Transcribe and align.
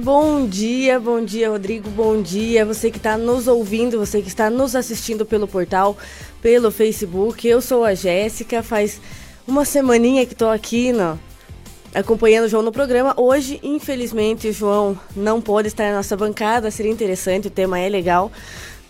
Bom 0.00 0.46
dia, 0.46 0.98
bom 0.98 1.22
dia, 1.22 1.50
Rodrigo. 1.50 1.90
Bom 1.90 2.22
dia, 2.22 2.64
você 2.64 2.90
que 2.90 2.96
está 2.96 3.18
nos 3.18 3.46
ouvindo, 3.46 3.98
você 3.98 4.22
que 4.22 4.28
está 4.28 4.48
nos 4.48 4.74
assistindo 4.74 5.26
pelo 5.26 5.46
portal, 5.46 5.98
pelo 6.40 6.70
Facebook. 6.70 7.46
Eu 7.46 7.60
sou 7.60 7.84
a 7.84 7.92
Jéssica, 7.92 8.62
faz 8.62 8.98
uma 9.46 9.66
semaninha 9.66 10.24
que 10.24 10.32
estou 10.32 10.48
aqui 10.48 10.92
no, 10.92 11.20
acompanhando 11.94 12.46
o 12.46 12.48
João 12.48 12.62
no 12.62 12.72
programa. 12.72 13.12
Hoje, 13.18 13.60
infelizmente, 13.62 14.48
o 14.48 14.52
João 14.54 14.98
não 15.14 15.42
pode 15.42 15.68
estar 15.68 15.90
na 15.90 15.96
nossa 15.96 16.16
bancada, 16.16 16.70
seria 16.70 16.90
interessante, 16.90 17.48
o 17.48 17.50
tema 17.50 17.78
é 17.78 17.86
legal. 17.90 18.32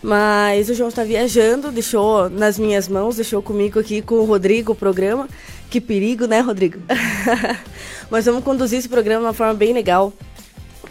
Mas 0.00 0.68
o 0.68 0.74
João 0.74 0.88
está 0.88 1.02
viajando, 1.02 1.72
deixou 1.72 2.30
nas 2.30 2.60
minhas 2.60 2.86
mãos, 2.86 3.16
deixou 3.16 3.42
comigo 3.42 3.80
aqui 3.80 4.02
com 4.02 4.14
o 4.14 4.24
Rodrigo 4.24 4.70
o 4.70 4.76
programa. 4.76 5.28
Que 5.68 5.80
perigo, 5.80 6.26
né, 6.26 6.38
Rodrigo? 6.38 6.78
Mas 8.08 8.24
vamos 8.24 8.44
conduzir 8.44 8.78
esse 8.78 8.88
programa 8.88 9.22
de 9.22 9.26
uma 9.26 9.32
forma 9.32 9.54
bem 9.54 9.72
legal. 9.72 10.12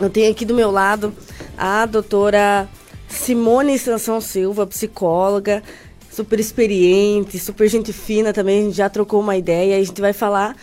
Eu 0.02 0.09
tenho 0.09 0.31
aqui 0.31 0.45
do 0.45 0.55
meu 0.55 0.71
lado 0.71 1.13
a 1.55 1.86
doutora 1.86 2.68
Simone 3.07 3.78
Sansão 3.78 4.19
Silva, 4.19 4.65
psicóloga, 4.65 5.61
super 6.09 6.39
experiente, 6.39 7.37
super 7.37 7.69
gente 7.69 7.93
fina 7.93 8.33
também, 8.33 8.61
a 8.61 8.64
gente 8.64 8.78
já 8.78 8.89
trocou 8.89 9.19
uma 9.19 9.37
ideia. 9.37 9.78
A 9.78 9.83
gente 9.83 10.01
vai 10.01 10.11
falar 10.11 10.56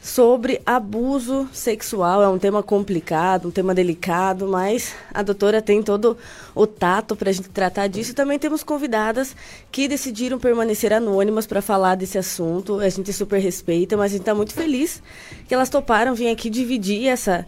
sobre 0.00 0.62
abuso 0.64 1.46
sexual. 1.52 2.22
É 2.22 2.28
um 2.28 2.38
tema 2.38 2.62
complicado, 2.62 3.48
um 3.48 3.50
tema 3.50 3.74
delicado, 3.74 4.48
mas 4.48 4.94
a 5.12 5.22
doutora 5.22 5.60
tem 5.60 5.82
todo 5.82 6.16
o 6.54 6.66
tato 6.66 7.14
para 7.14 7.28
a 7.28 7.32
gente 7.32 7.50
tratar 7.50 7.88
disso. 7.88 8.14
Também 8.14 8.38
temos 8.38 8.62
convidadas 8.62 9.36
que 9.70 9.88
decidiram 9.88 10.38
permanecer 10.38 10.90
anônimas 10.90 11.46
para 11.46 11.60
falar 11.60 11.96
desse 11.96 12.16
assunto. 12.16 12.80
A 12.80 12.88
gente 12.88 13.12
super 13.12 13.40
respeita, 13.40 13.94
mas 13.94 14.06
a 14.06 14.14
gente 14.14 14.22
está 14.22 14.34
muito 14.34 14.54
feliz 14.54 15.02
que 15.46 15.52
elas 15.52 15.68
toparam 15.68 16.14
vir 16.14 16.30
aqui 16.30 16.48
dividir 16.48 17.08
essa 17.08 17.44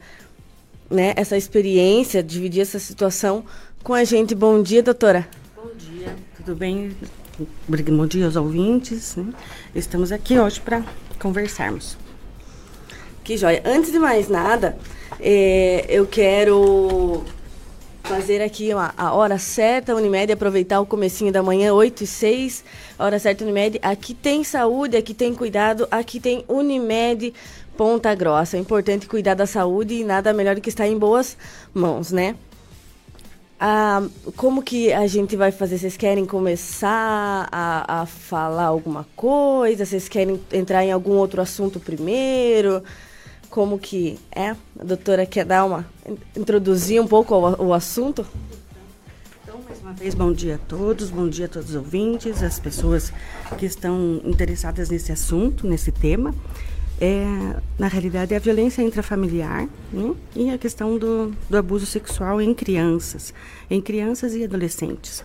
né, 0.91 1.13
essa 1.17 1.37
experiência, 1.37 2.23
dividir 2.23 2.63
essa 2.63 2.79
situação 2.79 3.45
com 3.83 3.95
a 3.95 4.05
gente. 4.05 4.35
Bom 4.35 4.63
dia, 4.63 4.83
doutora. 4.83 5.29
Bom 5.55 5.71
dia, 5.77 6.15
tudo 6.37 6.55
bem? 6.55 6.97
Bom 7.69 8.07
dia 8.07 8.25
aos 8.25 8.37
ouvintes. 8.37 9.17
Né? 9.17 9.33
Estamos 9.75 10.11
aqui 10.11 10.39
hoje 10.39 10.61
para 10.61 10.85
conversarmos. 11.21 11.97
Que 13.23 13.37
joia. 13.37 13.63
Antes 13.65 13.93
de 13.93 13.99
mais 13.99 14.29
nada, 14.29 14.79
é, 15.21 15.85
eu 15.89 16.07
quero 16.07 17.25
fazer 18.09 18.41
aqui 18.41 18.73
uma, 18.73 18.95
a 18.97 19.13
hora 19.13 19.39
certa, 19.39 19.95
Unimed, 19.95 20.33
aproveitar 20.33 20.81
o 20.81 20.87
comecinho 20.87 21.31
da 21.31 21.43
manhã, 21.43 21.75
8 21.75 22.05
e 22.05 22.07
6, 22.07 22.65
hora 22.99 23.19
certa 23.19 23.45
Unimed. 23.45 23.79
Aqui 23.83 24.15
tem 24.15 24.43
saúde, 24.43 24.97
aqui 24.97 25.13
tem 25.13 25.35
cuidado, 25.35 25.87
aqui 25.91 26.19
tem 26.19 26.43
Unimed 26.49 27.35
Ponta 27.79 28.13
Grossa. 28.13 28.57
É 28.57 28.61
importante 28.61 29.07
cuidar 29.07 29.35
da 29.35 29.47
saúde 29.47 29.95
e 29.95 30.05
nada 30.05 30.33
melhor 30.33 30.57
do 30.57 30.61
que 30.61 30.69
estar 30.69 30.89
em 30.89 30.99
boas 30.99 31.37
mãos, 31.73 32.11
né? 32.11 32.35
Ah, 33.61 34.03
como 34.37 34.65
que 34.65 34.93
a 34.93 35.07
gente 35.07 35.37
vai 35.37 35.53
fazer? 35.53 35.79
Vocês 35.79 35.97
querem 35.97 36.27
começar 36.27 37.49
a, 37.53 38.01
a 38.01 38.07
falar 38.07 38.65
alguma 38.65 39.07
coisa? 39.15 39.87
Vocês 39.87 40.09
querem 40.09 40.41
entrar 40.53 40.85
em 40.85 40.91
algum 40.91 41.13
outro 41.13 41.41
assunto 41.41 41.79
primeiro? 41.79 42.83
Como 43.49 43.79
que 43.79 44.19
é? 44.33 44.57
A 44.77 44.85
doutora 44.85 45.25
quer 45.25 45.45
dar 45.45 45.65
uma 45.65 45.87
introduzir 46.37 47.01
um 47.01 47.07
pouco 47.07 47.33
o, 47.33 47.69
o 47.69 47.73
assunto? 47.73 48.27
Então, 49.45 49.61
mais 49.69 49.81
uma 49.81 49.93
vez, 49.93 50.17
bom 50.17 50.33
dia 50.33 50.57
a 50.57 50.59
todos, 50.59 51.11
bom 51.11 51.29
dia 51.29 51.47
a 51.47 51.49
todos 51.49 51.71
os 51.71 51.77
ouvintes, 51.77 52.43
as 52.43 52.59
pessoas 52.59 53.13
que 53.57 53.67
estão 53.67 54.21
interessadas 54.25 54.91
nesse 54.91 55.13
assunto, 55.13 55.65
nesse 55.65 55.93
tema 55.93 56.35
é, 57.01 57.25
na 57.79 57.87
realidade, 57.87 58.35
é 58.35 58.37
a 58.37 58.41
violência 58.41 58.83
intrafamiliar 58.83 59.69
né? 59.93 60.15
e 60.35 60.51
a 60.51 60.59
questão 60.59 60.99
do, 60.99 61.33
do 61.49 61.57
abuso 61.57 61.87
sexual 61.87 62.41
em 62.41 62.53
crianças, 62.53 63.33
em 63.71 63.81
crianças 63.81 64.35
e 64.35 64.45
adolescentes. 64.45 65.25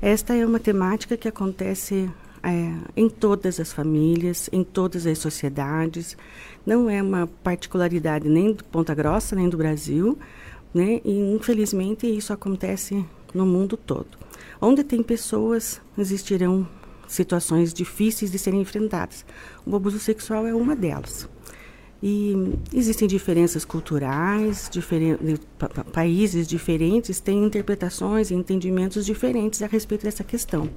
Esta 0.00 0.34
é 0.34 0.46
uma 0.46 0.60
temática 0.60 1.16
que 1.16 1.26
acontece 1.26 2.08
é, 2.42 2.72
em 2.96 3.08
todas 3.08 3.58
as 3.58 3.72
famílias, 3.72 4.48
em 4.52 4.62
todas 4.62 5.06
as 5.06 5.18
sociedades. 5.18 6.16
Não 6.64 6.88
é 6.88 7.02
uma 7.02 7.26
particularidade 7.42 8.28
nem 8.28 8.52
do 8.52 8.62
Ponta 8.64 8.94
Grossa, 8.94 9.34
nem 9.34 9.48
do 9.48 9.56
Brasil, 9.56 10.16
né? 10.72 11.00
E 11.04 11.34
infelizmente 11.34 12.06
isso 12.06 12.32
acontece 12.32 13.04
no 13.34 13.44
mundo 13.44 13.76
todo. 13.76 14.16
Onde 14.60 14.84
tem 14.84 15.02
pessoas, 15.02 15.80
existirão 15.96 16.66
situações 17.08 17.74
difíceis 17.74 18.30
de 18.30 18.38
serem 18.38 18.60
enfrentadas. 18.60 19.24
O 19.66 19.74
abuso 19.74 19.98
sexual 19.98 20.46
é 20.46 20.54
uma 20.54 20.76
delas. 20.76 21.28
E 22.00 22.34
existem 22.72 23.08
diferenças 23.08 23.64
culturais, 23.64 24.68
diferen 24.70 25.16
pa 25.58 25.68
países 25.68 26.46
diferentes 26.46 27.18
têm 27.18 27.44
interpretações 27.44 28.30
e 28.30 28.34
entendimentos 28.34 29.04
diferentes 29.04 29.62
a 29.62 29.66
respeito 29.66 30.04
dessa 30.04 30.22
questão. 30.22 30.70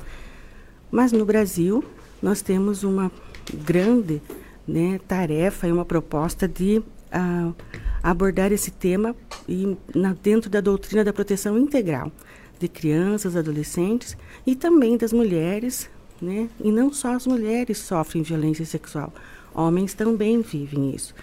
Mas 0.90 1.12
no 1.12 1.24
Brasil, 1.24 1.84
nós 2.22 2.42
temos 2.42 2.84
uma 2.84 3.12
grande 3.54 4.20
né, 4.68 5.00
tarefa 5.08 5.68
e 5.68 5.72
uma 5.72 5.86
proposta 5.86 6.48
de 6.48 6.80
uh, 6.80 7.56
abordar 8.02 8.52
esse 8.52 8.72
tema 8.72 9.16
e, 9.48 9.78
na, 9.94 10.14
dentro 10.14 10.50
da 10.50 10.60
doutrina 10.60 11.04
da 11.04 11.14
proteção 11.14 11.58
integral 11.58 12.12
de 12.60 12.68
crianças, 12.68 13.36
adolescentes 13.36 14.18
e 14.46 14.56
também 14.56 14.98
das 14.98 15.14
mulheres, 15.14 15.90
né? 16.22 16.50
E 16.64 16.72
não 16.72 16.94
só 16.94 17.14
as 17.14 17.26
mulheres 17.26 17.80
sofrem 17.80 18.24
violência 18.24 18.66
sexual, 18.66 19.14
homens 19.54 19.94
também 19.94 20.42
vivem 20.42 20.94
isso. 20.94 21.14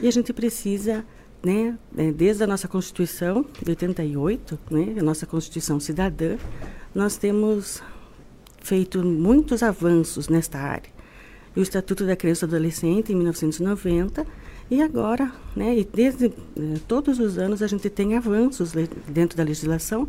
E 0.00 0.08
a 0.08 0.10
gente 0.10 0.32
precisa, 0.32 1.04
né, 1.42 1.76
é, 1.96 2.12
desde 2.12 2.42
a 2.42 2.46
nossa 2.46 2.68
Constituição 2.68 3.44
de 3.62 3.70
88, 3.70 4.58
né, 4.70 4.96
a 4.98 5.02
nossa 5.02 5.26
Constituição 5.26 5.80
cidadã, 5.80 6.36
nós 6.94 7.16
temos 7.16 7.82
feito 8.60 9.02
muitos 9.04 9.62
avanços 9.62 10.28
nesta 10.28 10.58
área. 10.58 10.90
O 11.54 11.60
Estatuto 11.60 12.04
da 12.04 12.16
Criança 12.16 12.44
e 12.44 12.48
Adolescente, 12.48 13.12
em 13.12 13.16
1990, 13.16 14.26
e 14.70 14.82
agora, 14.82 15.32
né, 15.54 15.78
e 15.78 15.84
desde 15.84 16.26
eh, 16.26 16.30
todos 16.88 17.20
os 17.20 17.38
anos 17.38 17.62
a 17.62 17.66
gente 17.66 17.88
tem 17.88 18.16
avanços 18.16 18.72
dentro 19.08 19.36
da 19.36 19.44
legislação, 19.44 20.08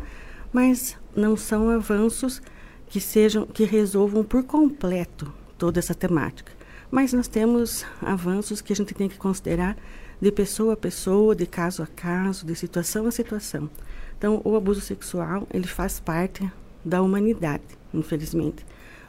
mas 0.52 0.96
não 1.14 1.36
são 1.36 1.70
avanços 1.70 2.42
que 2.88 3.00
sejam 3.00 3.46
que 3.46 3.64
resolvam 3.64 4.24
por 4.24 4.42
completo 4.44 5.32
toda 5.56 5.78
essa 5.78 5.94
temática. 5.94 6.52
Mas 6.90 7.12
nós 7.12 7.28
temos 7.28 7.84
avanços 8.00 8.60
que 8.60 8.72
a 8.72 8.76
gente 8.76 8.94
tem 8.94 9.08
que 9.08 9.18
considerar 9.18 9.76
de 10.20 10.32
pessoa 10.32 10.72
a 10.72 10.76
pessoa, 10.76 11.34
de 11.34 11.46
caso 11.46 11.82
a 11.82 11.86
caso, 11.86 12.46
de 12.46 12.54
situação 12.54 13.06
a 13.06 13.10
situação. 13.10 13.68
Então, 14.16 14.40
o 14.44 14.56
abuso 14.56 14.80
sexual, 14.80 15.46
ele 15.52 15.66
faz 15.66 16.00
parte 16.00 16.50
da 16.84 17.02
humanidade, 17.02 17.62
infelizmente. 17.92 18.66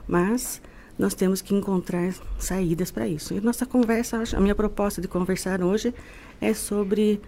Mas 0.07 0.62
nós 0.97 1.13
temos 1.13 1.41
que 1.41 1.56
encontrar 1.56 2.13
saídas 2.38 2.91
para 2.91 3.07
isso. 3.07 3.34
E 3.34 3.39
nossa 3.39 3.66
conversa, 3.66 4.22
a 4.35 4.39
minha 4.39 4.53
proposta 4.53 5.01
de 5.01 5.07
conversar 5.07 5.63
hoje 5.63 5.94
é 6.41 6.53
sobre 6.53 7.22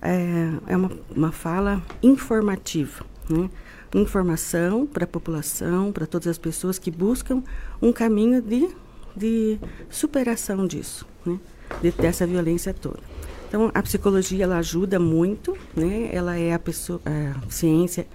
é, 0.00 0.52
é 0.68 0.76
uma, 0.76 0.90
uma 1.14 1.32
fala 1.32 1.82
informativa, 2.02 3.04
né? 3.28 3.50
Informação 3.96 4.86
para 4.86 5.04
a 5.04 5.06
população, 5.06 5.90
para 5.90 6.06
todas 6.06 6.28
as 6.28 6.38
pessoas 6.38 6.78
que 6.78 6.90
buscam 6.90 7.42
um 7.80 7.92
caminho 7.92 8.42
de, 8.42 8.68
de 9.16 9.58
superação 9.88 10.66
disso, 10.66 11.06
né? 11.24 11.38
de, 11.82 11.90
dessa 11.92 12.26
violência 12.26 12.74
toda. 12.74 13.00
Então, 13.48 13.70
a 13.72 13.82
psicologia 13.82 14.44
ela 14.44 14.58
ajuda 14.58 14.98
muito, 14.98 15.56
né? 15.74 16.10
ela 16.12 16.36
é 16.36 16.52
a, 16.52 16.58
pessoa, 16.58 17.00
a 17.04 17.50
ciência 17.50 18.06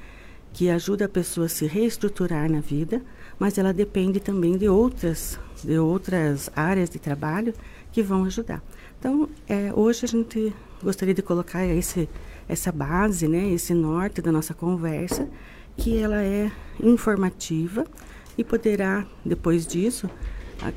que 0.53 0.69
ajuda 0.69 1.05
a 1.05 1.09
pessoa 1.09 1.45
a 1.45 1.49
se 1.49 1.65
reestruturar 1.65 2.51
na 2.51 2.59
vida, 2.59 3.01
mas 3.39 3.57
ela 3.57 3.73
depende 3.73 4.19
também 4.19 4.57
de 4.57 4.67
outras, 4.67 5.39
de 5.63 5.79
outras 5.79 6.49
áreas 6.55 6.89
de 6.89 6.99
trabalho 6.99 7.53
que 7.91 8.03
vão 8.03 8.25
ajudar. 8.25 8.61
Então, 8.99 9.27
é, 9.47 9.71
hoje 9.73 10.05
a 10.05 10.07
gente 10.07 10.53
gostaria 10.83 11.13
de 11.13 11.21
colocar 11.21 11.65
esse, 11.65 12.09
essa 12.47 12.71
base, 12.71 13.27
né, 13.27 13.49
esse 13.51 13.73
norte 13.73 14.21
da 14.21 14.31
nossa 14.31 14.53
conversa, 14.53 15.27
que 15.77 15.97
ela 15.97 16.21
é 16.21 16.51
informativa 16.81 17.85
e 18.37 18.43
poderá, 18.43 19.05
depois 19.25 19.65
disso, 19.65 20.09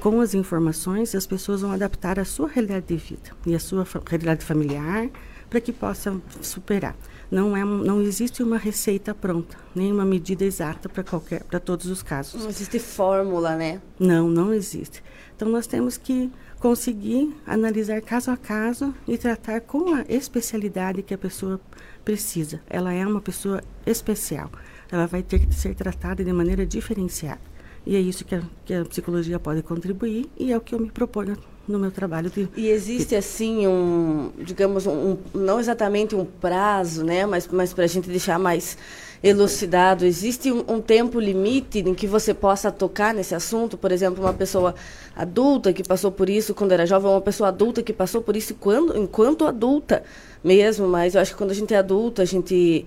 com 0.00 0.20
as 0.20 0.35
informações, 0.35 1.14
as 1.14 1.26
pessoas 1.26 1.61
vão 1.61 1.73
adaptar 1.73 2.19
a 2.19 2.25
sua 2.25 2.49
realidade 2.49 2.87
de 2.87 2.96
vida 2.96 3.31
e 3.46 3.55
a 3.55 3.58
sua 3.58 3.87
realidade 4.06 4.44
familiar 4.44 5.11
para 5.50 5.61
que 5.61 5.73
possam 5.73 6.23
superar. 6.41 6.96
Não, 7.31 7.56
é, 7.56 7.64
não 7.64 8.00
existe 8.00 8.43
uma 8.43 8.56
receita 8.56 9.14
pronta, 9.14 9.56
nem 9.75 9.93
uma 9.93 10.05
medida 10.05 10.44
exata 10.44 10.88
para 10.88 11.02
qualquer, 11.02 11.43
para 11.44 11.61
todos 11.61 11.87
os 11.87 12.02
casos. 12.02 12.43
Não 12.43 12.49
existe 12.49 12.79
fórmula, 12.79 13.56
né? 13.56 13.81
Não, 13.99 14.29
não 14.29 14.52
existe. 14.55 15.02
Então 15.37 15.49
nós 15.49 15.67
temos 15.67 15.96
que 15.96 16.31
conseguir 16.58 17.35
analisar 17.46 18.00
caso 18.00 18.31
a 18.31 18.37
caso 18.37 18.94
e 19.06 19.19
tratar 19.19 19.61
com 19.61 19.94
a 19.94 20.02
especialidade 20.08 21.02
que 21.02 21.12
a 21.12 21.19
pessoa 21.19 21.61
precisa. 22.05 22.61
Ela 22.69 22.93
é 22.93 23.06
uma 23.06 23.20
pessoa 23.20 23.62
especial 23.87 24.50
ela 24.94 25.06
vai 25.06 25.23
ter 25.23 25.41
que 25.41 25.52
ser 25.52 25.75
tratada 25.75 26.23
de 26.23 26.32
maneira 26.32 26.64
diferenciada. 26.64 27.41
E 27.85 27.96
é 27.96 28.00
isso 28.00 28.25
que 28.25 28.35
a, 28.35 28.43
que 28.64 28.73
a 28.73 28.85
psicologia 28.85 29.38
pode 29.38 29.62
contribuir 29.62 30.31
e 30.38 30.52
é 30.52 30.56
o 30.56 30.61
que 30.61 30.75
eu 30.75 30.79
me 30.79 30.91
proponho 30.91 31.37
no 31.67 31.79
meu 31.79 31.91
trabalho. 31.91 32.31
De, 32.31 32.49
e 32.56 32.69
existe 32.69 33.17
assim 33.17 33.67
um, 33.67 34.31
digamos, 34.38 34.87
um, 34.87 35.19
não 35.35 35.58
exatamente 35.58 36.14
um 36.14 36.25
prazo, 36.25 37.05
né, 37.05 37.26
mas, 37.26 37.49
mas 37.49 37.75
para 37.75 37.85
a 37.85 37.87
gente 37.88 38.08
deixar 38.08 38.38
mais 38.38 38.79
elucidado, 39.23 40.05
existe 40.05 40.52
um, 40.52 40.64
um, 40.69 40.81
tempo 40.81 41.19
limite 41.19 41.81
em 41.81 41.94
que 41.94 42.06
você 42.06 42.32
possa 42.32 42.70
tocar 42.70 43.12
nesse 43.12 43.35
assunto? 43.35 43.76
Por 43.76 43.91
exemplo, 43.91 44.23
uma 44.23 44.35
pessoa 44.35 44.75
adulta 45.17 45.73
que 45.73 45.82
passou 45.82 46.12
por 46.12 46.29
isso 46.29 46.55
quando 46.55 46.73
era 46.73 46.87
jovem, 46.87 47.11
uma 47.11 47.20
pessoa 47.20 47.49
adulta 47.49 47.82
que 47.82 47.93
passou 47.93 48.23
por 48.23 48.37
isso 48.37 48.55
quando, 48.55 48.96
enquanto 48.96 49.46
adulta 49.46 50.05
mesmo, 50.43 50.87
mas 50.87 51.14
eu 51.14 51.20
acho 51.20 51.32
que 51.32 51.38
quando 51.38 51.50
a 51.50 51.55
gente 51.55 51.75
é 51.75 51.79
adulto, 51.79 52.23
a 52.23 52.25
gente 52.25 52.87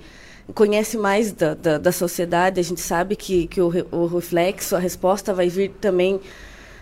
conhece 0.53 0.97
mais 0.97 1.31
da, 1.31 1.53
da, 1.53 1.77
da 1.77 1.91
sociedade, 1.91 2.59
a 2.59 2.63
gente 2.63 2.81
sabe 2.81 3.15
que, 3.15 3.47
que 3.47 3.61
o, 3.61 3.71
o 3.91 4.05
reflexo, 4.07 4.75
a 4.75 4.79
resposta 4.79 5.33
vai 5.33 5.49
vir 5.49 5.71
também 5.81 6.19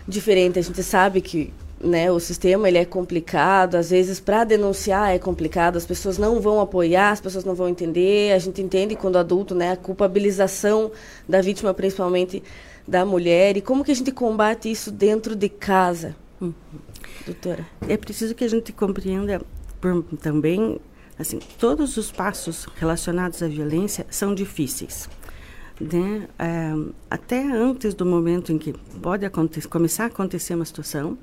diferente. 0.06 0.58
A 0.58 0.62
gente 0.62 0.82
sabe 0.82 1.20
que 1.20 1.52
né, 1.80 2.10
o 2.10 2.18
sistema 2.18 2.68
ele 2.68 2.78
é 2.78 2.84
complicado, 2.84 3.74
às 3.74 3.90
vezes 3.90 4.18
para 4.18 4.44
denunciar 4.44 5.14
é 5.14 5.18
complicado, 5.18 5.76
as 5.76 5.84
pessoas 5.84 6.16
não 6.16 6.40
vão 6.40 6.60
apoiar, 6.60 7.10
as 7.10 7.20
pessoas 7.20 7.44
não 7.44 7.54
vão 7.54 7.68
entender. 7.68 8.32
A 8.32 8.38
gente 8.38 8.62
entende 8.62 8.96
quando 8.96 9.16
adulto, 9.16 9.54
né, 9.54 9.72
a 9.72 9.76
culpabilização 9.76 10.90
da 11.28 11.40
vítima, 11.40 11.74
principalmente 11.74 12.42
da 12.86 13.04
mulher, 13.04 13.56
e 13.56 13.60
como 13.60 13.84
que 13.84 13.90
a 13.90 13.94
gente 13.94 14.12
combate 14.12 14.70
isso 14.70 14.92
dentro 14.92 15.34
de 15.34 15.48
casa, 15.48 16.14
uhum. 16.40 16.54
doutora? 17.24 17.66
É 17.88 17.96
preciso 17.96 18.32
que 18.34 18.44
a 18.44 18.48
gente 18.48 18.72
compreenda 18.72 19.42
por, 19.80 20.04
também, 20.22 20.80
assim, 21.18 21.38
todos 21.58 21.96
os 21.96 22.10
passos 22.10 22.66
relacionados 22.76 23.42
à 23.42 23.48
violência 23.48 24.06
são 24.10 24.34
difíceis. 24.34 25.08
Né? 25.80 26.28
É, 26.38 26.72
até 27.10 27.42
antes 27.42 27.94
do 27.94 28.06
momento 28.06 28.52
em 28.52 28.58
que 28.58 28.72
pode 29.02 29.24
acontecer, 29.24 29.68
começar 29.68 30.04
a 30.04 30.06
acontecer 30.06 30.54
uma 30.54 30.64
situação, 30.64 31.18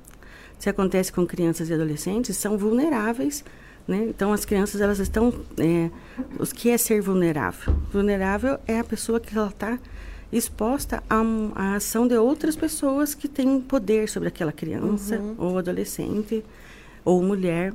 se 0.58 0.68
acontece 0.68 1.12
com 1.12 1.26
crianças 1.26 1.68
e 1.68 1.74
adolescentes, 1.74 2.36
são 2.36 2.56
vulneráveis. 2.56 3.44
Né? 3.86 4.06
Então, 4.08 4.32
as 4.32 4.44
crianças 4.44 4.80
elas 4.80 4.98
estão. 4.98 5.32
É, 5.58 5.90
os 6.38 6.52
que 6.52 6.70
é 6.70 6.78
ser 6.78 7.02
vulnerável? 7.02 7.74
Vulnerável 7.92 8.58
é 8.66 8.78
a 8.78 8.84
pessoa 8.84 9.20
que 9.20 9.36
ela 9.36 9.48
está 9.48 9.78
exposta 10.32 11.02
à, 11.08 11.22
à, 11.54 11.74
ação 11.76 12.08
de 12.08 12.16
outras 12.16 12.56
pessoas 12.56 13.14
que 13.14 13.28
têm 13.28 13.60
poder 13.60 14.08
sobre 14.08 14.28
aquela 14.28 14.52
criança 14.52 15.16
uhum. 15.16 15.34
ou 15.38 15.58
adolescente 15.58 16.44
ou 17.04 17.22
mulher, 17.22 17.72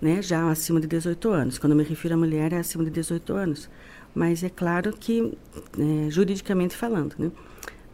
né, 0.00 0.22
já 0.22 0.50
acima 0.50 0.80
de 0.80 0.86
18 0.86 1.28
anos. 1.30 1.58
Quando 1.58 1.72
eu 1.72 1.76
me 1.76 1.84
refiro 1.84 2.14
a 2.14 2.16
mulher, 2.16 2.52
é 2.52 2.58
acima 2.58 2.84
de 2.84 2.90
18 2.90 3.32
anos. 3.32 3.68
Mas 4.14 4.42
é 4.42 4.48
claro 4.48 4.92
que, 4.92 5.36
é, 5.78 6.10
juridicamente 6.10 6.76
falando, 6.76 7.14
né? 7.18 7.30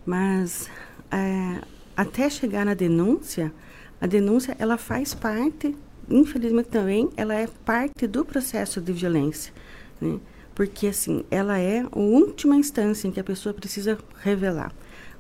Mas 0.07 0.69
é, 1.11 1.61
até 1.97 2.29
chegar 2.29 2.65
na 2.65 2.75
denúncia, 2.75 3.53
a 4.01 4.07
denúncia 4.07 4.57
ela 4.59 4.77
faz 4.77 5.15
parte, 5.15 5.75
infelizmente 6.09 6.69
também, 6.69 7.09
ela 7.17 7.35
é 7.35 7.47
parte 7.65 8.07
do 8.07 8.25
processo 8.25 8.81
de 8.81 8.93
violência, 8.93 9.53
né? 10.01 10.19
Porque 10.55 10.87
assim, 10.87 11.25
ela 11.31 11.59
é 11.59 11.81
a 11.81 11.99
última 11.99 12.57
instância 12.57 13.09
em 13.09 13.11
que 13.11 13.19
a 13.19 13.25
pessoa 13.25 13.53
precisa 13.53 13.99
revelar. 14.23 14.73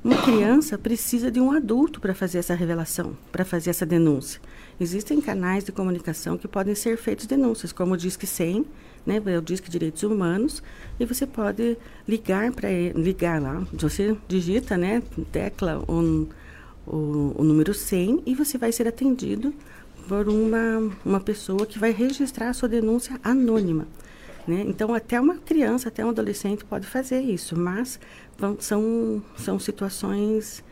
Uma 0.04 0.20
criança 0.20 0.76
precisa 0.76 1.30
de 1.30 1.40
um 1.40 1.50
adulto 1.50 1.98
para 1.98 2.14
fazer 2.14 2.36
essa 2.36 2.54
revelação, 2.54 3.16
para 3.32 3.42
fazer 3.42 3.70
essa 3.70 3.86
denúncia. 3.86 4.38
Existem 4.78 5.18
canais 5.18 5.64
de 5.64 5.72
comunicação 5.72 6.36
que 6.36 6.46
podem 6.46 6.74
ser 6.74 6.98
feitos 6.98 7.24
denúncias, 7.24 7.72
como 7.72 7.94
o 7.94 7.96
Disque 7.96 8.26
100, 8.26 8.66
né, 9.06 9.22
é 9.24 9.38
o 9.38 9.40
Disque 9.40 9.70
Direitos 9.70 10.02
Humanos, 10.02 10.62
e 11.00 11.06
você 11.06 11.26
pode 11.26 11.78
ligar 12.06 12.52
para 12.52 12.68
ligar 12.94 13.40
lá, 13.40 13.66
você 13.72 14.14
digita, 14.28 14.76
né, 14.76 15.02
tecla 15.32 15.82
o, 15.88 16.28
o 16.86 17.42
número 17.42 17.72
100 17.72 18.24
e 18.26 18.34
você 18.34 18.58
vai 18.58 18.72
ser 18.72 18.86
atendido 18.86 19.54
por 20.06 20.28
uma, 20.28 20.92
uma 21.02 21.20
pessoa 21.20 21.64
que 21.64 21.78
vai 21.78 21.92
registrar 21.92 22.50
a 22.50 22.52
sua 22.52 22.68
denúncia 22.68 23.18
anônima. 23.24 23.86
Né? 24.46 24.62
Então, 24.66 24.94
até 24.94 25.20
uma 25.20 25.36
criança, 25.36 25.88
até 25.88 26.04
um 26.04 26.10
adolescente 26.10 26.64
pode 26.64 26.86
fazer 26.86 27.20
isso, 27.20 27.58
mas 27.58 27.98
vão, 28.38 28.56
são, 28.60 29.22
são 29.36 29.58
situações 29.58 30.62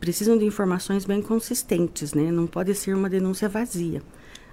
precisam 0.00 0.36
de 0.36 0.44
informações 0.44 1.04
bem 1.04 1.22
consistentes, 1.22 2.12
né? 2.12 2.32
Não 2.32 2.44
pode 2.44 2.74
ser 2.74 2.92
uma 2.92 3.08
denúncia 3.08 3.48
vazia. 3.48 4.02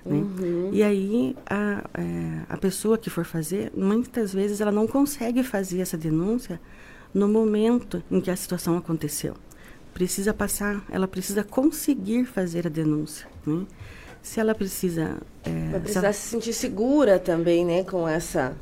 Né? 0.06 0.18
Uhum. 0.18 0.70
E 0.72 0.84
aí 0.84 1.36
a, 1.50 1.90
é, 1.96 2.42
a 2.48 2.56
pessoa 2.56 3.00
que 3.00 3.10
for 3.10 3.26
fazer, 3.26 3.72
muitas 3.76 4.32
vezes 4.32 4.62
ela 4.62 4.72
não 4.72 4.86
consegue 4.86 5.42
fazer 5.42 5.80
essa 5.80 5.98
denúncia 5.98 6.62
no 7.12 7.28
momento 7.28 8.04
em 8.12 8.22
que 8.22 8.30
a 8.30 8.36
situação 8.36 8.78
aconteceu 8.78 9.34
precisa 10.00 10.34
passar, 10.34 10.82
ela 10.90 11.10
precisa 11.10 11.44
conseguir 11.44 12.26
fazer 12.26 12.66
a 12.66 12.70
denúncia. 12.70 13.28
Né? 13.46 13.66
Se 14.22 14.40
ela 14.40 14.54
precisa. 14.54 15.18
É, 15.44 15.72
Vai 15.72 15.80
precisar 15.80 16.14
se, 16.14 16.22
se 16.22 16.28
sentir 16.30 16.54
segura 16.54 17.20
também, 17.20 17.66
né, 17.66 17.84
com 17.84 18.08
essa. 18.08 18.56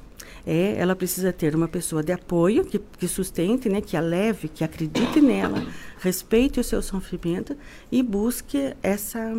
É, 0.46 0.76
ela 0.78 0.96
precisa 0.96 1.34
ter 1.34 1.54
uma 1.56 1.68
pessoa 1.68 2.02
de 2.02 2.14
apoio 2.14 2.64
que, 2.64 2.80
que 2.80 3.08
sustente, 3.08 3.68
né, 3.68 3.82
que 3.82 3.98
a 3.98 4.00
leve, 4.00 4.48
que 4.48 4.64
acredite 4.64 5.20
nela, 5.20 5.66
respeite 6.00 6.60
o 6.60 6.64
seu 6.64 6.82
sofrimento 6.82 7.56
e 7.92 8.02
busque 8.02 8.74
essa 8.82 9.36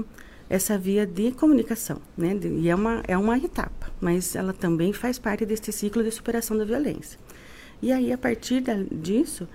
essa 0.50 0.78
via 0.78 1.06
de 1.06 1.30
comunicação, 1.32 2.00
né? 2.16 2.38
E 2.42 2.70
é 2.70 2.74
uma 2.74 3.02
é 3.06 3.18
uma 3.18 3.36
etapa, 3.36 3.90
mas 4.00 4.34
ela 4.34 4.52
também 4.52 4.92
faz 4.94 5.18
parte 5.18 5.44
desse 5.44 5.70
ciclo 5.72 6.02
de 6.02 6.10
superação 6.10 6.56
da 6.56 6.64
violência. 6.64 7.18
E 7.82 7.92
aí 7.92 8.12
a 8.12 8.18
partir 8.18 8.60
da, 8.60 8.74
disso 8.90 9.46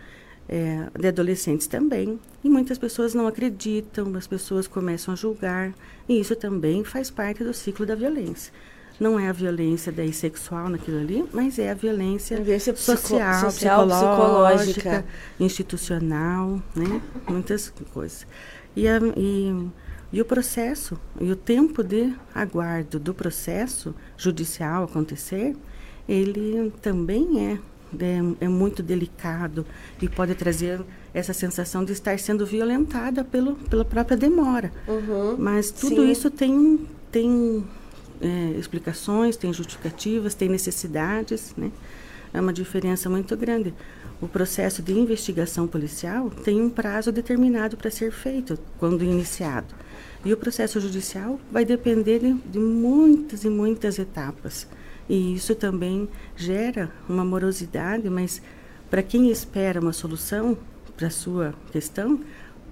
é, 0.47 0.87
de 0.99 1.07
adolescentes 1.07 1.67
também. 1.67 2.19
E 2.43 2.49
muitas 2.49 2.77
pessoas 2.77 3.13
não 3.13 3.27
acreditam, 3.27 4.15
as 4.15 4.27
pessoas 4.27 4.67
começam 4.67 5.13
a 5.13 5.17
julgar, 5.17 5.73
e 6.07 6.19
isso 6.19 6.35
também 6.35 6.83
faz 6.83 7.09
parte 7.09 7.43
do 7.43 7.53
ciclo 7.53 7.85
da 7.85 7.95
violência. 7.95 8.51
Não 8.99 9.19
é 9.19 9.27
a 9.27 9.31
violência 9.31 9.91
daí 9.91 10.13
sexual 10.13 10.69
naquilo 10.69 10.99
ali, 10.99 11.25
mas 11.33 11.57
é 11.57 11.71
a 11.71 11.73
violência, 11.73 12.37
a 12.37 12.41
violência 12.41 12.75
social, 12.75 13.51
social 13.51 13.87
psicológica, 13.87 14.71
psicológica, 14.71 15.05
institucional, 15.39 16.61
né? 16.75 17.01
muitas 17.27 17.73
coisas. 17.91 18.27
E, 18.75 18.87
a, 18.87 18.99
e, 19.17 19.67
e 20.11 20.21
o 20.21 20.25
processo, 20.25 20.99
e 21.19 21.31
o 21.31 21.35
tempo 21.35 21.83
de 21.83 22.13
aguardo 22.35 22.99
do 22.99 23.13
processo 23.13 23.95
judicial 24.15 24.83
acontecer, 24.83 25.55
ele 26.07 26.71
também 26.81 27.47
é 27.47 27.59
é, 27.99 28.45
é, 28.45 28.47
muito 28.47 28.81
delicado 28.81 29.65
e 30.01 30.07
pode 30.07 30.35
trazer 30.35 30.81
essa 31.13 31.33
sensação 31.33 31.83
de 31.85 31.93
estar 31.93 32.17
sendo 32.19 32.45
violentada 32.45 33.23
pelo, 33.23 33.55
pela 33.55 33.85
própria 33.85 34.17
demora. 34.17 34.71
Uhum, 34.87 35.35
Mas 35.37 35.71
tudo 35.71 36.01
sim. 36.01 36.11
isso 36.11 36.29
tem, 36.29 36.87
tem 37.11 37.63
é, 38.21 38.57
explicações, 38.57 39.37
tem 39.37 39.53
justificativas, 39.53 40.33
tem 40.33 40.49
necessidades, 40.49 41.53
né? 41.57 41.71
É 42.33 42.41
uma 42.41 42.51
diferença 42.51 43.09
muito 43.09 43.37
grande. 43.37 43.73
O 44.19 44.27
processo 44.27 44.81
de 44.81 44.93
investigação 44.93 45.67
policial 45.67 46.29
tem 46.29 46.59
um 46.61 46.69
prazo 46.69 47.11
determinado 47.11 47.77
para 47.77 47.91
ser 47.91 48.11
feito 48.11 48.57
quando 48.79 49.03
iniciado. 49.03 49.75
E 50.25 50.33
o 50.33 50.37
processo 50.37 50.79
judicial 50.79 51.39
vai 51.51 51.65
depender 51.65 52.19
de, 52.19 52.33
de 52.33 52.59
muitas 52.59 53.43
e 53.43 53.49
muitas 53.49 53.99
etapas. 53.99 54.65
E 55.09 55.35
isso 55.35 55.53
também 55.55 56.07
gera 56.35 56.91
uma 57.09 57.25
morosidade, 57.25 58.09
mas 58.09 58.41
para 58.89 59.03
quem 59.03 59.29
espera 59.29 59.79
uma 59.79 59.93
solução 59.93 60.57
para 60.95 61.07
a 61.07 61.11
sua 61.11 61.53
questão, 61.71 62.19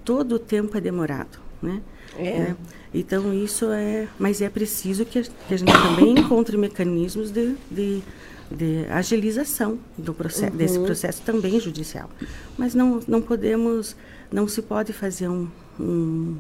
todo 0.06 0.36
o 0.36 0.40
tempo 0.40 0.78
é 0.78 0.82
demorado, 0.82 1.40
né? 1.62 1.82
É. 2.18 2.28
é. 2.28 2.56
Então 2.94 3.34
isso 3.34 3.72
é, 3.72 4.08
mas 4.20 4.42
é 4.42 4.50
preciso 4.50 5.06
que 5.06 5.20
a, 5.20 5.24
que 5.24 5.54
a 5.54 5.58
gente 5.58 5.72
também 5.72 6.12
encontre 6.20 6.58
mecanismos 6.58 7.32
de, 7.32 7.56
de, 7.70 8.04
de 8.50 8.86
agilização 8.90 9.80
do 9.98 10.14
processo, 10.14 10.52
uhum. 10.52 10.58
desse 10.58 10.80
processo 10.80 11.22
também 11.22 11.60
judicial. 11.60 12.10
Mas 12.58 12.76
não, 12.76 13.00
não 13.08 13.22
podemos, 13.22 13.96
não 14.32 14.48
se 14.48 14.62
pode 14.62 14.92
fazer 14.92 15.30
um, 15.30 15.48
um, 15.80 16.38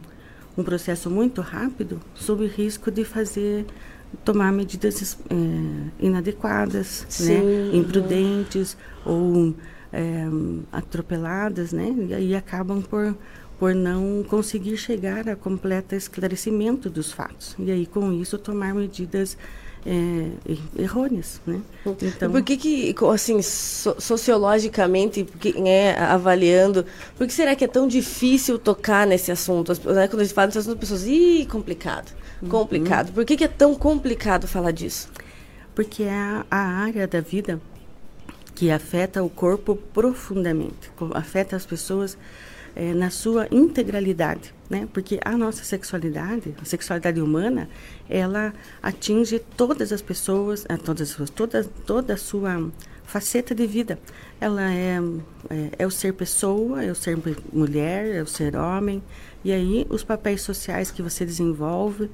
um 0.57 0.63
processo 0.63 1.09
muito 1.09 1.41
rápido 1.41 2.01
sob 2.13 2.45
risco 2.45 2.91
de 2.91 3.05
fazer 3.05 3.65
tomar 4.23 4.51
medidas 4.51 5.17
é, 5.29 5.35
inadequadas, 5.99 7.05
né, 7.21 7.71
imprudentes 7.73 8.77
ou 9.05 9.53
é, 9.91 10.25
atropeladas, 10.71 11.71
né, 11.71 11.93
e 12.09 12.13
aí 12.13 12.35
acabam 12.35 12.81
por 12.81 13.15
por 13.59 13.75
não 13.75 14.25
conseguir 14.27 14.75
chegar 14.75 15.29
a 15.29 15.35
completo 15.35 15.93
esclarecimento 15.93 16.89
dos 16.89 17.11
fatos 17.11 17.55
e 17.59 17.69
aí 17.69 17.85
com 17.85 18.11
isso 18.11 18.39
tomar 18.39 18.73
medidas 18.73 19.37
é, 19.85 20.29
errôneas, 20.77 21.41
né? 21.45 21.61
Então, 22.01 22.31
por 22.31 22.41
que 22.43 22.57
que, 22.57 22.95
assim, 23.11 23.41
so, 23.41 23.95
sociologicamente, 23.99 25.23
porque, 25.23 25.53
né, 25.59 25.97
avaliando, 25.97 26.85
por 27.17 27.25
que 27.25 27.33
será 27.33 27.55
que 27.55 27.65
é 27.65 27.67
tão 27.67 27.87
difícil 27.87 28.59
tocar 28.59 29.07
nesse 29.07 29.31
assunto? 29.31 29.73
Né, 29.93 30.07
quando 30.07 30.21
a 30.21 30.23
gente 30.23 30.33
fala 30.33 30.47
desse 30.47 30.59
assunto, 30.59 30.73
as 30.73 30.79
pessoas, 30.79 31.07
ih, 31.07 31.47
complicado. 31.49 32.11
Complicado. 32.49 33.09
Uhum. 33.09 33.13
Por 33.13 33.25
que, 33.25 33.37
que, 33.37 33.43
é 33.43 33.47
tão 33.47 33.75
complicado 33.75 34.47
falar 34.47 34.71
disso? 34.71 35.09
Porque 35.75 36.03
é 36.03 36.11
a, 36.11 36.45
a 36.49 36.57
área 36.57 37.07
da 37.07 37.21
vida 37.21 37.61
que 38.55 38.69
afeta 38.69 39.23
o 39.23 39.29
corpo 39.29 39.75
profundamente, 39.75 40.91
afeta 41.13 41.55
as 41.55 41.65
pessoas 41.65 42.17
é, 42.75 42.93
na 42.93 43.09
sua 43.09 43.47
integralidade, 43.51 44.53
né? 44.69 44.87
Porque 44.93 45.19
a 45.23 45.37
nossa 45.37 45.63
sexualidade, 45.63 46.55
a 46.61 46.65
sexualidade 46.65 47.21
humana, 47.21 47.69
ela 48.09 48.53
atinge 48.81 49.39
todas 49.39 49.91
as 49.91 50.01
pessoas, 50.01 50.65
a 50.69 50.77
todas 50.77 51.09
as 51.09 51.11
pessoas, 51.11 51.29
toda 51.29 51.63
toda 51.85 52.13
a 52.13 52.17
sua 52.17 52.71
faceta 53.03 53.53
de 53.53 53.67
vida. 53.67 53.99
Ela 54.39 54.71
é, 54.71 54.97
é, 55.49 55.69
é, 55.79 55.87
o 55.87 55.91
ser 55.91 56.13
pessoa, 56.13 56.83
é 56.83 56.89
o 56.89 56.95
ser 56.95 57.17
mulher, 57.51 58.15
é 58.15 58.21
o 58.21 58.27
ser 58.27 58.55
homem, 58.55 59.03
e 59.43 59.51
aí 59.51 59.85
os 59.89 60.03
papéis 60.03 60.41
sociais 60.41 60.89
que 60.89 61.01
você 61.01 61.25
desenvolve, 61.25 62.09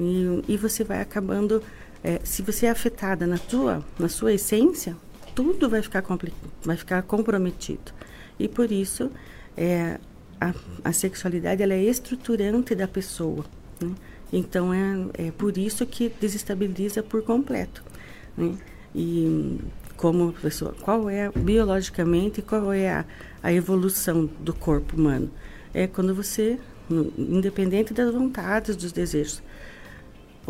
e, 0.00 0.54
e 0.54 0.56
você 0.56 0.82
vai 0.82 1.00
acabando, 1.00 1.62
é, 2.02 2.20
se 2.24 2.40
você 2.42 2.66
é 2.66 2.70
afetada 2.70 3.26
na, 3.26 3.36
tua, 3.36 3.84
na 3.98 4.08
sua 4.08 4.32
essência, 4.32 4.96
tudo 5.34 5.68
vai 5.68 5.82
ficar, 5.82 6.02
vai 6.64 6.76
ficar 6.76 7.02
comprometido. 7.02 7.92
E 8.38 8.48
por 8.48 8.72
isso, 8.72 9.10
é, 9.56 9.98
a, 10.40 10.54
a 10.82 10.92
sexualidade 10.92 11.62
ela 11.62 11.74
é 11.74 11.82
estruturante 11.82 12.74
da 12.74 12.88
pessoa. 12.88 13.44
Né? 13.80 13.94
Então, 14.32 14.72
é, 14.72 15.26
é 15.26 15.30
por 15.30 15.58
isso 15.58 15.84
que 15.84 16.10
desestabiliza 16.20 17.02
por 17.02 17.22
completo. 17.22 17.84
Né? 18.36 18.54
E 18.94 19.58
como 19.98 20.32
pessoa, 20.32 20.74
qual 20.80 21.10
é 21.10 21.30
biologicamente, 21.30 22.40
qual 22.40 22.72
é 22.72 22.90
a, 22.90 23.04
a 23.42 23.52
evolução 23.52 24.24
do 24.40 24.54
corpo 24.54 24.96
humano? 24.96 25.30
É 25.74 25.86
quando 25.86 26.14
você, 26.14 26.58
independente 27.18 27.92
das 27.92 28.12
vontades, 28.12 28.74
dos 28.76 28.92
desejos, 28.92 29.42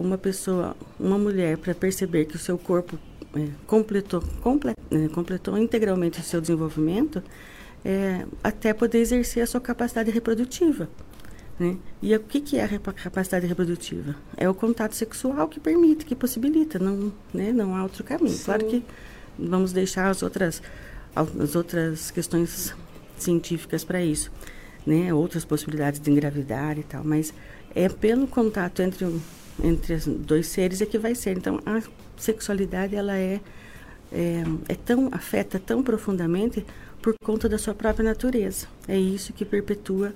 uma 0.01 0.19
pessoa, 0.19 0.77
uma 0.99 1.19
mulher, 1.19 1.59
para 1.59 1.75
perceber 1.75 2.25
que 2.25 2.37
o 2.37 2.39
seu 2.39 2.57
corpo 2.59 2.99
é, 3.35 3.49
completou, 3.67 4.23
comple, 4.43 4.75
é, 4.91 5.09
completou 5.09 5.57
integralmente 5.59 6.21
o 6.21 6.23
seu 6.23 6.41
desenvolvimento, 6.41 7.23
é, 7.85 8.27
até 8.43 8.73
poder 8.73 8.99
exercer 8.99 9.43
a 9.43 9.47
sua 9.47 9.61
capacidade 9.61 10.11
reprodutiva. 10.11 10.89
Né? 11.59 11.77
E 12.01 12.15
o 12.17 12.21
que, 12.21 12.41
que 12.41 12.57
é 12.57 12.65
a 12.65 12.79
capacidade 12.93 13.47
reprodutiva? 13.47 14.17
É 14.37 14.49
o 14.49 14.55
contato 14.55 14.95
sexual 14.95 15.47
que 15.47 15.61
permite, 15.61 16.07
que 16.07 16.17
possibilita, 16.17 16.79
não, 16.79 17.13
né? 17.33 17.53
não 17.53 17.77
há 17.77 17.83
outro 17.83 18.03
caminho. 18.03 18.35
Sim. 18.35 18.45
Claro 18.45 18.67
que 18.67 18.83
vamos 19.39 19.73
deixar 19.73 20.09
as 20.09 20.23
outras, 20.23 20.63
as 21.15 21.55
outras 21.55 22.11
questões 22.11 22.75
científicas 23.19 23.85
para 23.85 24.03
isso, 24.03 24.33
né? 24.87 25.13
outras 25.13 25.45
possibilidades 25.45 26.01
de 26.01 26.11
engravidar 26.11 26.79
e 26.79 26.83
tal, 26.83 27.05
mas 27.05 27.33
é 27.75 27.89
pelo 27.89 28.27
contato 28.27 28.81
entre, 28.81 29.07
entre 29.63 29.95
os 29.95 30.07
dois 30.07 30.47
seres 30.47 30.81
é 30.81 30.87
que 30.87 30.99
vai 30.99 31.15
ser. 31.15 31.37
Então, 31.37 31.61
a 31.65 31.83
sexualidade 32.17 32.95
ela 32.95 33.17
é, 33.17 33.41
é, 34.13 34.43
é 34.69 34.75
tão 34.75 35.09
afeta 35.13 35.59
tão 35.59 35.83
profundamente 35.83 36.65
por 37.01 37.15
conta 37.23 37.49
da 37.49 37.59
sua 37.59 37.75
própria 37.75 38.05
natureza. 38.05 38.67
É 38.87 38.99
isso 38.99 39.33
que 39.33 39.45
perpetua, 39.45 40.15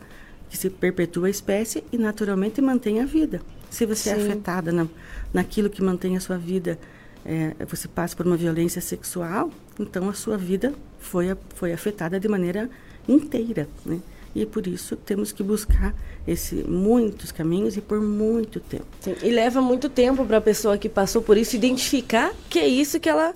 que 0.49 0.57
se 0.57 0.69
perpetua 0.71 1.29
a 1.29 1.31
espécie 1.31 1.85
e 1.93 1.99
naturalmente 1.99 2.61
mantém 2.61 3.01
a 3.01 3.07
vida. 3.07 3.41
Se 3.71 3.87
você 3.87 4.11
é 4.11 4.15
Sim. 4.15 4.21
é 4.21 4.25
afetada 4.25 4.73
na, 4.73 4.87
naquilo 5.33 5.71
que 5.71 5.83
mantém 5.83 6.17
a 6.17 6.21
sua 6.21 6.39
vida, 6.39 6.79
é, 7.25 7.55
você 7.67 7.89
passa 7.89 8.15
por 8.15 8.27
uma 8.27 8.37
violência 8.37 8.81
sexual, 8.81 9.51
então 9.81 10.09
a 10.09 10.13
sua 10.13 10.37
vida 10.37 10.75
foi, 10.99 11.35
foi 11.55 11.73
afetada 11.73 12.21
de 12.21 12.29
maneira 12.29 12.71
inteira, 13.09 13.69
né? 13.85 14.01
E 14.35 14.45
por 14.45 14.67
isso 14.67 14.97
temos 14.97 15.31
que 15.31 15.43
buscar 15.43 15.95
esse 16.27 16.57
muitos 16.69 17.31
caminhos 17.31 17.77
e 17.77 17.81
por 17.81 18.01
muito 18.01 18.59
tempo. 18.59 18.87
Sim, 19.01 19.15
e 19.23 19.31
leva 19.31 19.61
muito 19.61 19.89
tempo 19.89 20.25
para 20.25 20.39
a 20.39 20.41
pessoa 20.41 20.77
que 20.77 20.89
passou 20.89 21.23
por 21.23 21.37
isso 21.37 21.55
identificar 21.55 22.33
que 22.51 22.59
é 22.59 22.67
isso 22.67 22.99
que 22.99 23.09
ela 23.09 23.35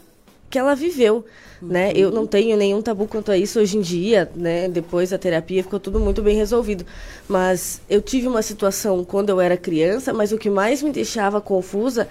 que 0.50 0.58
ela 0.58 0.74
viveu, 0.74 1.26
uhum. 1.60 1.68
né? 1.68 1.92
Eu 1.94 2.10
não 2.10 2.26
tenho 2.26 2.56
nenhum 2.56 2.80
tabu 2.80 3.06
quanto 3.06 3.30
a 3.30 3.36
isso 3.36 3.60
hoje 3.60 3.76
em 3.76 3.82
dia, 3.82 4.30
né? 4.34 4.66
Depois 4.66 5.10
da 5.10 5.18
terapia 5.18 5.62
ficou 5.62 5.78
tudo 5.78 6.00
muito 6.00 6.22
bem 6.22 6.36
resolvido. 6.36 6.86
Mas 7.28 7.82
eu 7.88 8.00
tive 8.00 8.26
uma 8.26 8.40
situação 8.40 9.04
quando 9.04 9.28
eu 9.28 9.40
era 9.40 9.58
criança, 9.58 10.12
mas 10.12 10.32
o 10.32 10.38
que 10.38 10.48
mais 10.48 10.82
me 10.82 10.90
deixava 10.90 11.38
confusa 11.40 12.08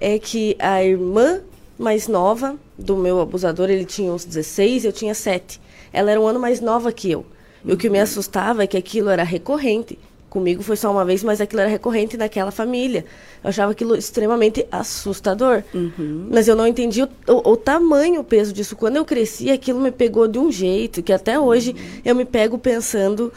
é 0.00 0.18
que 0.20 0.56
a 0.60 0.82
irmã 0.84 1.40
mais 1.76 2.06
nova 2.06 2.56
do 2.78 2.96
meu 2.96 3.20
abusador, 3.20 3.70
ele 3.70 3.84
tinha 3.84 4.12
uns 4.12 4.24
16, 4.24 4.84
eu 4.84 4.92
tinha 4.92 5.14
7. 5.14 5.60
Ela 5.92 6.12
era 6.12 6.20
um 6.20 6.26
ano 6.26 6.38
mais 6.38 6.60
nova 6.60 6.92
que 6.92 7.10
eu. 7.10 7.24
E 7.64 7.72
o 7.72 7.76
que 7.76 7.90
me 7.90 8.00
assustava 8.00 8.64
é 8.64 8.66
que 8.66 8.76
aquilo 8.76 9.10
era 9.10 9.22
recorrente. 9.22 9.98
Comigo 10.28 10.62
foi 10.62 10.76
só 10.76 10.92
uma 10.92 11.04
vez, 11.04 11.24
mas 11.24 11.40
aquilo 11.40 11.60
era 11.60 11.68
recorrente 11.68 12.16
naquela 12.16 12.52
família. 12.52 13.04
Eu 13.42 13.50
achava 13.50 13.72
aquilo 13.72 13.96
extremamente 13.96 14.64
assustador. 14.70 15.64
Uhum. 15.74 16.28
Mas 16.30 16.46
eu 16.46 16.54
não 16.54 16.68
entendi 16.68 17.02
o, 17.02 17.08
o, 17.26 17.50
o, 17.50 17.56
tamanho, 17.56 18.20
o 18.20 18.24
peso 18.24 18.52
disso. 18.52 18.76
Quando 18.76 18.96
eu 18.96 19.04
cresci, 19.04 19.50
aquilo 19.50 19.80
me 19.80 19.90
pegou 19.90 20.28
de 20.28 20.38
um 20.38 20.50
jeito 20.52 21.02
que 21.02 21.12
até 21.12 21.38
hoje 21.38 21.70
uhum. 21.70 22.00
eu 22.04 22.14
me 22.14 22.24
pego 22.24 22.58
pensando 22.58 23.32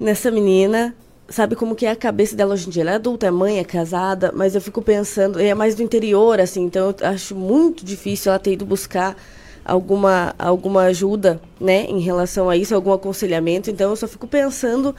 nessa 0.00 0.30
menina. 0.30 0.94
Sabe 1.28 1.54
como 1.54 1.74
que 1.74 1.86
é 1.86 1.90
a 1.90 1.96
cabeça 1.96 2.34
dela 2.34 2.54
hoje 2.54 2.66
em 2.66 2.70
dia? 2.70 2.82
Ela 2.82 2.92
é 2.92 2.94
adulta, 2.96 3.26
é 3.26 3.30
mãe, 3.30 3.58
é 3.58 3.64
casada, 3.64 4.32
mas 4.34 4.54
eu 4.54 4.60
fico 4.60 4.80
pensando, 4.80 5.40
é 5.40 5.54
mais 5.54 5.74
do 5.74 5.82
interior, 5.82 6.38
assim, 6.38 6.62
então 6.62 6.94
eu 7.00 7.06
acho 7.08 7.34
muito 7.34 7.84
difícil 7.84 8.30
ela 8.30 8.38
ter 8.38 8.52
ido 8.52 8.64
buscar 8.64 9.16
alguma, 9.66 10.34
alguma 10.38 10.82
ajuda, 10.82 11.40
né, 11.60 11.84
em 11.84 11.98
relação 12.00 12.48
a 12.48 12.56
isso, 12.56 12.74
algum 12.74 12.92
aconselhamento. 12.92 13.70
Então 13.70 13.90
eu 13.90 13.96
só 13.96 14.06
fico 14.06 14.26
pensando 14.26 14.94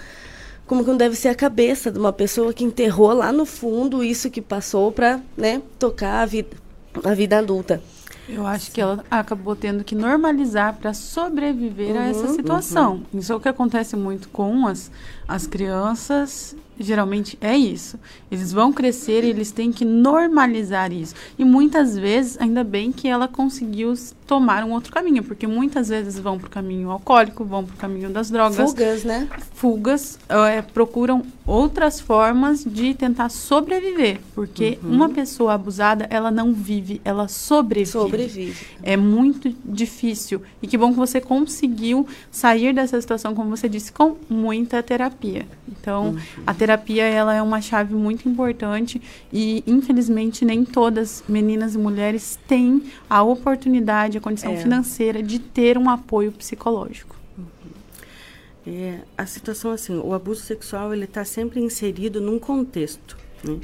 como 0.66 0.84
que 0.84 0.90
não 0.90 0.98
deve 0.98 1.16
ser 1.16 1.30
a 1.30 1.36
cabeça 1.36 1.90
de 1.90 1.98
uma 1.98 2.12
pessoa 2.12 2.54
que 2.54 2.64
enterrou 2.64 3.14
lá 3.14 3.32
no 3.32 3.46
fundo 3.46 4.04
isso 4.04 4.30
que 4.30 4.42
passou 4.42 4.92
para, 4.92 5.22
né, 5.38 5.62
tocar 5.80 6.22
a 6.22 6.26
vida, 6.26 6.58
a 7.04 7.14
vida 7.14 7.38
adulta. 7.40 7.82
Eu 8.28 8.46
acho 8.46 8.74
que 8.74 8.82
ela 8.82 9.06
acabou 9.10 9.56
tendo 9.56 9.86
que 9.86 9.96
normalizar 9.96 10.76
para 10.76 10.94
sobreviver 10.94 11.96
uhum, 11.96 12.02
a 12.02 12.06
essa 12.08 12.28
uhum, 12.28 12.36
situação. 12.36 12.94
Uhum. 13.14 13.20
Isso 13.20 13.32
é 13.32 13.36
o 13.36 13.40
que 13.40 13.48
acontece 13.48 13.96
muito 13.96 14.28
com 14.28 14.68
as, 14.68 14.92
as 15.26 15.48
crianças 15.48 16.54
geralmente 16.80 17.38
é 17.42 17.56
isso. 17.56 18.00
Eles 18.32 18.52
vão 18.52 18.72
crescer 18.72 19.24
e 19.24 19.30
eles 19.30 19.52
têm 19.52 19.72
que 19.72 19.86
normalizar 19.86 20.92
isso. 20.92 21.16
E 21.38 21.46
muitas 21.46 21.98
vezes, 21.98 22.38
ainda 22.40 22.64
bem 22.64 22.92
que 22.92 23.08
ela 23.08 23.28
conseguiu 23.28 23.94
tomar 24.28 24.64
um 24.66 24.74
outro 24.74 24.92
caminho, 24.92 25.24
porque 25.24 25.48
muitas 25.48 25.88
vezes 25.88 26.20
vão 26.20 26.38
para 26.38 26.48
o 26.48 26.50
caminho 26.50 26.92
alcoólico, 26.92 27.46
vão 27.46 27.64
para 27.64 27.74
o 27.74 27.78
caminho 27.78 28.10
das 28.10 28.30
drogas. 28.30 28.72
Fugas, 28.72 29.04
né? 29.06 29.28
Fugas, 29.54 30.20
é, 30.28 30.62
procuram 30.62 31.24
outras 31.46 32.02
formas 32.02 32.64
de 32.66 32.94
tentar 32.94 33.30
sobreviver, 33.30 34.20
porque 34.36 34.78
uhum. 34.84 34.92
uma 34.92 35.10
pessoa 35.10 35.54
abusada, 35.54 36.06
ela 36.10 36.30
não 36.30 36.54
vive, 36.54 37.00
ela 37.06 37.30
sobrevive. 37.30 37.92
Sobrevive. 37.92 38.68
É 38.84 38.98
muito 38.98 39.56
difícil. 39.64 40.42
E 40.62 40.68
que 40.68 40.78
bom 40.78 40.92
que 40.92 41.00
você 41.00 41.22
conseguiu 41.22 42.06
sair 42.30 42.74
dessa 42.74 43.00
situação, 43.00 43.34
como 43.34 43.50
você 43.50 43.70
disse, 43.70 43.94
com 43.94 44.18
muita 44.30 44.84
terapia. 44.84 45.48
Então, 45.70 46.10
uhum. 46.10 46.20
a 46.46 46.54
terapia 46.54 46.67
ela 47.04 47.34
é 47.34 47.42
uma 47.42 47.62
chave 47.62 47.94
muito 47.94 48.28
importante 48.28 49.02
e 49.32 49.64
infelizmente 49.66 50.44
nem 50.44 50.66
todas 50.66 51.24
meninas 51.30 51.76
e 51.76 51.78
mulheres 51.78 52.38
têm 52.48 52.84
a 53.10 53.24
oportunidade, 53.24 54.18
a 54.18 54.22
condição 54.22 54.54
é. 54.54 54.58
financeira 54.58 55.24
de 55.24 55.40
ter 55.40 55.78
um 55.78 55.90
apoio 55.90 56.32
psicológico. 56.32 57.16
Uhum. 57.38 57.46
É, 58.66 59.00
a 59.18 59.26
situação 59.26 59.72
assim, 59.72 59.98
o 59.98 60.14
abuso 60.14 60.42
sexual 60.42 60.94
ele 60.94 61.06
está 61.06 61.24
sempre 61.24 61.60
inserido 61.60 62.20
num 62.20 62.40
contexto. 62.40 63.18
Né? 63.44 63.60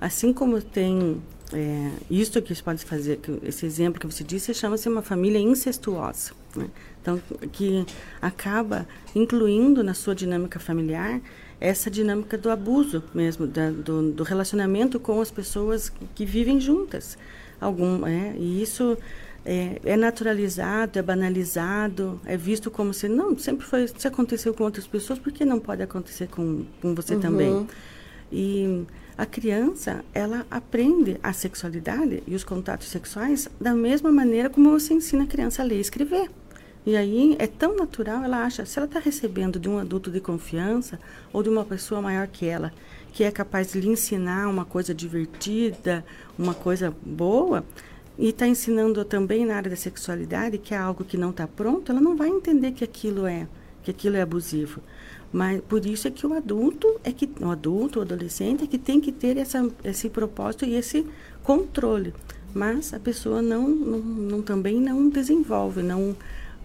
Assim 0.00 0.32
como 0.32 0.60
tem 0.60 1.20
é, 1.52 1.90
isso 2.10 2.40
que 2.42 2.62
pode 2.62 2.84
fazer, 2.84 3.18
que 3.18 3.38
esse 3.42 3.64
exemplo 3.64 4.00
que 4.00 4.06
você 4.06 4.22
disse, 4.22 4.52
chama-se 4.52 4.88
uma 4.88 5.02
família 5.02 5.38
incestuosa. 5.38 6.32
Né? 6.54 6.68
Então, 7.00 7.20
que 7.52 7.86
acaba 8.20 8.86
incluindo 9.14 9.82
na 9.82 9.94
sua 9.94 10.14
dinâmica 10.14 10.58
familiar 10.58 11.20
essa 11.60 11.90
dinâmica 11.90 12.38
do 12.38 12.50
abuso 12.50 13.02
mesmo, 13.12 13.46
da, 13.46 13.70
do, 13.70 14.12
do, 14.12 14.22
relacionamento 14.22 15.00
com 15.00 15.20
as 15.20 15.30
pessoas 15.30 15.92
que 16.14 16.24
vivem 16.24 16.60
juntas. 16.60 17.18
Algum, 17.60 18.06
é, 18.06 18.34
e 18.36 18.62
isso 18.62 18.96
é, 19.44 19.80
é, 19.84 19.96
naturalizado, 19.96 20.98
é 20.98 21.02
banalizado, 21.02 22.20
é 22.24 22.36
visto 22.36 22.70
como 22.70 22.94
se 22.94 23.08
não 23.08 23.36
sempre 23.36 23.66
foi, 23.66 23.88
se 23.88 24.06
aconteceu 24.06 24.54
com 24.54 24.64
outras 24.64 24.86
pessoas, 24.86 25.18
por 25.18 25.32
que 25.32 25.44
não 25.44 25.58
pode 25.58 25.82
acontecer 25.82 26.28
com, 26.28 26.64
com 26.80 26.94
você 26.94 27.14
uhum. 27.14 27.20
também? 27.20 27.66
E 28.30 28.86
a 29.16 29.26
criança, 29.26 30.04
ela 30.14 30.46
aprende 30.48 31.18
a 31.22 31.32
sexualidade 31.32 32.22
e 32.24 32.36
os 32.36 32.44
contatos 32.44 32.86
sexuais 32.86 33.48
da 33.60 33.74
mesma 33.74 34.12
maneira 34.12 34.48
como 34.48 34.70
você 34.70 34.94
ensina 34.94 35.24
a 35.24 35.26
criança 35.26 35.62
a 35.62 35.64
ler 35.64 35.78
e 35.78 35.80
escrever. 35.80 36.30
E 36.88 36.96
aí 36.96 37.36
é 37.38 37.46
tão 37.46 37.76
natural, 37.76 38.24
ela 38.24 38.46
acha, 38.46 38.64
se 38.64 38.78
ela 38.78 38.86
está 38.86 38.98
recebendo 38.98 39.60
de 39.60 39.68
um 39.68 39.78
adulto 39.78 40.10
de 40.10 40.22
confiança 40.22 40.98
ou 41.30 41.42
de 41.42 41.50
uma 41.50 41.62
pessoa 41.62 42.00
maior 42.00 42.26
que 42.26 42.46
ela, 42.46 42.72
que 43.12 43.24
é 43.24 43.30
capaz 43.30 43.72
de 43.72 43.78
lhe 43.78 43.88
ensinar 43.88 44.48
uma 44.48 44.64
coisa 44.64 44.94
divertida, 44.94 46.02
uma 46.38 46.54
coisa 46.54 46.90
boa, 47.04 47.62
e 48.18 48.30
está 48.30 48.48
ensinando 48.48 49.04
também 49.04 49.44
na 49.44 49.56
área 49.56 49.68
da 49.68 49.76
sexualidade, 49.76 50.56
que 50.56 50.72
é 50.72 50.78
algo 50.78 51.04
que 51.04 51.18
não 51.18 51.28
está 51.28 51.46
pronto, 51.46 51.92
ela 51.92 52.00
não 52.00 52.16
vai 52.16 52.30
entender 52.30 52.72
que 52.72 52.84
aquilo 52.84 53.26
é, 53.26 53.46
que 53.82 53.90
aquilo 53.90 54.16
é 54.16 54.22
abusivo. 54.22 54.80
Mas 55.30 55.60
por 55.60 55.84
isso 55.84 56.08
é 56.08 56.10
que 56.10 56.26
o 56.26 56.32
adulto 56.32 56.98
é 57.04 57.12
que 57.12 57.28
o 57.38 57.50
adulto, 57.50 57.98
o 57.98 58.02
adolescente 58.02 58.64
é 58.64 58.66
que 58.66 58.78
tem 58.78 58.98
que 58.98 59.12
ter 59.12 59.36
essa, 59.36 59.70
esse 59.84 60.08
propósito 60.08 60.64
e 60.64 60.74
esse 60.74 61.04
controle. 61.42 62.14
Mas 62.54 62.94
a 62.94 62.98
pessoa 62.98 63.42
não, 63.42 63.68
não, 63.68 63.98
não 63.98 64.40
também 64.40 64.80
não 64.80 65.10
desenvolve, 65.10 65.82
não 65.82 66.16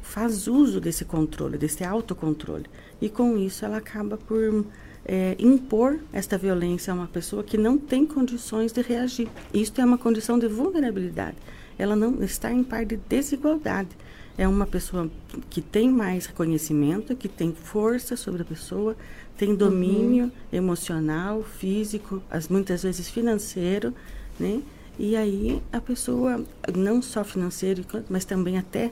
faz 0.03 0.47
uso 0.47 0.79
desse 0.79 1.05
controle, 1.05 1.57
desse 1.57 1.83
autocontrole. 1.83 2.65
E 3.01 3.09
com 3.09 3.37
isso 3.37 3.65
ela 3.65 3.77
acaba 3.77 4.17
por 4.17 4.65
é, 5.05 5.35
impor 5.39 5.99
esta 6.11 6.37
violência 6.37 6.91
a 6.91 6.95
uma 6.95 7.07
pessoa 7.07 7.43
que 7.43 7.57
não 7.57 7.77
tem 7.77 8.05
condições 8.05 8.71
de 8.71 8.81
reagir. 8.81 9.27
Isto 9.53 9.81
é 9.81 9.85
uma 9.85 9.97
condição 9.97 10.37
de 10.37 10.47
vulnerabilidade. 10.47 11.37
Ela 11.77 11.95
não 11.95 12.21
está 12.23 12.51
em 12.51 12.63
par 12.63 12.85
de 12.85 12.97
desigualdade. 12.97 13.89
É 14.37 14.47
uma 14.47 14.65
pessoa 14.65 15.09
que 15.49 15.61
tem 15.61 15.89
mais 15.89 16.27
conhecimento, 16.27 17.15
que 17.15 17.27
tem 17.27 17.53
força 17.53 18.15
sobre 18.15 18.41
a 18.41 18.45
pessoa, 18.45 18.95
tem 19.37 19.55
domínio 19.55 20.25
uhum. 20.25 20.31
emocional, 20.51 21.43
físico, 21.43 22.21
as, 22.29 22.47
muitas 22.47 22.83
vezes 22.83 23.09
financeiro, 23.09 23.93
né? 24.39 24.61
E 24.97 25.15
aí 25.15 25.61
a 25.71 25.81
pessoa, 25.81 26.43
não 26.75 27.01
só 27.01 27.23
financeiro, 27.23 27.83
mas 28.09 28.25
também 28.25 28.57
até 28.57 28.91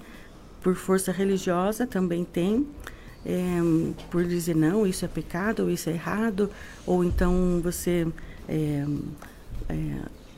por 0.62 0.76
força 0.76 1.12
religiosa, 1.12 1.88
também 1.88 2.24
tem, 2.24 2.68
é, 3.26 3.60
por 4.10 4.24
dizer 4.24 4.56
não, 4.56 4.86
isso 4.86 5.06
é 5.06 5.08
pecado, 5.08 5.64
ou 5.64 5.70
isso 5.70 5.90
é 5.90 5.94
errado, 5.94 6.50
ou 6.86 7.04
então 7.04 7.60
você, 7.62 8.08
é, 8.48 8.86
é, 9.70 9.96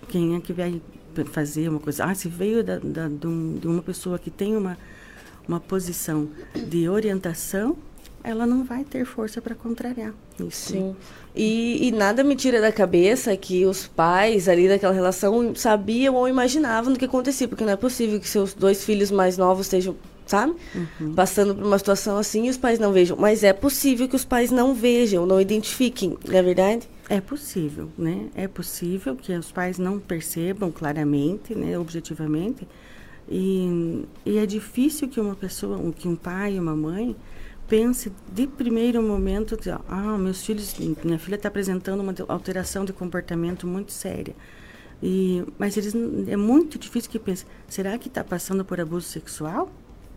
quem 0.08 0.36
é 0.36 0.39
que 0.39 0.53
vai 0.53 0.82
fazer 1.32 1.70
uma 1.70 1.80
coisa? 1.80 2.06
Ah, 2.06 2.15
se 2.15 2.27
veio 2.27 2.63
da, 2.63 2.80
da, 2.80 3.08
de 3.08 3.68
uma 3.68 3.82
pessoa 3.82 4.18
que 4.18 4.32
tem 4.32 4.56
uma, 4.56 4.77
uma 5.48 5.60
posição 5.60 6.30
de 6.56 6.89
orientação, 6.89 7.77
ela 8.24 8.48
não 8.48 8.63
vai 8.63 8.86
ter 8.86 9.06
força 9.06 9.42
para 9.42 9.53
contrariar 9.53 10.13
isso. 10.39 10.72
Sim. 10.72 10.96
E, 11.36 11.88
e, 11.88 11.92
nada 11.92 12.24
me 12.24 12.36
tira 12.36 12.62
da 12.62 12.72
cabeça 12.72 13.36
que 13.36 13.65
os 13.65 13.86
pais 13.86 14.48
ali 14.48 14.68
daquela 14.68 14.94
relação 14.94 15.53
sabiam 15.56 16.15
ou 16.15 16.27
imaginavam 16.27 16.94
do 16.94 17.00
que 17.00 17.06
acontecia, 17.06 17.48
porque 17.48 17.63
não 17.63 17.74
é 17.74 17.75
possível 17.75 18.20
que 18.20 18.27
seus 18.27 18.53
dois 18.53 18.84
filhos 18.86 19.12
mais 19.12 19.38
novos 19.38 19.65
estejam, 19.65 19.96
sabe? 20.25 20.56
Uhum. 20.74 21.13
Passando 21.13 21.56
por 21.56 21.65
uma 21.65 21.77
situação 21.77 22.18
assim 22.18 22.48
e 22.48 22.50
os 22.50 22.58
pais 22.58 22.80
não 22.80 22.92
vejam. 22.92 23.18
Mas 23.18 23.44
é 23.44 23.53
possível 23.53 24.08
que 24.08 24.15
os 24.15 24.25
pais 24.25 24.51
não 24.51 24.74
vejam, 24.74 25.25
não 25.25 25.39
identifiquem, 25.39 26.18
não 26.27 26.38
é 26.38 26.42
verdade? 26.42 26.88
É 27.10 27.20
possível, 27.20 27.89
né? 27.98 28.30
É 28.36 28.48
possível 28.48 29.15
que 29.15 29.34
os 29.34 29.51
pais 29.51 29.77
não 29.77 30.00
percebam 30.00 30.72
claramente, 30.72 31.53
né, 31.53 31.77
objetivamente. 31.77 32.68
E, 33.30 34.06
e 34.25 34.38
é 34.38 34.46
difícil 34.46 35.08
que 35.08 35.20
uma 35.20 35.36
pessoa, 35.36 35.80
que 35.94 36.08
um 36.08 36.15
pai 36.15 36.60
uma 36.60 36.75
mãe 36.75 37.15
pense 37.68 38.12
de 38.32 38.46
primeiro 38.46 39.01
momento, 39.01 39.58
ah, 39.88 40.18
meus 40.18 40.46
filhos, 40.46 40.75
minha 41.03 41.18
filha 41.18 41.36
está 41.36 41.48
apresentando 41.48 42.01
uma 42.01 42.13
alteração 42.27 42.86
de 42.86 42.94
comportamento 42.94 43.65
muito 43.65 43.92
séria. 43.92 44.36
E, 45.01 45.44
mas 45.58 45.75
eles 45.75 45.94
é 46.27 46.38
muito 46.38 46.77
difícil 46.77 47.12
que 47.12 47.20
pense, 47.20 47.46
será 47.68 47.98
que 47.98 48.08
está 48.08 48.24
passando 48.24 48.63
por 48.63 48.80
abuso 48.80 49.08
sexual? 49.08 49.70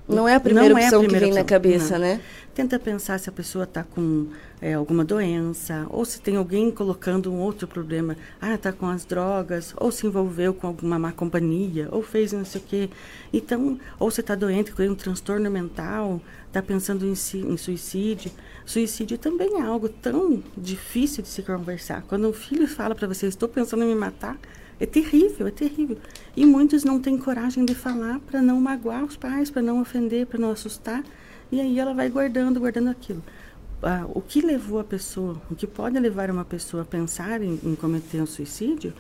Não 0.09 0.29
é 0.29 0.35
a 0.35 0.41
primeira 0.41 0.73
não 0.73 0.81
opção 0.81 1.03
é 1.03 1.05
a 1.05 1.09
primeira 1.09 1.27
que 1.27 1.33
vem 1.33 1.43
opção. 1.43 1.43
na 1.43 1.49
cabeça, 1.49 1.99
não. 1.99 2.07
né? 2.07 2.21
Tenta 2.55 2.79
pensar 2.79 3.19
se 3.21 3.29
a 3.29 3.33
pessoa 3.33 3.65
está 3.65 3.83
com 3.83 4.29
é, 4.63 4.75
alguma 4.75 5.05
doença, 5.05 5.87
ou 5.91 6.05
se 6.05 6.21
tem 6.21 6.37
alguém 6.37 6.71
colocando 6.71 7.31
um 7.31 7.39
outro 7.39 7.69
problema. 7.69 8.17
Ah, 8.41 8.55
está 8.55 8.73
com 8.73 8.87
as 8.87 9.05
drogas, 9.05 9.75
ou 9.77 9.91
se 9.91 10.07
envolveu 10.07 10.55
com 10.55 10.67
alguma 10.67 10.99
má 10.99 11.13
companhia, 11.13 11.89
ou 11.91 12.03
fez 12.03 12.33
não 12.33 12.45
sei 12.45 12.61
o 12.61 12.65
quê. 12.65 12.91
Então, 13.33 13.79
ou 13.99 14.11
se 14.11 14.23
está 14.23 14.35
doente, 14.35 14.73
com 14.73 14.83
um 14.83 14.95
transtorno 14.95 15.51
mental, 15.51 16.21
está 16.47 16.63
pensando 16.63 17.07
em, 17.07 17.15
si, 17.15 17.39
em 17.39 17.57
suicídio. 17.59 18.31
Suicídio 18.65 19.19
também 19.19 19.57
é 19.57 19.63
algo 19.63 19.89
tão 19.89 20.43
difícil 20.57 21.23
de 21.23 21.29
se 21.29 21.43
conversar. 21.43 22.05
Quando 22.09 22.27
um 22.27 22.33
filho 22.33 22.67
fala 22.67 22.95
para 22.95 23.07
você, 23.07 23.27
estou 23.27 23.49
pensando 23.49 23.83
em 23.83 23.89
me 23.89 23.95
matar, 23.95 24.39
é 24.79 24.87
terrível, 24.87 25.47
é 25.47 25.51
terrível. 25.51 25.99
E 26.37 26.45
muitos 26.45 26.85
não 26.85 27.01
têm 27.01 27.17
coragem 27.17 27.65
de 27.65 27.75
falar 27.75 28.21
para 28.21 28.43
não 28.43 28.61
magoar 28.61 29.05
os 29.05 29.17
pais, 29.17 29.51
para 29.51 29.63
não 29.63 29.81
ofender, 29.81 30.27
para 30.27 30.39
não 30.39 30.51
assustar. 30.51 31.03
E 31.51 31.61
aí 31.61 31.79
ela 31.79 31.95
vai 31.95 32.09
guardando, 32.09 32.61
guardando 32.61 32.91
aquilo. 32.91 33.23
Ah, 33.83 34.07
o 34.09 34.21
que 34.21 34.41
levou 34.41 34.81
a 34.81 34.85
pessoa, 34.85 35.41
o 35.51 35.55
que 35.55 35.67
pode 35.67 35.99
levar 35.99 36.31
uma 36.31 36.45
pessoa 36.45 36.83
a 36.83 36.87
pensar 36.87 37.43
em, 37.43 37.59
em 37.63 37.75
cometer 37.75 38.21
um 38.21 38.27
suicídio, 38.27 38.93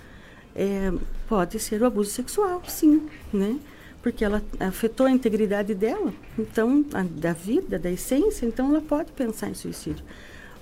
é, 0.54 0.92
pode 1.28 1.58
ser 1.58 1.82
o 1.82 1.86
abuso 1.86 2.10
sexual, 2.10 2.62
sim, 2.66 3.06
né? 3.32 3.58
Porque 4.02 4.24
ela 4.24 4.42
afetou 4.60 5.06
a 5.06 5.10
integridade 5.10 5.74
dela, 5.74 6.12
então, 6.38 6.84
a, 6.94 7.02
da 7.02 7.32
vida, 7.32 7.78
da 7.78 7.90
essência, 7.90 8.46
então 8.46 8.70
ela 8.70 8.80
pode 8.80 9.12
pensar 9.12 9.50
em 9.50 9.54
suicídio. 9.54 10.04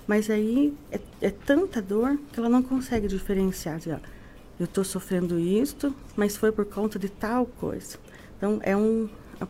Mas 0.07 0.29
aí 0.29 0.73
é, 0.91 0.99
é 1.21 1.29
tanta 1.29 1.81
dor 1.81 2.17
que 2.31 2.39
ela 2.39 2.49
não 2.49 2.61
consegue 2.61 3.07
diferenciar. 3.07 3.77
Dizer, 3.77 3.99
eu 4.59 4.65
estou 4.65 4.83
sofrendo 4.83 5.39
isto, 5.39 5.93
mas 6.15 6.37
foi 6.37 6.51
por 6.51 6.65
conta 6.65 6.97
de 6.97 7.09
tal 7.09 7.45
coisa. 7.45 7.97
Então, 8.37 8.59
é 8.63 8.75
um. 8.75 9.09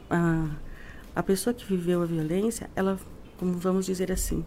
A, 0.09 0.49
a 1.15 1.23
pessoa 1.23 1.53
que 1.53 1.65
viveu 1.65 2.01
a 2.01 2.05
violência, 2.05 2.69
ela, 2.75 2.99
como 3.37 3.53
vamos 3.53 3.85
dizer 3.85 4.11
assim, 4.11 4.43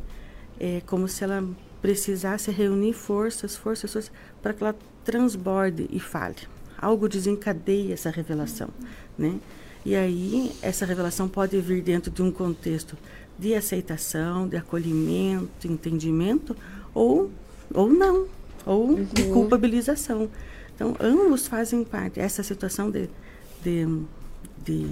é 0.59 0.83
como 0.87 1.09
se 1.09 1.23
ela 1.25 1.45
precisasse 1.81 2.51
reunir 2.51 2.93
forças, 2.93 3.57
forças, 3.57 3.93
forças, 3.93 4.13
para 4.43 4.53
que 4.53 4.63
ela 4.63 4.77
transborde 5.05 5.89
e 5.91 6.01
fale. 6.01 6.37
Algo 6.77 7.09
desencadeia 7.09 7.95
essa 7.95 8.11
revelação, 8.11 8.69
né? 9.17 9.39
E 9.85 9.95
aí, 9.95 10.53
essa 10.61 10.85
revelação 10.85 11.29
pode 11.29 11.59
vir 11.61 11.83
dentro 11.83 12.11
de 12.11 12.21
um 12.21 12.31
contexto 12.31 12.97
de 13.39 13.55
aceitação, 13.55 14.49
de 14.49 14.57
acolhimento, 14.57 15.67
entendimento, 15.67 16.57
ou, 16.93 17.31
ou 17.73 17.89
não, 17.89 18.27
ou 18.67 18.91
uhum. 18.91 19.05
de 19.05 19.23
culpabilização. 19.25 20.29
Então, 20.79 20.95
ambos 21.01 21.49
fazem 21.49 21.83
parte. 21.83 22.21
Essa 22.21 22.41
situação 22.41 22.89
de, 22.89 23.11
de, 23.65 23.85
de 24.65 24.87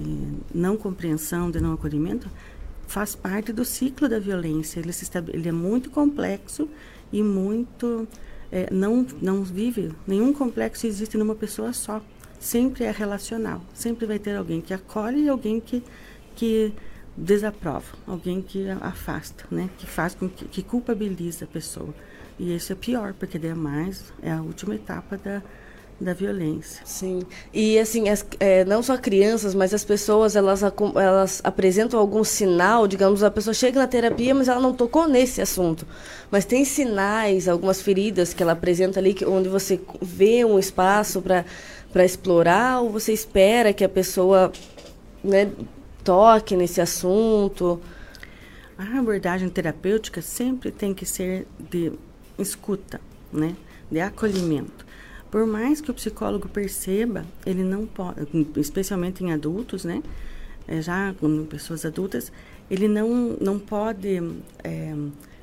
não 0.53 0.75
compreensão, 0.75 1.49
de 1.49 1.61
não 1.61 1.71
acolhimento, 1.71 2.29
faz 2.85 3.15
parte 3.15 3.53
do 3.53 3.63
ciclo 3.63 4.09
da 4.09 4.19
violência. 4.19 4.81
Ele, 4.81 4.91
ele 5.31 5.47
é 5.47 5.51
muito 5.53 5.89
complexo 5.89 6.67
e 7.09 7.23
muito. 7.23 8.05
É, 8.51 8.67
não, 8.69 9.07
não 9.21 9.43
vive. 9.43 9.93
Nenhum 10.05 10.33
complexo 10.33 10.85
existe 10.85 11.17
numa 11.17 11.35
pessoa 11.35 11.71
só. 11.71 12.01
Sempre 12.37 12.83
é 12.83 12.91
relacional. 12.91 13.61
Sempre 13.73 14.05
vai 14.05 14.19
ter 14.19 14.35
alguém 14.35 14.59
que 14.59 14.73
acolhe 14.73 15.21
e 15.23 15.29
alguém 15.29 15.61
que, 15.61 15.81
que 16.35 16.73
desaprova, 17.15 17.97
alguém 18.05 18.41
que 18.41 18.69
afasta, 18.81 19.45
né? 19.49 19.69
que 19.77 19.87
faz 19.87 20.13
com 20.13 20.27
que, 20.27 20.45
que 20.45 20.61
culpabiliza 20.61 21.45
a 21.45 21.47
pessoa. 21.47 21.95
E 22.37 22.53
isso 22.53 22.73
é 22.73 22.75
pior, 22.75 23.13
porque 23.13 23.39
daí 23.39 23.51
é 23.51 23.55
mais, 23.55 24.13
é 24.21 24.31
a 24.31 24.41
última 24.41 24.75
etapa 24.75 25.17
da, 25.17 25.41
da 25.99 26.13
violência. 26.13 26.81
Sim. 26.85 27.23
E 27.51 27.77
assim, 27.79 28.07
as, 28.07 28.25
é, 28.39 28.63
não 28.65 28.83
só 28.83 28.97
crianças, 28.97 29.55
mas 29.55 29.73
as 29.73 29.83
pessoas, 29.83 30.35
elas, 30.35 30.61
elas 30.63 31.41
apresentam 31.43 31.99
algum 31.99 32.23
sinal, 32.23 32.87
digamos, 32.87 33.23
a 33.23 33.31
pessoa 33.31 33.53
chega 33.53 33.79
na 33.79 33.87
terapia, 33.87 34.33
mas 34.33 34.47
ela 34.47 34.59
não 34.59 34.73
tocou 34.73 35.07
nesse 35.07 35.41
assunto. 35.41 35.87
Mas 36.29 36.45
tem 36.45 36.63
sinais, 36.63 37.47
algumas 37.47 37.81
feridas 37.81 38.33
que 38.33 38.43
ela 38.43 38.51
apresenta 38.51 38.99
ali, 38.99 39.13
que, 39.13 39.25
onde 39.25 39.49
você 39.49 39.79
vê 40.01 40.45
um 40.45 40.59
espaço 40.59 41.21
para 41.21 42.05
explorar, 42.05 42.81
ou 42.81 42.91
você 42.91 43.11
espera 43.11 43.73
que 43.73 43.83
a 43.83 43.89
pessoa 43.89 44.51
né, 45.23 45.51
toque 46.03 46.55
nesse 46.55 46.79
assunto? 46.79 47.81
A 48.77 48.99
abordagem 48.99 49.49
terapêutica 49.49 50.21
sempre 50.21 50.69
tem 50.69 50.93
que 50.93 51.07
ser 51.07 51.47
de 51.59 51.91
escuta, 52.37 53.01
né? 53.33 53.55
De 53.89 53.99
acolhimento. 53.99 54.86
Por 55.29 55.45
mais 55.45 55.81
que 55.81 55.91
o 55.91 55.93
psicólogo 55.93 56.47
perceba, 56.47 57.25
ele 57.45 57.63
não 57.63 57.85
pode, 57.85 58.27
especialmente 58.55 59.23
em 59.23 59.31
adultos, 59.31 59.83
né? 59.83 60.01
É, 60.67 60.81
já 60.81 61.13
com 61.19 61.45
pessoas 61.45 61.85
adultas, 61.85 62.31
ele 62.69 62.87
não, 62.87 63.37
não 63.39 63.57
pode 63.57 64.21
é, 64.63 64.93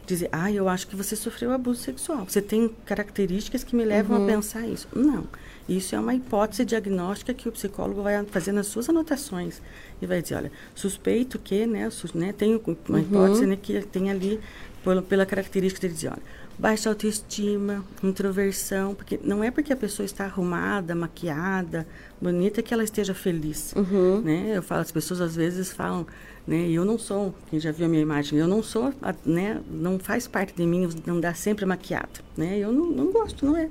dizer, 0.06 0.28
ah, 0.32 0.52
eu 0.52 0.68
acho 0.68 0.86
que 0.86 0.96
você 0.96 1.16
sofreu 1.16 1.52
abuso 1.52 1.82
sexual. 1.82 2.26
Você 2.28 2.42
tem 2.42 2.68
características 2.84 3.64
que 3.64 3.74
me 3.74 3.84
levam 3.84 4.18
uhum. 4.18 4.24
a 4.24 4.26
pensar 4.26 4.66
isso. 4.66 4.88
Não. 4.94 5.26
Isso 5.68 5.94
é 5.94 6.00
uma 6.00 6.14
hipótese 6.14 6.64
diagnóstica 6.64 7.32
que 7.32 7.48
o 7.48 7.52
psicólogo 7.52 8.02
vai 8.02 8.22
fazer 8.26 8.52
nas 8.52 8.66
suas 8.66 8.88
anotações. 8.88 9.62
E 10.04 10.06
vai 10.06 10.22
dizer, 10.22 10.36
olha, 10.36 10.52
suspeito 10.74 11.38
que, 11.38 11.66
né, 11.66 11.88
né 12.14 12.32
tem 12.32 12.54
uma 12.54 12.76
uhum. 12.88 12.98
hipótese 12.98 13.46
né, 13.46 13.58
que 13.60 13.80
tem 13.82 14.10
ali, 14.10 14.38
pela, 14.84 15.02
pela 15.02 15.26
característica 15.26 15.88
de 15.88 15.94
dizer, 15.94 16.08
olha, 16.08 16.22
baixa 16.58 16.88
autoestima, 16.88 17.84
introversão, 18.02 18.94
porque 18.94 19.18
não 19.22 19.42
é 19.42 19.50
porque 19.50 19.72
a 19.72 19.76
pessoa 19.76 20.04
está 20.04 20.24
arrumada, 20.24 20.94
maquiada, 20.94 21.86
bonita 22.20 22.62
que 22.62 22.72
ela 22.72 22.84
esteja 22.84 23.14
feliz, 23.14 23.72
uhum. 23.74 24.20
né? 24.20 24.52
Eu 24.54 24.62
falo, 24.62 24.82
as 24.82 24.92
pessoas 24.92 25.20
às 25.20 25.34
vezes 25.34 25.72
falam, 25.72 26.06
né? 26.46 26.68
Eu 26.68 26.84
não 26.84 26.98
sou, 26.98 27.34
quem 27.50 27.58
já 27.58 27.72
viu 27.72 27.86
a 27.86 27.88
minha 27.88 28.02
imagem, 28.02 28.38
eu 28.38 28.46
não 28.46 28.62
sou, 28.62 28.92
né? 29.24 29.60
Não 29.70 29.98
faz 29.98 30.28
parte 30.28 30.54
de 30.54 30.64
mim 30.64 30.88
não 31.06 31.18
dar 31.18 31.34
sempre 31.34 31.64
maquiada, 31.64 32.20
né? 32.36 32.58
Eu 32.58 32.72
não, 32.72 32.86
não 32.90 33.10
gosto, 33.10 33.44
não 33.44 33.56
é, 33.56 33.68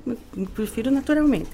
prefiro 0.54 0.92
naturalmente. 0.92 1.50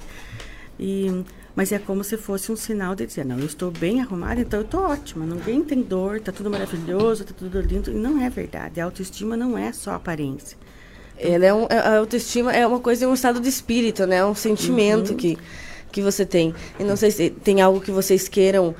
E 0.79 1.23
mas 1.59 1.73
é 1.73 1.77
como 1.77 2.05
se 2.05 2.15
fosse 2.15 2.53
um 2.53 2.55
sinal 2.55 2.95
de 2.95 3.05
dizer, 3.05 3.25
não, 3.25 3.37
eu 3.37 3.45
estou 3.45 3.69
bem 3.69 3.99
arrumada, 3.99 4.39
então 4.39 4.61
eu 4.61 4.65
estou 4.65 4.79
ótima, 4.79 5.25
ninguém 5.25 5.61
tem 5.61 5.81
dor, 5.81 6.15
está 6.15 6.31
tudo 6.31 6.49
maravilhoso, 6.49 7.23
está 7.23 7.35
tudo 7.37 7.59
lindo. 7.59 7.91
E 7.91 7.93
não 7.93 8.23
é 8.23 8.29
verdade. 8.29 8.79
A 8.79 8.85
autoestima 8.85 9.35
não 9.35 9.57
é 9.57 9.73
só 9.73 9.91
aparência. 9.91 10.57
Ela 11.17 11.45
é 11.45 11.53
um, 11.53 11.67
a 11.69 11.97
autoestima 11.97 12.53
é 12.53 12.65
uma 12.65 12.79
coisa, 12.79 13.03
é 13.03 13.07
um 13.09 13.13
estado 13.13 13.41
de 13.41 13.49
espírito, 13.49 14.07
né? 14.07 14.15
É 14.15 14.25
um 14.25 14.33
sentimento 14.33 15.09
uhum. 15.09 15.17
que, 15.17 15.37
que 15.91 16.01
você 16.01 16.25
tem. 16.25 16.55
E 16.79 16.83
não 16.85 16.95
sei 16.95 17.11
se 17.11 17.29
tem 17.29 17.59
algo 17.59 17.81
que 17.81 17.91
vocês 17.91 18.29
queiram 18.29 18.73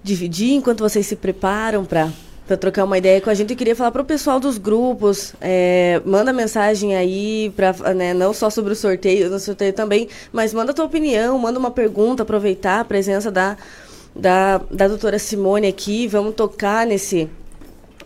dividir 0.00 0.52
enquanto 0.52 0.78
vocês 0.78 1.04
se 1.04 1.16
preparam 1.16 1.84
para 1.84 2.08
para 2.52 2.56
trocar 2.58 2.84
uma 2.84 2.98
ideia 2.98 3.20
com 3.20 3.30
a 3.30 3.34
gente. 3.34 3.50
Eu 3.50 3.56
queria 3.56 3.74
falar 3.74 3.90
para 3.90 4.02
o 4.02 4.04
pessoal 4.04 4.38
dos 4.38 4.58
grupos, 4.58 5.34
é, 5.40 6.02
manda 6.04 6.32
mensagem 6.32 6.94
aí, 6.94 7.50
pra, 7.56 7.72
né, 7.94 8.12
não 8.12 8.34
só 8.34 8.50
sobre 8.50 8.72
o 8.72 8.76
sorteio, 8.76 9.30
no 9.30 9.38
sorteio 9.38 9.72
também, 9.72 10.08
mas 10.30 10.52
manda 10.52 10.72
a 10.72 10.74
tua 10.74 10.84
opinião, 10.84 11.38
manda 11.38 11.58
uma 11.58 11.70
pergunta, 11.70 12.22
aproveitar 12.22 12.80
a 12.80 12.84
presença 12.84 13.30
da, 13.30 13.56
da, 14.14 14.60
da 14.70 14.88
doutora 14.88 15.18
Simone 15.18 15.66
aqui, 15.66 16.06
vamos 16.06 16.34
tocar 16.34 16.86
nesse, 16.86 17.26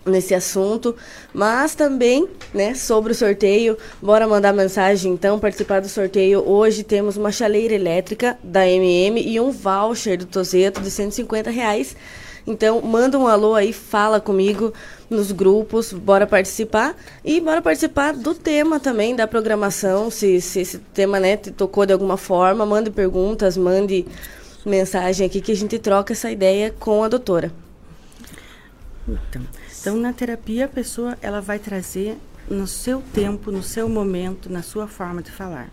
nesse 0.04 0.32
assunto, 0.32 0.94
mas 1.34 1.74
também, 1.74 2.28
né, 2.54 2.72
sobre 2.74 3.10
o 3.12 3.16
sorteio, 3.16 3.76
bora 4.00 4.28
mandar 4.28 4.52
mensagem 4.52 5.12
então, 5.12 5.40
participar 5.40 5.80
do 5.80 5.88
sorteio. 5.88 6.48
Hoje 6.48 6.84
temos 6.84 7.16
uma 7.16 7.32
chaleira 7.32 7.74
elétrica 7.74 8.38
da 8.44 8.64
MM 8.64 9.20
e 9.20 9.40
um 9.40 9.50
voucher 9.50 10.16
do 10.18 10.26
Tozeto 10.26 10.80
de 10.80 10.90
150 10.90 11.50
reais 11.50 11.96
então, 12.46 12.80
manda 12.80 13.18
um 13.18 13.26
alô 13.26 13.54
aí, 13.54 13.72
fala 13.72 14.20
comigo 14.20 14.72
nos 15.10 15.32
grupos, 15.32 15.92
bora 15.92 16.26
participar. 16.26 16.94
E 17.24 17.40
bora 17.40 17.60
participar 17.60 18.12
do 18.12 18.34
tema 18.34 18.78
também, 18.78 19.16
da 19.16 19.26
programação, 19.26 20.10
se, 20.10 20.40
se 20.40 20.60
esse 20.60 20.78
tema 20.78 21.18
né, 21.18 21.36
te 21.36 21.50
tocou 21.50 21.84
de 21.84 21.92
alguma 21.92 22.16
forma, 22.16 22.64
mande 22.64 22.90
perguntas, 22.90 23.56
mande 23.56 24.06
mensagem 24.64 25.26
aqui 25.26 25.40
que 25.40 25.52
a 25.52 25.56
gente 25.56 25.78
troca 25.78 26.12
essa 26.12 26.30
ideia 26.30 26.72
com 26.78 27.02
a 27.02 27.08
doutora. 27.08 27.52
Então, 29.08 29.42
então 29.80 29.96
na 29.96 30.12
terapia 30.12 30.64
a 30.66 30.68
pessoa 30.68 31.16
ela 31.22 31.40
vai 31.40 31.58
trazer 31.58 32.16
no 32.48 32.66
seu 32.66 33.02
tempo, 33.12 33.50
no 33.50 33.62
seu 33.62 33.88
momento, 33.88 34.50
na 34.50 34.62
sua 34.62 34.86
forma 34.86 35.22
de 35.22 35.30
falar. 35.30 35.70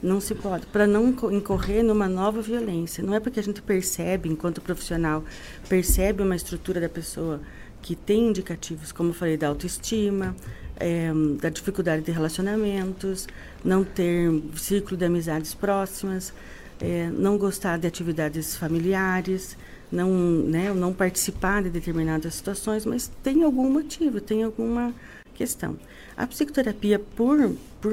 Não 0.00 0.20
se 0.20 0.34
pode, 0.34 0.66
para 0.66 0.86
não 0.86 1.08
incorrer 1.08 1.82
numa 1.82 2.08
nova 2.08 2.40
violência. 2.40 3.02
Não 3.02 3.14
é 3.14 3.20
porque 3.20 3.40
a 3.40 3.42
gente 3.42 3.60
percebe, 3.60 4.28
enquanto 4.28 4.60
profissional, 4.60 5.24
percebe 5.68 6.22
uma 6.22 6.36
estrutura 6.36 6.80
da 6.80 6.88
pessoa 6.88 7.40
que 7.82 7.96
tem 7.96 8.28
indicativos, 8.28 8.92
como 8.92 9.10
eu 9.10 9.14
falei, 9.14 9.36
da 9.36 9.48
autoestima, 9.48 10.36
é, 10.76 11.10
da 11.40 11.48
dificuldade 11.48 12.02
de 12.02 12.12
relacionamentos, 12.12 13.26
não 13.64 13.82
ter 13.84 14.30
ciclo 14.56 14.96
de 14.96 15.04
amizades 15.04 15.52
próximas, 15.52 16.32
é, 16.80 17.08
não 17.10 17.36
gostar 17.36 17.78
de 17.78 17.86
atividades 17.86 18.56
familiares, 18.56 19.56
não, 19.90 20.10
né, 20.10 20.72
não 20.72 20.92
participar 20.92 21.62
de 21.62 21.70
determinadas 21.70 22.34
situações, 22.34 22.84
mas 22.84 23.10
tem 23.22 23.42
algum 23.42 23.70
motivo, 23.70 24.20
tem 24.20 24.44
alguma 24.44 24.94
questão. 25.34 25.76
A 26.16 26.26
psicoterapia, 26.26 26.98
por, 26.98 27.52
por 27.80 27.92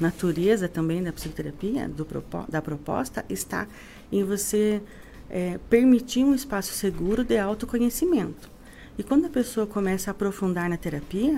natureza 0.00 0.68
também 0.68 1.02
da 1.02 1.12
psicoterapia, 1.12 1.88
do, 1.88 2.06
da 2.48 2.62
proposta, 2.62 3.24
está 3.28 3.66
em 4.10 4.24
você 4.24 4.82
é, 5.28 5.58
permitir 5.68 6.24
um 6.24 6.34
espaço 6.34 6.72
seguro 6.72 7.22
de 7.22 7.38
autoconhecimento. 7.38 8.50
E 8.98 9.02
quando 9.02 9.26
a 9.26 9.30
pessoa 9.30 9.66
começa 9.66 10.10
a 10.10 10.12
aprofundar 10.12 10.68
na 10.68 10.76
terapia, 10.76 11.36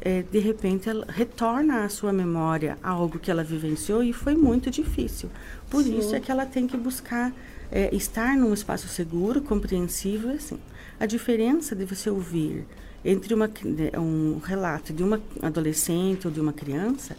é, 0.00 0.22
de 0.22 0.38
repente 0.38 0.88
ela 0.88 1.06
retorna 1.08 1.84
à 1.84 1.88
sua 1.88 2.12
memória 2.12 2.76
algo 2.82 3.18
que 3.18 3.30
ela 3.30 3.42
vivenciou 3.42 4.02
e 4.02 4.12
foi 4.12 4.34
muito 4.34 4.70
difícil. 4.70 5.30
Por 5.70 5.82
Sim. 5.82 5.98
isso 5.98 6.14
é 6.14 6.20
que 6.20 6.30
ela 6.30 6.44
tem 6.44 6.66
que 6.66 6.76
buscar 6.76 7.32
é, 7.72 7.94
estar 7.94 8.36
num 8.36 8.52
espaço 8.52 8.86
seguro, 8.86 9.40
compreensível, 9.40 10.30
assim. 10.30 10.58
A 11.00 11.06
diferença 11.06 11.74
de 11.74 11.84
você 11.84 12.10
ouvir 12.10 12.66
entre 13.04 13.34
uma, 13.34 13.50
um 13.98 14.38
relato 14.38 14.92
de 14.92 15.02
uma 15.02 15.20
adolescente 15.42 16.26
ou 16.26 16.32
de 16.32 16.40
uma 16.40 16.52
criança 16.52 17.16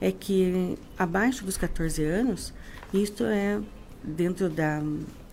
é 0.00 0.12
que 0.12 0.76
abaixo 0.98 1.44
dos 1.44 1.56
14 1.56 2.02
anos, 2.04 2.52
isto 2.92 3.24
é 3.24 3.60
dentro 4.02 4.48
da, 4.48 4.82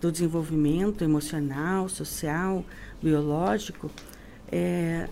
do 0.00 0.10
desenvolvimento 0.10 1.04
emocional, 1.04 1.88
social, 1.88 2.64
biológico, 3.02 3.90
é, 4.50 5.08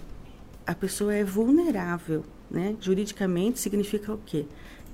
a 0.66 0.74
pessoa 0.74 1.14
é 1.14 1.24
vulnerável. 1.24 2.24
Né? 2.50 2.76
Juridicamente 2.80 3.60
significa 3.60 4.12
o 4.12 4.18
quê? 4.18 4.44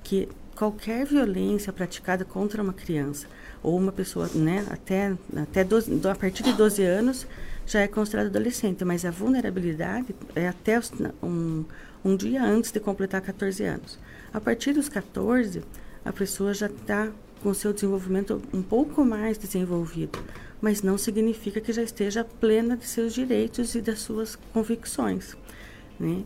Que 0.03 0.29
qualquer 0.55 1.05
violência 1.05 1.71
praticada 1.71 2.25
contra 2.25 2.61
uma 2.61 2.73
criança 2.73 3.27
ou 3.63 3.77
uma 3.77 3.91
pessoa, 3.91 4.29
né, 4.33 4.65
até, 4.69 5.15
até 5.35 5.63
12, 5.63 6.01
a 6.07 6.15
partir 6.15 6.43
de 6.43 6.53
12 6.53 6.83
anos 6.83 7.27
já 7.65 7.81
é 7.81 7.87
considerado 7.87 8.27
adolescente, 8.27 8.83
mas 8.83 9.05
a 9.05 9.11
vulnerabilidade 9.11 10.15
é 10.35 10.47
até 10.47 10.79
um, 11.21 11.63
um 12.03 12.15
dia 12.15 12.43
antes 12.43 12.71
de 12.71 12.79
completar 12.79 13.21
14 13.21 13.63
anos. 13.63 13.99
A 14.33 14.39
partir 14.39 14.73
dos 14.73 14.87
14, 14.87 15.63
a 16.05 16.13
pessoa 16.13 16.53
já 16.53 16.67
está 16.67 17.11
com 17.41 17.53
seu 17.53 17.73
desenvolvimento 17.73 18.41
um 18.53 18.61
pouco 18.61 19.03
mais 19.03 19.37
desenvolvido, 19.37 20.19
mas 20.61 20.81
não 20.81 20.97
significa 20.97 21.61
que 21.61 21.71
já 21.71 21.81
esteja 21.81 22.23
plena 22.23 22.75
de 22.75 22.85
seus 22.85 23.13
direitos 23.13 23.75
e 23.75 23.81
das 23.81 23.99
suas 23.99 24.35
convicções, 24.53 25.35
né? 25.99 26.23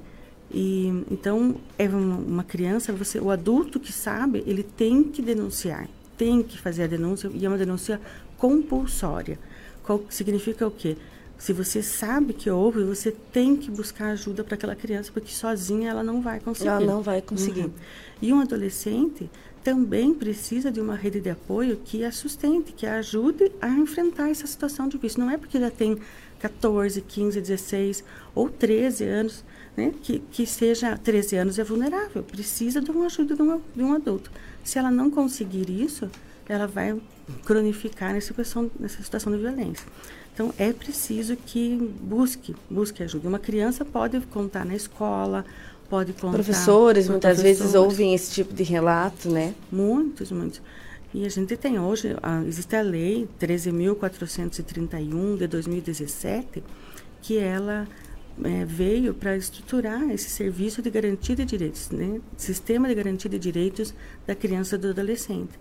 E 0.51 0.87
então 1.09 1.55
é 1.79 1.87
uma 1.87 2.43
criança, 2.43 2.91
você, 2.93 3.19
o 3.19 3.31
adulto 3.31 3.79
que 3.79 3.91
sabe, 3.91 4.43
ele 4.45 4.63
tem 4.63 5.03
que 5.03 5.21
denunciar, 5.21 5.87
tem 6.17 6.43
que 6.43 6.59
fazer 6.59 6.83
a 6.83 6.87
denúncia 6.87 7.29
e 7.33 7.45
é 7.45 7.49
uma 7.49 7.57
denúncia 7.57 7.99
compulsória. 8.37 9.39
Qual 9.81 10.03
significa 10.09 10.67
o 10.67 10.71
quê? 10.71 10.97
Se 11.43 11.51
você 11.51 11.83
sabe 11.83 12.31
que 12.31 12.49
houve, 12.49 12.85
você 12.85 13.11
tem 13.11 13.57
que 13.57 13.69
buscar 13.69 14.11
ajuda 14.11 14.45
para 14.45 14.55
aquela 14.55 14.77
criança, 14.77 15.11
porque 15.13 15.33
sozinha 15.33 15.89
ela 15.89 16.01
não 16.01 16.21
vai 16.21 16.39
conseguir. 16.39 16.69
Ela 16.69 16.79
não 16.79 17.01
vai 17.01 17.21
conseguir. 17.21 17.65
Uhum. 17.65 17.73
E 18.21 18.31
um 18.31 18.39
adolescente 18.39 19.29
também 19.61 20.13
precisa 20.13 20.71
de 20.71 20.79
uma 20.79 20.95
rede 20.95 21.19
de 21.19 21.29
apoio 21.29 21.81
que 21.83 22.05
a 22.05 22.13
sustente, 22.13 22.71
que 22.71 22.85
a 22.85 22.95
ajude 22.99 23.51
a 23.59 23.67
enfrentar 23.67 24.29
essa 24.29 24.47
situação 24.47 24.87
difícil. 24.87 25.19
Não 25.19 25.29
é 25.29 25.35
porque 25.35 25.59
já 25.59 25.69
tem 25.69 25.97
14, 26.39 27.01
15, 27.01 27.41
16 27.41 28.05
ou 28.33 28.49
13 28.49 29.03
anos, 29.03 29.43
né, 29.75 29.93
que, 30.01 30.19
que 30.19 30.45
seja 30.45 30.97
13 30.97 31.35
anos 31.35 31.59
é 31.59 31.63
vulnerável, 31.65 32.23
precisa 32.23 32.79
de 32.79 32.89
uma 32.89 33.07
ajuda 33.07 33.35
de, 33.35 33.43
de 33.75 33.83
um 33.83 33.93
adulto. 33.93 34.31
Se 34.63 34.79
ela 34.79 34.89
não 34.89 35.11
conseguir 35.11 35.69
isso, 35.69 36.09
ela 36.47 36.67
vai 36.67 36.99
cronificar 37.45 38.13
nessa 38.13 38.27
situação, 38.27 38.69
nessa 38.79 39.01
situação 39.01 39.31
de 39.31 39.39
violência. 39.39 39.87
Então 40.33 40.53
é 40.57 40.73
preciso 40.73 41.35
que 41.35 41.77
busque, 42.01 42.55
busque 42.69 43.03
ajuda. 43.03 43.27
Uma 43.27 43.39
criança 43.39 43.85
pode 43.85 44.19
contar 44.21 44.65
na 44.65 44.75
escola, 44.75 45.45
pode 45.89 46.13
contar. 46.13 46.33
Professores 46.33 47.07
muitas 47.07 47.37
professores. 47.37 47.59
vezes 47.59 47.75
ouvem 47.75 48.15
esse 48.15 48.31
tipo 48.31 48.53
de 48.53 48.63
relato, 48.63 49.29
né? 49.29 49.53
Muitos, 49.71 50.31
muitos. 50.31 50.61
E 51.13 51.25
a 51.25 51.29
gente 51.29 51.55
tem 51.55 51.79
hoje, 51.79 52.15
a, 52.23 52.43
existe 52.43 52.75
a 52.75 52.81
lei 52.81 53.29
13.431 53.39 55.37
de 55.37 55.45
2017, 55.45 56.63
que 57.21 57.37
ela 57.37 57.87
é, 58.43 58.65
veio 58.65 59.13
para 59.13 59.37
estruturar 59.37 60.09
esse 60.09 60.31
serviço 60.31 60.81
de 60.81 60.89
garantia 60.89 61.35
de 61.35 61.45
direitos, 61.45 61.91
né? 61.91 62.19
Sistema 62.35 62.87
de 62.87 62.95
garantia 62.95 63.29
de 63.29 63.37
direitos 63.37 63.93
da 64.25 64.33
criança 64.33 64.73
e 64.75 64.79
do 64.79 64.89
adolescente. 64.89 65.51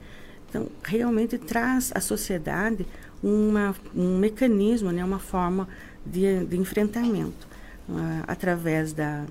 Então, 0.53 0.69
realmente 0.85 1.38
traz 1.38 1.91
à 1.95 2.01
sociedade 2.01 2.87
uma, 3.23 3.75
um 3.97 4.19
mecanismo, 4.19 4.93
né, 4.93 5.03
uma 5.03 5.19
forma 5.19 5.67
de, 6.05 6.45
de 6.45 6.59
enfrentamento 6.59 7.49
uh, 7.88 8.25
através 8.27 8.93
da, 8.93 9.25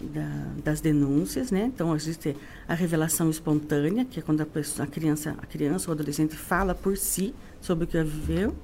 da, 0.00 0.46
das 0.62 0.80
denúncias, 0.80 1.50
né? 1.50 1.64
Então 1.64 1.96
existe 1.96 2.36
a 2.68 2.74
revelação 2.74 3.28
espontânea, 3.28 4.04
que 4.04 4.20
é 4.20 4.22
quando 4.22 4.40
a, 4.40 4.46
pessoa, 4.46 4.86
a 4.86 4.88
criança, 4.88 5.34
a 5.42 5.46
criança 5.46 5.90
ou 5.90 5.94
adolescente 5.94 6.36
fala 6.36 6.76
por 6.76 6.96
si 6.96 7.34
sobre 7.60 7.82
o 7.82 7.86
que 7.88 8.00
viveu, 8.00 8.54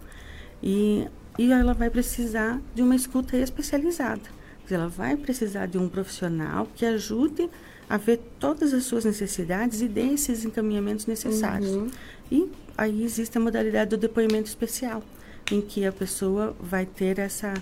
e, 0.63 1.05
e 1.37 1.51
ela 1.51 1.75
vai 1.75 1.91
precisar 1.91 2.61
de 2.77 2.83
uma 2.83 2.95
escuta 2.95 3.37
especializada. 3.37 4.39
Ela 4.71 4.87
vai 4.87 5.17
precisar 5.17 5.67
de 5.67 5.79
um 5.79 5.89
profissional 5.89 6.69
que 6.77 6.85
ajude 6.85 7.49
a 7.89 7.97
ver 7.97 8.21
todas 8.39 8.75
as 8.75 8.85
suas 8.85 9.05
necessidades 9.05 9.81
e 9.81 9.89
dê 9.89 10.09
esses 10.13 10.45
encaminhamentos 10.45 11.07
necessários. 11.07 11.71
Uhum. 11.71 11.89
E 12.31 12.51
aí 12.77 13.03
existe 13.03 13.39
a 13.39 13.41
modalidade 13.41 13.91
do 13.91 13.97
depoimento 13.97 14.49
especial, 14.49 15.03
em 15.51 15.61
que 15.61 15.87
a 15.87 15.93
pessoa 15.93 16.55
vai 16.61 16.85
ter 16.85 17.19
essa 17.19 17.55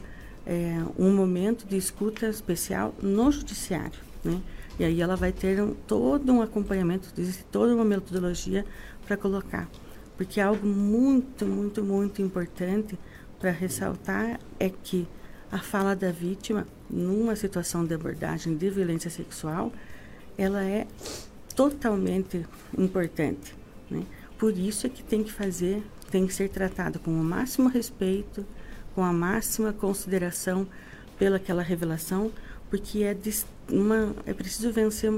é, 0.45 0.83
um 0.99 1.15
momento 1.15 1.67
de 1.67 1.77
escuta 1.77 2.29
especial 2.29 2.95
no 3.03 3.31
judiciário, 3.31 4.01
né? 4.25 4.41
E 4.79 4.85
aí 4.85 5.01
ela 5.01 5.17
vai 5.17 5.33
ter 5.33 5.61
um, 5.63 5.75
todo 5.75 6.31
um 6.33 6.43
acompanhamento, 6.43 7.09
existe 7.17 7.45
toda 7.45 7.75
uma 7.75 7.85
metodologia 7.85 8.65
para 9.07 9.17
colocar, 9.17 9.69
porque 10.17 10.41
algo 10.41 10.67
muito, 10.67 11.47
muito, 11.47 11.83
muito 11.83 12.21
importante 12.21 12.99
para 13.39 13.51
ressaltar 13.51 14.39
é 14.61 14.69
que 14.69 15.09
a 15.51 15.59
fala 15.59 15.95
da 15.95 16.11
vítima 16.11 16.67
numa 16.91 17.35
situação 17.37 17.85
de 17.85 17.95
abordagem 17.95 18.57
de 18.57 18.69
violência 18.69 19.11
sexual, 19.11 19.73
ela 20.37 20.63
é 20.65 20.87
totalmente 21.55 22.47
importante, 22.77 23.55
né? 23.91 24.03
Por 24.39 24.57
isso 24.57 24.87
é 24.87 24.91
que 24.91 25.03
tem 25.03 25.23
que 25.23 25.33
fazer, 25.33 25.83
tem 26.11 26.27
que 26.27 26.35
ser 26.35 26.51
tratado 26.51 26.99
com 26.99 27.11
o 27.11 27.25
máximo 27.25 27.69
respeito, 27.69 28.45
com 28.95 29.03
a 29.03 29.13
máxima 29.13 29.73
consideração 29.73 30.67
pelaquela 31.19 31.63
revelação, 31.63 32.31
porque 32.69 33.03
é 33.03 33.17
uma 33.71 34.15
é 34.27 34.35
preciso 34.35 34.71
vencer 34.71 35.13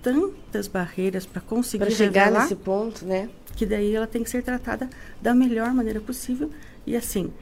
tantas 0.00 0.68
barreiras 0.68 1.26
para 1.26 1.40
conseguir 1.40 1.86
pra 1.86 1.94
chegar 1.94 2.30
nesse 2.30 2.56
ponto, 2.56 3.04
né? 3.04 3.28
Que 3.56 3.66
daí 3.66 3.94
ela 3.94 4.06
tem 4.06 4.22
que 4.22 4.30
ser 4.30 4.42
tratada 4.42 4.88
da 5.20 5.34
melhor 5.34 5.72
maneira 5.72 6.00
possível 6.00 6.50
e 6.86 6.96
assim 6.96 7.32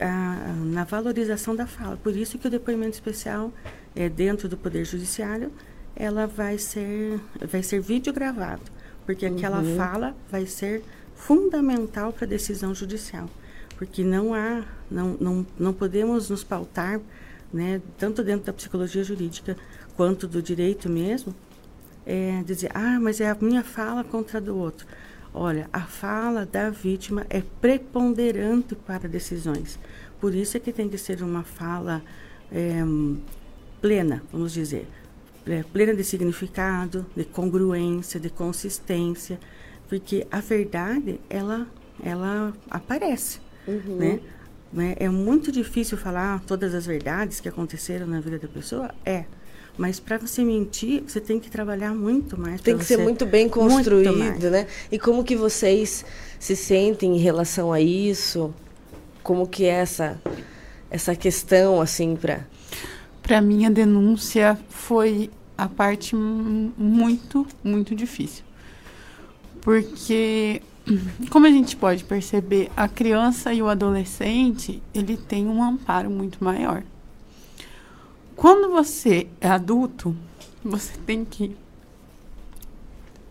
a, 0.00 0.54
na 0.64 0.84
valorização 0.84 1.54
da 1.54 1.66
fala. 1.66 1.96
Por 1.96 2.16
isso 2.16 2.38
que 2.38 2.46
o 2.46 2.50
depoimento 2.50 2.92
especial 2.92 3.52
é 3.94 4.08
dentro 4.08 4.48
do 4.48 4.56
Poder 4.56 4.84
Judiciário, 4.84 5.52
ela 5.98 6.28
vai 6.28 6.58
ser, 6.58 7.20
vai 7.44 7.60
ser 7.60 7.80
vídeo 7.80 8.12
gravado, 8.12 8.62
porque 9.04 9.26
uhum. 9.26 9.36
aquela 9.36 9.62
fala 9.76 10.14
vai 10.30 10.46
ser 10.46 10.84
fundamental 11.16 12.12
para 12.12 12.24
a 12.24 12.28
decisão 12.28 12.72
judicial, 12.72 13.28
porque 13.76 14.04
não 14.04 14.32
há, 14.32 14.62
não, 14.88 15.16
não, 15.20 15.46
não 15.58 15.72
podemos 15.72 16.30
nos 16.30 16.44
pautar, 16.44 17.00
né, 17.52 17.82
tanto 17.98 18.22
dentro 18.22 18.46
da 18.46 18.52
psicologia 18.52 19.02
jurídica 19.02 19.56
quanto 19.96 20.28
do 20.28 20.40
direito 20.40 20.88
mesmo, 20.88 21.34
é, 22.06 22.44
dizer, 22.46 22.70
ah, 22.72 23.00
mas 23.00 23.20
é 23.20 23.28
a 23.28 23.36
minha 23.40 23.64
fala 23.64 24.04
contra 24.04 24.38
a 24.38 24.40
do 24.40 24.56
outro. 24.56 24.86
Olha, 25.34 25.68
a 25.72 25.80
fala 25.80 26.46
da 26.46 26.70
vítima 26.70 27.26
é 27.28 27.42
preponderante 27.60 28.74
para 28.76 29.08
decisões. 29.08 29.78
Por 30.20 30.34
isso 30.34 30.56
é 30.56 30.60
que 30.60 30.72
tem 30.72 30.88
que 30.88 30.96
ser 30.96 31.22
uma 31.22 31.42
fala 31.42 32.02
é, 32.52 32.82
plena, 33.80 34.22
vamos 34.32 34.52
dizer. 34.52 34.86
É, 35.48 35.64
plena 35.72 35.94
de 35.94 36.04
significado, 36.04 37.06
de 37.16 37.24
congruência, 37.24 38.20
de 38.20 38.28
consistência. 38.28 39.40
Porque 39.88 40.26
a 40.30 40.40
verdade, 40.40 41.18
ela, 41.30 41.66
ela 42.04 42.52
aparece, 42.70 43.40
uhum. 43.66 43.96
né? 43.96 44.20
né? 44.72 44.94
É 44.98 45.08
muito 45.08 45.50
difícil 45.50 45.96
falar 45.96 46.40
todas 46.46 46.74
as 46.74 46.84
verdades 46.84 47.40
que 47.40 47.48
aconteceram 47.48 48.06
na 48.06 48.20
vida 48.20 48.38
da 48.38 48.48
pessoa? 48.48 48.94
É. 49.04 49.24
Mas 49.78 50.00
para 50.00 50.18
você 50.18 50.42
mentir, 50.42 51.04
você 51.06 51.20
tem 51.20 51.38
que 51.38 51.48
trabalhar 51.48 51.94
muito 51.94 52.38
mais. 52.38 52.60
Tem 52.60 52.76
que 52.76 52.84
ser 52.84 52.98
muito 52.98 53.24
bem 53.24 53.48
construído, 53.48 54.12
muito 54.12 54.50
né? 54.50 54.66
E 54.90 54.98
como 54.98 55.22
que 55.22 55.36
vocês 55.36 56.04
se 56.38 56.56
sentem 56.56 57.16
em 57.16 57.18
relação 57.18 57.72
a 57.72 57.80
isso? 57.80 58.52
Como 59.22 59.46
que 59.46 59.64
é 59.64 59.68
essa 59.68 60.20
essa 60.90 61.14
questão 61.14 61.80
assim 61.80 62.16
para 62.16 62.40
para 63.28 63.40
mim 63.40 63.64
a 63.64 63.70
denúncia 63.70 64.58
foi 64.68 65.30
a 65.56 65.68
parte 65.68 66.16
muito 66.16 67.46
muito 67.62 67.94
difícil 67.94 68.42
porque 69.60 70.60
como 71.30 71.46
a 71.46 71.50
gente 71.50 71.76
pode 71.76 72.02
perceber 72.02 72.68
a 72.76 72.88
criança 72.88 73.54
e 73.54 73.62
o 73.62 73.68
adolescente 73.68 74.82
ele 74.92 75.16
tem 75.16 75.46
um 75.46 75.62
amparo 75.62 76.10
muito 76.10 76.42
maior 76.42 76.82
quando 78.38 78.70
você 78.70 79.26
é 79.40 79.48
adulto, 79.48 80.16
você 80.62 80.92
tem 80.98 81.24
que 81.24 81.56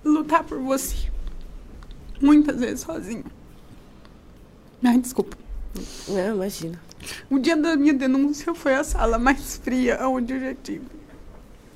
lutar 0.04 0.44
por 0.44 0.60
você. 0.60 1.10
Muitas 2.22 2.60
vezes 2.60 2.82
sozinho. 2.82 3.24
Ai, 4.84 4.98
desculpa. 4.98 5.38
Não, 6.10 6.36
imagina. 6.36 6.78
O 7.30 7.40
dia 7.40 7.56
da 7.56 7.76
minha 7.76 7.94
denúncia 7.94 8.54
foi 8.54 8.76
a 8.76 8.84
sala 8.84 9.18
mais 9.18 9.58
fria 9.58 10.00
onde 10.08 10.34
eu 10.34 10.40
já 10.40 10.56
tive. 10.56 10.86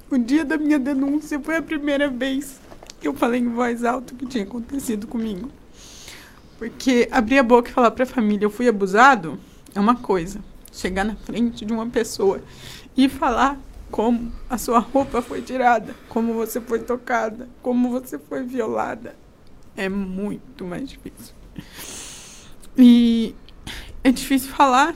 O 0.09 0.17
dia 0.17 0.43
da 0.43 0.57
minha 0.57 0.77
denúncia 0.77 1.39
foi 1.39 1.57
a 1.57 1.61
primeira 1.61 2.09
vez 2.09 2.59
que 2.99 3.07
eu 3.07 3.13
falei 3.13 3.41
em 3.41 3.49
voz 3.49 3.83
alta 3.83 4.13
o 4.13 4.17
que 4.17 4.25
tinha 4.25 4.43
acontecido 4.43 5.07
comigo. 5.07 5.49
Porque 6.57 7.07
abrir 7.11 7.39
a 7.39 7.43
boca 7.43 7.69
e 7.69 7.73
falar 7.73 7.91
pra 7.91 8.05
família 8.05 8.45
eu 8.45 8.49
fui 8.49 8.67
abusado 8.67 9.39
é 9.73 9.79
uma 9.79 9.95
coisa. 9.95 10.39
Chegar 10.71 11.03
na 11.03 11.15
frente 11.15 11.65
de 11.65 11.73
uma 11.73 11.87
pessoa 11.87 12.41
e 12.95 13.09
falar 13.09 13.59
como 13.89 14.31
a 14.49 14.57
sua 14.57 14.79
roupa 14.79 15.21
foi 15.21 15.41
tirada, 15.41 15.93
como 16.07 16.33
você 16.33 16.61
foi 16.61 16.79
tocada, 16.79 17.49
como 17.61 17.89
você 17.89 18.17
foi 18.17 18.43
violada. 18.43 19.15
É 19.75 19.89
muito 19.89 20.65
mais 20.65 20.89
difícil. 20.89 21.33
E 22.77 23.35
é 24.03 24.11
difícil 24.11 24.49
falar. 24.49 24.95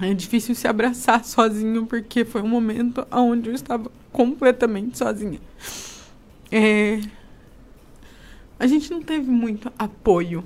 É 0.00 0.14
difícil 0.14 0.54
se 0.54 0.66
abraçar 0.66 1.24
sozinho, 1.24 1.86
porque 1.86 2.24
foi 2.24 2.42
um 2.42 2.48
momento 2.48 3.06
onde 3.10 3.50
eu 3.50 3.54
estava 3.54 3.90
completamente 4.12 4.96
sozinha. 4.96 5.40
É... 6.50 7.00
A 8.58 8.66
gente 8.66 8.90
não 8.90 9.02
teve 9.02 9.30
muito 9.30 9.72
apoio. 9.78 10.44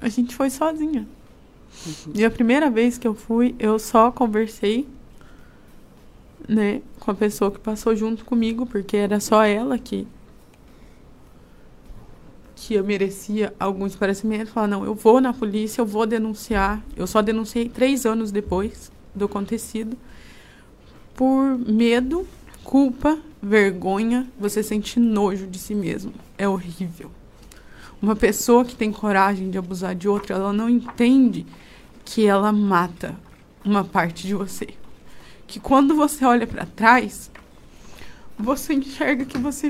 A 0.00 0.08
gente 0.08 0.34
foi 0.34 0.50
sozinha. 0.50 1.06
Uhum. 1.86 2.12
E 2.14 2.24
a 2.24 2.30
primeira 2.30 2.68
vez 2.70 2.98
que 2.98 3.06
eu 3.06 3.14
fui, 3.14 3.54
eu 3.58 3.78
só 3.78 4.10
conversei 4.10 4.86
né, 6.48 6.82
com 6.98 7.10
a 7.10 7.14
pessoa 7.14 7.50
que 7.50 7.58
passou 7.58 7.94
junto 7.94 8.24
comigo, 8.24 8.66
porque 8.66 8.96
era 8.96 9.20
só 9.20 9.44
ela 9.44 9.78
que 9.78 10.06
que 12.60 12.74
eu 12.74 12.84
merecia 12.84 13.54
algum 13.58 13.86
esclarecimento, 13.86 14.50
falar, 14.50 14.66
não, 14.66 14.84
eu 14.84 14.94
vou 14.94 15.20
na 15.20 15.32
polícia, 15.32 15.80
eu 15.80 15.86
vou 15.86 16.06
denunciar. 16.06 16.82
Eu 16.94 17.06
só 17.06 17.22
denunciei 17.22 17.68
três 17.68 18.04
anos 18.04 18.30
depois 18.30 18.92
do 19.14 19.24
acontecido, 19.24 19.96
por 21.14 21.58
medo, 21.58 22.26
culpa, 22.62 23.18
vergonha, 23.42 24.28
você 24.38 24.62
sente 24.62 25.00
nojo 25.00 25.46
de 25.46 25.58
si 25.58 25.74
mesmo. 25.74 26.12
É 26.36 26.46
horrível. 26.46 27.10
Uma 28.02 28.14
pessoa 28.14 28.64
que 28.64 28.76
tem 28.76 28.92
coragem 28.92 29.50
de 29.50 29.56
abusar 29.56 29.94
de 29.94 30.08
outra, 30.08 30.36
ela 30.36 30.52
não 30.52 30.68
entende 30.68 31.46
que 32.04 32.26
ela 32.26 32.52
mata 32.52 33.14
uma 33.64 33.84
parte 33.84 34.26
de 34.26 34.34
você 34.34 34.68
que 35.50 35.58
quando 35.58 35.96
você 35.96 36.24
olha 36.24 36.46
para 36.46 36.64
trás, 36.64 37.28
você 38.38 38.72
enxerga 38.72 39.24
que 39.24 39.36
você 39.36 39.68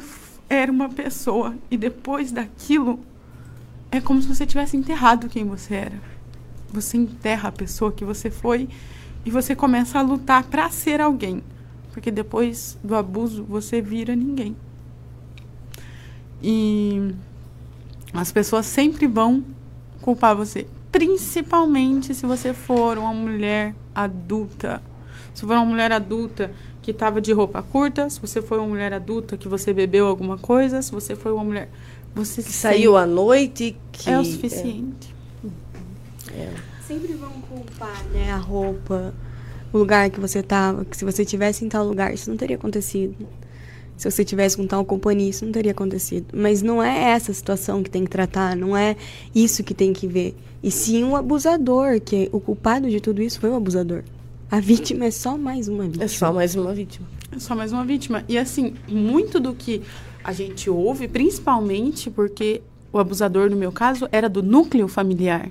era 0.50 0.70
uma 0.70 0.88
pessoa 0.88 1.54
e 1.70 1.76
depois 1.76 2.32
daquilo 2.32 2.98
é 3.88 4.00
como 4.00 4.20
se 4.20 4.26
você 4.26 4.44
tivesse 4.44 4.76
enterrado 4.76 5.28
quem 5.28 5.44
você 5.44 5.74
era. 5.74 6.02
Você 6.72 6.96
enterra 6.96 7.48
a 7.48 7.52
pessoa 7.52 7.92
que 7.92 8.04
você 8.04 8.30
foi 8.30 8.68
e 9.24 9.30
você 9.30 9.54
começa 9.54 10.00
a 10.00 10.02
lutar 10.02 10.42
para 10.44 10.68
ser 10.68 11.00
alguém, 11.00 11.42
porque 11.92 12.10
depois 12.10 12.76
do 12.82 12.96
abuso 12.96 13.44
você 13.44 13.80
vira 13.80 14.16
ninguém. 14.16 14.56
E 16.42 17.14
as 18.12 18.32
pessoas 18.32 18.66
sempre 18.66 19.06
vão 19.06 19.44
culpar 20.00 20.34
você, 20.34 20.66
principalmente 20.90 22.12
se 22.12 22.26
você 22.26 22.52
for 22.52 22.98
uma 22.98 23.12
mulher 23.12 23.74
adulta 23.94 24.82
se 25.34 25.46
for 25.46 25.52
uma 25.52 25.64
mulher 25.64 25.92
adulta 25.92 26.52
que 26.82 26.90
estava 26.90 27.20
de 27.20 27.32
roupa 27.32 27.62
curta, 27.62 28.08
se 28.08 28.20
você 28.20 28.40
foi 28.40 28.58
uma 28.58 28.68
mulher 28.68 28.92
adulta 28.92 29.36
que 29.36 29.48
você 29.48 29.72
bebeu 29.72 30.06
alguma 30.06 30.38
coisa, 30.38 30.80
se 30.80 30.90
você 30.90 31.14
foi 31.14 31.32
uma 31.32 31.44
mulher. 31.44 31.70
Você 32.14 32.42
que 32.42 32.52
saiu 32.52 32.96
à 32.96 33.06
noite. 33.06 33.76
Que 33.92 34.10
é 34.10 34.18
o 34.18 34.24
suficiente. 34.24 35.14
É. 36.34 36.40
É. 36.40 36.54
Sempre 36.86 37.14
vão 37.14 37.30
culpar, 37.48 38.04
né? 38.12 38.32
A 38.32 38.36
roupa, 38.36 39.14
o 39.72 39.78
lugar 39.78 40.10
que 40.10 40.18
você 40.18 40.40
estava. 40.40 40.84
Que 40.84 40.96
se 40.96 41.04
você 41.04 41.24
tivesse 41.24 41.64
em 41.64 41.68
tal 41.68 41.86
lugar, 41.86 42.12
isso 42.12 42.28
não 42.30 42.36
teria 42.36 42.56
acontecido. 42.56 43.14
Se 43.96 44.10
você 44.10 44.24
tivesse 44.24 44.56
com 44.56 44.66
tal 44.66 44.84
companhia, 44.84 45.28
isso 45.28 45.44
não 45.44 45.52
teria 45.52 45.72
acontecido. 45.72 46.26
Mas 46.32 46.62
não 46.62 46.82
é 46.82 47.10
essa 47.10 47.34
situação 47.34 47.82
que 47.82 47.90
tem 47.90 48.04
que 48.04 48.10
tratar, 48.10 48.56
não 48.56 48.74
é 48.74 48.96
isso 49.34 49.62
que 49.62 49.74
tem 49.74 49.92
que 49.92 50.06
ver. 50.06 50.34
E 50.62 50.70
sim 50.70 51.04
o 51.04 51.14
abusador, 51.14 52.00
que 52.00 52.28
o 52.32 52.40
culpado 52.40 52.88
de 52.88 52.98
tudo 52.98 53.22
isso 53.22 53.38
foi 53.38 53.50
o 53.50 53.56
abusador. 53.56 54.02
A 54.50 54.58
vítima 54.58 55.04
é 55.04 55.10
só 55.12 55.38
mais 55.38 55.68
uma 55.68 55.84
vítima. 55.84 56.04
É 56.04 56.08
só 56.08 56.32
mais 56.32 56.56
uma 56.56 56.74
vítima. 56.74 57.06
É 57.30 57.38
só 57.38 57.54
mais 57.54 57.72
uma 57.72 57.84
vítima. 57.84 58.24
E 58.28 58.36
assim, 58.36 58.74
muito 58.88 59.38
do 59.38 59.54
que 59.54 59.80
a 60.24 60.32
gente 60.32 60.68
ouve, 60.68 61.06
principalmente 61.06 62.10
porque 62.10 62.60
o 62.92 62.98
abusador, 62.98 63.48
no 63.48 63.56
meu 63.56 63.70
caso, 63.70 64.08
era 64.10 64.28
do 64.28 64.42
núcleo 64.42 64.88
familiar. 64.88 65.48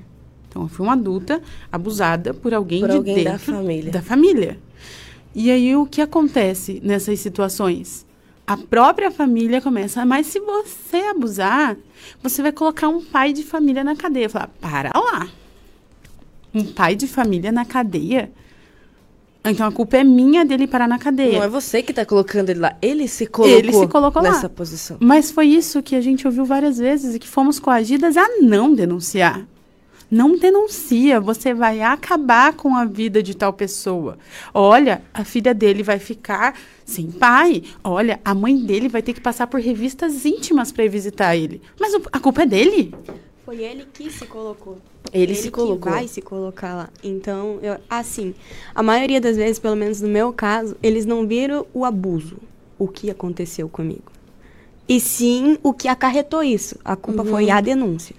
Então, 0.49 0.63
eu 0.63 0.67
fui 0.67 0.85
uma 0.85 0.93
adulta 0.93 1.41
abusada 1.71 2.33
por 2.33 2.53
alguém 2.53 2.81
por 2.81 2.89
de 2.89 2.95
alguém 2.97 3.15
dentro 3.15 3.31
da 3.31 3.39
família. 3.39 3.91
da 3.91 4.01
família. 4.01 4.59
E 5.33 5.49
aí, 5.49 5.75
o 5.77 5.85
que 5.85 6.01
acontece 6.01 6.81
nessas 6.83 7.19
situações? 7.19 8.05
A 8.45 8.57
própria 8.57 9.11
família 9.11 9.61
começa, 9.61 10.05
mas 10.05 10.27
se 10.27 10.39
você 10.41 10.97
abusar, 10.97 11.77
você 12.21 12.41
vai 12.41 12.51
colocar 12.51 12.89
um 12.89 12.99
pai 12.99 13.31
de 13.31 13.43
família 13.43 13.83
na 13.83 13.95
cadeia. 13.95 14.27
Falar, 14.27 14.49
para 14.59 14.91
lá. 14.93 15.29
Um 16.53 16.65
pai 16.65 16.95
de 16.95 17.07
família 17.07 17.51
na 17.51 17.63
cadeia? 17.63 18.31
Então 19.43 19.65
a 19.65 19.71
culpa 19.71 19.97
é 19.97 20.03
minha 20.03 20.43
dele 20.43 20.67
parar 20.67 20.87
na 20.87 20.99
cadeia. 20.99 21.37
Não 21.37 21.43
é 21.43 21.47
você 21.47 21.81
que 21.81 21.91
está 21.91 22.05
colocando 22.05 22.49
ele 22.49 22.59
lá. 22.59 22.75
Ele 22.81 23.07
se 23.07 23.25
colocou, 23.25 23.57
ele 23.57 23.71
se 23.71 23.87
colocou 23.87 24.21
nessa 24.21 24.43
lá. 24.43 24.49
posição. 24.49 24.97
Mas 24.99 25.31
foi 25.31 25.47
isso 25.47 25.81
que 25.81 25.95
a 25.95 26.01
gente 26.01 26.27
ouviu 26.27 26.43
várias 26.43 26.77
vezes 26.77 27.15
e 27.15 27.19
que 27.19 27.27
fomos 27.27 27.59
coagidas 27.59 28.17
a 28.17 28.27
não 28.41 28.73
denunciar. 28.73 29.47
Não 30.11 30.35
denuncia, 30.35 31.19
você 31.19 31.53
vai 31.53 31.81
acabar 31.81 32.53
com 32.53 32.75
a 32.75 32.83
vida 32.83 33.21
de 33.21 33.35
tal 33.35 33.53
pessoa. 33.53 34.17
Olha, 34.53 35.03
a 35.13 35.23
filha 35.23 35.53
dele 35.53 35.83
vai 35.83 35.99
ficar 35.99 36.55
sem 36.83 37.11
pai. 37.11 37.63
Olha, 37.83 38.19
a 38.25 38.33
mãe 38.33 38.57
dele 38.57 38.89
vai 38.89 39.03
ter 39.03 39.13
que 39.13 39.21
passar 39.21 39.45
por 39.45 39.59
revistas 39.59 40.25
íntimas 40.25 40.71
para 40.71 40.83
ir 40.83 40.89
visitar 40.89 41.35
ele. 41.35 41.61
Mas 41.79 41.93
a 42.11 42.19
culpa 42.19 42.41
é 42.41 42.45
dele. 42.47 42.93
Foi 43.45 43.61
ele 43.61 43.85
que 43.93 44.11
se 44.11 44.25
colocou. 44.25 44.79
Ele, 45.13 45.23
ele 45.23 45.35
se 45.35 45.51
colocou. 45.51 45.91
vai 45.91 46.07
se 46.07 46.21
colocar 46.21 46.75
lá. 46.75 46.89
Então, 47.03 47.59
eu, 47.61 47.77
assim, 47.89 48.33
a 48.73 48.83
maioria 48.83 49.19
das 49.19 49.35
vezes, 49.37 49.59
pelo 49.59 49.75
menos 49.75 50.01
no 50.01 50.07
meu 50.07 50.31
caso, 50.31 50.75
eles 50.81 51.05
não 51.05 51.27
viram 51.27 51.65
o 51.73 51.85
abuso, 51.85 52.37
o 52.77 52.87
que 52.87 53.09
aconteceu 53.09 53.67
comigo. 53.69 54.11
E 54.87 54.99
sim 54.99 55.57
o 55.61 55.73
que 55.73 55.87
acarretou 55.87 56.43
isso. 56.43 56.75
A 56.83 56.95
culpa 56.95 57.21
uhum. 57.23 57.29
foi 57.29 57.49
a 57.49 57.61
denúncia. 57.61 58.15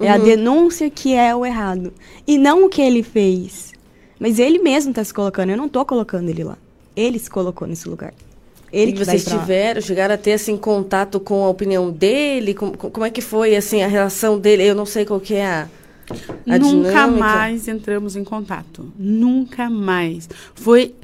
Uhum. 0.00 0.06
É 0.06 0.10
a 0.10 0.16
denúncia 0.18 0.88
que 0.88 1.14
é 1.14 1.34
o 1.34 1.44
errado. 1.44 1.92
E 2.26 2.38
não 2.38 2.64
o 2.64 2.68
que 2.68 2.80
ele 2.80 3.02
fez. 3.02 3.72
Mas 4.18 4.38
ele 4.38 4.58
mesmo 4.58 4.90
está 4.90 5.04
se 5.04 5.12
colocando. 5.12 5.50
Eu 5.50 5.56
não 5.56 5.66
estou 5.66 5.84
colocando 5.84 6.30
ele 6.30 6.42
lá. 6.42 6.56
Ele 6.96 7.18
se 7.18 7.28
colocou 7.28 7.68
nesse 7.68 7.88
lugar. 7.88 8.14
Ele 8.72 8.90
e 8.90 8.94
que 8.94 9.04
vocês 9.04 9.24
tiveram, 9.24 9.80
chegaram 9.80 10.14
a 10.14 10.18
ter 10.18 10.32
assim 10.32 10.56
contato 10.56 11.20
com 11.20 11.44
a 11.44 11.48
opinião 11.48 11.90
dele? 11.90 12.54
Com, 12.54 12.72
com- 12.72 12.90
como 12.90 13.06
é 13.06 13.10
que 13.10 13.20
foi 13.20 13.54
assim 13.54 13.82
a 13.82 13.86
relação 13.86 14.38
dele? 14.38 14.64
Eu 14.64 14.74
não 14.74 14.86
sei 14.86 15.04
qual 15.04 15.20
que 15.20 15.34
é 15.34 15.46
a, 15.46 15.68
a 16.46 16.58
Nunca 16.58 16.88
dinâmica. 16.88 17.06
mais 17.18 17.68
entramos 17.68 18.16
em 18.16 18.24
contato. 18.24 18.92
Nunca 18.98 19.70
mais. 19.70 20.28
Foi 20.54 20.94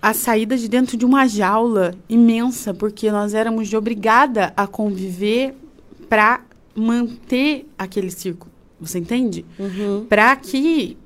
a 0.00 0.14
saída 0.14 0.56
de 0.56 0.68
dentro 0.68 0.96
de 0.96 1.04
uma 1.04 1.26
jaula 1.26 1.94
imensa, 2.08 2.72
porque 2.72 3.10
nós 3.10 3.34
éramos 3.34 3.68
de 3.68 3.76
obrigada 3.76 4.52
a 4.56 4.66
conviver 4.66 5.54
para 6.08 6.40
manter 6.74 7.68
aquele 7.76 8.10
círculo. 8.10 8.50
Você 8.80 8.98
entende? 8.98 9.44
Uhum. 9.58 10.06
Para 10.08 10.34
que 10.36 10.96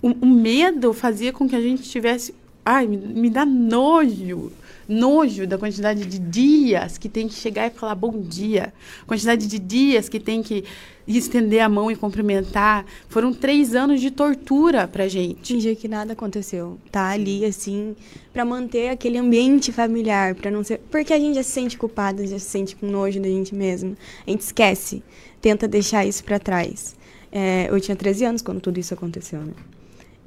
o, 0.00 0.08
o 0.08 0.26
medo 0.26 0.92
fazia 0.92 1.32
com 1.32 1.48
que 1.48 1.54
a 1.54 1.60
gente 1.60 1.82
tivesse. 1.84 2.34
Ai, 2.64 2.86
me, 2.86 2.96
me 2.96 3.30
dá 3.30 3.46
nojo. 3.46 4.52
Nojo 4.92 5.46
da 5.46 5.56
quantidade 5.56 6.04
de 6.04 6.18
dias 6.18 6.98
que 6.98 7.08
tem 7.08 7.26
que 7.26 7.32
chegar 7.32 7.66
e 7.66 7.70
falar 7.70 7.94
bom 7.94 8.20
dia. 8.20 8.74
Quantidade 9.06 9.46
de 9.46 9.58
dias 9.58 10.06
que 10.06 10.20
tem 10.20 10.42
que 10.42 10.64
estender 11.08 11.60
a 11.60 11.68
mão 11.68 11.90
e 11.90 11.96
cumprimentar. 11.96 12.84
Foram 13.08 13.32
três 13.32 13.74
anos 13.74 14.02
de 14.02 14.10
tortura 14.10 14.86
pra 14.86 15.08
gente. 15.08 15.54
Fingir 15.54 15.76
que 15.76 15.88
nada 15.88 16.12
aconteceu. 16.12 16.78
Tá 16.90 17.08
ali, 17.08 17.42
assim, 17.42 17.96
pra 18.34 18.44
manter 18.44 18.90
aquele 18.90 19.16
ambiente 19.16 19.72
familiar, 19.72 20.34
para 20.34 20.50
não 20.50 20.62
ser. 20.62 20.78
Porque 20.90 21.14
a 21.14 21.18
gente 21.18 21.36
já 21.36 21.42
se 21.42 21.52
sente 21.52 21.78
culpada, 21.78 22.26
já 22.26 22.38
se 22.38 22.50
sente 22.50 22.76
com 22.76 22.86
nojo 22.86 23.18
da 23.18 23.28
gente 23.28 23.54
mesmo. 23.54 23.96
A 24.26 24.30
gente 24.30 24.42
esquece, 24.42 25.02
tenta 25.40 25.66
deixar 25.66 26.04
isso 26.04 26.22
pra 26.22 26.38
trás. 26.38 26.94
É, 27.32 27.66
eu 27.70 27.80
tinha 27.80 27.96
13 27.96 28.26
anos 28.26 28.42
quando 28.42 28.60
tudo 28.60 28.78
isso 28.78 28.92
aconteceu, 28.92 29.40
né? 29.40 29.54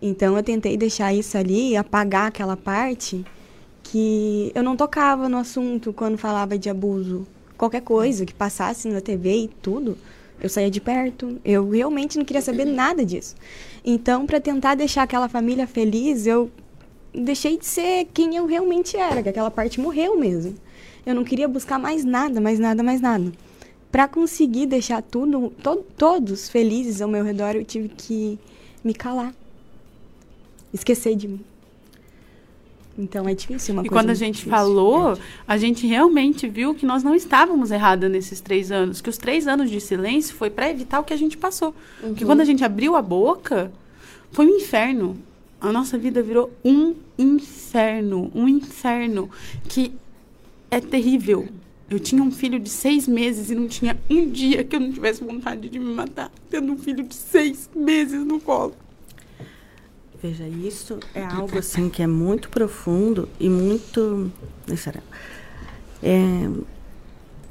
Então 0.01 0.35
eu 0.35 0.41
tentei 0.41 0.75
deixar 0.75 1.13
isso 1.13 1.37
ali, 1.37 1.77
apagar 1.77 2.29
aquela 2.29 2.57
parte 2.57 3.23
que 3.95 4.51
eu 4.53 4.61
não 4.61 4.75
tocava 4.75 5.29
no 5.29 5.37
assunto 5.37 5.93
quando 5.93 6.17
falava 6.17 6.57
de 6.57 6.69
abuso. 6.69 7.25
Qualquer 7.57 7.79
coisa 7.81 8.25
que 8.25 8.33
passasse 8.33 8.89
na 8.89 8.99
TV 8.99 9.43
e 9.43 9.47
tudo, 9.47 9.97
eu 10.41 10.49
saía 10.49 10.69
de 10.69 10.81
perto. 10.81 11.39
Eu 11.45 11.69
realmente 11.69 12.17
não 12.17 12.25
queria 12.25 12.41
saber 12.41 12.65
nada 12.65 13.05
disso. 13.05 13.35
Então, 13.85 14.25
para 14.25 14.41
tentar 14.41 14.75
deixar 14.75 15.03
aquela 15.03 15.29
família 15.29 15.65
feliz, 15.65 16.27
eu 16.27 16.51
deixei 17.13 17.57
de 17.57 17.65
ser 17.65 18.09
quem 18.13 18.35
eu 18.35 18.45
realmente 18.45 18.97
era, 18.97 19.23
que 19.23 19.29
aquela 19.29 19.49
parte 19.49 19.79
morreu 19.79 20.19
mesmo. 20.19 20.55
Eu 21.05 21.15
não 21.15 21.23
queria 21.23 21.47
buscar 21.47 21.79
mais 21.79 22.03
nada, 22.03 22.41
mais 22.41 22.59
nada, 22.59 22.83
mais 22.83 22.99
nada. 22.99 23.31
Para 23.89 24.09
conseguir 24.09 24.65
deixar 24.65 25.01
tudo, 25.01 25.53
to- 25.63 25.85
todos 25.95 26.49
felizes 26.49 27.01
ao 27.01 27.07
meu 27.07 27.23
redor, 27.23 27.55
eu 27.55 27.63
tive 27.63 27.87
que 27.87 28.37
me 28.83 28.93
calar. 28.93 29.33
Esquecer 30.73 31.15
de 31.15 31.29
mim. 31.29 31.39
Então 32.97 33.27
é 33.27 33.33
difícil 33.33 33.73
uma 33.73 33.81
E 33.81 33.89
coisa 33.89 34.01
quando 34.01 34.09
a 34.09 34.13
gente 34.13 34.35
difícil. 34.35 34.51
falou, 34.51 35.17
a 35.47 35.57
gente 35.57 35.85
realmente 35.85 36.47
viu 36.47 36.73
que 36.73 36.85
nós 36.85 37.03
não 37.03 37.13
estávamos 37.13 37.71
erradas 37.71 38.09
nesses 38.09 38.39
três 38.39 38.71
anos. 38.71 39.01
Que 39.01 39.09
os 39.09 39.17
três 39.17 39.47
anos 39.47 39.69
de 39.69 39.81
silêncio 39.81 40.33
foi 40.35 40.49
para 40.49 40.69
evitar 40.69 40.99
o 40.99 41.03
que 41.03 41.13
a 41.13 41.17
gente 41.17 41.37
passou. 41.37 41.75
Porque 41.99 42.23
quando 42.23 42.41
a 42.41 42.45
gente 42.45 42.63
abriu 42.63 42.95
a 42.95 43.01
boca, 43.01 43.71
foi 44.31 44.45
um 44.45 44.57
inferno. 44.57 45.17
A 45.59 45.71
nossa 45.71 45.97
vida 45.97 46.21
virou 46.21 46.51
um 46.63 46.95
inferno. 47.17 48.31
Um 48.33 48.47
inferno 48.47 49.29
que 49.67 49.91
é 50.71 50.79
terrível. 50.79 51.47
Eu 51.89 51.99
tinha 51.99 52.23
um 52.23 52.31
filho 52.31 52.59
de 52.59 52.69
seis 52.69 53.07
meses 53.07 53.51
e 53.51 53.55
não 53.55 53.67
tinha 53.67 53.97
um 54.09 54.29
dia 54.29 54.63
que 54.63 54.75
eu 54.75 54.79
não 54.79 54.91
tivesse 54.91 55.23
vontade 55.23 55.69
de 55.69 55.77
me 55.77 55.93
matar. 55.93 56.31
Tendo 56.49 56.71
um 56.71 56.77
filho 56.77 57.03
de 57.03 57.13
seis 57.13 57.69
meses 57.75 58.25
no 58.25 58.39
colo. 58.39 58.73
Veja, 60.25 60.47
isso 60.47 60.97
é 61.13 61.23
algo 61.23 61.55
assim 61.59 61.87
que 61.87 62.01
é 62.01 62.07
muito 62.07 62.49
profundo 62.49 63.29
e 63.39 63.47
muito. 63.47 64.31
É, 66.01 66.49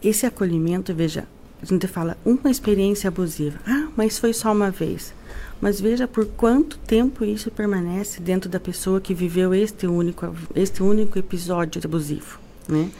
esse 0.03 0.27
acolhimento, 0.27 0.93
veja, 0.93 1.25
a 1.63 1.65
gente 1.65 1.87
fala 1.87 2.17
uma 2.25 2.51
experiência 2.51 3.07
abusiva. 3.07 3.61
Ah, 3.65 3.87
mas 3.97 4.19
foi 4.19 4.33
só 4.33 4.51
uma 4.53 4.73
vez. 4.73 5.15
Mas 5.61 5.81
veja 5.81 6.09
por 6.09 6.27
quanto 6.27 6.77
tempo 6.79 7.25
isso 7.25 7.49
permanece 7.49 8.21
dentro 8.21 8.51
da 8.51 8.59
pessoa 8.59 9.01
que 9.01 9.15
viveu 9.15 9.55
este 9.55 9.87
único, 9.87 10.35
este 10.57 10.83
único 10.83 11.17
episódio 11.17 11.81
abusivo, 11.85 12.41
né? 12.69 12.91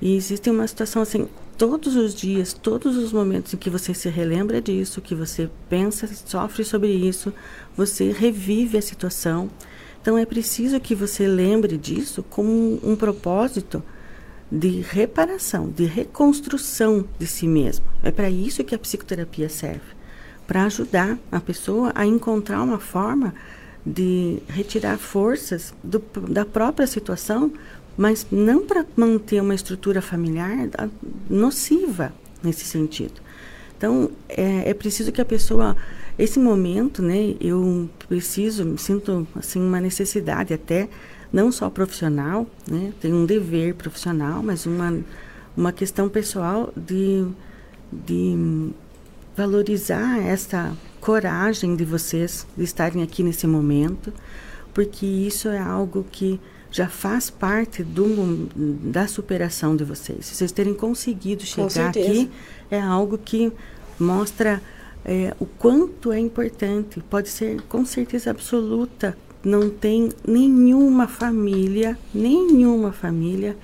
E 0.00 0.14
existe 0.14 0.48
uma 0.48 0.66
situação 0.68 1.02
assim, 1.02 1.26
todos 1.56 1.96
os 1.96 2.14
dias, 2.14 2.52
todos 2.52 2.96
os 2.96 3.12
momentos 3.12 3.54
em 3.54 3.56
que 3.56 3.70
você 3.70 3.94
se 3.94 4.08
relembra 4.08 4.60
disso, 4.60 5.00
que 5.00 5.14
você 5.14 5.48
pensa, 5.68 6.08
sofre 6.26 6.64
sobre 6.64 6.90
isso, 6.90 7.32
você 7.76 8.10
revive 8.10 8.78
a 8.78 8.82
situação. 8.82 9.50
Então 10.00 10.18
é 10.18 10.26
preciso 10.26 10.80
que 10.80 10.94
você 10.94 11.26
lembre 11.26 11.76
disso 11.76 12.24
como 12.28 12.50
um, 12.50 12.92
um 12.92 12.96
propósito 12.96 13.82
de 14.50 14.80
reparação, 14.80 15.68
de 15.70 15.84
reconstrução 15.84 17.06
de 17.18 17.26
si 17.26 17.46
mesmo. 17.46 17.84
É 18.02 18.10
para 18.10 18.28
isso 18.28 18.62
que 18.64 18.74
a 18.74 18.78
psicoterapia 18.78 19.48
serve, 19.48 19.94
para 20.46 20.64
ajudar 20.64 21.18
a 21.30 21.40
pessoa 21.40 21.92
a 21.94 22.04
encontrar 22.04 22.62
uma 22.62 22.78
forma 22.78 23.34
de 23.84 24.42
retirar 24.48 24.98
forças 24.98 25.74
do, 25.82 25.98
da 26.28 26.44
própria 26.44 26.86
situação, 26.86 27.52
mas 27.96 28.26
não 28.30 28.66
para 28.66 28.84
manter 28.96 29.40
uma 29.40 29.54
estrutura 29.54 30.00
familiar 30.00 30.68
nociva 31.28 32.12
nesse 32.42 32.64
sentido. 32.64 33.20
Então, 33.76 34.10
é, 34.28 34.70
é 34.70 34.74
preciso 34.74 35.10
que 35.10 35.20
a 35.20 35.24
pessoa, 35.24 35.76
esse 36.18 36.38
momento, 36.38 37.02
né, 37.02 37.34
eu 37.40 37.88
preciso, 38.08 38.78
sinto 38.78 39.26
assim 39.34 39.60
uma 39.60 39.80
necessidade 39.80 40.54
até 40.54 40.88
não 41.32 41.50
só 41.50 41.68
profissional, 41.68 42.46
né, 42.70 42.92
tem 43.00 43.12
um 43.12 43.26
dever 43.26 43.74
profissional, 43.74 44.42
mas 44.42 44.66
uma 44.66 45.02
uma 45.56 45.72
questão 45.72 46.08
pessoal 46.08 46.72
de 46.76 47.26
de 47.92 48.70
valorizar 49.36 50.18
essa 50.18 50.74
coragem 51.00 51.76
de 51.76 51.84
vocês 51.84 52.46
de 52.56 52.64
estarem 52.64 53.02
aqui 53.02 53.22
nesse 53.22 53.46
momento, 53.46 54.12
porque 54.72 55.04
isso 55.04 55.48
é 55.48 55.58
algo 55.58 56.06
que 56.10 56.40
já 56.72 56.88
faz 56.88 57.28
parte 57.28 57.84
do, 57.84 58.48
da 58.90 59.06
superação 59.06 59.76
de 59.76 59.84
vocês. 59.84 60.24
Vocês 60.24 60.50
terem 60.50 60.72
conseguido 60.72 61.44
chegar 61.44 61.90
aqui 61.90 62.30
é 62.70 62.80
algo 62.80 63.18
que 63.18 63.52
mostra 64.00 64.60
é, 65.04 65.36
o 65.38 65.44
quanto 65.44 66.10
é 66.10 66.18
importante. 66.18 67.00
Pode 67.10 67.28
ser 67.28 67.60
com 67.62 67.84
certeza 67.84 68.30
absoluta. 68.30 69.16
Não 69.44 69.68
tem 69.68 70.08
nenhuma 70.26 71.06
família, 71.06 71.98
nenhuma 72.14 72.90
família 72.90 73.56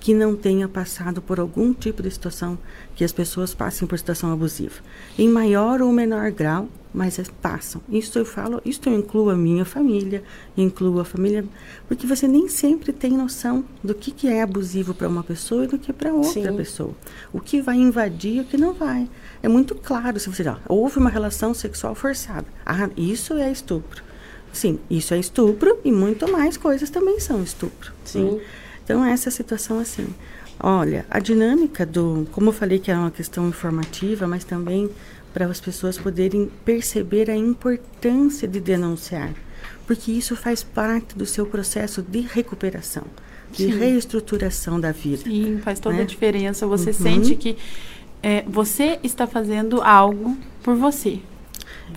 que 0.00 0.12
não 0.14 0.34
tenha 0.34 0.68
passado 0.68 1.22
por 1.22 1.38
algum 1.38 1.72
tipo 1.72 2.02
de 2.02 2.10
situação 2.10 2.58
que 2.94 3.04
as 3.04 3.12
pessoas 3.12 3.54
passem 3.54 3.86
por 3.86 3.98
situação 3.98 4.32
abusiva. 4.32 4.76
Em 5.18 5.28
maior 5.28 5.82
ou 5.82 5.92
menor 5.92 6.30
grau, 6.30 6.68
mas 6.96 7.18
es- 7.18 7.28
passam. 7.42 7.82
Isso 7.90 8.18
eu 8.18 8.24
falo, 8.24 8.60
isso 8.64 8.80
eu 8.86 8.94
incluo 8.98 9.28
a 9.28 9.36
minha 9.36 9.66
família, 9.66 10.24
incluo 10.56 10.98
a 10.98 11.04
família, 11.04 11.44
porque 11.86 12.06
você 12.06 12.26
nem 12.26 12.48
sempre 12.48 12.90
tem 12.92 13.10
noção 13.12 13.62
do 13.84 13.94
que, 13.94 14.10
que 14.10 14.26
é 14.28 14.40
abusivo 14.40 14.94
para 14.94 15.06
uma 15.06 15.22
pessoa 15.22 15.64
e 15.64 15.66
do 15.66 15.78
que 15.78 15.92
para 15.92 16.12
outra 16.14 16.32
Sim. 16.50 16.56
pessoa. 16.56 16.94
O 17.32 17.38
que 17.38 17.60
vai 17.60 17.76
invadir 17.76 18.36
e 18.36 18.40
o 18.40 18.44
que 18.44 18.56
não 18.56 18.72
vai. 18.72 19.08
É 19.42 19.48
muito 19.48 19.74
claro 19.74 20.18
se 20.18 20.30
você, 20.30 20.48
ó, 20.48 20.56
houve 20.66 20.98
uma 20.98 21.10
relação 21.10 21.52
sexual 21.52 21.94
forçada. 21.94 22.46
Ah, 22.64 22.88
isso 22.96 23.34
é 23.34 23.52
estupro. 23.52 24.02
Sim, 24.52 24.78
isso 24.88 25.12
é 25.12 25.18
estupro 25.18 25.78
e 25.84 25.92
muito 25.92 26.26
mais 26.32 26.56
coisas 26.56 26.88
também 26.88 27.20
são 27.20 27.42
estupro. 27.42 27.92
Sim. 28.04 28.36
né? 28.36 28.40
Então, 28.82 29.04
essa 29.04 29.30
situação 29.30 29.78
assim. 29.78 30.06
Olha, 30.58 31.04
a 31.10 31.18
dinâmica 31.18 31.84
do. 31.84 32.26
Como 32.32 32.48
eu 32.48 32.52
falei 32.54 32.78
que 32.78 32.90
é 32.90 32.96
uma 32.96 33.10
questão 33.10 33.46
informativa, 33.48 34.26
mas 34.26 34.42
também 34.42 34.88
para 35.36 35.44
as 35.44 35.60
pessoas 35.60 35.98
poderem 35.98 36.50
perceber 36.64 37.28
a 37.30 37.36
importância 37.36 38.48
de 38.48 38.58
denunciar. 38.58 39.34
Porque 39.86 40.10
isso 40.10 40.34
faz 40.34 40.62
parte 40.62 41.14
do 41.14 41.26
seu 41.26 41.44
processo 41.44 42.00
de 42.00 42.20
recuperação, 42.20 43.04
de 43.52 43.66
reestruturação 43.66 44.80
da 44.80 44.92
vida. 44.92 45.24
Sim, 45.24 45.60
faz 45.62 45.78
toda 45.78 45.96
né? 45.96 46.04
a 46.04 46.06
diferença. 46.06 46.66
Você 46.66 46.88
Uhum. 46.88 46.94
sente 46.94 47.34
que 47.34 47.54
é, 48.22 48.44
você 48.48 48.98
está 49.02 49.26
fazendo 49.26 49.82
algo 49.82 50.38
por 50.62 50.74
você. 50.74 51.20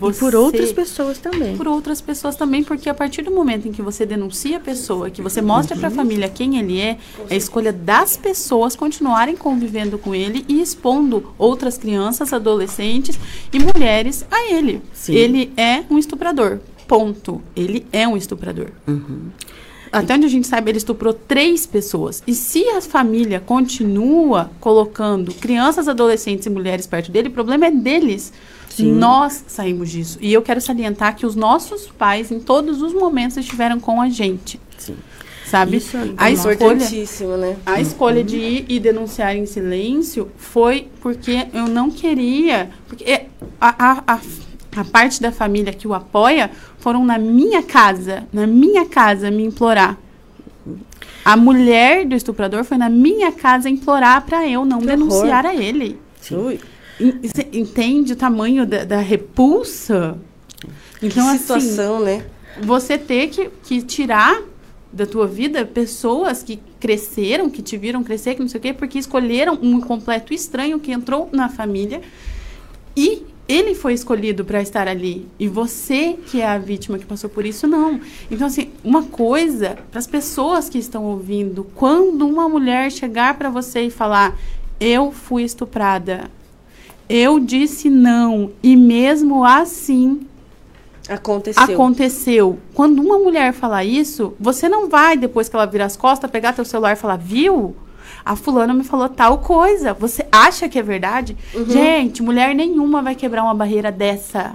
E 0.01 0.13
por 0.13 0.35
outras 0.35 0.71
pessoas 0.71 1.17
também. 1.17 1.57
por 1.57 1.67
outras 1.67 1.99
pessoas 2.01 2.35
também, 2.35 2.63
porque 2.63 2.89
a 2.89 2.93
partir 2.93 3.21
do 3.21 3.31
momento 3.31 3.67
em 3.67 3.71
que 3.71 3.81
você 3.81 4.05
denuncia 4.05 4.57
a 4.57 4.59
pessoa, 4.59 5.09
que 5.09 5.21
você 5.21 5.41
mostra 5.41 5.75
Uhum. 5.75 5.79
para 5.81 5.89
a 5.89 5.91
família 5.91 6.29
quem 6.29 6.57
ele 6.57 6.79
é, 6.79 6.97
é 7.29 7.33
a 7.33 7.35
escolha 7.35 7.73
das 7.73 8.15
pessoas 8.17 8.75
continuarem 8.75 9.35
convivendo 9.35 9.97
com 9.97 10.13
ele 10.15 10.45
e 10.47 10.61
expondo 10.61 11.33
outras 11.37 11.77
crianças, 11.77 12.31
adolescentes 12.33 13.19
e 13.51 13.59
mulheres 13.59 14.25
a 14.31 14.51
ele. 14.51 14.81
Sim. 14.93 15.13
Ele 15.15 15.51
é 15.57 15.83
um 15.89 15.97
estuprador. 15.97 16.59
Ponto. 16.87 17.41
Ele 17.55 17.85
é 17.91 18.07
um 18.07 18.17
estuprador. 18.17 18.67
Uhum. 18.87 19.29
Até 19.91 20.13
onde 20.13 20.27
a 20.27 20.29
gente 20.29 20.45
sabe, 20.45 20.69
ele 20.69 20.77
estuprou 20.77 21.13
três 21.13 21.65
pessoas. 21.65 22.21
E 22.27 22.33
se 22.35 22.63
a 22.69 22.79
família 22.81 23.39
continua 23.39 24.51
colocando 24.59 25.33
crianças, 25.33 25.87
adolescentes 25.87 26.45
e 26.45 26.49
mulheres 26.49 26.85
perto 26.85 27.11
dele, 27.11 27.29
o 27.29 27.31
problema 27.31 27.65
é 27.65 27.71
deles. 27.71 28.31
Sim. 28.83 28.93
Nós 28.93 29.43
saímos 29.47 29.89
disso. 29.89 30.17
E 30.21 30.31
eu 30.31 30.41
quero 30.41 30.61
salientar 30.61 31.15
que 31.15 31.25
os 31.25 31.35
nossos 31.35 31.87
pais, 31.87 32.31
em 32.31 32.39
todos 32.39 32.81
os 32.81 32.93
momentos, 32.93 33.37
estiveram 33.37 33.79
com 33.79 34.01
a 34.01 34.09
gente. 34.09 34.59
Sim. 34.77 34.95
Sabe? 35.45 35.77
Isso 35.77 35.97
é 35.97 36.01
a 36.15 36.29
escolha, 36.29 37.37
né? 37.37 37.57
A 37.65 37.81
escolha 37.81 38.23
de 38.23 38.37
ir 38.37 38.65
e 38.69 38.79
denunciar 38.79 39.35
em 39.35 39.47
silêncio 39.47 40.29
foi 40.37 40.87
porque 41.01 41.47
eu 41.53 41.67
não 41.67 41.89
queria. 41.89 42.69
Porque 42.87 43.25
a, 43.59 43.69
a, 43.91 44.03
a, 44.13 44.19
a 44.77 44.85
parte 44.85 45.19
da 45.19 45.31
família 45.31 45.73
que 45.73 45.87
o 45.87 45.93
apoia 45.95 46.51
foram 46.77 47.03
na 47.03 47.17
minha 47.17 47.63
casa, 47.63 48.27
na 48.31 48.45
minha 48.45 48.85
casa, 48.85 49.31
me 49.31 49.43
implorar. 49.43 49.97
A 51.25 51.35
mulher 51.35 52.05
do 52.05 52.15
estuprador 52.15 52.63
foi 52.63 52.77
na 52.77 52.89
minha 52.89 53.31
casa 53.31 53.69
implorar 53.69 54.25
para 54.25 54.47
eu 54.47 54.63
não 54.65 54.79
que 54.79 54.85
denunciar 54.85 55.45
horror. 55.45 55.59
a 55.59 55.63
ele. 55.63 55.99
Sim. 56.21 56.59
Entende 57.53 58.13
o 58.13 58.15
tamanho 58.15 58.65
da, 58.65 58.83
da 58.83 58.99
repulsa? 58.99 60.17
Então, 61.01 61.25
que 61.25 61.29
assim, 61.29 61.37
situação, 61.37 61.95
assim, 61.97 62.05
né? 62.05 62.25
Você 62.61 62.97
ter 62.97 63.29
que, 63.29 63.49
que 63.63 63.81
tirar 63.81 64.41
da 64.91 65.05
tua 65.05 65.27
vida 65.27 65.65
pessoas 65.65 66.43
que 66.43 66.59
cresceram, 66.79 67.49
que 67.49 67.61
te 67.61 67.77
viram 67.77 68.03
crescer, 68.03 68.35
que 68.35 68.41
não 68.41 68.49
sei 68.49 68.57
o 68.57 68.61
quê, 68.61 68.73
porque 68.73 68.97
escolheram 68.97 69.57
um 69.61 69.79
completo 69.79 70.33
estranho 70.33 70.79
que 70.79 70.91
entrou 70.91 71.29
na 71.31 71.47
família 71.47 72.01
e 72.95 73.23
ele 73.47 73.73
foi 73.73 73.93
escolhido 73.93 74.45
para 74.45 74.61
estar 74.61 74.87
ali 74.87 75.27
e 75.39 75.47
você 75.47 76.17
que 76.27 76.39
é 76.39 76.47
a 76.47 76.57
vítima 76.57 76.99
que 76.99 77.05
passou 77.05 77.29
por 77.29 77.45
isso 77.45 77.67
não. 77.67 77.99
Então 78.29 78.47
assim, 78.47 78.69
uma 78.83 79.03
coisa 79.03 79.77
para 79.89 79.99
as 79.99 80.07
pessoas 80.07 80.69
que 80.69 80.77
estão 80.77 81.05
ouvindo, 81.05 81.63
quando 81.75 82.27
uma 82.27 82.47
mulher 82.49 82.91
chegar 82.91 83.37
para 83.37 83.49
você 83.49 83.81
e 83.81 83.89
falar: 83.89 84.37
"Eu 84.79 85.11
fui 85.11 85.43
estuprada. 85.43 86.29
Eu 87.09 87.39
disse 87.39 87.89
não 87.89 88.51
e 88.61 88.75
mesmo 88.75 89.43
assim 89.43 90.27
Aconteceu. 91.09 91.63
Aconteceu. 91.63 92.59
Quando 92.73 93.01
uma 93.01 93.17
mulher 93.17 93.51
falar 93.51 93.83
isso, 93.83 94.35
você 94.39 94.69
não 94.69 94.87
vai, 94.87 95.17
depois 95.17 95.49
que 95.49 95.55
ela 95.55 95.65
virar 95.65 95.85
as 95.85 95.97
costas, 95.97 96.29
pegar 96.29 96.53
teu 96.53 96.63
celular 96.63 96.93
e 96.93 96.95
falar, 96.95 97.17
viu? 97.17 97.75
A 98.23 98.35
fulana 98.35 98.75
me 98.75 98.83
falou 98.83 99.09
tal 99.09 99.39
coisa. 99.39 99.91
Você 99.93 100.23
acha 100.31 100.69
que 100.69 100.77
é 100.77 100.83
verdade? 100.83 101.35
Uhum. 101.53 101.67
Gente, 101.67 102.21
mulher 102.21 102.53
nenhuma 102.53 103.01
vai 103.01 103.15
quebrar 103.15 103.43
uma 103.43 103.55
barreira 103.55 103.91
dessa. 103.91 104.53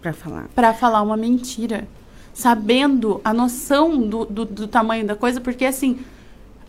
Para 0.00 0.12
falar. 0.12 0.48
Para 0.54 0.72
falar 0.72 1.02
uma 1.02 1.16
mentira. 1.16 1.88
Sabendo 2.32 3.20
a 3.24 3.34
noção 3.34 3.98
do, 3.98 4.24
do, 4.24 4.44
do 4.44 4.68
tamanho 4.68 5.04
da 5.04 5.16
coisa, 5.16 5.40
porque 5.40 5.64
assim, 5.64 5.98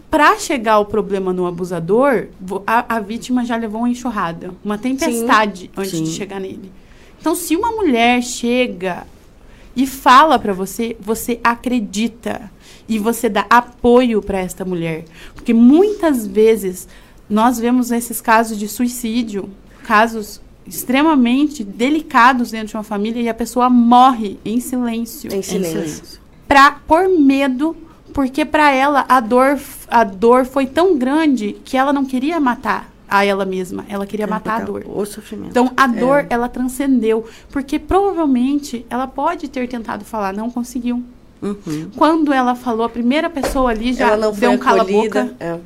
para 0.10 0.38
chegar 0.38 0.80
o 0.80 0.86
problema 0.86 1.34
no 1.34 1.46
abusador, 1.46 2.28
a, 2.66 2.96
a, 2.96 3.00
vítima 3.00 3.44
já 3.44 3.56
levou 3.56 3.82
uma 3.82 3.90
enxurrada, 3.90 4.54
uma 4.64 4.78
tempestade 4.78 5.64
sim, 5.64 5.70
antes 5.76 5.92
sim. 5.92 6.04
de 6.04 6.12
chegar 6.12 6.40
nele. 6.40 6.72
Então, 7.20 7.36
se 7.36 7.56
uma 7.56 7.72
mulher 7.72 8.22
chega 8.24 9.06
e 9.76 9.86
fala 9.86 10.40
para 10.40 10.54
você, 10.54 10.96
você 11.00 11.40
acredita 11.44 12.50
e 12.88 12.98
você 12.98 13.28
dá 13.28 13.46
apoio 13.50 14.22
para 14.22 14.40
esta 14.40 14.64
mulher, 14.64 15.04
porque 15.36 15.54
muitas 15.54 16.26
vezes 16.26 16.88
nós 17.30 17.60
vemos 17.60 17.92
esses 17.92 18.22
casos 18.22 18.58
de 18.58 18.68
suicídio, 18.68 19.50
casos 19.84 20.40
extremamente 20.66 21.64
delicados 21.64 22.52
dentro 22.52 22.68
de 22.70 22.78
uma 22.78 22.84
família 22.84 23.22
e 23.22 23.30
a 23.30 23.34
pessoa 23.34 23.70
morre 23.70 24.40
em 24.44 24.60
silêncio. 24.60 25.34
Em 25.34 25.42
silêncio. 25.42 26.20
Pra, 26.48 26.72
por 26.72 27.10
medo, 27.10 27.76
porque 28.18 28.44
para 28.44 28.72
ela 28.72 29.06
a 29.08 29.20
dor, 29.20 29.60
a 29.88 30.04
dor 30.04 30.44
foi 30.44 30.66
tão 30.66 30.98
grande 30.98 31.56
que 31.64 31.78
ela 31.78 31.94
não 31.94 32.04
queria 32.04 32.40
matar 32.40 32.92
a 33.08 33.24
ela 33.24 33.46
mesma. 33.46 33.86
Ela 33.88 34.08
queria 34.08 34.26
é, 34.26 34.28
matar 34.28 34.60
a 34.60 34.66
dor. 34.66 34.84
O 34.88 35.06
sofrimento. 35.06 35.52
Então, 35.52 35.72
a 35.78 35.84
é. 35.84 35.88
dor, 35.88 36.26
ela 36.28 36.50
transcendeu. 36.50 37.28
Porque 37.52 37.78
provavelmente 37.78 38.84
ela 38.90 39.06
pode 39.06 39.48
ter 39.48 39.68
tentado 39.68 40.04
falar, 40.04 40.34
não 40.34 40.50
conseguiu. 40.50 41.04
Uhum. 41.40 41.92
Quando 41.96 42.34
ela 42.34 42.56
falou, 42.56 42.88
a 42.88 42.90
primeira 42.90 43.30
pessoa 43.30 43.70
ali 43.70 43.94
já 43.94 44.16
deu 44.32 44.50
um 44.50 44.58
cala-boca. 44.58 45.36
É. 45.40 45.60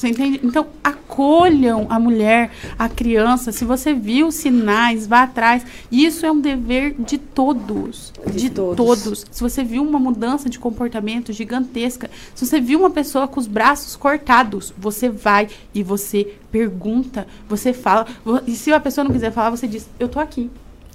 Você 0.00 0.08
entende? 0.08 0.40
Então, 0.42 0.66
acolham 0.82 1.86
a 1.90 2.00
mulher, 2.00 2.50
a 2.78 2.88
criança. 2.88 3.52
Se 3.52 3.66
você 3.66 3.92
viu 3.92 4.32
sinais, 4.32 5.06
vá 5.06 5.24
atrás. 5.24 5.62
Isso 5.92 6.24
é 6.24 6.32
um 6.32 6.40
dever 6.40 6.94
de 6.98 7.18
todos. 7.18 8.10
De, 8.26 8.32
de 8.32 8.48
todos. 8.50 8.76
todos. 8.76 9.26
Se 9.30 9.42
você 9.42 9.62
viu 9.62 9.82
uma 9.82 9.98
mudança 9.98 10.48
de 10.48 10.58
comportamento 10.58 11.34
gigantesca, 11.34 12.10
se 12.34 12.46
você 12.46 12.58
viu 12.62 12.78
uma 12.78 12.88
pessoa 12.88 13.28
com 13.28 13.38
os 13.38 13.46
braços 13.46 13.94
cortados, 13.94 14.72
você 14.78 15.10
vai 15.10 15.48
e 15.74 15.82
você 15.82 16.32
pergunta, 16.50 17.26
você 17.46 17.74
fala. 17.74 18.06
E 18.46 18.56
se 18.56 18.72
a 18.72 18.80
pessoa 18.80 19.04
não 19.04 19.12
quiser 19.12 19.32
falar, 19.32 19.50
você 19.50 19.68
diz: 19.68 19.86
Eu 19.98 20.08
tô 20.08 20.18
aqui. 20.18 20.50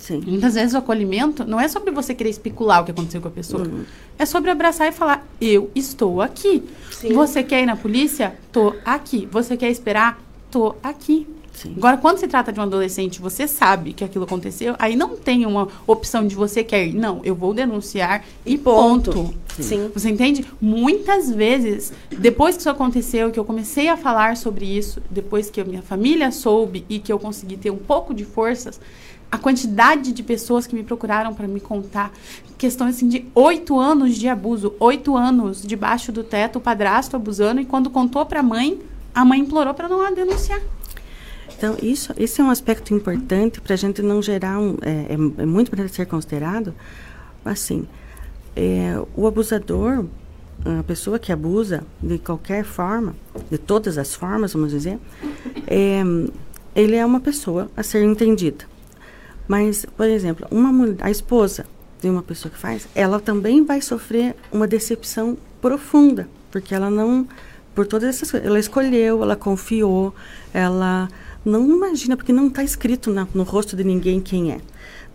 Sim. 0.06 0.22
Muitas 0.24 0.54
vezes 0.54 0.76
o 0.76 0.78
acolhimento 0.78 1.44
não 1.46 1.60
é 1.60 1.68
sobre 1.68 1.90
você 1.90 2.14
querer 2.14 2.30
especular 2.30 2.84
o 2.84 2.86
que 2.86 2.92
aconteceu 2.92 3.20
com 3.20 3.28
a 3.28 3.32
pessoa. 3.32 3.68
Uhum. 3.68 3.86
É 4.20 4.26
sobre 4.26 4.52
abraçar 4.52 4.88
e 4.88 4.92
falar: 4.92 5.26
eu 5.42 5.72
estou 5.74 6.22
aqui. 6.22 6.64
Sim. 6.92 7.12
Você 7.14 7.42
quer 7.42 7.64
ir 7.64 7.66
na 7.66 7.76
polícia? 7.76 8.36
Tô 8.52 8.76
aqui. 8.86 9.28
Você 9.32 9.58
quer 9.58 9.72
esperar? 9.72 10.22
Tô 10.52 10.76
aqui. 10.84 11.28
Sim. 11.54 11.74
Agora, 11.78 11.98
quando 11.98 12.20
se 12.20 12.28
trata 12.28 12.54
de 12.54 12.60
um 12.60 12.64
adolescente, 12.64 13.20
você 13.20 13.48
sabe 13.48 13.94
que 13.94 14.04
aquilo 14.04 14.26
aconteceu, 14.26 14.76
aí 14.78 14.96
não 14.96 15.16
tem 15.16 15.46
uma 15.46 15.70
opção 15.88 16.28
de 16.28 16.36
você 16.36 16.64
quer 16.64 16.86
ir. 16.86 16.94
Não, 16.94 17.22
eu 17.24 17.34
vou 17.34 17.52
denunciar 17.54 18.24
e 18.46 18.58
ponto. 18.60 19.12
ponto. 19.12 19.34
Sim. 19.60 19.90
Você 19.94 20.10
entende? 20.10 20.46
Muitas 20.62 21.32
vezes, 21.32 21.94
depois 22.12 22.56
que 22.56 22.62
isso 22.62 22.70
aconteceu, 22.70 23.32
que 23.32 23.40
eu 23.40 23.46
comecei 23.46 23.88
a 23.88 23.98
falar 23.98 24.38
sobre 24.38 24.66
isso, 24.66 25.02
depois 25.10 25.50
que 25.50 25.62
a 25.62 25.66
minha 25.66 25.82
família 25.82 26.30
soube 26.32 26.86
e 26.90 27.00
que 27.00 27.12
eu 27.12 27.18
consegui 27.18 27.58
ter 27.58 27.72
um 27.72 27.78
pouco 27.78 28.14
de 28.14 28.26
forças, 28.26 28.80
a 29.36 29.38
quantidade 29.38 30.14
de 30.14 30.24
pessoas 30.24 30.66
que 30.66 30.74
me 30.74 30.82
procuraram 30.82 31.34
para 31.34 31.46
me 31.46 31.60
contar 31.60 32.12
questões 32.58 32.96
assim 32.96 33.10
de 33.10 33.26
oito 33.36 33.78
anos 33.78 34.16
de 34.16 34.30
abuso, 34.30 34.74
oito 34.80 35.18
anos 35.18 35.62
debaixo 35.62 36.10
do 36.10 36.24
teto, 36.24 36.58
o 36.58 36.62
padrasto 36.62 37.18
abusando 37.18 37.60
e 37.60 37.66
quando 37.66 37.90
contou 37.90 38.26
para 38.26 38.40
a 38.40 38.44
mãe, 38.44 38.80
a 39.14 39.26
mãe 39.26 39.42
implorou 39.42 39.74
para 39.74 39.90
não 39.90 40.02
a 40.02 40.10
denunciar. 40.10 40.62
Então 41.58 41.76
isso, 41.82 42.14
esse 42.18 42.40
é 42.40 42.44
um 42.44 42.50
aspecto 42.50 42.94
importante 42.94 43.60
para 43.60 43.74
a 43.74 43.78
gente 43.78 44.02
não 44.02 44.22
gerar 44.22 44.58
um, 44.58 44.78
é, 44.82 44.90
é, 45.10 45.14
é 45.14 45.46
muito 45.46 45.70
para 45.70 45.86
ser 45.90 46.06
considerado, 46.06 46.74
assim, 47.44 47.86
é, 48.56 48.98
o 49.18 49.28
abusador, 49.28 50.06
a 50.80 50.84
pessoa 50.84 51.20
que 51.20 51.34
abusa 51.34 51.84
de 52.02 52.18
qualquer 52.20 52.64
forma, 52.64 53.14
de 53.52 53.58
todas 53.58 53.98
as 53.98 54.16
formas, 54.16 54.54
vamos 54.54 54.72
dizer, 54.72 54.98
é, 55.68 56.02
ele 56.74 56.96
é 56.96 57.06
uma 57.06 57.20
pessoa 57.20 57.70
a 57.76 57.84
ser 57.84 58.02
entendida. 58.02 58.75
Mas, 59.48 59.86
por 59.86 60.08
exemplo, 60.08 60.48
uma 60.50 60.72
mulher, 60.72 60.98
a 61.02 61.12
esposa 61.12 61.66
de 62.02 62.10
uma 62.10 62.22
pessoa 62.22 62.52
que 62.52 62.58
faz, 62.58 62.88
ela 62.94 63.20
também 63.20 63.64
vai 63.64 63.82
sofrer 63.82 64.36
uma 64.52 64.68
decepção 64.68 65.38
profunda, 65.62 66.28
porque 66.52 66.74
ela 66.74 66.90
não, 66.90 67.28
por 67.74 67.88
todas 67.88 68.10
essas 68.10 68.30
coisas, 68.30 68.48
ela 68.48 68.60
escolheu, 68.60 69.24
ela 69.24 69.36
confiou, 69.36 70.14
ela 70.54 71.08
não 71.44 71.70
imagina, 71.70 72.18
porque 72.18 72.34
não 72.34 72.48
está 72.48 72.64
escrito 72.64 73.12
na, 73.12 73.28
no 73.34 73.44
rosto 73.44 73.76
de 73.76 73.84
ninguém 73.84 74.20
quem 74.20 74.52
é. 74.52 74.60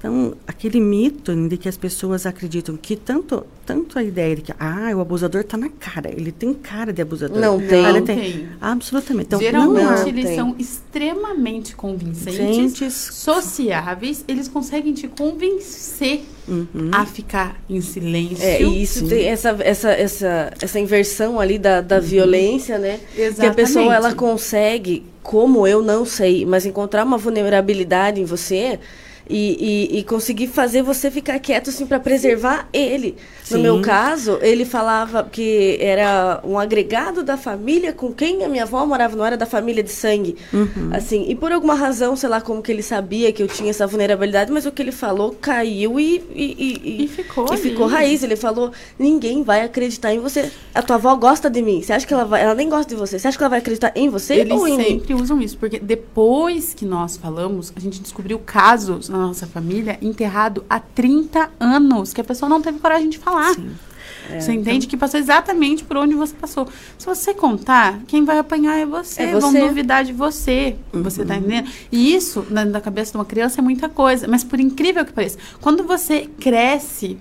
Então, 0.01 0.35
aquele 0.47 0.81
mito 0.81 1.37
de 1.47 1.59
que 1.59 1.69
as 1.69 1.77
pessoas 1.77 2.25
acreditam 2.25 2.75
que 2.75 2.97
tanto, 2.97 3.45
tanto 3.67 3.99
a 3.99 4.03
ideia 4.03 4.35
de 4.35 4.41
que 4.41 4.53
ah, 4.59 4.93
o 4.97 5.01
abusador 5.03 5.43
está 5.43 5.59
na 5.59 5.69
cara, 5.69 6.11
ele 6.11 6.33
tem 6.33 6.55
cara 6.55 6.91
de 6.91 7.03
abusador. 7.03 7.39
Não 7.39 7.61
tem. 7.61 7.83
Não 7.83 8.03
tem. 8.03 8.19
tem. 8.19 8.49
Absolutamente. 8.59 9.27
Então, 9.27 9.39
Geralmente 9.39 9.85
não, 9.85 10.09
eles 10.09 10.25
tem. 10.25 10.37
são 10.37 10.57
extremamente 10.59 11.77
convincentes, 11.77 12.79
Gentes. 12.79 12.95
sociáveis, 12.95 14.25
eles 14.27 14.49
conseguem 14.49 14.95
te 14.95 15.07
convencer 15.07 16.23
uhum. 16.49 16.91
a 16.93 17.05
ficar 17.05 17.61
em 17.69 17.83
silêncio. 17.83 18.43
É, 18.43 18.63
e 18.63 18.83
isso 18.83 19.07
tem 19.07 19.27
essa, 19.27 19.55
essa, 19.61 19.91
essa, 19.91 20.53
essa 20.63 20.81
inversão 20.81 21.39
ali 21.39 21.59
da, 21.59 21.83
da 21.83 21.97
uhum. 21.97 22.03
violência, 22.03 22.79
né? 22.79 23.01
Exatamente. 23.15 23.41
Que 23.41 23.47
a 23.47 23.53
pessoa 23.53 23.95
ela 23.95 24.15
consegue, 24.15 25.05
como 25.23 25.67
eu 25.67 25.83
não 25.83 26.07
sei, 26.07 26.47
mas 26.47 26.65
encontrar 26.65 27.05
uma 27.05 27.19
vulnerabilidade 27.19 28.19
em 28.19 28.25
você 28.25 28.81
e, 29.31 29.91
e, 29.95 29.99
e, 29.99 30.05
conseguir 30.05 30.49
fazer 30.49 30.83
você 30.83 31.11
ficar 31.11 31.39
quieto 31.39 31.71
assim 31.71 31.87
para 31.87 32.01
preservar 32.01 32.69
ele. 32.73 33.17
Sim. 33.45 33.57
No 33.57 33.63
meu 33.63 33.81
caso, 33.81 34.39
ele 34.43 34.65
falava 34.65 35.29
que 35.31 35.79
era 35.81 36.41
um 36.45 36.59
agregado 36.59 37.23
da 37.23 37.37
família 37.37 37.93
com 37.93 38.13
quem 38.13 38.45
a 38.45 38.49
minha 38.49 38.65
avó 38.65 38.85
morava, 38.85 39.17
não 39.17 39.25
era 39.25 39.37
da 39.37 39.47
família 39.47 39.83
de 39.83 39.91
sangue. 39.91 40.37
Uhum. 40.53 40.91
Assim, 40.93 41.27
e 41.29 41.35
por 41.35 41.53
alguma 41.53 41.75
razão, 41.75 42.17
sei 42.17 42.29
lá 42.29 42.41
como 42.41 42.61
que 42.61 42.73
ele 42.73 42.83
sabia 42.83 43.33
que 43.33 43.43
eu 43.43 43.47
tinha 43.47 43.71
essa 43.71 43.87
vulnerabilidade, 43.87 44.51
mas 44.51 44.67
o 44.67 44.73
que 44.73 44.83
ele 44.83 44.93
falou 44.93 45.37
caiu 45.41 46.01
e 46.01 46.23
e, 46.35 47.05
e, 47.05 47.09
ficou 47.09 47.53
e 47.53 47.57
ficou 47.57 47.87
raiz. 47.87 48.23
Ele 48.23 48.37
falou: 48.37 48.73
"Ninguém 48.99 49.43
vai 49.43 49.63
acreditar 49.63 50.13
em 50.13 50.19
você. 50.19 50.51
A 50.75 50.83
tua 50.83 50.97
avó 50.97 51.15
gosta 51.15 51.49
de 51.49 51.63
mim. 51.63 51.83
Você 51.83 51.93
acha 51.93 52.07
que 52.07 52.13
ela 52.13 52.25
vai, 52.25 52.43
ela 52.43 52.55
nem 52.55 52.69
gosta 52.69 52.93
de 52.93 52.99
você. 52.99 53.19
Você 53.19 53.29
acha 53.29 53.37
que 53.37 53.43
ela 53.45 53.51
vai 53.51 53.61
acreditar 53.61 53.93
em 53.95 54.09
você 54.09 54.35
Eles 54.35 54.53
ou 54.53 54.67
em 54.67 54.77
mim?" 54.77 54.83
Eles 54.83 54.93
sempre 55.01 55.15
usam 55.15 55.41
isso, 55.41 55.57
porque 55.57 55.79
depois 55.79 56.75
que 56.75 56.85
nós 56.85 57.17
falamos, 57.17 57.73
a 57.77 57.81
gente 57.81 58.01
descobriu 58.01 58.39
casos 58.39 59.09
na 59.21 59.27
nossa 59.29 59.47
família 59.47 59.99
enterrado 60.01 60.65
há 60.69 60.81
30 60.81 61.51
anos 61.61 62.13
que 62.13 62.21
a 62.21 62.25
pessoa 62.25 62.49
não 62.49 62.61
teve 62.61 62.79
coragem 62.79 63.09
de 63.09 63.19
falar. 63.19 63.55
Sim. 63.55 63.71
É, 64.29 64.41
você 64.41 64.53
entende 64.53 64.87
então... 64.87 64.91
que 64.91 64.97
passou 64.97 65.19
exatamente 65.19 65.85
por 65.85 65.97
onde 65.97 66.15
você 66.15 66.35
passou. 66.35 66.69
Se 66.99 67.07
você 67.07 67.35
contar, 67.35 68.01
quem 68.07 68.25
vai 68.25 68.39
apanhar 68.39 68.79
é 68.79 68.87
você. 68.87 69.23
É 69.23 69.33
você. 69.33 69.59
Vão 69.59 69.69
duvidar 69.69 70.05
de 70.05 70.13
você. 70.13 70.77
Uhum. 70.93 71.03
Você 71.03 71.25
tá 71.25 71.37
entendendo? 71.37 71.69
E 71.91 72.15
isso, 72.15 72.47
na, 72.51 72.65
na 72.65 72.81
cabeça 72.81 73.13
de 73.13 73.19
uma 73.19 73.25
criança, 73.25 73.61
é 73.61 73.63
muita 73.63 73.89
coisa. 73.89 74.29
Mas 74.29 74.45
por 74.45 74.61
incrível 74.61 75.05
que 75.05 75.13
pareça, 75.13 75.39
quando 75.61 75.85
você 75.85 76.29
cresce 76.39 77.19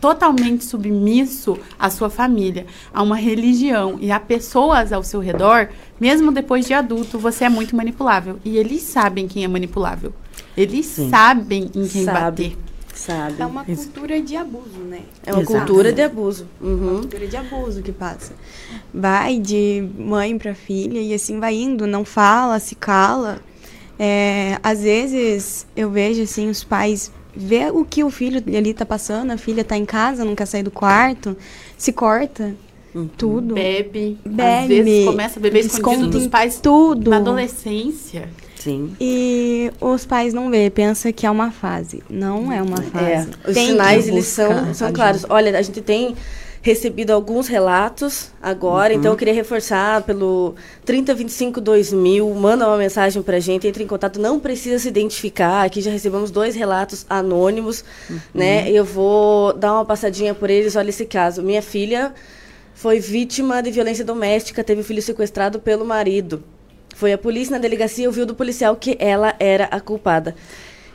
totalmente 0.00 0.64
submisso 0.64 1.58
à 1.78 1.90
sua 1.90 2.08
família, 2.08 2.66
a 2.94 3.02
uma 3.02 3.16
religião 3.16 3.98
e 4.00 4.12
a 4.12 4.20
pessoas 4.20 4.92
ao 4.92 5.02
seu 5.02 5.20
redor, 5.20 5.68
mesmo 6.00 6.30
depois 6.30 6.66
de 6.66 6.74
adulto, 6.74 7.18
você 7.18 7.44
é 7.44 7.48
muito 7.48 7.74
manipulável. 7.74 8.38
E 8.44 8.56
eles 8.56 8.82
sabem 8.82 9.26
quem 9.26 9.44
é 9.44 9.48
manipulável. 9.48 10.12
Eles 10.56 10.86
Sim. 10.86 11.10
sabem 11.10 11.70
em 11.74 11.86
quem 11.86 12.04
Sabe. 12.04 12.20
bater. 12.20 12.56
Sabe. 12.94 13.40
É 13.40 13.46
uma 13.46 13.64
cultura 13.64 14.20
de 14.20 14.36
abuso, 14.36 14.80
né? 14.88 15.02
É 15.24 15.32
uma 15.32 15.42
Exato. 15.42 15.58
cultura 15.58 15.92
de 15.92 16.02
abuso. 16.02 16.48
Uhum. 16.60 16.70
É 16.70 16.90
uma 16.90 17.00
cultura 17.00 17.26
de 17.28 17.36
abuso 17.36 17.82
que 17.82 17.92
passa. 17.92 18.32
Vai 18.92 19.38
de 19.38 19.88
mãe 19.96 20.36
para 20.36 20.52
filha 20.54 21.00
e 21.00 21.14
assim 21.14 21.38
vai 21.38 21.54
indo, 21.54 21.86
não 21.86 22.04
fala, 22.04 22.58
se 22.58 22.74
cala. 22.74 23.40
É, 23.98 24.58
às 24.62 24.82
vezes 24.82 25.66
eu 25.76 25.90
vejo 25.90 26.22
assim 26.22 26.48
os 26.48 26.64
pais 26.64 27.12
ver 27.34 27.72
o 27.72 27.84
que 27.84 28.02
o 28.02 28.10
filho 28.10 28.42
ali 28.56 28.74
tá 28.74 28.84
passando, 28.84 29.30
a 29.30 29.36
filha 29.36 29.62
tá 29.62 29.76
em 29.76 29.84
casa, 29.84 30.24
não 30.24 30.34
quer 30.34 30.46
sair 30.46 30.64
do 30.64 30.70
quarto, 30.70 31.36
se 31.76 31.92
corta. 31.92 32.54
Uhum. 32.92 33.08
Tudo. 33.16 33.54
Bebe. 33.54 34.18
Bebe. 34.24 34.42
Às 34.42 34.66
vezes 34.66 35.06
começa 35.06 35.38
a 35.38 35.42
beber 35.42 35.60
escondido 35.60 36.10
dos 36.10 36.26
pais. 36.26 36.58
Tudo. 36.60 37.10
Na 37.10 37.18
adolescência. 37.18 38.28
Sim. 38.58 38.96
E 39.00 39.70
os 39.80 40.04
pais 40.04 40.34
não 40.34 40.50
vê, 40.50 40.68
pensa 40.70 41.12
que 41.12 41.26
é 41.26 41.30
uma 41.30 41.50
fase. 41.50 42.02
Não 42.10 42.52
é 42.52 42.60
uma 42.60 42.78
é, 42.78 42.82
fase. 42.82 43.30
É, 43.44 43.48
os 43.48 43.54
tem 43.54 43.68
sinais, 43.68 44.08
eles 44.08 44.26
são, 44.26 44.74
são 44.74 44.92
claros. 44.92 45.24
Olha, 45.28 45.56
a 45.56 45.62
gente 45.62 45.80
tem 45.80 46.16
recebido 46.60 47.12
alguns 47.12 47.46
relatos 47.46 48.30
agora, 48.42 48.92
uhum. 48.92 48.98
então 48.98 49.12
eu 49.12 49.16
queria 49.16 49.32
reforçar 49.32 50.02
pelo 50.02 50.54
3025 50.84 51.60
2000, 51.60 52.28
manda 52.34 52.66
uma 52.66 52.76
mensagem 52.76 53.22
pra 53.22 53.38
gente, 53.38 53.66
entre 53.66 53.84
em 53.84 53.86
contato, 53.86 54.20
não 54.20 54.40
precisa 54.40 54.78
se 54.78 54.88
identificar, 54.88 55.64
aqui 55.64 55.80
já 55.80 55.90
recebemos 55.90 56.30
dois 56.30 56.54
relatos 56.54 57.06
anônimos, 57.08 57.84
uhum. 58.10 58.18
né? 58.34 58.70
Eu 58.70 58.84
vou 58.84 59.52
dar 59.52 59.74
uma 59.74 59.84
passadinha 59.84 60.34
por 60.34 60.50
eles, 60.50 60.74
olha 60.74 60.90
esse 60.90 61.06
caso. 61.06 61.42
Minha 61.42 61.62
filha 61.62 62.12
foi 62.74 62.98
vítima 62.98 63.62
de 63.62 63.70
violência 63.70 64.04
doméstica, 64.04 64.62
teve 64.64 64.80
o 64.80 64.84
filho 64.84 65.00
sequestrado 65.00 65.58
pelo 65.58 65.84
marido. 65.84 66.42
Foi 66.98 67.12
a 67.12 67.18
polícia 67.18 67.52
na 67.52 67.58
delegacia 67.58 68.08
ouviu 68.08 68.26
do 68.26 68.34
policial 68.34 68.74
que 68.74 68.96
ela 68.98 69.32
era 69.38 69.66
a 69.66 69.80
culpada. 69.80 70.34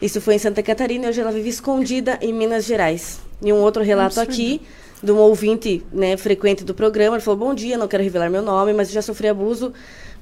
Isso 0.02 0.20
foi 0.20 0.36
em 0.36 0.38
Santa 0.38 0.62
Catarina 0.62 1.06
e 1.06 1.10
hoje 1.10 1.22
ela 1.22 1.32
vive 1.32 1.48
escondida 1.48 2.20
em 2.22 2.34
Minas 2.34 2.66
Gerais. 2.66 3.22
E 3.42 3.54
um 3.54 3.62
outro 3.62 3.82
relato 3.82 4.20
aqui 4.20 4.60
de 5.02 5.14
um 5.14 5.18
ouvinte 5.18 5.82
né, 5.94 6.18
frequente 6.18 6.66
do 6.66 6.74
programa. 6.74 7.16
Ele 7.16 7.24
falou: 7.24 7.40
Bom 7.40 7.54
dia, 7.54 7.78
não 7.78 7.88
quero 7.88 8.04
revelar 8.04 8.30
meu 8.30 8.42
nome, 8.42 8.74
mas 8.74 8.92
já 8.92 9.02
sofri 9.02 9.30
abuso 9.30 9.72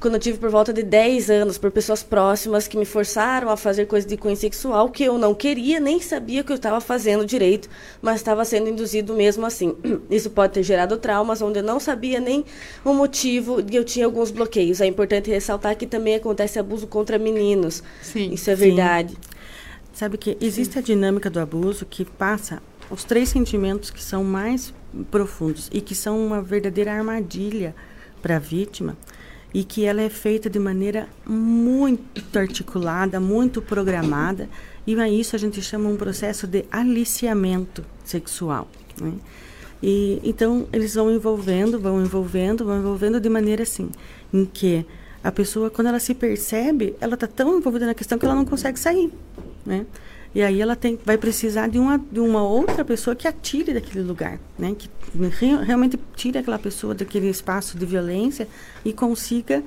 quando 0.02 0.16
eu 0.16 0.20
tive 0.20 0.40
por 0.40 0.50
volta 0.50 0.74
de 0.74 0.82
10 0.82 1.30
anos 1.30 1.58
por 1.60 1.70
pessoas 1.70 2.02
próximas 2.02 2.68
que 2.68 2.76
me 2.76 2.86
forçaram 2.86 3.50
a 3.52 3.56
fazer 3.56 3.86
coisas 3.86 4.10
de 4.10 4.18
cunho 4.18 4.36
sexual 4.36 4.90
que 4.90 5.04
eu 5.04 5.16
não 5.16 5.36
queria, 5.36 5.80
nem 5.80 6.02
sabia 6.02 6.44
que 6.44 6.52
eu 6.52 6.56
estava 6.56 6.82
fazendo 6.82 7.24
direito, 7.24 7.70
mas 8.02 8.16
estava 8.16 8.44
sendo 8.44 8.68
induzido 8.68 9.14
mesmo 9.14 9.46
assim. 9.46 9.76
Isso 10.10 10.32
pode 10.32 10.54
ter 10.54 10.64
gerado 10.64 10.98
traumas 10.98 11.40
onde 11.40 11.60
eu 11.60 11.64
não 11.64 11.80
sabia 11.80 12.20
nem 12.20 12.44
o 12.84 12.94
motivo 12.96 13.64
e 13.72 13.76
eu 13.76 13.86
tinha 13.86 14.06
alguns 14.06 14.32
bloqueios. 14.32 14.82
É 14.82 14.88
importante 14.88 15.30
ressaltar 15.30 15.78
que 15.78 15.86
também 15.86 16.16
acontece 16.16 16.58
abuso 16.58 16.88
contra 16.88 17.20
meninos. 17.20 17.84
Sim. 18.02 18.34
Isso 18.34 18.50
é 18.50 18.56
verdade. 18.56 19.12
Sim. 19.12 19.18
Sabe 19.94 20.18
que 20.18 20.36
existe 20.42 20.80
a 20.80 20.82
dinâmica 20.82 21.30
do 21.30 21.40
abuso 21.40 21.86
que 21.86 22.06
passa 22.06 22.60
os 22.90 23.04
três 23.04 23.30
sentimentos 23.30 23.92
que 23.92 24.04
são 24.04 24.24
mais 24.24 24.74
profundos 25.12 25.70
e 25.72 25.80
que 25.80 25.94
são 25.94 26.20
uma 26.26 26.42
verdadeira 26.42 26.92
armadilha 26.92 27.76
para 28.20 28.38
a 28.38 28.40
vítima 28.40 28.98
e 29.54 29.64
que 29.64 29.86
ela 29.86 30.02
é 30.02 30.10
feita 30.10 30.50
de 30.50 30.60
maneira 30.60 31.08
muito 31.26 32.38
articulada, 32.40 33.20
muito 33.20 33.62
programada 33.62 34.48
e 34.86 35.00
a 35.00 35.10
isso 35.10 35.36
a 35.36 35.40
gente 35.40 35.62
chama 35.62 35.90
um 35.90 35.96
processo 35.96 36.48
de 36.48 36.66
aliciamento 36.72 37.84
sexual. 38.04 38.68
Né? 39.00 39.14
E 39.82 40.20
então 40.24 40.68
eles 40.72 40.96
vão 40.96 41.12
envolvendo, 41.12 41.80
vão 41.80 42.02
envolvendo, 42.02 42.66
vão 42.66 42.80
envolvendo 42.80 43.20
de 43.20 43.30
maneira 43.30 43.64
assim, 43.64 43.90
em 44.34 44.46
que 44.46 44.86
a 45.24 45.32
pessoa 45.32 45.70
quando 45.70 45.88
ela 45.88 46.00
se 46.00 46.14
percebe, 46.14 46.96
ela 47.00 47.14
está 47.14 47.28
tão 47.28 47.58
envolvida 47.58 47.86
na 47.86 47.94
questão 47.94 48.18
que 48.18 48.26
ela 48.26 48.36
não 48.36 48.46
consegue 48.46 48.80
sair, 48.80 49.12
né? 49.66 49.86
E 50.34 50.42
aí 50.42 50.62
ela 50.62 50.78
tem, 50.78 50.98
vai 51.04 51.18
precisar 51.18 51.68
de 51.68 51.78
uma, 51.78 51.98
de 51.98 52.20
uma 52.20 52.42
outra 52.42 52.86
pessoa 52.86 53.16
que 53.16 53.28
a 53.28 53.34
tire 53.34 53.74
daquele 53.74 54.02
lugar, 54.02 54.40
né? 54.58 54.74
Que 54.78 54.90
realmente 55.66 56.00
tire 56.16 56.38
aquela 56.38 56.58
pessoa 56.58 56.96
daquele 56.96 57.30
espaço 57.30 57.78
de 57.78 57.86
violência 57.86 58.48
e 58.86 58.94
consiga 58.94 59.62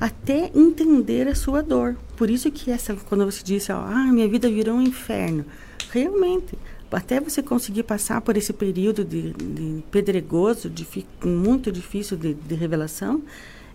até 0.00 0.50
entender 0.54 1.28
a 1.28 1.34
sua 1.34 1.62
dor. 1.62 1.96
Por 2.16 2.30
isso 2.30 2.50
que 2.50 2.70
essa, 2.70 2.94
quando 2.94 3.26
você 3.26 3.42
disse, 3.44 3.70
ó, 3.70 3.78
ah, 3.78 4.10
minha 4.10 4.26
vida 4.26 4.48
virou 4.48 4.76
um 4.76 4.82
inferno, 4.82 5.44
realmente, 5.90 6.56
até 6.90 7.20
você 7.20 7.42
conseguir 7.42 7.82
passar 7.82 8.22
por 8.22 8.38
esse 8.38 8.54
período 8.54 9.04
de, 9.04 9.32
de 9.32 9.84
pedregoso, 9.90 10.70
de, 10.70 10.86
muito 11.22 11.70
difícil 11.70 12.16
de, 12.16 12.32
de 12.32 12.54
revelação, 12.54 13.22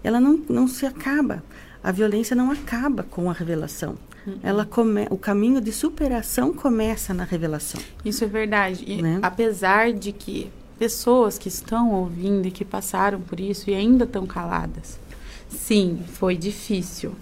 ela 0.04 0.20
não, 0.20 0.42
não 0.50 0.68
se 0.68 0.88
acaba. 0.88 1.44
A 1.84 1.92
violência 1.92 2.36
não 2.36 2.52
acaba 2.52 3.04
com 3.04 3.30
a 3.30 3.34
revelação. 3.34 3.96
Uhum. 4.26 4.39
Ela 4.43 4.65
come, 4.65 5.07
o 5.09 5.17
caminho 5.17 5.59
de 5.59 5.72
superação 5.72 6.53
começa 6.53 7.13
na 7.13 7.24
revelação. 7.24 7.82
Isso 8.05 8.24
é 8.24 8.28
verdade. 8.28 8.84
E 8.88 9.01
né? 9.01 9.19
apesar 9.22 9.91
de 9.93 10.11
que 10.11 10.51
pessoas 10.78 11.38
que 11.38 11.47
estão 11.47 11.91
ouvindo 11.91 12.47
e 12.47 12.51
que 12.51 12.65
passaram 12.65 13.22
por 13.22 13.39
isso 13.39 13.69
e 13.69 13.74
ainda 13.74 14.03
estão 14.03 14.26
caladas, 14.26 14.99
sim, 15.49 16.03
foi 16.13 16.36
difícil. 16.36 17.13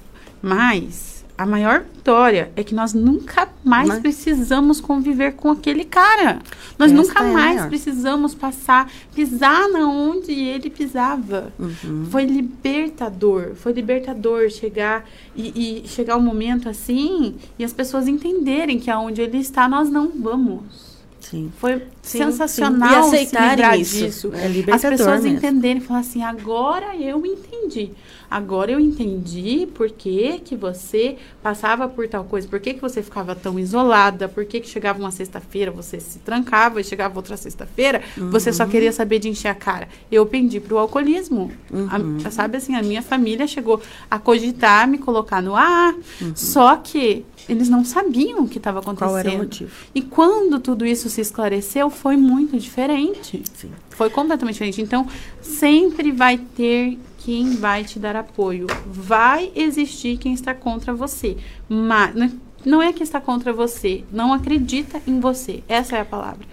Mas 0.42 1.19
a 1.40 1.46
maior 1.46 1.80
vitória 1.80 2.52
é 2.54 2.66
que 2.66 2.76
nós 2.76 2.94
nunca 2.94 3.48
mais 3.64 3.88
Mas... 3.88 4.00
precisamos 4.00 4.82
conviver 4.82 5.36
com 5.36 5.50
aquele 5.50 5.86
cara. 5.86 6.40
Nós 6.78 6.92
Essa 6.92 7.02
nunca 7.02 7.24
é 7.24 7.32
mais 7.32 7.66
precisamos 7.68 8.36
passar, 8.36 8.92
pisar 9.16 9.70
na 9.70 9.88
onde 9.88 10.34
ele 10.34 10.70
pisava. 10.70 11.54
Uhum. 11.58 12.06
Foi 12.12 12.26
libertador, 12.26 13.56
foi 13.56 13.72
libertador 13.72 14.50
chegar 14.50 15.06
e, 15.34 15.84
e 15.86 15.88
chegar 15.88 16.18
um 16.18 16.22
momento 16.22 16.68
assim 16.68 17.36
e 17.58 17.64
as 17.64 17.72
pessoas 17.72 18.06
entenderem 18.10 18.78
que 18.78 18.92
aonde 18.92 19.22
ele 19.22 19.38
está 19.38 19.66
nós 19.70 19.90
não 19.90 20.10
vamos. 20.10 20.90
Sim. 21.22 21.52
Foi 21.58 21.84
sim, 22.02 22.18
sensacional 22.18 23.04
sim. 23.04 23.16
E 23.16 23.20
aceitarem 23.20 23.82
isso. 23.82 23.98
disso. 23.98 24.32
É 24.34 24.74
As 24.74 24.82
pessoas 24.82 25.24
mesmo. 25.24 25.38
entenderem 25.38 25.78
e 25.78 25.82
falar 25.82 26.00
assim, 26.00 26.22
agora 26.22 26.98
eu 26.98 27.26
entendi. 27.26 27.92
Agora 28.30 28.72
eu 28.72 28.80
entendi 28.80 29.68
por 29.74 29.90
que, 29.90 30.40
que 30.40 30.56
você 30.56 31.18
passava 31.42 31.88
por 31.88 32.08
tal 32.08 32.24
coisa, 32.24 32.48
por 32.48 32.60
que, 32.60 32.76
que 32.76 32.82
você 32.82 33.02
ficava 33.02 33.36
tão 33.36 33.60
isolada, 33.60 34.28
por 34.28 34.46
que, 34.46 34.60
que 34.60 34.68
chegava 34.68 35.00
uma 35.00 35.12
sexta-feira, 35.12 35.72
você 35.72 36.00
se 36.00 36.20
trancava 36.20 36.80
e 36.80 36.84
chegava 36.84 37.18
outra 37.18 37.36
sexta-feira, 37.36 38.04
uhum. 38.18 38.30
você 38.30 38.54
só 38.54 38.66
queria 38.66 38.92
saber 38.92 39.20
de 39.20 39.30
encher 39.30 39.48
a 39.48 39.56
cara. 39.56 39.88
Eu 40.12 40.26
pendi 40.26 40.60
para 40.60 40.76
o 40.76 40.78
alcoolismo. 40.78 41.52
Uhum. 41.72 42.18
A, 42.24 42.30
sabe 42.30 42.58
assim, 42.58 42.76
a 42.76 42.84
minha 42.84 43.02
família 43.02 43.48
chegou 43.48 43.82
a 44.10 44.20
cogitar 44.20 44.88
me 44.88 45.00
colocar 45.00 45.42
no 45.42 45.56
ar, 45.56 45.96
uhum. 46.22 46.36
só 46.36 46.76
que 46.76 47.26
eles 47.48 47.68
não 47.68 47.84
sabiam 47.84 48.44
o 48.44 48.48
que 48.48 48.60
estava 48.60 48.80
acontecendo. 48.80 49.10
Qual 49.10 49.18
era 49.18 49.32
o 49.32 49.38
motivo? 49.40 49.72
E 49.96 50.04
quando 50.04 50.60
tudo 50.60 50.86
isso 50.86 51.10
se 51.10 51.20
esclareceu, 51.20 51.90
foi 51.90 52.16
muito 52.16 52.58
diferente. 52.58 53.42
Sim. 53.56 53.72
Foi 53.90 54.10
completamente 54.10 54.54
diferente. 54.54 54.82
Então, 54.82 55.08
sempre 55.42 56.12
vai 56.12 56.38
ter 56.38 57.00
quem 57.20 57.56
vai 57.56 57.84
te 57.84 58.00
dar 58.00 58.16
apoio. 58.16 58.68
Vai 58.86 59.52
existir 59.56 60.18
quem 60.18 60.34
está 60.34 60.54
contra 60.54 60.94
você. 60.94 61.38
Mas 61.68 62.34
não 62.66 62.82
é 62.82 62.92
que 62.92 63.04
está 63.04 63.22
contra 63.22 63.54
você, 63.54 64.04
não 64.12 64.34
acredita 64.34 65.02
em 65.08 65.20
você. 65.20 65.64
Essa 65.68 65.98
é 65.98 66.02
a 66.02 66.06
palavra. 66.06 66.46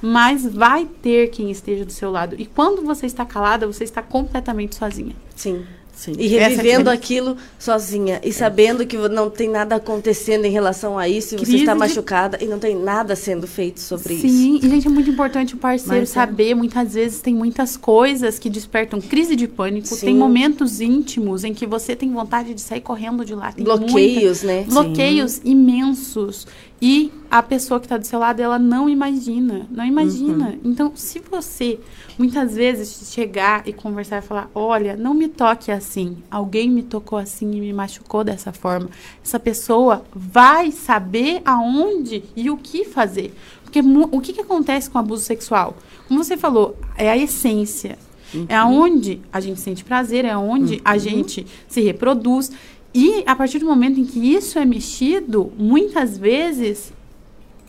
Mas 0.00 0.44
vai 0.44 0.84
ter 0.84 1.28
quem 1.30 1.50
esteja 1.50 1.84
do 1.84 1.92
seu 1.92 2.10
lado. 2.10 2.34
E 2.38 2.44
quando 2.44 2.82
você 2.82 3.06
está 3.06 3.24
calada, 3.24 3.66
você 3.66 3.84
está 3.84 4.02
completamente 4.02 4.74
sozinha. 4.74 5.14
Sim. 5.36 5.64
Sim. 6.02 6.14
E 6.18 6.26
revivendo 6.26 6.90
aquilo 6.90 7.36
sozinha. 7.56 8.20
E 8.24 8.32
sabendo 8.32 8.84
que 8.84 8.96
não 8.96 9.30
tem 9.30 9.48
nada 9.48 9.76
acontecendo 9.76 10.44
em 10.44 10.50
relação 10.50 10.98
a 10.98 11.08
isso, 11.08 11.36
e 11.36 11.38
você 11.38 11.58
está 11.58 11.76
machucada 11.76 12.38
e 12.42 12.46
não 12.46 12.58
tem 12.58 12.74
nada 12.74 13.14
sendo 13.14 13.46
feito 13.46 13.78
sobre 13.78 14.16
Sim. 14.16 14.26
isso. 14.26 14.36
Sim, 14.36 14.60
e 14.62 14.68
gente, 14.68 14.88
é 14.88 14.90
muito 14.90 15.08
importante 15.08 15.54
o 15.54 15.58
parceiro 15.58 16.00
Mas, 16.00 16.08
saber. 16.08 16.50
É. 16.50 16.54
Muitas 16.56 16.94
vezes 16.94 17.20
tem 17.20 17.32
muitas 17.32 17.76
coisas 17.76 18.36
que 18.36 18.50
despertam 18.50 19.00
crise 19.00 19.36
de 19.36 19.46
pânico. 19.46 19.86
Sim. 19.86 20.06
Tem 20.06 20.16
momentos 20.16 20.80
íntimos 20.80 21.44
em 21.44 21.54
que 21.54 21.66
você 21.66 21.94
tem 21.94 22.12
vontade 22.12 22.52
de 22.52 22.60
sair 22.60 22.80
correndo 22.80 23.24
de 23.24 23.36
lá. 23.36 23.52
Tem 23.52 23.64
bloqueios, 23.64 24.42
muita, 24.42 24.60
né? 24.60 24.66
Bloqueios 24.68 25.32
Sim. 25.32 25.40
imensos. 25.44 26.48
E 26.84 27.12
a 27.30 27.40
pessoa 27.44 27.78
que 27.78 27.86
está 27.86 27.96
do 27.96 28.04
seu 28.04 28.18
lado, 28.18 28.40
ela 28.40 28.58
não 28.58 28.88
imagina. 28.88 29.68
Não 29.70 29.84
imagina. 29.84 30.48
Uhum. 30.48 30.58
Então, 30.64 30.92
se 30.96 31.22
você 31.30 31.78
muitas 32.18 32.54
vezes 32.54 33.12
chegar 33.12 33.66
e 33.66 33.72
conversar 33.72 34.18
e 34.18 34.26
falar: 34.26 34.50
olha, 34.54 34.96
não 34.96 35.14
me 35.14 35.28
toque 35.28 35.70
assim. 35.70 36.18
Alguém 36.30 36.70
me 36.70 36.82
tocou 36.82 37.18
assim 37.18 37.50
e 37.52 37.60
me 37.60 37.72
machucou 37.72 38.22
dessa 38.24 38.52
forma. 38.52 38.88
Essa 39.24 39.38
pessoa 39.38 40.04
vai 40.14 40.70
saber 40.70 41.42
aonde 41.44 42.24
e 42.36 42.50
o 42.50 42.56
que 42.56 42.84
fazer. 42.84 43.34
Porque 43.62 43.80
o 43.80 44.20
que, 44.20 44.34
que 44.34 44.40
acontece 44.40 44.90
com 44.90 44.98
abuso 44.98 45.22
sexual? 45.22 45.76
como 46.12 46.22
você 46.22 46.36
falou, 46.36 46.76
é 46.94 47.10
a 47.10 47.16
essência. 47.16 47.98
Uhum. 48.34 48.44
É 48.46 48.54
aonde 48.54 49.20
a 49.32 49.40
gente 49.40 49.58
sente 49.60 49.82
prazer, 49.82 50.26
é 50.26 50.36
onde 50.36 50.74
uhum. 50.74 50.80
a 50.84 50.98
gente 50.98 51.46
se 51.66 51.80
reproduz. 51.80 52.52
E 52.92 53.22
a 53.26 53.34
partir 53.34 53.58
do 53.58 53.64
momento 53.64 53.98
em 53.98 54.04
que 54.04 54.18
isso 54.18 54.58
é 54.58 54.64
mexido, 54.66 55.50
muitas 55.56 56.18
vezes 56.18 56.92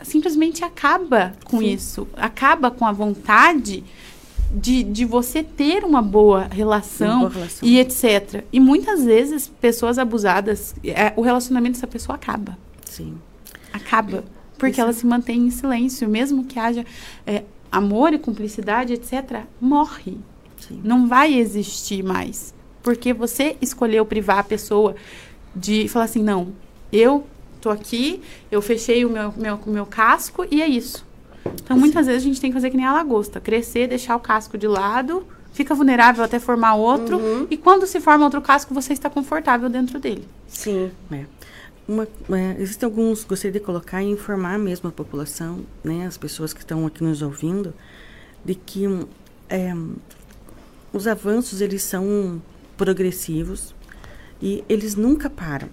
simplesmente 0.03 0.61
acaba 0.65 1.33
com 1.45 1.59
Sim. 1.59 1.71
isso, 1.71 2.07
acaba 2.17 2.69
com 2.69 2.85
a 2.85 2.91
vontade 2.91 3.81
de, 4.53 4.83
de 4.83 5.03
você 5.03 5.41
ter 5.41 5.83
uma 5.83 6.01
boa 6.01 6.47
relação, 6.51 7.21
uma 7.21 7.29
boa 7.29 7.33
relação. 7.33 7.67
e 7.67 7.79
etc. 7.79 8.43
E 8.51 8.59
muitas 8.59 9.03
vezes, 9.03 9.47
pessoas 9.47 9.97
abusadas, 9.97 10.75
é, 10.83 11.11
o 11.15 11.21
relacionamento 11.21 11.73
dessa 11.73 11.87
pessoa 11.87 12.15
acaba. 12.15 12.57
Sim. 12.85 13.17
Acaba. 13.71 14.23
Porque 14.57 14.73
Isso. 14.73 14.81
ela 14.81 14.93
se 14.93 15.05
mantém 15.05 15.47
em 15.47 15.49
silêncio, 15.49 16.07
mesmo 16.07 16.45
que 16.45 16.59
haja 16.59 16.85
é, 17.25 17.43
amor 17.71 18.13
e 18.13 18.19
cumplicidade, 18.19 18.93
etc., 18.93 19.41
morre. 19.59 20.17
Sim. 20.59 20.79
Não 20.83 21.07
vai 21.07 21.33
existir 21.33 22.03
mais. 22.03 22.53
Porque 22.83 23.13
você 23.13 23.57
escolheu 23.61 24.05
privar 24.05 24.37
a 24.37 24.43
pessoa 24.43 24.95
de 25.55 25.87
falar 25.87 26.05
assim, 26.05 26.21
não, 26.21 26.53
eu 26.91 27.25
tô 27.59 27.69
aqui, 27.69 28.21
eu 28.51 28.61
fechei 28.61 29.03
o 29.05 29.09
meu, 29.09 29.33
meu, 29.35 29.59
meu 29.65 29.85
casco 29.85 30.45
e 30.51 30.61
é 30.61 30.67
isso. 30.67 31.05
Então, 31.45 31.77
muitas 31.77 32.05
vezes 32.07 32.21
a 32.21 32.25
gente 32.25 32.39
tem 32.39 32.49
que 32.49 32.55
fazer 32.55 32.69
que 32.69 32.77
nem 32.77 32.85
a 32.85 32.93
lagosta, 32.93 33.39
crescer, 33.39 33.87
deixar 33.87 34.15
o 34.15 34.19
casco 34.19 34.57
de 34.57 34.67
lado, 34.67 35.25
fica 35.53 35.75
vulnerável 35.75 36.23
até 36.23 36.39
formar 36.39 36.75
outro, 36.75 37.17
uhum. 37.17 37.47
e 37.49 37.57
quando 37.57 37.85
se 37.85 37.99
forma 37.99 38.25
outro 38.25 38.41
casco, 38.41 38.73
você 38.73 38.93
está 38.93 39.09
confortável 39.09 39.69
dentro 39.69 39.99
dele. 39.99 40.27
Sim. 40.47 40.91
É. 41.11 41.25
Uma, 41.87 42.07
é, 42.31 42.55
existem 42.59 42.87
alguns, 42.87 43.25
gostaria 43.25 43.51
de 43.51 43.59
colocar 43.59 44.01
e 44.01 44.09
informar 44.09 44.57
mesmo 44.57 44.87
a 44.87 44.91
população, 44.91 45.65
né, 45.83 46.05
as 46.05 46.17
pessoas 46.17 46.53
que 46.53 46.61
estão 46.61 46.85
aqui 46.85 47.03
nos 47.03 47.21
ouvindo, 47.21 47.73
de 48.43 48.55
que 48.55 48.85
é, 49.49 49.73
os 50.93 51.07
avanços 51.07 51.59
eles 51.59 51.83
são 51.83 52.41
progressivos 52.77 53.75
e 54.41 54.63
eles 54.69 54.95
nunca 54.95 55.29
param, 55.29 55.69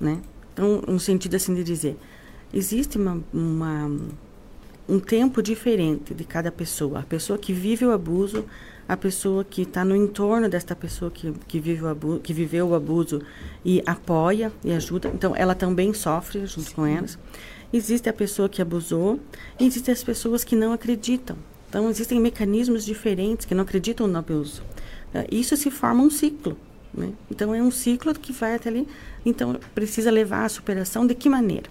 né? 0.00 0.20
Então, 0.52 0.82
no 0.86 0.98
sentido 0.98 1.36
assim 1.36 1.54
de 1.54 1.62
dizer, 1.62 1.96
existe 2.52 2.98
uma, 2.98 3.22
uma 3.32 3.90
um 4.88 4.98
tempo 4.98 5.42
diferente 5.42 6.14
de 6.14 6.24
cada 6.24 6.50
pessoa. 6.50 7.00
A 7.00 7.02
pessoa 7.02 7.38
que 7.38 7.52
vive 7.52 7.84
o 7.84 7.92
abuso, 7.92 8.46
a 8.88 8.96
pessoa 8.96 9.44
que 9.44 9.62
está 9.62 9.84
no 9.84 9.94
entorno 9.94 10.48
desta 10.48 10.74
pessoa 10.74 11.10
que, 11.10 11.32
que, 11.46 11.60
vive 11.60 11.82
o 11.82 11.88
abuso, 11.88 12.20
que 12.20 12.32
viveu 12.32 12.68
o 12.68 12.74
abuso 12.74 13.20
e 13.62 13.82
apoia 13.84 14.50
e 14.64 14.72
ajuda. 14.72 15.10
Então, 15.14 15.36
ela 15.36 15.54
também 15.54 15.92
sofre 15.92 16.46
junto 16.46 16.70
Sim. 16.70 16.74
com 16.74 16.86
elas. 16.86 17.18
Existe 17.70 18.08
a 18.08 18.14
pessoa 18.14 18.48
que 18.48 18.62
abusou 18.62 19.20
e 19.60 19.66
existem 19.66 19.92
as 19.92 20.02
pessoas 20.02 20.42
que 20.42 20.56
não 20.56 20.72
acreditam. 20.72 21.36
Então, 21.68 21.90
existem 21.90 22.18
mecanismos 22.18 22.82
diferentes 22.82 23.44
que 23.44 23.54
não 23.54 23.62
acreditam 23.62 24.06
no 24.06 24.18
abuso. 24.18 24.62
Ah, 25.14 25.26
isso 25.30 25.54
se 25.54 25.70
forma 25.70 26.02
um 26.02 26.08
ciclo. 26.08 26.56
Né? 26.94 27.12
Então, 27.30 27.54
é 27.54 27.62
um 27.62 27.70
ciclo 27.70 28.14
que 28.14 28.32
vai 28.32 28.54
até 28.54 28.70
ali. 28.70 28.88
Então, 29.24 29.60
precisa 29.74 30.10
levar 30.10 30.46
à 30.46 30.48
superação 30.48 31.06
de 31.06 31.14
que 31.14 31.28
maneira? 31.28 31.68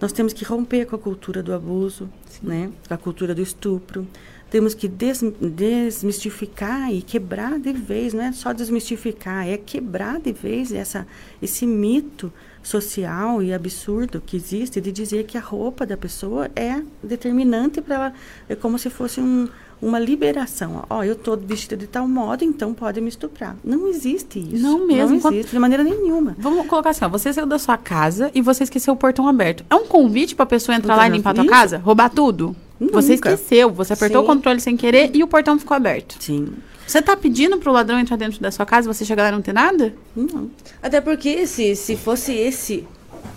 Nós 0.00 0.12
temos 0.12 0.32
que 0.32 0.44
romper 0.44 0.86
com 0.86 0.96
a 0.96 0.98
cultura 0.98 1.42
do 1.42 1.54
abuso, 1.54 2.08
né? 2.42 2.70
com 2.86 2.94
a 2.94 2.98
cultura 2.98 3.34
do 3.34 3.40
estupro. 3.40 4.06
Temos 4.50 4.74
que 4.74 4.86
des 4.86 5.24
desmistificar 5.40 6.92
e 6.92 7.02
quebrar 7.02 7.58
de 7.58 7.72
vez, 7.72 8.14
não 8.14 8.22
é 8.22 8.32
só 8.32 8.52
desmistificar, 8.52 9.48
é 9.48 9.56
quebrar 9.56 10.20
de 10.20 10.32
vez 10.32 10.70
essa, 10.70 11.06
esse 11.42 11.66
mito 11.66 12.32
social 12.62 13.42
e 13.42 13.52
absurdo 13.52 14.20
que 14.20 14.36
existe 14.36 14.80
de 14.80 14.92
dizer 14.92 15.24
que 15.24 15.36
a 15.36 15.40
roupa 15.40 15.84
da 15.84 15.96
pessoa 15.96 16.50
é 16.54 16.82
determinante 17.02 17.80
para 17.80 17.94
ela, 17.94 18.14
é 18.48 18.54
como 18.54 18.78
se 18.78 18.88
fosse 18.88 19.20
um, 19.20 19.48
uma 19.80 19.98
liberação. 19.98 20.84
Ó, 20.88 20.98
oh, 20.98 21.02
eu 21.02 21.12
estou 21.12 21.36
vestida 21.36 21.76
de 21.76 21.86
tal 21.86 22.08
modo, 22.08 22.44
então 22.44 22.72
pode 22.72 23.00
me 23.00 23.08
estuprar. 23.08 23.56
Não 23.64 23.88
existe 23.88 24.38
isso. 24.38 24.62
Não 24.62 24.86
mesmo. 24.86 25.20
Não 25.20 25.30
existe, 25.32 25.52
de 25.52 25.58
maneira 25.58 25.84
nenhuma. 25.84 26.34
Vamos 26.38 26.66
colocar 26.66 26.90
assim, 26.90 27.04
ó, 27.04 27.08
você 27.08 27.32
saiu 27.32 27.46
da 27.46 27.58
sua 27.58 27.76
casa 27.76 28.30
e 28.34 28.40
você 28.40 28.64
esqueceu 28.64 28.94
o 28.94 28.96
portão 28.96 29.28
aberto. 29.28 29.64
É 29.70 29.74
um 29.74 29.86
convite 29.86 30.34
para 30.34 30.44
a 30.44 30.46
pessoa 30.46 30.76
entrar 30.76 30.96
lá 30.96 31.06
e 31.06 31.10
limpar 31.10 31.30
a 31.30 31.34
tua 31.34 31.46
casa? 31.46 31.78
Roubar 31.78 32.10
tudo? 32.10 32.56
Nunca. 32.78 33.00
Você 33.00 33.14
esqueceu, 33.14 33.70
você 33.70 33.94
apertou 33.94 34.20
Sim. 34.20 34.24
o 34.24 34.26
controle 34.26 34.60
sem 34.60 34.76
querer 34.76 35.10
e 35.14 35.22
o 35.22 35.26
portão 35.26 35.58
ficou 35.58 35.74
aberto. 35.76 36.16
Sim. 36.20 36.48
Você 36.86 36.98
está 36.98 37.16
pedindo 37.16 37.58
para 37.58 37.70
o 37.70 37.72
ladrão 37.72 37.98
entrar 37.98 38.16
dentro 38.16 38.40
da 38.40 38.50
sua 38.50 38.64
casa 38.64 38.88
e 38.88 38.94
você 38.94 39.04
chegar 39.04 39.24
lá 39.24 39.28
e 39.30 39.32
não 39.32 39.42
ter 39.42 39.52
nada? 39.52 39.94
Não. 40.14 40.50
Até 40.82 41.00
porque 41.00 41.46
se, 41.46 41.74
se 41.74 41.96
fosse 41.96 42.32
esse 42.32 42.86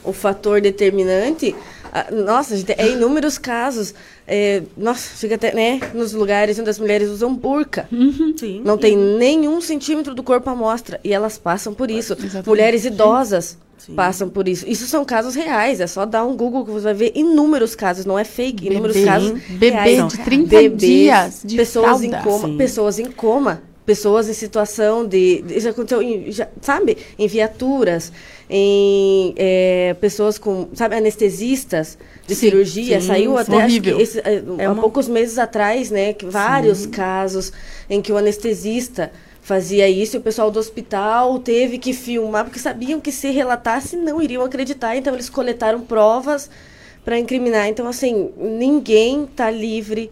o 0.04 0.14
fator 0.14 0.62
determinante, 0.62 1.56
nossa, 2.12 2.56
gente, 2.56 2.72
é 2.72 2.90
inúmeros 2.90 3.38
casos. 3.38 3.94
É, 4.28 4.64
nossa, 4.78 5.16
fica 5.16 5.36
até, 5.36 5.54
né? 5.54 5.80
Nos 5.94 6.14
lugares 6.14 6.60
onde 6.60 6.70
as 6.70 6.80
mulheres 6.80 7.10
usam 7.10 7.34
burca. 7.34 7.88
Uhum, 7.92 8.34
sim, 8.38 8.62
não 8.64 8.76
sim. 8.76 8.82
tem 8.82 8.98
nenhum 8.98 9.60
centímetro 9.62 10.14
do 10.14 10.24
corpo 10.24 10.50
à 10.50 10.56
mostra. 10.56 11.00
E 11.04 11.14
elas 11.14 11.38
passam 11.38 11.74
por 11.74 11.90
isso. 11.90 12.14
Exatamente. 12.14 12.48
Mulheres 12.48 12.86
idosas 12.86 13.58
sim. 13.78 13.94
passam 13.96 14.30
por 14.30 14.48
isso. 14.48 14.68
Isso 14.68 14.86
são 14.88 15.04
casos 15.04 15.36
reais. 15.36 15.80
É 15.80 15.88
só 15.88 16.06
dar 16.06 16.26
um 16.26 16.36
Google 16.36 16.66
que 16.66 16.72
você 16.72 16.86
vai 16.86 16.94
ver 16.94 17.12
inúmeros 17.16 17.76
casos. 17.76 18.06
Não 18.06 18.20
é 18.20 18.24
fake. 18.24 18.64
Bebê, 18.64 18.76
inúmeros 18.76 19.04
casos. 19.04 19.32
Bebê 19.50 19.70
reais. 19.72 20.08
de 20.08 20.18
30 20.20 20.50
Bebês, 20.50 20.80
dias. 20.80 21.42
De 21.44 21.56
pessoas 21.56 22.00
fralda. 22.00 22.06
em 22.06 22.22
coma. 22.22 22.58
Pessoas 22.58 23.00
em 23.00 23.12
coma. 23.12 23.62
Pessoas 23.86 24.30
em 24.30 24.34
situação 24.34 25.08
de. 25.08 25.44
Isso 25.50 25.70
aconteceu, 25.70 26.02
em, 26.02 26.32
já, 26.32 26.48
sabe? 26.62 26.98
Em 27.18 27.28
viaturas 27.28 28.12
em 28.50 29.34
é, 29.38 29.96
pessoas 30.02 30.40
com, 30.40 30.70
sabe, 30.74 30.96
anestesistas 30.96 31.98
de 32.26 32.34
sim, 32.34 32.50
cirurgia. 32.50 33.00
Sim, 33.00 33.08
Saiu 33.08 33.38
até 33.38 33.62
acho 33.62 33.82
que 33.82 33.90
esse, 33.90 34.20
é, 34.20 34.44
é 34.58 34.66
há 34.66 34.72
uma... 34.72 34.82
poucos 34.82 35.08
meses 35.08 35.38
atrás, 35.38 35.92
né, 35.92 36.14
que 36.14 36.26
vários 36.26 36.80
sim. 36.80 36.90
casos 36.90 37.54
em 37.90 38.02
que 38.02 38.12
o 38.12 38.18
anestesista 38.18 39.12
fazia 39.42 39.88
isso 39.88 40.18
e 40.18 40.20
o 40.20 40.22
pessoal 40.22 40.50
do 40.50 40.60
hospital 40.60 41.40
teve 41.40 41.78
que 41.78 41.94
filmar 41.94 42.44
porque 42.44 42.60
sabiam 42.60 43.00
que 43.00 43.12
se 43.12 43.30
relatasse 43.30 43.96
não 43.96 44.22
iriam 44.22 44.44
acreditar, 44.44 44.96
então 44.96 45.14
eles 45.14 45.30
coletaram 45.30 45.82
provas 45.82 46.50
para 47.06 47.20
incriminar. 47.20 47.68
Então 47.68 47.88
assim, 47.88 48.32
ninguém 48.38 49.26
está 49.26 49.50
livre 49.52 50.12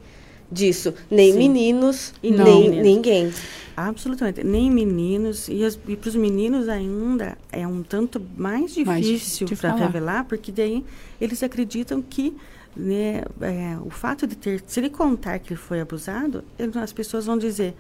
disso, 0.51 0.93
nem 1.09 1.33
meninos, 1.33 2.13
e 2.23 2.31
nem 2.31 2.69
ninguém. 2.69 3.31
Absolutamente. 3.77 4.43
Nem 4.43 4.71
meninos. 4.71 5.47
E, 5.47 5.61
e 5.87 5.95
para 5.95 6.09
os 6.09 6.15
meninos 6.15 6.67
ainda 6.67 7.37
é 7.51 7.67
um 7.67 7.83
tanto 7.83 8.19
mais 8.35 8.73
difícil, 8.73 9.47
para 9.55 9.75
revelar, 9.75 10.25
porque 10.25 10.51
daí 10.51 10.83
eles 11.21 11.43
acreditam 11.43 12.01
que 12.01 12.35
né, 12.75 13.23
é, 13.39 13.77
o 13.85 13.91
fato 13.91 14.25
de 14.25 14.35
ter. 14.35 14.63
Se 14.65 14.79
ele 14.79 14.89
contar 14.89 15.37
que 15.37 15.53
ele 15.53 15.59
foi 15.59 15.79
abusado, 15.79 16.43
ele, 16.57 16.71
as 16.79 16.91
pessoas 16.91 17.27
vão 17.27 17.37
dizer. 17.37 17.75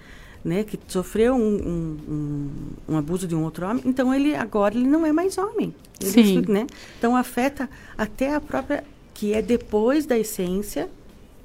Né, 0.45 0.63
que 0.63 0.79
sofreu 0.87 1.33
um, 1.33 1.39
um, 1.39 1.97
um, 2.07 2.49
um, 2.93 2.97
abuso 2.97 3.27
de 3.27 3.35
um 3.35 3.43
outro 3.43 3.65
homem, 3.67 3.83
então 3.85 4.13
ele 4.13 4.33
agora 4.33 4.75
ele 4.75 4.87
não 4.87 5.05
é 5.05 5.11
mais 5.11 5.37
homem. 5.37 5.73
Ele, 5.99 6.11
Sim. 6.11 6.45
Né? 6.47 6.67
Então 6.97 7.17
afeta 7.17 7.69
até 7.97 8.33
a 8.33 8.39
própria 8.39 8.83
que 9.13 9.33
é 9.33 9.41
depois 9.41 10.05
da 10.05 10.17
essência 10.17 10.87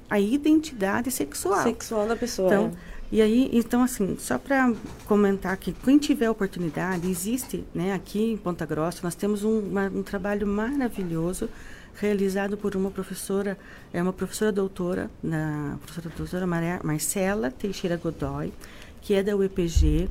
a 0.09 0.19
identidade 0.19 1.11
sexual. 1.11 1.63
Sexual 1.63 2.07
da 2.07 2.15
pessoa. 2.15 2.47
Então, 2.47 2.65
é. 2.67 2.92
E 3.13 3.21
aí, 3.21 3.47
então, 3.53 3.83
assim, 3.83 4.17
só 4.17 4.39
para 4.39 4.73
comentar 5.05 5.55
que 5.55 5.71
quem 5.71 5.99
tiver 5.99 6.27
oportunidade, 6.31 7.07
existe, 7.07 7.63
né, 7.71 7.93
aqui 7.93 8.31
em 8.31 8.35
Ponta 8.35 8.65
Grossa, 8.65 9.01
nós 9.03 9.13
temos 9.13 9.43
um, 9.43 9.59
uma, 9.59 9.85
um 9.85 10.01
trabalho 10.01 10.47
maravilhoso 10.47 11.47
realizado 11.93 12.57
por 12.57 12.75
uma 12.75 12.89
professora, 12.89 13.55
é 13.93 14.01
uma 14.01 14.11
professora 14.11 14.51
doutora, 14.51 15.11
na 15.21 15.77
professora 15.83 16.11
doutora 16.17 16.47
Maria, 16.47 16.81
Marcela 16.83 17.51
Teixeira 17.51 17.97
Godoy, 17.97 18.51
que 18.99 19.13
é 19.13 19.21
da 19.21 19.35
UEPG, 19.35 20.09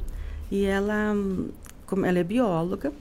e 0.49 0.65
ela, 0.65 1.13
como 1.85 2.07
ela 2.07 2.21
é 2.21 2.23
bióloga, 2.23 2.93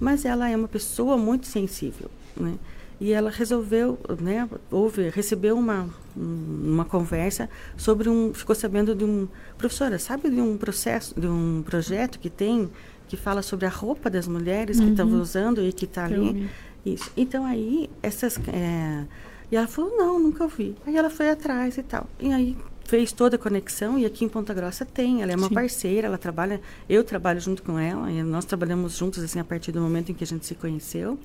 mas 0.00 0.24
ela 0.24 0.50
é 0.50 0.56
uma 0.56 0.66
pessoa 0.66 1.16
muito 1.16 1.46
sensível, 1.46 2.10
né? 2.36 2.58
E 3.04 3.12
ela 3.12 3.28
resolveu, 3.28 3.98
né, 4.18 4.48
houve, 4.70 5.10
recebeu 5.10 5.58
uma, 5.58 5.90
uma 6.16 6.86
conversa 6.86 7.50
sobre 7.76 8.08
um, 8.08 8.32
ficou 8.32 8.56
sabendo 8.56 8.94
de 8.94 9.04
um, 9.04 9.28
professora, 9.58 9.98
sabe 9.98 10.30
de 10.30 10.40
um 10.40 10.56
processo, 10.56 11.14
de 11.20 11.26
um 11.26 11.62
projeto 11.66 12.18
que 12.18 12.30
tem, 12.30 12.70
que 13.06 13.14
fala 13.14 13.42
sobre 13.42 13.66
a 13.66 13.68
roupa 13.68 14.08
das 14.08 14.26
mulheres 14.26 14.78
uhum. 14.78 14.86
que 14.86 14.90
estavam 14.92 15.20
usando 15.20 15.62
e 15.62 15.70
que 15.70 15.84
está 15.84 16.06
ali. 16.06 16.48
Isso. 16.82 17.10
Então 17.14 17.44
aí, 17.44 17.90
essas, 18.02 18.38
é, 18.48 19.04
e 19.52 19.56
ela 19.56 19.66
falou, 19.66 19.94
não, 19.94 20.18
nunca 20.18 20.42
ouvi. 20.42 20.74
Aí 20.86 20.96
ela 20.96 21.10
foi 21.10 21.28
atrás 21.28 21.76
e 21.76 21.82
tal. 21.82 22.08
E 22.18 22.32
aí 22.32 22.56
fez 22.86 23.12
toda 23.12 23.36
a 23.36 23.38
conexão 23.38 23.98
e 23.98 24.06
aqui 24.06 24.24
em 24.24 24.30
Ponta 24.30 24.54
Grossa 24.54 24.86
tem. 24.86 25.20
Ela 25.20 25.32
é 25.32 25.36
uma 25.36 25.48
Sim. 25.48 25.54
parceira, 25.54 26.06
ela 26.06 26.16
trabalha, 26.16 26.58
eu 26.88 27.04
trabalho 27.04 27.38
junto 27.38 27.62
com 27.62 27.78
ela, 27.78 28.10
e 28.10 28.22
nós 28.22 28.46
trabalhamos 28.46 28.96
juntos 28.96 29.22
assim 29.22 29.38
a 29.38 29.44
partir 29.44 29.72
do 29.72 29.80
momento 29.82 30.10
em 30.10 30.14
que 30.14 30.24
a 30.24 30.26
gente 30.26 30.46
se 30.46 30.54
conheceu. 30.54 31.18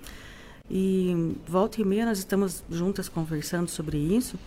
E 0.70 1.36
volta 1.47 1.82
e 1.82 1.86
meia 1.86 2.05
nós 2.05 2.20
estamos 2.20 2.63
juntas 2.70 3.09
conversando 3.09 3.70
sobre 3.70 3.97
isso, 3.97 4.38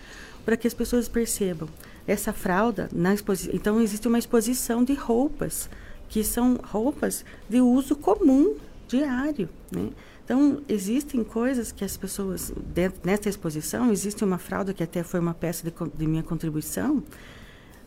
para 0.44 0.56
que 0.56 0.66
as 0.66 0.74
pessoas 0.74 1.08
percebam 1.08 1.68
essa 2.06 2.32
fralda 2.32 2.88
na 2.92 3.14
exposição. 3.14 3.54
Então 3.54 3.80
existe 3.80 4.06
uma 4.08 4.18
exposição 4.18 4.84
de 4.84 4.94
roupas 4.94 5.68
que 6.08 6.22
são 6.22 6.60
roupas 6.62 7.24
de 7.48 7.60
uso 7.60 7.96
comum 7.96 8.56
diário, 8.86 9.48
né? 9.70 9.90
Então, 10.24 10.62
existem 10.68 11.24
coisas 11.24 11.72
que 11.72 11.84
as 11.84 11.96
pessoas, 11.96 12.52
dentro, 12.72 13.00
nessa 13.04 13.28
exposição, 13.28 13.90
existe 13.90 14.24
uma 14.24 14.38
fralda 14.38 14.72
que 14.72 14.82
até 14.82 15.02
foi 15.02 15.18
uma 15.18 15.34
peça 15.34 15.68
de, 15.68 15.74
de 15.94 16.06
minha 16.06 16.22
contribuição, 16.22 17.02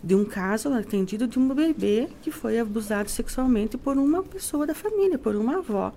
de 0.03 0.13
um 0.13 0.25
caso 0.25 0.69
atendido 0.73 1.27
de 1.27 1.39
um 1.39 1.47
bebê 1.47 2.09
que 2.21 2.31
foi 2.31 2.59
abusado 2.59 3.09
sexualmente 3.09 3.77
por 3.77 3.97
uma 3.97 4.21
pessoa 4.21 4.67
da 4.67 4.75
família, 4.75 5.17
por 5.17 5.35
uma 5.35 5.57
avó, 5.57 5.93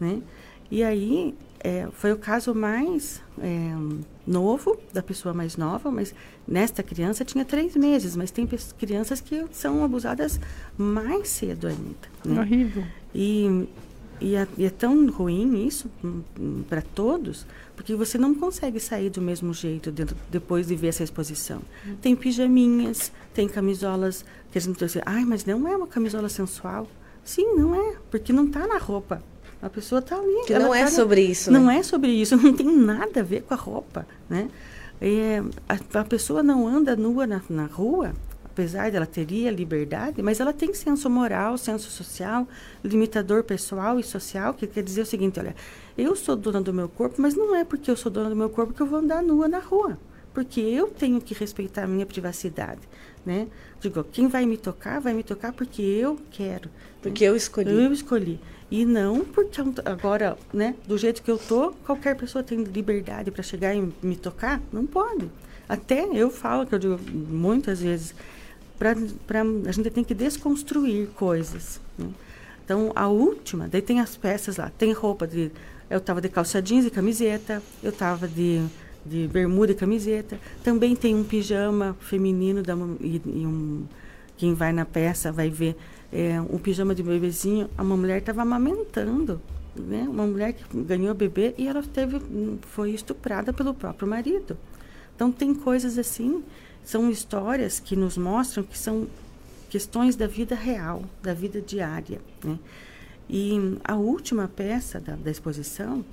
né? 0.00 0.22
E 0.70 0.82
aí 0.82 1.34
é, 1.64 1.88
foi 1.92 2.12
o 2.12 2.18
caso 2.18 2.54
mais 2.54 3.22
é, 3.40 3.74
novo, 4.26 4.78
da 4.92 5.02
pessoa 5.02 5.32
mais 5.32 5.56
nova, 5.56 5.90
mas 5.90 6.14
nesta 6.46 6.82
criança 6.82 7.24
tinha 7.24 7.42
três 7.42 7.74
meses, 7.74 8.14
mas 8.14 8.30
tem 8.30 8.46
crianças 8.78 9.22
que 9.22 9.46
são 9.50 9.82
abusadas 9.82 10.38
mais 10.76 11.26
cedo 11.28 11.66
ainda. 11.66 12.08
Né? 12.22 12.38
Horrível. 12.38 12.84
E, 13.14 13.66
e, 14.20 14.36
é, 14.36 14.46
e 14.58 14.66
é 14.66 14.70
tão 14.70 15.10
ruim 15.10 15.66
isso 15.66 15.90
hum, 16.04 16.20
hum, 16.38 16.62
para 16.68 16.82
todos, 16.82 17.46
porque 17.74 17.94
você 17.94 18.18
não 18.18 18.34
consegue 18.34 18.78
sair 18.78 19.08
do 19.08 19.22
mesmo 19.22 19.54
jeito 19.54 19.90
dentro, 19.90 20.14
depois 20.30 20.66
de 20.66 20.76
ver 20.76 20.88
essa 20.88 21.02
exposição. 21.02 21.62
Uhum. 21.86 21.96
Tem 21.96 22.14
pijaminhas, 22.14 23.10
tem 23.32 23.48
camisolas 23.48 24.22
que 24.52 24.58
a 24.58 24.60
gente 24.60 24.78
diz, 24.78 24.98
ai, 25.06 25.24
mas 25.24 25.46
não 25.46 25.66
é 25.66 25.74
uma 25.74 25.86
camisola 25.86 26.28
sensual. 26.28 26.86
Sim, 27.24 27.54
não 27.56 27.74
é, 27.74 27.96
porque 28.10 28.34
não 28.34 28.44
está 28.44 28.66
na 28.66 28.76
roupa. 28.76 29.22
A 29.62 29.70
pessoa 29.70 30.00
está 30.00 30.16
ali. 30.16 30.44
Que 30.46 30.58
não 30.58 30.74
é 30.74 30.84
tá 30.84 30.90
sobre 30.90 31.22
isso. 31.22 31.50
Não 31.50 31.66
né? 31.66 31.78
é 31.78 31.82
sobre 31.82 32.10
isso, 32.10 32.36
não 32.40 32.52
tem 32.52 32.66
nada 32.66 33.20
a 33.20 33.22
ver 33.22 33.42
com 33.42 33.54
a 33.54 33.56
roupa, 33.56 34.06
né? 34.28 34.50
É, 35.00 35.42
a, 35.68 36.00
a, 36.00 36.04
pessoa 36.04 36.42
não 36.42 36.66
anda 36.66 36.94
nua 36.96 37.26
na, 37.26 37.42
na 37.50 37.66
rua, 37.66 38.12
apesar 38.44 38.90
dela 38.90 39.04
teria 39.04 39.50
liberdade, 39.50 40.22
mas 40.22 40.38
ela 40.38 40.52
tem 40.52 40.72
senso 40.72 41.10
moral, 41.10 41.58
senso 41.58 41.90
social, 41.90 42.46
limitador 42.82 43.42
pessoal 43.42 43.98
e 43.98 44.04
social, 44.04 44.54
que 44.54 44.66
quer 44.66 44.82
dizer 44.82 45.02
o 45.02 45.06
seguinte, 45.06 45.40
olha, 45.40 45.54
eu 45.98 46.14
sou 46.14 46.36
dona 46.36 46.60
do 46.60 46.72
meu 46.72 46.88
corpo, 46.88 47.20
mas 47.20 47.34
não 47.34 47.54
é 47.54 47.64
porque 47.64 47.90
eu 47.90 47.96
sou 47.96 48.10
dona 48.10 48.30
do 48.30 48.36
meu 48.36 48.48
corpo 48.48 48.72
que 48.72 48.80
eu 48.80 48.86
vou 48.86 49.00
andar 49.00 49.22
nua 49.22 49.48
na 49.48 49.58
rua, 49.58 49.98
porque 50.32 50.60
eu 50.60 50.86
tenho 50.88 51.20
que 51.20 51.34
respeitar 51.34 51.82
a 51.84 51.86
minha 51.88 52.06
privacidade, 52.06 52.80
né? 53.26 53.48
Digo, 53.80 54.04
quem 54.04 54.28
vai 54.28 54.46
me 54.46 54.56
tocar, 54.56 55.00
vai 55.00 55.12
me 55.12 55.22
tocar 55.22 55.52
porque 55.52 55.82
eu 55.82 56.18
quero. 56.30 56.70
Porque 57.02 57.24
eu 57.24 57.36
escolhi. 57.36 57.70
Eu 57.70 57.92
escolhi. 57.92 58.40
E 58.70 58.84
não 58.84 59.20
porque 59.20 59.60
agora, 59.84 60.36
né, 60.52 60.74
do 60.86 60.96
jeito 60.96 61.22
que 61.22 61.30
eu 61.30 61.38
tô, 61.38 61.72
qualquer 61.84 62.16
pessoa 62.16 62.42
tem 62.42 62.62
liberdade 62.62 63.30
para 63.30 63.42
chegar 63.42 63.74
e 63.74 63.92
me 64.02 64.16
tocar? 64.16 64.60
Não 64.72 64.86
pode. 64.86 65.28
Até 65.68 66.04
eu 66.12 66.30
falo 66.30 66.66
que 66.66 66.74
eu 66.74 66.78
digo 66.78 67.00
muitas 67.12 67.80
vezes, 67.80 68.14
pra, 68.78 68.94
pra, 69.26 69.42
a 69.42 69.72
gente 69.72 69.90
tem 69.90 70.04
que 70.04 70.14
desconstruir 70.14 71.08
coisas. 71.08 71.80
Né? 71.96 72.08
Então, 72.64 72.92
a 72.94 73.08
última, 73.08 73.68
daí 73.68 73.82
tem 73.82 74.00
as 74.00 74.16
peças 74.16 74.56
lá, 74.56 74.70
tem 74.76 74.92
roupa 74.92 75.26
de. 75.26 75.50
Eu 75.90 75.98
estava 75.98 76.20
de 76.20 76.30
calça 76.30 76.62
jeans 76.62 76.86
e 76.86 76.90
camiseta, 76.90 77.62
eu 77.82 77.90
estava 77.90 78.26
de, 78.26 78.64
de 79.04 79.28
bermuda 79.28 79.72
e 79.72 79.74
camiseta. 79.74 80.38
Também 80.62 80.96
tem 80.96 81.14
um 81.14 81.22
pijama 81.22 81.94
feminino 82.00 82.62
da, 82.62 82.74
e, 83.00 83.20
e 83.24 83.46
um. 83.46 83.84
Quem 84.36 84.54
vai 84.54 84.72
na 84.72 84.84
peça 84.84 85.30
vai 85.30 85.50
ver 85.50 85.76
é, 86.14 86.40
um 86.40 86.58
pijama 86.58 86.94
de 86.94 87.02
bebezinho. 87.02 87.68
Uma 87.76 87.96
mulher 87.96 88.18
estava 88.18 88.42
amamentando, 88.42 89.42
né? 89.76 90.06
Uma 90.08 90.26
mulher 90.26 90.52
que 90.54 90.64
ganhou 90.82 91.14
bebê 91.14 91.54
e 91.58 91.66
ela 91.66 91.82
teve, 91.82 92.22
foi 92.62 92.92
estuprada 92.92 93.52
pelo 93.52 93.74
próprio 93.74 94.08
marido. 94.08 94.56
Então 95.14 95.30
tem 95.30 95.54
coisas 95.54 95.98
assim 95.98 96.42
são 96.84 97.10
histórias 97.10 97.80
que 97.80 97.96
nos 97.96 98.16
mostram 98.18 98.62
que 98.62 98.78
são 98.78 99.08
questões 99.70 100.14
da 100.14 100.26
vida 100.26 100.54
real, 100.54 101.02
da 101.22 101.32
vida 101.32 101.60
diária. 101.60 102.20
Né? 102.44 102.58
E 103.28 103.78
a 103.82 103.96
última 103.96 104.46
peça 104.46 105.00
da, 105.00 105.16
da 105.16 105.30
exposição, 105.30 106.04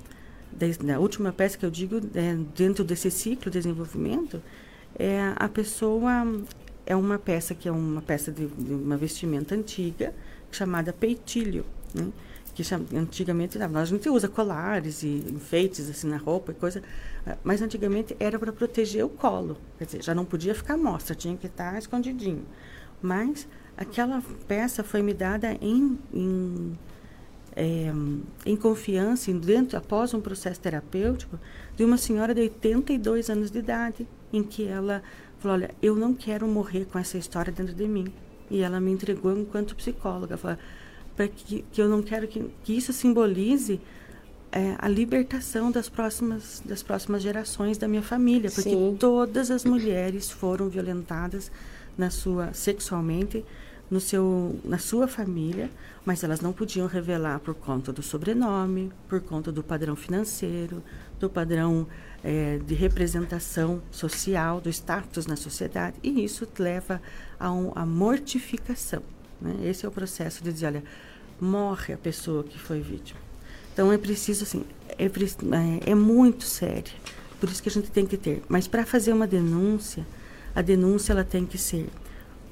da, 0.50 0.98
última 0.98 1.30
peça 1.30 1.58
que 1.58 1.66
eu 1.66 1.70
digo 1.70 2.00
é, 2.14 2.36
dentro 2.56 2.82
desse 2.82 3.10
ciclo 3.10 3.50
de 3.50 3.58
desenvolvimento, 3.58 4.42
é 4.98 5.32
a 5.36 5.48
pessoa 5.48 6.26
é 6.84 6.96
uma 6.96 7.18
peça 7.18 7.54
que 7.54 7.68
é 7.68 7.72
uma 7.72 8.02
peça 8.02 8.32
de, 8.32 8.46
de 8.46 8.74
uma 8.74 8.96
vestimenta 8.96 9.54
antiga 9.54 10.14
chamada 10.50 10.92
peitilho, 10.92 11.64
né? 11.94 12.08
que 12.54 12.62
chama, 12.62 12.84
antigamente 12.94 13.56
a 13.58 13.84
gente 13.86 14.10
usa 14.10 14.28
colares 14.28 15.02
e 15.02 15.24
enfeites 15.32 15.88
assim 15.88 16.06
na 16.06 16.18
roupa 16.18 16.52
e 16.52 16.54
coisa 16.54 16.82
mas 17.44 17.62
antigamente 17.62 18.16
era 18.18 18.38
para 18.38 18.52
proteger 18.52 19.04
o 19.04 19.08
colo, 19.08 19.56
quer 19.78 19.84
dizer, 19.84 20.02
já 20.02 20.14
não 20.14 20.24
podia 20.24 20.54
ficar 20.54 20.76
mostra, 20.76 21.14
tinha 21.14 21.36
que 21.36 21.46
estar 21.46 21.78
escondidinho. 21.78 22.44
Mas 23.00 23.46
aquela 23.76 24.22
peça 24.48 24.82
foi 24.82 25.02
me 25.02 25.14
dada 25.14 25.56
em, 25.60 25.98
em, 26.12 26.78
é, 27.54 27.92
em 28.44 28.56
confiança, 28.56 29.30
em 29.30 29.38
dentro, 29.38 29.78
após 29.78 30.12
um 30.14 30.20
processo 30.20 30.60
terapêutico, 30.60 31.38
de 31.76 31.84
uma 31.84 31.96
senhora 31.96 32.34
de 32.34 32.40
82 32.40 33.30
anos 33.30 33.50
de 33.50 33.58
idade, 33.58 34.06
em 34.32 34.42
que 34.42 34.66
ela 34.66 35.02
falou: 35.42 35.56
Olha, 35.56 35.70
eu 35.82 35.94
não 35.94 36.14
quero 36.14 36.46
morrer 36.46 36.86
com 36.86 36.98
essa 36.98 37.18
história 37.18 37.52
dentro 37.52 37.74
de 37.74 37.86
mim. 37.86 38.12
E 38.50 38.60
ela 38.60 38.80
me 38.80 38.90
entregou 38.90 39.36
enquanto 39.36 39.74
psicóloga, 39.74 40.36
para 40.36 41.28
que, 41.28 41.64
que 41.72 41.80
eu 41.80 41.88
não 41.88 42.02
quero 42.02 42.28
que, 42.28 42.50
que 42.64 42.76
isso 42.76 42.92
simbolize 42.92 43.80
é, 44.50 44.76
a 44.78 44.88
libertação 44.88 45.70
das 45.70 45.88
próximas, 45.88 46.62
das 46.64 46.82
próximas 46.82 47.22
gerações 47.22 47.78
da 47.78 47.88
minha 47.88 48.02
família, 48.02 48.50
porque 48.50 48.70
Sim. 48.70 48.96
todas 48.98 49.50
as 49.50 49.64
mulheres 49.64 50.30
foram 50.30 50.68
violentadas 50.68 51.50
na 51.96 52.10
sua 52.10 52.52
sexualmente 52.52 53.44
no 53.92 54.00
seu, 54.00 54.58
na 54.64 54.78
sua 54.78 55.06
família, 55.06 55.70
mas 56.02 56.24
elas 56.24 56.40
não 56.40 56.50
podiam 56.50 56.86
revelar 56.86 57.40
por 57.40 57.54
conta 57.54 57.92
do 57.92 58.02
sobrenome, 58.02 58.90
por 59.06 59.20
conta 59.20 59.52
do 59.52 59.62
padrão 59.62 59.94
financeiro, 59.94 60.82
do 61.20 61.28
padrão 61.28 61.86
é, 62.24 62.58
de 62.58 62.74
representação 62.74 63.82
social, 63.90 64.60
do 64.60 64.68
status 64.68 65.26
na 65.26 65.36
sociedade, 65.36 65.96
e 66.02 66.24
isso 66.24 66.46
leva 66.58 67.00
a, 67.38 67.50
um, 67.50 67.72
a 67.74 67.84
mortificação. 67.84 69.02
Né? 69.40 69.68
Esse 69.68 69.84
é 69.84 69.88
o 69.88 69.92
processo 69.92 70.42
de 70.42 70.52
dizer, 70.52 70.66
olha, 70.66 70.84
morre 71.40 71.94
a 71.94 71.98
pessoa 71.98 72.44
que 72.44 72.58
foi 72.58 72.80
vítima. 72.80 73.20
Então 73.72 73.92
é 73.92 73.98
preciso, 73.98 74.44
assim, 74.44 74.64
é, 74.98 75.06
é, 75.06 75.90
é 75.90 75.94
muito 75.94 76.44
sério. 76.44 76.92
Por 77.40 77.48
isso 77.48 77.62
que 77.62 77.68
a 77.68 77.72
gente 77.72 77.90
tem 77.90 78.06
que 78.06 78.16
ter. 78.16 78.42
Mas 78.48 78.68
para 78.68 78.86
fazer 78.86 79.12
uma 79.12 79.26
denúncia, 79.26 80.06
a 80.54 80.62
denúncia 80.62 81.12
ela 81.12 81.24
tem 81.24 81.44
que 81.44 81.58
ser 81.58 81.88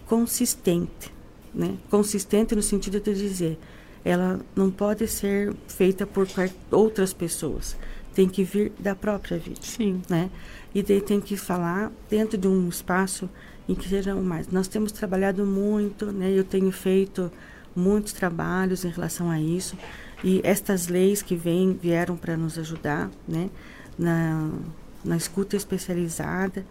consistente, 0.06 1.12
né? 1.54 1.76
Consistente 1.88 2.56
no 2.56 2.62
sentido 2.62 2.98
de 2.98 3.14
dizer, 3.14 3.58
ela 4.04 4.40
não 4.56 4.70
pode 4.70 5.06
ser 5.06 5.54
feita 5.68 6.06
por 6.06 6.26
outras 6.70 7.12
pessoas. 7.12 7.76
Tem 8.14 8.28
que 8.28 8.42
vir 8.42 8.72
da 8.78 8.94
própria 8.94 9.38
vítima, 9.38 9.66
Sim. 9.66 10.02
né? 10.08 10.30
E 10.74 10.82
daí 10.82 11.00
tem 11.00 11.20
que 11.20 11.36
falar 11.36 11.90
dentro 12.08 12.36
de 12.36 12.48
um 12.48 12.68
espaço 12.68 13.28
em 13.68 13.74
que 13.74 13.88
sejam 13.88 14.22
mais. 14.22 14.48
Nós 14.48 14.68
temos 14.68 14.92
trabalhado 14.92 15.46
muito, 15.46 16.06
né? 16.06 16.30
Eu 16.30 16.44
tenho 16.44 16.70
feito 16.72 17.30
muitos 17.74 18.12
trabalhos 18.12 18.84
em 18.84 18.88
relação 18.88 19.30
a 19.30 19.40
isso. 19.40 19.76
E 20.22 20.40
estas 20.44 20.88
leis 20.88 21.22
que 21.22 21.34
vêm, 21.34 21.72
vieram 21.80 22.16
para 22.16 22.36
nos 22.36 22.58
ajudar 22.58 23.10
né, 23.26 23.48
na, 23.98 24.50
na 25.04 25.16
escuta 25.16 25.56
especializada. 25.56 26.64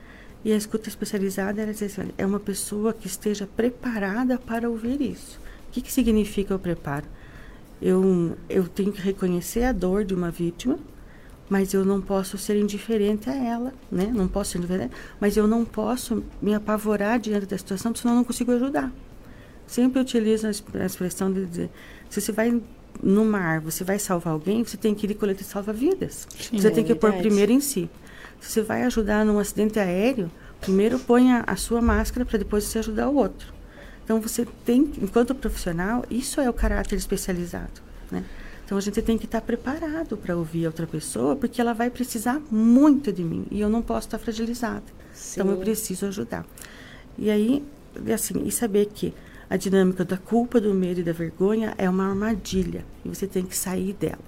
E 0.44 0.54
a 0.54 0.56
escuta 0.56 0.88
especializada 0.88 1.64
assim, 1.64 2.12
é 2.18 2.26
uma 2.26 2.40
pessoa 2.40 2.94
que 2.94 3.08
esteja 3.08 3.48
preparada 3.48 4.38
para 4.38 4.70
ouvir 4.70 5.02
isso. 5.02 5.40
O 5.68 5.72
que, 5.72 5.82
que 5.82 5.92
significa 5.92 6.56
o 6.56 6.60
preparo? 6.60 7.06
Eu, 7.82 8.38
eu 8.50 8.68
tenho 8.68 8.92
que 8.92 9.02
reconhecer 9.02 9.64
a 9.64 9.72
dor 9.72 10.04
de 10.04 10.14
uma 10.14 10.32
vítima, 10.32 10.80
mas 11.50 11.74
eu 11.74 11.84
não 11.84 12.00
posso 12.00 12.38
ser 12.38 12.56
indiferente 12.56 13.30
a 13.30 13.36
ela, 13.36 13.74
né? 13.91 14.12
Não 14.14 14.28
posso 14.28 14.52
ser 14.52 14.58
indiferente, 14.60 14.93
mas 15.20 15.36
eu 15.36 15.47
não 15.47 15.66
posso 15.66 16.24
me 16.41 16.54
apavorar 16.54 17.20
diante 17.20 17.47
da 17.47 17.58
situação, 17.58 17.93
senão 17.95 18.14
eu 18.14 18.18
não 18.18 18.24
consigo 18.24 18.52
ajudar. 18.52 18.91
Sempre 19.66 20.00
utilizo 20.00 20.47
a 20.47 20.86
expressão 20.86 21.32
de 21.32 21.45
dizer, 21.45 21.70
se 22.10 22.22
você 22.22 22.32
vai 22.32 22.62
no 23.02 23.26
mar, 23.26 23.60
você 23.62 23.84
vai 23.84 23.97
salvar 23.97 24.34
alguém, 24.34 24.64
você 24.64 24.78
tem 24.78 24.93
que 24.93 25.08
ir 25.08 25.16
colher 25.16 25.38
salva-vidas. 25.43 26.28
Você 26.52 26.68
é 26.68 26.72
tem 26.72 26.84
que 26.84 26.95
pôr 26.95 27.14
primeiro 27.14 27.52
em 27.52 27.60
si. 27.60 27.89
Se 28.39 28.52
você 28.52 28.62
vai 28.62 28.84
ajudar 28.84 29.26
num 29.26 29.39
acidente 29.39 29.80
aéreo, 29.80 30.32
primeiro 30.62 31.00
ponha 31.00 31.43
a 31.47 31.56
sua 31.56 31.82
máscara 31.82 32.26
para 32.26 32.38
depois 32.38 32.64
você 32.64 32.80
ajudar 32.80 33.10
o 33.10 33.16
outro. 33.16 33.54
Então 34.04 34.20
você 34.20 34.45
tem, 34.66 34.91
enquanto 35.02 35.36
profissional, 35.36 36.04
isso 36.10 36.41
é 36.41 36.50
o 36.50 36.54
caráter 36.54 36.95
especializado, 36.95 37.82
né? 38.12 38.24
Então 38.70 38.78
a 38.78 38.82
gente 38.82 39.02
tem 39.02 39.18
que 39.18 39.26
estar 39.26 39.42
preparado 39.42 40.16
para 40.16 40.38
ouvir 40.38 40.66
a 40.66 40.70
outra 40.70 40.86
pessoa, 40.86 41.36
porque 41.36 41.60
ela 41.60 41.74
vai 41.74 41.90
precisar 41.90 42.40
muito 42.52 43.12
de 43.12 43.24
mim 43.24 43.48
e 43.50 43.60
eu 43.60 43.68
não 43.68 43.82
posso 43.82 44.06
estar 44.06 44.20
fragilizada. 44.20 44.84
Sim. 45.12 45.42
Então 45.42 45.52
eu 45.54 45.58
preciso 45.58 46.06
ajudar. 46.06 46.46
E 47.18 47.32
aí, 47.32 47.64
assim, 48.14 48.44
e 48.46 48.52
saber 48.52 48.86
que 48.94 49.12
a 49.50 49.58
dinâmica 49.58 50.06
da 50.06 50.18
culpa, 50.18 50.62
do 50.62 50.72
medo 50.72 51.00
e 51.00 51.04
da 51.04 51.12
vergonha 51.12 51.74
é 51.80 51.90
uma 51.90 52.10
armadilha 52.10 52.86
e 53.04 53.10
você 53.10 53.26
tem 53.26 53.44
que 53.44 53.58
sair 53.58 53.94
dela. 53.94 54.20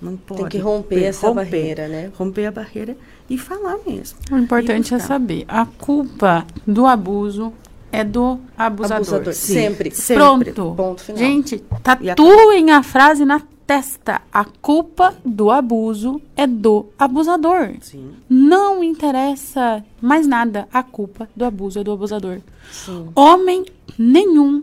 Não 0.00 0.16
pode. 0.16 0.42
Tem 0.42 0.48
que 0.50 0.58
romper 0.58 1.02
essa 1.02 1.26
romper, 1.26 1.44
barreira, 1.44 1.88
né? 1.88 2.12
Romper 2.16 2.46
a 2.46 2.52
barreira 2.52 2.96
e 3.28 3.36
falar 3.36 3.78
mesmo. 3.84 4.16
O 4.30 4.38
importante 4.38 4.94
é 4.94 5.00
saber, 5.00 5.44
a 5.48 5.66
culpa 5.66 6.46
do 6.64 6.86
abuso 6.86 7.52
é 7.90 8.04
do 8.04 8.38
abusador. 8.56 8.98
abusador. 8.98 9.34
Sempre. 9.34 9.90
Sempre. 9.90 10.52
Pronto. 10.52 10.74
Ponto 10.76 11.02
final. 11.02 11.18
Gente, 11.18 11.64
tatuem 11.82 12.70
a 12.70 12.80
frase 12.84 13.24
na 13.24 13.42
atesta 13.68 14.22
a 14.32 14.46
culpa 14.46 15.14
do 15.22 15.50
abuso 15.50 16.22
é 16.34 16.46
do 16.46 16.86
abusador. 16.98 17.74
Sim. 17.82 18.14
Não 18.26 18.82
interessa 18.82 19.84
mais 20.00 20.26
nada, 20.26 20.66
a 20.72 20.82
culpa 20.82 21.28
do 21.36 21.44
abuso 21.44 21.78
é 21.78 21.84
do 21.84 21.92
abusador. 21.92 22.40
Sim. 22.72 23.10
Homem 23.14 23.66
nenhum 23.98 24.62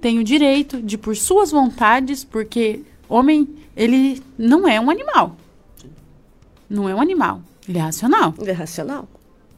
tem 0.00 0.18
o 0.18 0.24
direito 0.24 0.82
de, 0.82 0.98
por 0.98 1.14
suas 1.16 1.52
vontades, 1.52 2.24
porque 2.24 2.82
homem, 3.08 3.48
ele 3.76 4.20
não 4.36 4.66
é 4.66 4.80
um 4.80 4.90
animal. 4.90 5.36
Não 6.68 6.88
é 6.88 6.94
um 6.94 7.00
animal, 7.00 7.40
ele 7.68 7.78
é 7.78 7.82
racional. 7.82 8.34
É 8.44 8.52
racional. 8.52 9.08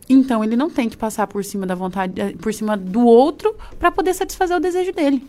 Então 0.07 0.45
ele 0.45 0.57
não 0.57 0.69
tem 0.69 0.91
que 0.91 0.97
passar 0.99 1.27
por 1.27 1.43
cima 1.45 1.67
da 1.67 1.75
vontade, 1.75 2.21
eh, 2.21 2.33
por 2.33 2.53
cima 2.53 2.77
do 2.77 3.07
outro 3.07 3.55
para 3.79 3.91
poder 3.91 4.13
satisfazer 4.13 4.55
o 4.55 4.61
desejo 4.61 4.93
dele. 4.93 5.27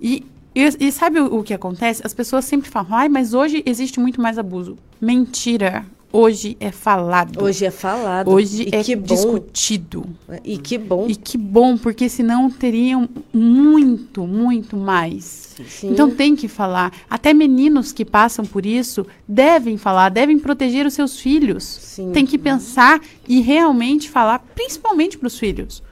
E, 0.00 0.26
e, 0.54 0.86
e 0.86 0.92
sabe 0.92 1.20
o, 1.20 1.40
o 1.40 1.42
que 1.42 1.52
acontece? 1.52 2.02
As 2.04 2.14
pessoas 2.14 2.44
sempre 2.44 2.70
falam, 2.70 2.94
ai, 2.94 3.08
mas 3.08 3.34
hoje 3.34 3.62
existe 3.66 3.98
muito 3.98 4.20
mais 4.20 4.38
abuso. 4.38 4.76
Mentira. 5.00 5.84
Hoje 6.16 6.56
é 6.60 6.70
falado. 6.70 7.42
Hoje 7.42 7.64
é 7.64 7.72
falado. 7.72 8.30
Hoje 8.30 8.68
e 8.72 8.76
é 8.76 8.96
discutido. 8.96 10.06
E 10.44 10.56
que 10.56 10.78
bom. 10.78 11.06
E 11.08 11.16
que 11.16 11.36
bom, 11.36 11.76
porque 11.76 12.08
senão 12.08 12.48
teriam 12.48 13.08
muito, 13.32 14.24
muito 14.24 14.76
mais. 14.76 15.56
Sim. 15.66 15.90
Então 15.90 16.08
tem 16.08 16.36
que 16.36 16.46
falar. 16.46 16.92
Até 17.10 17.34
meninos 17.34 17.90
que 17.90 18.04
passam 18.04 18.44
por 18.44 18.64
isso 18.64 19.04
devem 19.26 19.76
falar, 19.76 20.08
devem 20.08 20.38
proteger 20.38 20.86
os 20.86 20.94
seus 20.94 21.18
filhos. 21.18 21.64
Sim. 21.64 22.12
Tem 22.12 22.24
que 22.24 22.38
pensar 22.38 23.00
e 23.26 23.40
realmente 23.40 24.08
falar, 24.08 24.38
principalmente 24.54 25.18
para 25.18 25.26
os 25.26 25.36
filhos. 25.36 25.82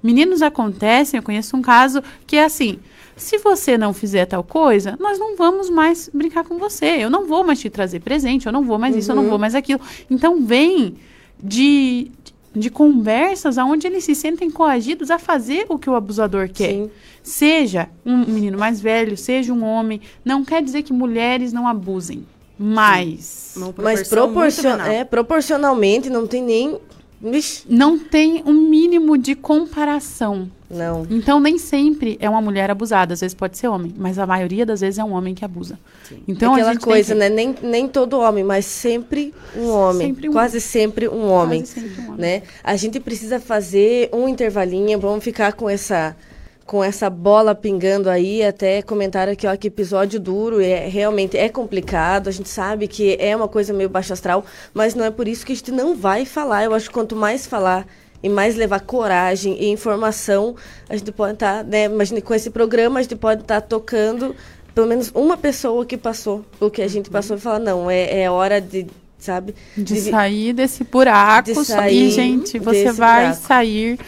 Meninos 0.00 0.42
acontecem, 0.42 1.18
eu 1.18 1.24
conheço 1.24 1.56
um 1.56 1.62
caso 1.62 2.00
que 2.24 2.36
é 2.36 2.44
assim: 2.44 2.78
se 3.22 3.38
você 3.38 3.78
não 3.78 3.92
fizer 3.92 4.26
tal 4.26 4.42
coisa, 4.42 4.96
nós 5.00 5.18
não 5.18 5.36
vamos 5.36 5.70
mais 5.70 6.10
brincar 6.12 6.44
com 6.44 6.58
você. 6.58 6.86
Eu 6.86 7.10
não 7.10 7.26
vou 7.26 7.44
mais 7.44 7.60
te 7.60 7.70
trazer 7.70 8.00
presente, 8.00 8.46
eu 8.46 8.52
não 8.52 8.62
vou 8.62 8.78
mais 8.78 8.96
isso, 8.96 9.10
eu 9.10 9.16
não 9.16 9.28
vou 9.28 9.38
mais 9.38 9.54
aquilo. 9.54 9.80
Então 10.10 10.44
vem 10.44 10.96
de, 11.42 12.10
de 12.54 12.70
conversas 12.70 13.56
onde 13.58 13.86
eles 13.86 14.04
se 14.04 14.14
sentem 14.14 14.50
coagidos 14.50 15.10
a 15.10 15.18
fazer 15.18 15.66
o 15.68 15.78
que 15.78 15.88
o 15.88 15.94
abusador 15.94 16.48
quer. 16.48 16.72
Sim. 16.72 16.90
Seja 17.22 17.88
um 18.04 18.18
menino 18.18 18.58
mais 18.58 18.80
velho, 18.80 19.16
seja 19.16 19.52
um 19.52 19.64
homem, 19.64 20.00
não 20.24 20.44
quer 20.44 20.62
dizer 20.62 20.82
que 20.82 20.92
mulheres 20.92 21.52
não 21.52 21.66
abusem. 21.66 22.26
Mas 22.58 23.54
Mas 23.96 24.08
proporcion... 24.08 24.76
é, 24.80 25.04
proporcionalmente 25.04 26.08
não 26.08 26.26
tem 26.26 26.42
nem. 26.42 26.78
Vixe, 27.20 27.64
não 27.68 27.98
tem 27.98 28.42
um 28.44 28.68
mínimo 28.68 29.16
de 29.16 29.34
comparação. 29.34 30.50
Não. 30.72 31.06
Então, 31.10 31.38
nem 31.38 31.58
sempre 31.58 32.16
é 32.20 32.28
uma 32.28 32.40
mulher 32.40 32.70
abusada. 32.70 33.14
Às 33.14 33.20
vezes 33.20 33.34
pode 33.34 33.56
ser 33.58 33.68
homem, 33.68 33.94
mas 33.96 34.18
a 34.18 34.26
maioria 34.26 34.64
das 34.66 34.80
vezes 34.80 34.98
é 34.98 35.04
um 35.04 35.12
homem 35.12 35.34
que 35.34 35.44
abusa. 35.44 35.78
Então, 36.26 36.52
a 36.52 36.56
Aquela 36.56 36.72
gente 36.72 36.82
coisa, 36.84 37.12
que- 37.14 37.18
né? 37.20 37.28
Nem, 37.28 37.54
nem 37.62 37.86
todo 37.88 38.18
homem, 38.18 38.42
mas 38.42 38.64
sempre 38.66 39.34
um 39.56 39.68
homem. 39.68 40.08
Sempre 40.08 40.28
um- 40.28 40.32
Quase 40.32 40.60
sempre 40.60 41.08
um 41.08 41.30
homem. 41.30 41.60
Quase 41.60 41.72
sempre 41.80 42.00
um 42.00 42.04
homem. 42.08 42.18
Né? 42.18 42.42
A 42.64 42.74
gente 42.76 42.98
precisa 42.98 43.38
fazer 43.38 44.08
um 44.12 44.26
intervalinho, 44.28 44.98
vamos 44.98 45.22
ficar 45.22 45.52
com 45.52 45.68
essa 45.68 46.16
com 46.64 46.82
essa 46.82 47.10
bola 47.10 47.54
pingando 47.54 48.08
aí, 48.08 48.42
até 48.42 48.80
comentaram 48.80 49.32
aqui, 49.32 49.46
ó, 49.46 49.54
que 49.56 49.66
episódio 49.66 50.18
duro, 50.18 50.58
é 50.60 50.88
realmente 50.88 51.36
é 51.36 51.48
complicado, 51.48 52.28
a 52.28 52.30
gente 52.30 52.48
sabe 52.48 52.86
que 52.88 53.16
é 53.20 53.34
uma 53.36 53.48
coisa 53.48 53.74
meio 53.74 53.90
baixo 53.90 54.12
astral, 54.12 54.42
mas 54.72 54.94
não 54.94 55.04
é 55.04 55.10
por 55.10 55.28
isso 55.28 55.44
que 55.44 55.52
a 55.52 55.56
gente 55.56 55.72
não 55.72 55.94
vai 55.94 56.24
falar. 56.24 56.64
Eu 56.64 56.72
acho 56.72 56.86
que 56.88 56.94
quanto 56.94 57.14
mais 57.14 57.46
falar 57.46 57.86
e 58.22 58.28
mais 58.28 58.54
levar 58.56 58.80
coragem 58.80 59.56
e 59.60 59.68
informação, 59.70 60.54
a 60.88 60.96
gente 60.96 61.10
pode 61.12 61.34
estar, 61.34 61.64
né, 61.64 61.84
imagine 61.84 62.22
com 62.22 62.34
esse 62.34 62.50
programa, 62.50 63.00
a 63.00 63.02
gente 63.02 63.16
pode 63.16 63.42
estar 63.42 63.60
tocando 63.60 64.34
pelo 64.74 64.86
menos 64.86 65.10
uma 65.14 65.36
pessoa 65.36 65.84
que 65.84 65.96
passou 65.96 66.44
o 66.58 66.70
que 66.70 66.80
a 66.80 66.88
gente 66.88 67.10
passou 67.10 67.36
e 67.36 67.40
falar, 67.40 67.58
não, 67.58 67.90
é, 67.90 68.22
é 68.22 68.30
hora 68.30 68.60
de, 68.60 68.86
sabe? 69.18 69.54
De 69.76 69.94
vi- 69.94 70.10
sair 70.10 70.52
desse 70.52 70.82
buraco. 70.84 71.52
de 71.52 71.64
sair 71.64 72.06
e, 72.08 72.10
gente, 72.10 72.58
você 72.58 72.90
vai 72.92 73.24
buraco. 73.26 73.42
sair. 73.46 73.98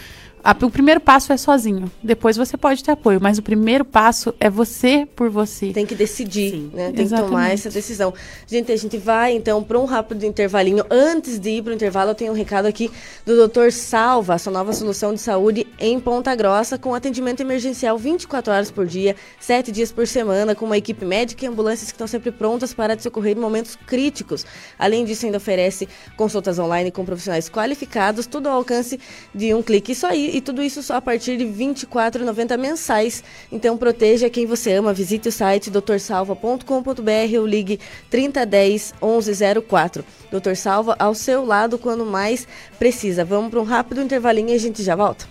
A- 0.45 0.55
o 0.64 0.70
primeiro 0.70 1.01
passo 1.01 1.32
é 1.32 1.36
sozinho. 1.36 1.90
Depois 2.03 2.36
você 2.36 2.57
pode 2.57 2.84
ter 2.84 2.92
apoio, 2.92 3.18
mas 3.20 3.38
o 3.38 3.42
primeiro 3.42 3.84
passo 3.84 4.34
é 4.38 4.51
você 4.51 5.09
por 5.16 5.30
você. 5.30 5.72
Tem 5.72 5.86
que 5.86 5.95
decidir, 5.95 6.51
Sim. 6.51 6.70
né? 6.74 6.92
Tem 6.92 7.05
que 7.07 7.11
tomar 7.11 7.20
Exatamente. 7.22 7.53
essa 7.55 7.70
decisão. 7.70 8.12
Gente, 8.47 8.70
a 8.70 8.76
gente 8.76 8.99
vai 8.99 9.32
então 9.34 9.62
para 9.62 9.78
um 9.78 9.84
rápido 9.86 10.24
intervalinho. 10.26 10.84
Antes 10.90 11.38
de 11.38 11.51
ir 11.51 11.62
para 11.62 11.70
o 11.70 11.74
intervalo, 11.74 12.11
eu 12.11 12.14
tenho 12.14 12.32
um 12.32 12.36
recado 12.36 12.66
aqui 12.66 12.90
do 13.24 13.49
Dr. 13.49 13.70
Salva, 13.70 14.36
sua 14.38 14.53
nova 14.53 14.72
solução 14.74 15.14
de 15.14 15.20
saúde 15.20 15.66
em 15.78 15.99
Ponta 15.99 16.34
Grossa, 16.34 16.76
com 16.76 16.95
atendimento 16.95 17.40
emergencial 17.40 17.97
24 17.97 18.53
horas 18.53 18.70
por 18.70 18.86
dia, 18.86 19.16
7 19.40 19.72
dias 19.72 19.90
por 19.90 20.07
semana, 20.07 20.55
com 20.55 20.66
uma 20.66 20.76
equipe 20.76 21.05
médica 21.07 21.45
e 21.45 21.49
ambulâncias 21.49 21.90
que 21.90 21.95
estão 21.95 22.07
sempre 22.07 22.30
prontas 22.30 22.74
para 22.74 22.95
te 22.95 23.03
socorrer 23.03 23.36
em 23.36 23.40
momentos 23.40 23.76
críticos. 23.86 24.45
Além 24.78 25.05
disso, 25.07 25.24
ainda 25.24 25.38
oferece 25.38 25.88
consultas 26.16 26.59
online 26.59 26.90
com 26.90 27.05
profissionais 27.05 27.49
qualificados, 27.49 28.26
tudo 28.26 28.49
ao 28.49 28.57
alcance 28.57 29.01
de 29.34 29.55
um 29.55 29.62
clique. 29.62 29.92
Isso 29.92 30.07
aí, 30.07 30.34
e 30.35 30.41
tudo 30.41 30.61
isso 30.61 30.82
só 30.82 30.97
a 30.97 31.01
partir 31.01 31.37
de 31.37 31.45
R$ 31.45 31.53
24,90 31.53 32.59
mensais. 32.59 33.22
Então 33.53 33.78
proteja 33.78 34.28
quem 34.28 34.47
você 34.47 34.72
ama. 34.72 34.93
Visite 34.93 35.28
o 35.28 35.32
site 35.32 35.70
drsalva.com.br 35.70 37.39
ou 37.39 37.47
ligue 37.47 37.78
3010 38.11 38.95
1104. 39.01 40.05
Doutor 40.32 40.57
Salva 40.57 40.97
ao 40.99 41.14
seu 41.14 41.45
lado 41.47 41.78
quando 41.78 42.05
mais 42.05 42.49
precisa. 42.80 43.24
Vamos 43.24 43.51
para 43.51 43.61
um 43.61 43.64
rápido 43.64 44.03
intervalinho 44.03 44.51
e 44.51 44.55
a 44.55 44.59
gente 44.59 44.82
já 44.82 44.97
volta. 44.97 45.28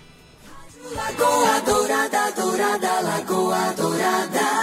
Lagoa 0.96 1.62
Dourada, 1.66 2.32
Dourada, 2.32 3.00
Lagoa 3.02 3.74
Dourada. 3.76 4.54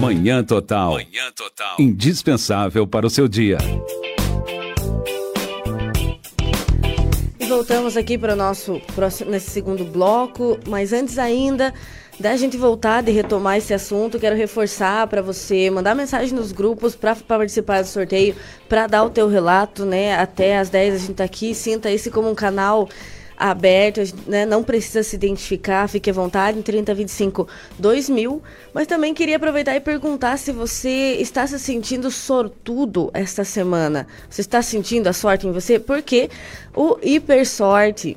Manhã 0.00 0.44
Total. 0.44 0.92
Manhã 0.92 1.32
Total. 1.34 1.76
Indispensável 1.80 2.86
para 2.86 3.06
o 3.06 3.10
seu 3.10 3.26
dia. 3.26 3.58
Voltamos 7.48 7.96
aqui 7.96 8.18
para 8.18 8.32
o 8.32 8.36
nosso 8.36 8.80
próximo, 8.94 9.30
nesse 9.30 9.50
segundo 9.50 9.84
bloco, 9.84 10.58
mas 10.66 10.92
antes 10.92 11.16
ainda 11.16 11.72
da 12.18 12.36
gente 12.36 12.56
voltar 12.56 13.02
de 13.02 13.12
retomar 13.12 13.58
esse 13.58 13.72
assunto, 13.72 14.18
quero 14.18 14.34
reforçar 14.34 15.06
para 15.06 15.22
você 15.22 15.70
mandar 15.70 15.94
mensagem 15.94 16.34
nos 16.34 16.50
grupos 16.50 16.96
para 16.96 17.14
participar 17.14 17.82
do 17.82 17.88
sorteio, 17.88 18.34
para 18.68 18.86
dar 18.86 19.04
o 19.04 19.10
teu 19.10 19.28
relato, 19.28 19.84
né? 19.84 20.16
Até 20.16 20.58
às 20.58 20.70
10 20.70 20.94
a 20.94 20.98
gente 20.98 21.14
tá 21.14 21.24
aqui, 21.24 21.54
sinta 21.54 21.90
esse 21.90 22.10
como 22.10 22.28
um 22.28 22.34
canal 22.34 22.88
aberto, 23.36 24.00
né? 24.26 24.46
não 24.46 24.62
precisa 24.62 25.02
se 25.02 25.16
identificar, 25.16 25.88
fique 25.88 26.10
à 26.10 26.12
vontade 26.12 26.58
em 26.58 26.62
3025 26.62 27.46
2000, 27.78 28.42
mas 28.72 28.86
também 28.86 29.12
queria 29.12 29.36
aproveitar 29.36 29.76
e 29.76 29.80
perguntar 29.80 30.38
se 30.38 30.52
você 30.52 31.16
está 31.20 31.46
se 31.46 31.58
sentindo 31.58 32.10
sortudo 32.10 33.10
esta 33.12 33.44
semana. 33.44 34.06
Você 34.28 34.40
está 34.40 34.62
sentindo 34.62 35.06
a 35.08 35.12
sorte 35.12 35.46
em 35.46 35.52
você? 35.52 35.78
Porque 35.78 36.30
o 36.74 36.98
Hiper 37.02 37.46
Sorte 37.46 38.16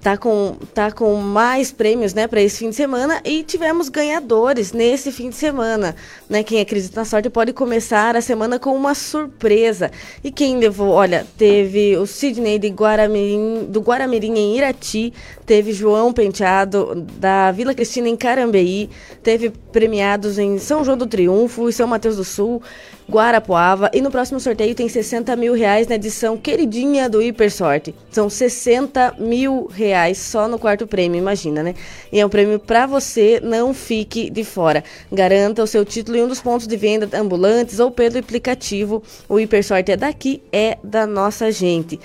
tá 0.00 0.16
com, 0.16 0.56
tá 0.74 0.90
com 0.90 1.14
mais 1.16 1.70
prêmios, 1.70 2.14
né, 2.14 2.26
para 2.26 2.40
esse 2.40 2.58
fim 2.58 2.70
de 2.70 2.76
semana 2.76 3.20
e 3.24 3.42
tivemos 3.42 3.88
ganhadores 3.88 4.72
nesse 4.72 5.12
fim 5.12 5.28
de 5.28 5.36
semana, 5.36 5.94
né? 6.28 6.42
Quem 6.42 6.60
acredita 6.60 7.00
na 7.00 7.04
sorte 7.04 7.28
pode 7.28 7.52
começar 7.52 8.16
a 8.16 8.20
semana 8.20 8.58
com 8.58 8.74
uma 8.74 8.94
surpresa. 8.94 9.90
E 10.24 10.30
quem 10.30 10.58
levou, 10.58 10.88
olha, 10.88 11.26
teve 11.36 11.96
o 11.96 12.06
Sidney 12.06 12.58
de 12.58 12.68
Guaramirim, 12.68 13.66
do 13.68 13.80
Guaramirim 13.80 14.34
em 14.34 14.56
Irati, 14.56 15.12
teve 15.44 15.72
João 15.72 16.12
Penteado 16.12 17.06
da 17.18 17.52
Vila 17.52 17.74
Cristina 17.74 18.08
em 18.08 18.16
Carambeí, 18.16 18.88
teve 19.22 19.50
premiados 19.50 20.38
em 20.38 20.58
São 20.58 20.82
João 20.84 20.96
do 20.96 21.06
Triunfo 21.06 21.68
e 21.68 21.72
São 21.72 21.86
Mateus 21.86 22.16
do 22.16 22.24
Sul, 22.24 22.62
Guarapuava. 23.10 23.90
E 23.92 24.00
no 24.00 24.10
próximo 24.10 24.38
sorteio 24.38 24.74
tem 24.74 24.88
60 24.88 25.34
mil 25.34 25.52
reais 25.52 25.88
na 25.88 25.96
edição 25.96 26.36
queridinha 26.36 27.08
do 27.08 27.20
Hiper 27.20 27.50
Sorte. 27.50 27.92
São 28.10 28.30
60 28.30 29.16
mil 29.18 29.66
reais 29.66 30.18
só 30.18 30.46
no 30.46 30.58
quarto 30.58 30.86
prêmio, 30.86 31.18
imagina, 31.18 31.62
né? 31.62 31.74
E 32.12 32.20
é 32.20 32.24
um 32.24 32.28
prêmio 32.28 32.60
para 32.60 32.86
você, 32.86 33.40
não 33.42 33.74
fique 33.74 34.30
de 34.30 34.44
fora. 34.44 34.84
Garanta 35.12 35.62
o 35.62 35.66
seu 35.66 35.84
título 35.84 36.16
em 36.16 36.22
um 36.22 36.28
dos 36.28 36.40
pontos 36.40 36.68
de 36.68 36.76
venda 36.76 37.08
ambulantes 37.12 37.80
ou 37.80 37.90
pelo 37.90 38.18
aplicativo. 38.18 39.02
O 39.28 39.40
Hiper 39.40 39.64
Sorte 39.64 39.90
é 39.90 39.96
daqui, 39.96 40.40
é 40.52 40.78
da 40.82 41.04
nossa 41.04 41.50
gente. 41.50 41.98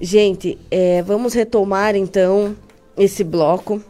Gente, 0.00 0.58
é, 0.70 1.02
vamos 1.02 1.34
retomar 1.34 1.94
então 1.94 2.56
esse 2.96 3.22
bloco 3.22 3.82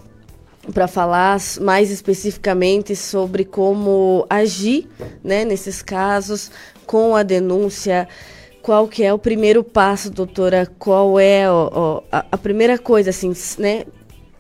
para 0.73 0.89
falar 0.89 1.39
mais 1.61 1.91
especificamente 1.91 2.97
sobre 2.97 3.45
como 3.45 4.27
agir 4.31 4.89
né, 5.23 5.45
nesses 5.45 5.83
casos 5.83 6.51
com 6.87 7.15
a 7.15 7.23
denúncia. 7.23 8.09
Qual 8.63 8.89
que 8.89 9.03
é 9.05 9.13
o 9.13 9.19
primeiro 9.19 9.63
passo, 9.63 10.11
doutora? 10.11 10.67
Qual 10.79 11.21
é 11.21 11.51
o- 11.51 12.03
a, 12.11 12.25
a 12.33 12.39
primeira 12.39 12.79
coisa, 12.79 13.11
assim, 13.11 13.33
né? 13.59 13.85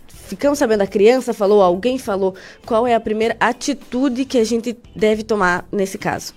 Ficamos 0.09 0.59
sabendo, 0.59 0.81
a 0.81 0.87
criança 0.87 1.35
falou, 1.35 1.61
alguém 1.61 1.99
falou. 1.99 2.35
Qual 2.65 2.87
é 2.87 2.95
a 2.95 3.01
primeira 3.01 3.37
atitude 3.39 4.25
que 4.25 4.39
a 4.39 4.45
gente 4.45 4.75
deve 4.97 5.23
tomar 5.23 5.69
nesse 5.71 5.99
caso? 5.99 6.33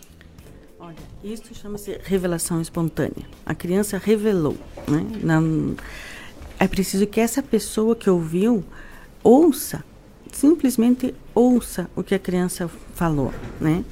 Olha, 0.78 0.96
isso 1.24 1.44
chama-se 1.56 1.98
revelação 2.04 2.62
espontânea. 2.62 3.26
A 3.46 3.56
criança 3.56 3.98
revelou, 3.98 4.58
né? 4.86 5.06
Não, 5.24 5.74
é 6.60 6.68
preciso 6.68 7.08
que 7.08 7.22
essa 7.22 7.42
pessoa 7.42 7.96
que 7.96 8.10
ouviu 8.10 8.66
ouça 9.28 9.84
simplesmente 10.32 11.13
ouça 11.34 11.89
o 11.95 12.03
que 12.03 12.13
a 12.13 12.19
criança 12.19 12.69
falou, 12.93 13.34
né? 13.59 13.84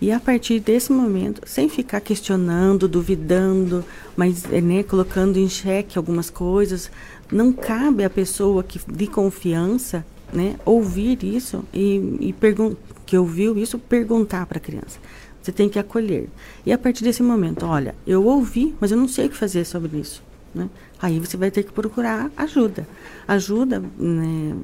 E 0.00 0.12
a 0.12 0.20
partir 0.20 0.60
desse 0.60 0.92
momento, 0.92 1.40
sem 1.46 1.68
ficar 1.68 2.00
questionando, 2.00 2.86
duvidando, 2.86 3.82
mas 4.14 4.44
é, 4.52 4.60
né, 4.60 4.82
colocando 4.82 5.38
em 5.38 5.48
xeque 5.48 5.96
algumas 5.96 6.28
coisas, 6.28 6.90
não 7.32 7.52
cabe 7.52 8.04
à 8.04 8.10
pessoa 8.10 8.62
que 8.62 8.78
de 8.86 9.06
confiança, 9.06 10.04
né, 10.30 10.56
ouvir 10.64 11.24
isso 11.24 11.64
e, 11.72 11.96
e 12.20 12.34
que 13.06 13.16
ouviu 13.16 13.56
isso 13.56 13.78
perguntar 13.78 14.44
para 14.46 14.58
a 14.58 14.60
criança. 14.60 14.98
Você 15.40 15.52
tem 15.52 15.68
que 15.68 15.78
acolher. 15.78 16.28
E 16.66 16.72
a 16.72 16.76
partir 16.76 17.02
desse 17.04 17.22
momento, 17.22 17.64
olha, 17.64 17.94
eu 18.06 18.26
ouvi, 18.26 18.74
mas 18.80 18.90
eu 18.90 18.98
não 18.98 19.08
sei 19.08 19.26
o 19.26 19.30
que 19.30 19.36
fazer 19.36 19.64
sobre 19.64 19.98
isso. 19.98 20.22
Né? 20.54 20.68
Aí 21.00 21.18
você 21.18 21.36
vai 21.36 21.50
ter 21.50 21.62
que 21.62 21.72
procurar 21.72 22.30
ajuda. 22.36 22.86
Ajuda, 23.26 23.82
né, 23.98 24.54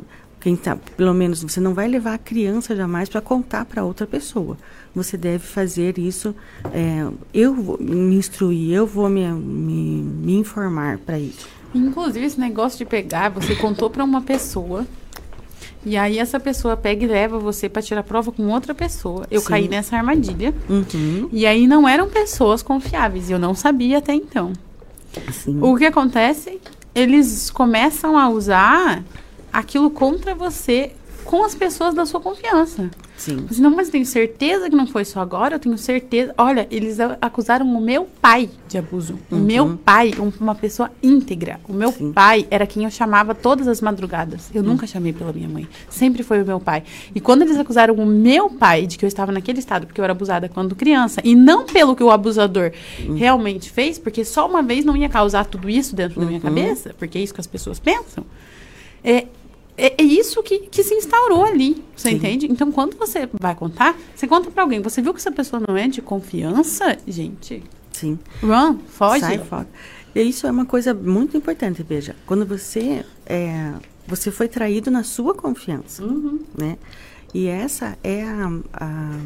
quem 0.40 0.56
tá, 0.56 0.76
pelo 0.96 1.12
menos 1.12 1.42
você 1.42 1.60
não 1.60 1.74
vai 1.74 1.86
levar 1.86 2.14
a 2.14 2.18
criança 2.18 2.74
jamais 2.74 3.08
para 3.08 3.20
contar 3.20 3.64
para 3.66 3.84
outra 3.84 4.06
pessoa. 4.06 4.56
Você 4.94 5.16
deve 5.16 5.46
fazer 5.46 5.98
isso. 5.98 6.34
É, 6.72 7.06
eu 7.32 7.54
vou 7.54 7.78
me 7.78 8.16
instruir, 8.16 8.72
eu 8.72 8.86
vou 8.86 9.08
me, 9.08 9.26
me, 9.30 10.02
me 10.02 10.36
informar 10.36 10.98
para 10.98 11.18
isso. 11.18 11.46
Inclusive, 11.74 12.24
esse 12.24 12.40
negócio 12.40 12.78
de 12.78 12.84
pegar, 12.84 13.28
você 13.28 13.54
contou 13.54 13.90
para 13.90 14.02
uma 14.02 14.22
pessoa. 14.22 14.86
E 15.84 15.96
aí 15.96 16.18
essa 16.18 16.40
pessoa 16.40 16.76
pega 16.76 17.04
e 17.04 17.08
leva 17.08 17.38
você 17.38 17.68
para 17.68 17.80
tirar 17.80 18.02
prova 18.02 18.32
com 18.32 18.48
outra 18.48 18.74
pessoa. 18.74 19.26
Eu 19.30 19.40
Sim. 19.40 19.46
caí 19.46 19.68
nessa 19.68 19.96
armadilha. 19.96 20.54
Uhum. 20.68 21.28
E 21.32 21.46
aí 21.46 21.66
não 21.66 21.88
eram 21.88 22.08
pessoas 22.08 22.62
confiáveis. 22.62 23.30
Eu 23.30 23.38
não 23.38 23.54
sabia 23.54 23.98
até 23.98 24.14
então. 24.14 24.52
Sim. 25.32 25.58
O 25.62 25.76
que 25.76 25.86
acontece? 25.86 26.60
Eles 26.94 27.50
começam 27.50 28.18
a 28.18 28.28
usar 28.28 29.02
aquilo 29.52 29.90
contra 29.90 30.34
você 30.34 30.92
com 31.24 31.44
as 31.44 31.54
pessoas 31.54 31.94
da 31.94 32.04
sua 32.04 32.20
confiança. 32.20 32.90
Sim. 33.16 33.44
Mas 33.46 33.58
não, 33.58 33.70
mas 33.70 33.88
eu 33.88 33.92
tenho 33.92 34.06
certeza 34.06 34.70
que 34.70 34.74
não 34.74 34.86
foi 34.86 35.04
só 35.04 35.20
agora, 35.20 35.56
eu 35.56 35.58
tenho 35.58 35.76
certeza. 35.76 36.34
Olha, 36.38 36.66
eles 36.70 36.98
acusaram 37.20 37.66
o 37.66 37.80
meu 37.80 38.08
pai 38.20 38.48
de 38.66 38.78
abuso. 38.78 39.18
Uhum. 39.30 39.38
O 39.38 39.40
meu 39.40 39.76
pai, 39.76 40.12
uma 40.40 40.54
pessoa 40.54 40.90
íntegra. 41.02 41.60
O 41.68 41.72
meu 41.72 41.92
Sim. 41.92 42.12
pai 42.12 42.46
era 42.50 42.66
quem 42.66 42.84
eu 42.84 42.90
chamava 42.90 43.34
todas 43.34 43.68
as 43.68 43.80
madrugadas. 43.80 44.50
Eu 44.54 44.62
uhum. 44.62 44.70
nunca 44.70 44.86
chamei 44.86 45.12
pela 45.12 45.32
minha 45.32 45.48
mãe. 45.48 45.68
Sempre 45.88 46.22
foi 46.22 46.42
o 46.42 46.46
meu 46.46 46.58
pai. 46.58 46.82
E 47.14 47.20
quando 47.20 47.42
eles 47.42 47.58
acusaram 47.58 47.94
o 47.94 48.06
meu 48.06 48.48
pai 48.50 48.86
de 48.86 48.96
que 48.96 49.04
eu 49.04 49.08
estava 49.08 49.30
naquele 49.30 49.58
estado 49.58 49.86
porque 49.86 50.00
eu 50.00 50.04
era 50.04 50.12
abusada 50.12 50.48
quando 50.48 50.74
criança, 50.74 51.20
e 51.22 51.34
não 51.34 51.64
pelo 51.64 51.94
que 51.94 52.02
o 52.02 52.10
abusador 52.10 52.72
uhum. 53.06 53.14
realmente 53.14 53.70
fez, 53.70 53.98
porque 53.98 54.24
só 54.24 54.48
uma 54.48 54.62
vez 54.62 54.84
não 54.84 54.96
ia 54.96 55.08
causar 55.08 55.44
tudo 55.44 55.68
isso 55.68 55.94
dentro 55.94 56.18
da 56.18 56.26
minha 56.26 56.38
uhum. 56.38 56.44
cabeça, 56.44 56.94
porque 56.98 57.18
é 57.18 57.20
isso 57.20 57.34
que 57.34 57.40
as 57.40 57.46
pessoas 57.46 57.78
pensam. 57.78 58.24
É, 59.04 59.26
é, 59.86 59.94
é, 59.98 60.02
isso 60.02 60.42
que, 60.42 60.60
que 60.60 60.82
se 60.82 60.94
instaurou 60.94 61.44
ali, 61.44 61.82
você 61.96 62.10
Sim. 62.10 62.16
entende? 62.16 62.46
Então, 62.50 62.70
quando 62.70 62.96
você 62.96 63.28
vai 63.32 63.54
contar, 63.54 63.96
você 64.14 64.26
conta 64.26 64.50
para 64.50 64.62
alguém. 64.62 64.80
Você 64.82 65.00
viu 65.00 65.12
que 65.12 65.20
essa 65.20 65.32
pessoa 65.32 65.62
não 65.66 65.76
é 65.76 65.88
de 65.88 66.02
confiança, 66.02 66.98
gente? 67.06 67.62
Sim. 67.92 68.18
Run, 68.42 68.78
foge. 68.88 69.20
Sai 69.20 69.38
fora. 69.38 69.68
E 70.14 70.22
isso 70.22 70.46
é 70.46 70.50
uma 70.50 70.66
coisa 70.66 70.92
muito 70.92 71.36
importante, 71.36 71.82
veja. 71.82 72.16
Quando 72.26 72.44
você 72.44 73.04
é, 73.26 73.72
você 74.06 74.30
foi 74.30 74.48
traído 74.48 74.90
na 74.90 75.04
sua 75.04 75.34
confiança, 75.34 76.02
uhum. 76.02 76.40
né? 76.58 76.76
E 77.32 77.46
essa 77.46 77.96
é 78.02 78.24
a, 78.24 78.50
a 78.72 79.18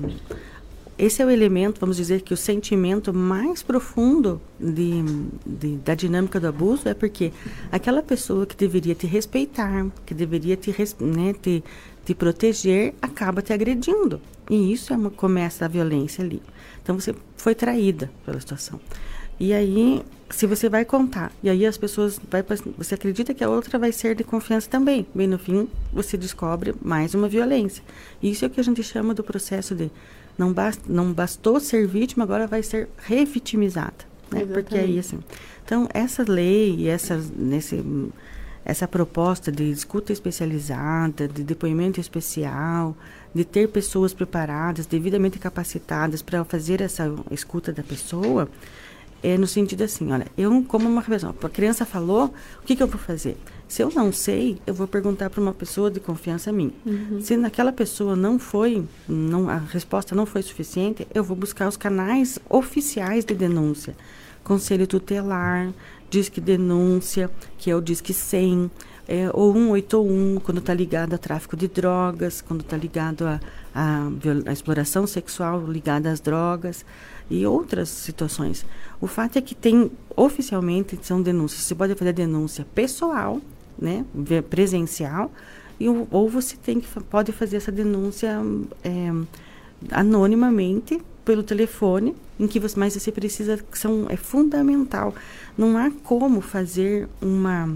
esse 0.96 1.20
é 1.20 1.26
o 1.26 1.30
elemento, 1.30 1.80
vamos 1.80 1.96
dizer 1.96 2.22
que 2.22 2.32
o 2.32 2.36
sentimento 2.36 3.12
mais 3.12 3.62
profundo 3.62 4.40
de, 4.60 5.02
de, 5.44 5.76
da 5.78 5.94
dinâmica 5.94 6.38
do 6.38 6.46
abuso 6.46 6.88
é 6.88 6.94
porque 6.94 7.32
aquela 7.72 8.02
pessoa 8.02 8.46
que 8.46 8.56
deveria 8.56 8.94
te 8.94 9.06
respeitar, 9.06 9.86
que 10.06 10.14
deveria 10.14 10.56
te, 10.56 10.74
né, 11.00 11.34
te, 11.34 11.64
te 12.04 12.14
proteger, 12.14 12.94
acaba 13.02 13.42
te 13.42 13.52
agredindo. 13.52 14.20
E 14.48 14.72
isso 14.72 14.92
é 14.92 14.96
uma, 14.96 15.10
começa 15.10 15.64
a 15.64 15.68
violência 15.68 16.24
ali. 16.24 16.40
Então 16.82 16.98
você 16.98 17.14
foi 17.36 17.54
traída 17.54 18.10
pela 18.24 18.38
situação. 18.38 18.78
E 19.40 19.52
aí, 19.52 20.00
se 20.30 20.46
você 20.46 20.68
vai 20.68 20.84
contar, 20.84 21.32
e 21.42 21.50
aí 21.50 21.66
as 21.66 21.76
pessoas, 21.76 22.20
vai, 22.30 22.44
você 22.78 22.94
acredita 22.94 23.34
que 23.34 23.42
a 23.42 23.50
outra 23.50 23.80
vai 23.80 23.90
ser 23.90 24.14
de 24.14 24.22
confiança 24.22 24.70
também. 24.70 25.04
Bem, 25.12 25.26
no 25.26 25.40
fim, 25.40 25.68
você 25.92 26.16
descobre 26.16 26.72
mais 26.80 27.14
uma 27.14 27.28
violência. 27.28 27.82
Isso 28.22 28.44
é 28.44 28.48
o 28.48 28.50
que 28.50 28.60
a 28.60 28.64
gente 28.64 28.82
chama 28.84 29.12
do 29.12 29.24
processo 29.24 29.74
de 29.74 29.90
não, 30.36 30.52
bast, 30.52 30.82
não 30.88 31.12
bastou 31.12 31.60
ser 31.60 31.86
vítima, 31.86 32.24
agora 32.24 32.46
vai 32.46 32.62
ser 32.62 32.88
revitimizada. 32.98 34.04
Né? 34.30 34.44
Porque 34.44 34.76
aí, 34.76 34.98
assim. 34.98 35.20
Então, 35.64 35.88
essa 35.94 36.24
lei, 36.26 36.88
essa, 36.88 37.16
nesse, 37.36 37.82
essa 38.64 38.88
proposta 38.88 39.50
de 39.50 39.70
escuta 39.70 40.12
especializada, 40.12 41.28
de 41.28 41.42
depoimento 41.42 42.00
especial, 42.00 42.96
de 43.34 43.44
ter 43.44 43.68
pessoas 43.68 44.12
preparadas, 44.12 44.86
devidamente 44.86 45.38
capacitadas 45.38 46.22
para 46.22 46.44
fazer 46.44 46.80
essa 46.80 47.12
escuta 47.30 47.72
da 47.72 47.82
pessoa, 47.82 48.48
é 49.22 49.38
no 49.38 49.46
sentido 49.46 49.82
assim, 49.82 50.12
olha, 50.12 50.26
eu 50.36 50.62
como 50.68 50.88
uma 50.88 51.02
pessoa, 51.02 51.34
a 51.42 51.48
criança 51.48 51.86
falou, 51.86 52.34
o 52.62 52.66
que, 52.66 52.76
que 52.76 52.82
eu 52.82 52.86
vou 52.86 52.98
fazer? 52.98 53.38
Se 53.66 53.82
eu 53.82 53.90
não 53.90 54.12
sei, 54.12 54.58
eu 54.66 54.74
vou 54.74 54.86
perguntar 54.86 55.30
para 55.30 55.40
uma 55.40 55.52
pessoa 55.52 55.90
de 55.90 55.98
confiança 55.98 56.52
minha. 56.52 56.72
Uhum. 56.84 57.20
Se 57.20 57.36
naquela 57.36 57.72
pessoa 57.72 58.14
não 58.14 58.38
foi, 58.38 58.84
não, 59.08 59.48
a 59.48 59.56
resposta 59.56 60.14
não 60.14 60.26
foi 60.26 60.42
suficiente, 60.42 61.06
eu 61.14 61.24
vou 61.24 61.36
buscar 61.36 61.68
os 61.68 61.76
canais 61.76 62.38
oficiais 62.48 63.24
de 63.24 63.34
denúncia. 63.34 63.96
Conselho 64.44 64.86
tutelar, 64.86 65.72
Disque 66.10 66.40
Denúncia, 66.40 67.30
que 67.58 67.70
é 67.70 67.74
o 67.74 67.80
Disque 67.80 68.12
100, 68.12 68.70
é, 69.08 69.28
ou 69.32 69.52
181, 69.52 70.40
quando 70.40 70.58
está 70.58 70.72
ligado 70.72 71.14
a 71.14 71.18
tráfico 71.18 71.56
de 71.56 71.68
drogas, 71.68 72.40
quando 72.40 72.60
está 72.60 72.76
ligado 72.76 73.26
a, 73.26 73.40
a, 73.74 74.08
a, 74.46 74.52
exploração 74.52 75.06
sexual 75.06 75.66
ligada 75.66 76.10
às 76.10 76.20
drogas 76.20 76.84
e 77.28 77.46
outras 77.46 77.88
situações. 77.88 78.64
O 79.00 79.06
fato 79.06 79.38
é 79.38 79.42
que 79.42 79.54
tem, 79.54 79.90
oficialmente, 80.16 80.98
são 81.02 81.20
denúncias. 81.20 81.62
Você 81.62 81.74
pode 81.74 81.94
fazer 81.94 82.12
denúncia 82.12 82.66
pessoal, 82.74 83.40
né, 83.78 84.04
presencial, 84.48 85.30
e, 85.78 85.88
ou 85.88 86.28
você 86.28 86.56
tem 86.56 86.80
que, 86.80 86.88
pode 87.04 87.32
fazer 87.32 87.56
essa 87.56 87.72
denúncia 87.72 88.38
é, 88.82 89.10
anonimamente 89.90 91.00
pelo 91.24 91.42
telefone, 91.42 92.14
em 92.38 92.46
que 92.46 92.60
você, 92.60 92.78
mas 92.78 92.94
você 92.94 93.10
precisa, 93.10 93.58
são, 93.72 94.06
é 94.08 94.16
fundamental. 94.16 95.14
Não 95.56 95.76
há 95.76 95.90
como 96.02 96.40
fazer 96.40 97.08
uma, 97.20 97.74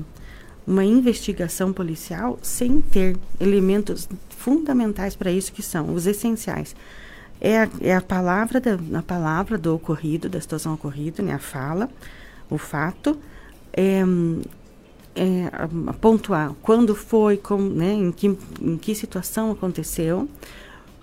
uma 0.66 0.84
investigação 0.84 1.72
policial 1.72 2.38
sem 2.42 2.80
ter 2.80 3.16
elementos 3.40 4.08
fundamentais 4.30 5.16
para 5.16 5.30
isso 5.30 5.52
que 5.52 5.62
são 5.62 5.94
os 5.94 6.06
essenciais. 6.06 6.76
É 7.40 7.62
a, 7.62 7.68
é 7.80 7.94
a 7.94 8.00
palavra 8.02 8.60
da, 8.60 8.78
a 8.98 9.02
palavra 9.02 9.56
do 9.56 9.74
ocorrido, 9.74 10.28
da 10.28 10.40
situação 10.40 10.74
ocorrida, 10.74 11.22
né, 11.22 11.34
a 11.34 11.38
fala, 11.38 11.88
o 12.50 12.58
fato, 12.58 13.18
é, 13.72 14.02
é, 15.18 15.50
pontuar 16.00 16.54
quando 16.62 16.94
foi, 16.94 17.36
com, 17.36 17.58
né, 17.58 17.92
em, 17.92 18.12
que, 18.12 18.38
em 18.60 18.76
que 18.76 18.94
situação 18.94 19.50
aconteceu 19.50 20.28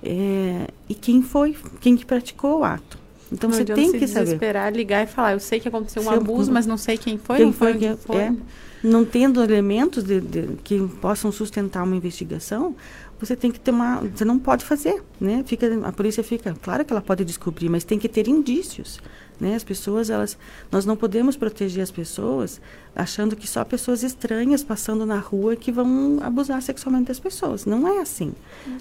é, 0.01 0.67
e 0.87 0.95
quem 0.95 1.21
foi, 1.21 1.55
quem 1.81 1.97
que 1.97 2.05
praticou 2.05 2.59
o 2.59 2.63
ato. 2.63 2.97
Então 3.31 3.49
não 3.49 3.57
você 3.57 3.65
tem 3.65 3.91
que 3.91 4.07
saber. 4.07 4.33
esperar, 4.33 4.71
ligar 4.71 5.03
e 5.03 5.07
falar, 5.07 5.33
eu 5.33 5.39
sei 5.39 5.59
que 5.59 5.67
aconteceu 5.67 6.03
um 6.03 6.09
abuso, 6.09 6.51
mas 6.51 6.65
não 6.65 6.77
sei 6.77 6.97
quem 6.97 7.17
foi. 7.17 7.37
Quem 7.37 7.51
foi, 7.51 7.71
foi, 7.73 7.79
quem 7.79 7.97
foi. 7.97 8.15
É, 8.15 8.33
não 8.83 9.03
tendo 9.03 9.43
elementos 9.43 10.03
de, 10.03 10.21
de, 10.21 10.47
que 10.63 10.79
possam 11.01 11.31
sustentar 11.31 11.83
uma 11.83 11.95
investigação, 11.95 12.75
você 13.19 13.35
tem 13.35 13.51
que 13.51 13.59
ter 13.59 13.71
uma, 13.71 14.01
você 14.01 14.23
não 14.23 14.37
pode 14.37 14.63
fazer, 14.63 15.01
né? 15.19 15.43
Fica, 15.45 15.67
a 15.85 15.91
polícia 15.91 16.23
fica, 16.23 16.55
claro 16.61 16.85
que 16.85 16.93
ela 16.93 17.01
pode 17.01 17.25
descobrir, 17.25 17.67
mas 17.67 17.83
tem 17.83 17.97
que 17.97 18.07
ter 18.07 18.27
indícios. 18.27 18.99
Né? 19.39 19.55
As 19.55 19.63
pessoas, 19.63 20.09
elas, 20.09 20.37
nós 20.71 20.85
não 20.85 20.95
podemos 20.95 21.35
proteger 21.35 21.83
as 21.83 21.91
pessoas 21.91 22.61
achando 22.95 23.35
que 23.35 23.47
só 23.47 23.63
pessoas 23.65 24.03
estranhas 24.03 24.63
passando 24.63 25.05
na 25.05 25.19
rua 25.19 25.55
que 25.55 25.71
vão 25.71 26.19
abusar 26.21 26.61
sexualmente 26.61 27.07
das 27.07 27.19
pessoas. 27.19 27.65
Não 27.65 27.87
é 27.87 27.99
assim. 27.99 28.33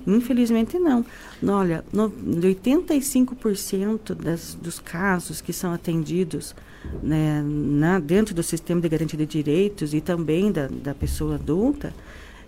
Infelizmente, 0.06 0.78
não. 0.78 1.04
Olha, 1.46 1.84
no, 1.92 2.10
85% 2.10 4.14
das, 4.14 4.54
dos 4.54 4.78
casos 4.78 5.40
que 5.40 5.52
são 5.52 5.72
atendidos 5.72 6.54
né, 7.02 7.42
na, 7.44 7.98
dentro 7.98 8.34
do 8.34 8.42
sistema 8.42 8.80
de 8.80 8.88
garantia 8.88 9.18
de 9.18 9.26
direitos 9.26 9.94
e 9.94 10.00
também 10.00 10.52
da, 10.52 10.68
da 10.68 10.94
pessoa 10.94 11.34
adulta 11.34 11.92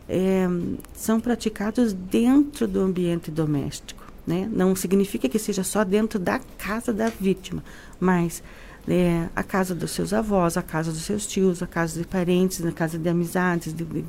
é, 0.08 0.46
são 0.94 1.20
praticados 1.20 1.92
dentro 1.92 2.68
do 2.68 2.80
ambiente 2.80 3.30
doméstico. 3.30 4.05
Né? 4.26 4.48
Não 4.50 4.74
significa 4.74 5.28
que 5.28 5.38
seja 5.38 5.62
só 5.62 5.84
dentro 5.84 6.18
da 6.18 6.40
casa 6.58 6.92
da 6.92 7.08
vítima, 7.08 7.62
mas 8.00 8.42
é, 8.88 9.28
a 9.34 9.42
casa 9.42 9.74
dos 9.74 9.90
seus 9.90 10.12
avós, 10.12 10.56
a 10.56 10.62
casa 10.62 10.92
dos 10.92 11.02
seus 11.02 11.26
tios, 11.26 11.62
a 11.62 11.66
casa 11.66 12.00
de 12.00 12.06
parentes, 12.06 12.64
a 12.64 12.72
casa 12.72 12.98
de 12.98 13.08
amizades. 13.08 13.72
De, 13.72 13.84
de, 13.84 14.04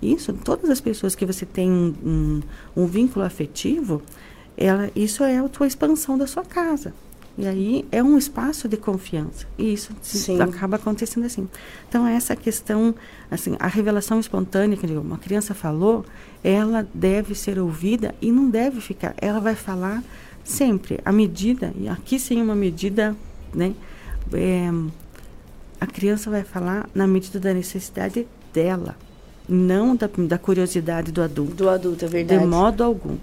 isso, 0.00 0.32
todas 0.32 0.70
as 0.70 0.80
pessoas 0.80 1.14
que 1.14 1.26
você 1.26 1.44
tem 1.44 1.70
um, 1.70 2.42
um, 2.76 2.86
vínculo 2.86 3.24
afetivo, 3.24 4.02
ela, 4.56 4.90
isso 4.96 5.22
é 5.22 5.38
a 5.38 5.48
tua 5.48 5.66
expansão 5.66 6.16
da 6.16 6.26
sua 6.26 6.44
casa. 6.44 6.94
E 7.36 7.46
aí 7.46 7.84
é 7.90 8.02
um 8.02 8.18
espaço 8.18 8.68
de 8.68 8.76
confiança. 8.76 9.46
E 9.56 9.72
isso 9.72 9.92
Sim. 10.02 10.40
acaba 10.40 10.76
acontecendo 10.76 11.24
assim. 11.24 11.48
Então, 11.88 12.06
essa 12.06 12.36
questão, 12.36 12.94
assim, 13.30 13.56
a 13.58 13.66
revelação 13.66 14.20
espontânea, 14.20 14.76
que 14.76 14.86
uma 14.86 15.18
criança 15.18 15.54
falou, 15.54 16.04
ela 16.44 16.86
deve 16.92 17.34
ser 17.34 17.58
ouvida 17.58 18.14
e 18.20 18.30
não 18.30 18.50
deve 18.50 18.80
ficar. 18.80 19.14
Ela 19.18 19.40
vai 19.40 19.54
falar 19.54 20.02
sempre, 20.44 20.98
à 21.04 21.12
medida, 21.12 21.72
e 21.78 21.88
aqui 21.88 22.18
sim 22.18 22.42
uma 22.42 22.54
medida, 22.54 23.16
né? 23.54 23.74
é, 24.34 24.70
a 25.80 25.86
criança 25.86 26.30
vai 26.30 26.44
falar 26.44 26.88
na 26.94 27.06
medida 27.06 27.40
da 27.40 27.52
necessidade 27.52 28.26
dela, 28.52 28.94
não 29.48 29.96
da, 29.96 30.08
da 30.28 30.38
curiosidade 30.38 31.10
do 31.10 31.22
adulto. 31.22 31.54
Do 31.54 31.68
adulto, 31.68 32.04
é 32.04 32.08
verdade. 32.08 32.40
De 32.40 32.46
modo 32.46 32.84
algum. 32.84 33.16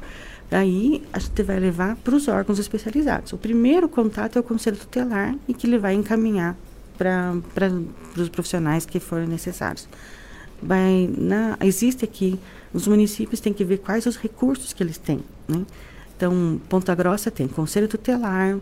Aí 0.51 1.03
a 1.13 1.19
gente 1.19 1.43
vai 1.43 1.59
levar 1.59 1.95
para 1.97 2.15
os 2.15 2.27
órgãos 2.27 2.57
especializados. 2.57 3.33
O 3.33 3.37
primeiro 3.37 3.87
contato 3.87 4.37
é 4.37 4.39
o 4.39 4.43
conselho 4.43 4.77
tutelar 4.77 5.35
e 5.47 5.53
que 5.53 5.67
ele 5.67 5.77
vai 5.77 5.93
encaminhar 5.93 6.57
para 6.97 7.33
os 8.17 8.29
profissionais 8.29 8.85
que 8.85 8.99
forem 8.99 9.27
necessários. 9.27 9.87
Vai 10.61 11.09
na, 11.17 11.55
existe 11.61 12.03
aqui, 12.03 12.39
os 12.73 12.87
municípios 12.87 13.39
têm 13.39 13.53
que 13.53 13.63
ver 13.63 13.77
quais 13.77 14.05
os 14.05 14.17
recursos 14.17 14.73
que 14.73 14.83
eles 14.83 14.97
têm. 14.97 15.19
Né? 15.47 15.65
Então, 16.17 16.59
Ponta 16.67 16.93
Grossa 16.95 17.31
tem 17.31 17.47
conselho 17.47 17.87
tutelar, 17.87 18.57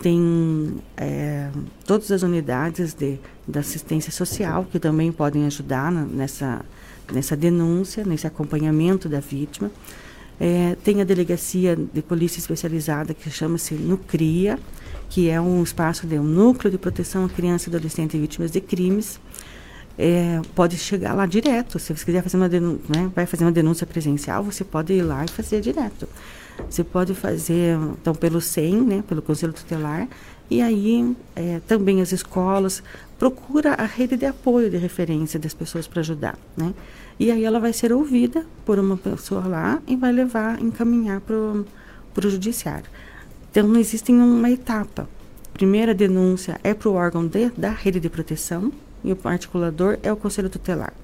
tem 0.00 0.76
é, 0.96 1.50
todas 1.84 2.12
as 2.12 2.22
unidades 2.22 2.94
de, 2.94 3.18
da 3.48 3.60
assistência 3.60 4.12
social 4.12 4.66
que 4.70 4.78
também 4.78 5.10
podem 5.10 5.44
ajudar 5.46 5.90
na- 5.90 6.04
nessa, 6.04 6.64
nessa 7.12 7.36
denúncia, 7.36 8.04
nesse 8.04 8.26
acompanhamento 8.26 9.08
da 9.08 9.20
vítima. 9.20 9.70
É, 10.42 10.74
tem 10.82 11.02
a 11.02 11.04
delegacia 11.04 11.76
de 11.76 12.00
polícia 12.00 12.38
especializada 12.38 13.12
que 13.12 13.30
chama-se 13.30 13.74
NUCRIA, 13.74 14.58
que 15.10 15.28
é 15.28 15.38
um 15.38 15.62
espaço 15.62 16.06
de 16.06 16.18
um 16.18 16.24
núcleo 16.24 16.70
de 16.70 16.78
proteção 16.78 17.26
à 17.26 17.28
criança 17.28 17.68
e 17.68 17.74
adolescente 17.74 18.16
vítimas 18.16 18.50
de 18.50 18.60
crimes. 18.60 19.20
É, 19.98 20.40
pode 20.54 20.78
chegar 20.78 21.12
lá 21.12 21.26
direto. 21.26 21.78
Se 21.78 21.94
você 21.94 22.06
quiser 22.06 22.22
fazer 22.22 22.38
uma 22.38 22.48
denúncia, 22.48 22.80
né, 22.88 23.10
vai 23.14 23.26
fazer 23.26 23.44
uma 23.44 23.52
denúncia 23.52 23.86
presencial, 23.86 24.42
você 24.42 24.64
pode 24.64 24.94
ir 24.94 25.02
lá 25.02 25.22
e 25.26 25.28
fazer 25.28 25.60
direto. 25.60 26.08
Você 26.70 26.82
pode 26.82 27.14
fazer, 27.14 27.76
então, 28.00 28.14
pelo 28.14 28.40
SEM, 28.40 28.80
né, 28.80 29.04
pelo 29.06 29.20
Conselho 29.20 29.52
Tutelar, 29.52 30.08
e 30.48 30.62
aí 30.62 31.14
é, 31.36 31.60
também 31.66 32.00
as 32.00 32.12
escolas. 32.12 32.82
Procura 33.18 33.74
a 33.74 33.84
rede 33.84 34.16
de 34.16 34.24
apoio 34.24 34.70
de 34.70 34.78
referência 34.78 35.38
das 35.38 35.52
pessoas 35.52 35.86
para 35.86 36.00
ajudar, 36.00 36.38
né? 36.56 36.72
E 37.20 37.30
aí 37.30 37.44
ela 37.44 37.60
vai 37.60 37.74
ser 37.74 37.92
ouvida 37.92 38.46
por 38.64 38.78
uma 38.78 38.96
pessoa 38.96 39.46
lá 39.46 39.82
e 39.86 39.94
vai 39.94 40.10
levar, 40.10 40.58
encaminhar 40.58 41.20
para 41.20 41.36
o 41.36 42.30
judiciário. 42.30 42.86
Então, 43.50 43.68
não 43.68 43.78
existe 43.78 44.10
uma 44.10 44.50
etapa. 44.50 45.06
Primeira 45.52 45.92
denúncia 45.92 46.58
é 46.64 46.72
para 46.72 46.88
o 46.88 46.94
órgão 46.94 47.26
de, 47.26 47.50
da 47.50 47.68
rede 47.72 48.00
de 48.00 48.08
proteção 48.08 48.72
e 49.04 49.12
o 49.12 49.18
articulador 49.24 49.98
é 50.02 50.10
o 50.10 50.16
Conselho 50.16 50.48
Tutelar. 50.48 50.94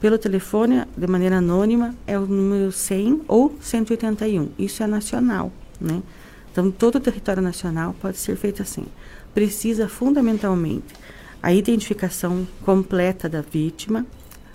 Pelo 0.00 0.18
telefone, 0.18 0.82
de 0.96 1.06
maneira 1.06 1.38
anônima, 1.38 1.94
é 2.04 2.18
o 2.18 2.26
número 2.26 2.72
100 2.72 3.22
ou 3.28 3.56
181. 3.60 4.48
Isso 4.58 4.82
é 4.82 4.88
nacional, 4.88 5.52
né? 5.80 6.02
Então, 6.50 6.68
todo 6.68 6.96
o 6.96 7.00
território 7.00 7.40
nacional 7.42 7.94
pode 8.00 8.18
ser 8.18 8.34
feito 8.34 8.60
assim. 8.60 8.86
Precisa, 9.32 9.88
fundamentalmente, 9.88 10.94
a 11.40 11.52
identificação 11.52 12.44
completa 12.64 13.28
da 13.28 13.40
vítima, 13.40 14.04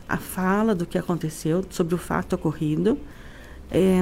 a 0.10 0.18
fala 0.18 0.74
do 0.74 0.86
que 0.86 0.98
aconteceu, 0.98 1.64
sobre 1.70 1.94
o 1.94 1.98
fato 1.98 2.34
ocorrido, 2.34 2.98
é, 3.72 4.02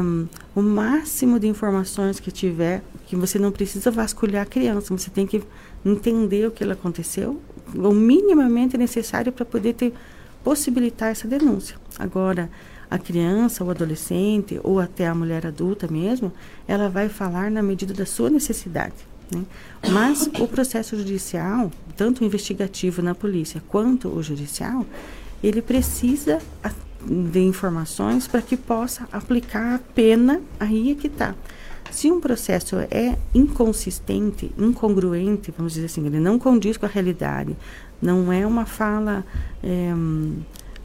o 0.55 0.61
máximo 0.61 1.37
de 1.39 1.47
informações 1.47 2.19
que 2.19 2.31
tiver, 2.31 2.81
que 3.05 3.15
você 3.15 3.37
não 3.37 3.51
precisa 3.51 3.91
vasculhar 3.91 4.43
a 4.43 4.45
criança, 4.45 4.97
você 4.97 5.09
tem 5.09 5.27
que 5.27 5.43
entender 5.85 6.47
o 6.47 6.51
que 6.51 6.63
aconteceu, 6.63 7.41
o 7.75 7.91
minimamente 7.91 8.77
necessário 8.77 9.31
para 9.31 9.43
poder 9.43 9.73
ter, 9.73 9.93
possibilitar 10.43 11.09
essa 11.11 11.27
denúncia. 11.27 11.75
Agora, 11.99 12.49
a 12.89 12.97
criança, 12.97 13.63
o 13.65 13.69
adolescente, 13.69 14.59
ou 14.63 14.79
até 14.79 15.07
a 15.07 15.13
mulher 15.13 15.45
adulta 15.45 15.87
mesmo, 15.89 16.31
ela 16.65 16.87
vai 16.87 17.09
falar 17.09 17.51
na 17.51 17.61
medida 17.61 17.93
da 17.93 18.05
sua 18.05 18.29
necessidade. 18.29 18.95
Né? 19.29 19.43
Mas 19.91 20.29
o 20.39 20.47
processo 20.47 20.95
judicial, 20.97 21.69
tanto 21.97 22.21
o 22.21 22.25
investigativo 22.25 23.01
na 23.01 23.13
polícia 23.13 23.61
quanto 23.67 24.07
o 24.07 24.23
judicial, 24.23 24.85
ele 25.43 25.61
precisa 25.61 26.39
de 27.05 27.39
informações 27.39 28.27
para 28.27 28.41
que 28.41 28.57
possa 28.57 29.07
aplicar 29.11 29.75
a 29.75 29.79
pena 29.79 30.41
aí 30.59 30.91
é 30.91 30.95
que 30.95 31.07
está. 31.07 31.35
Se 31.91 32.11
um 32.11 32.19
processo 32.19 32.75
é 32.91 33.17
inconsistente, 33.33 34.51
incongruente, 34.57 35.53
vamos 35.57 35.73
dizer 35.73 35.85
assim, 35.85 36.05
ele 36.05 36.19
não 36.19 36.37
condiz 36.37 36.75
com 36.75 36.85
a 36.85 36.89
realidade, 36.89 37.55
não 38.01 38.31
é 38.31 38.45
uma 38.45 38.65
fala, 38.65 39.25
é, 39.63 39.91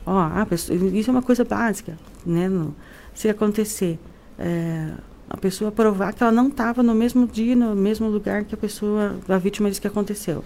ó, 0.06 0.20
a 0.20 0.46
pessoa- 0.46 0.76
isso 0.78 1.10
é 1.10 1.12
uma 1.12 1.22
coisa 1.22 1.44
básica, 1.44 1.98
né? 2.24 2.48
no- 2.48 2.74
se 3.14 3.28
acontecer, 3.28 3.98
é, 4.38 4.90
a 5.28 5.36
pessoa 5.36 5.72
provar 5.72 6.12
que 6.12 6.22
ela 6.22 6.32
não 6.32 6.48
estava 6.48 6.82
no 6.82 6.94
mesmo 6.94 7.26
dia, 7.26 7.56
no 7.56 7.74
mesmo 7.74 8.08
lugar 8.08 8.44
que 8.44 8.54
a 8.54 8.58
pessoa, 8.58 9.16
a 9.28 9.38
vítima 9.38 9.68
disse 9.68 9.80
que 9.80 9.86
aconteceu. 9.88 10.44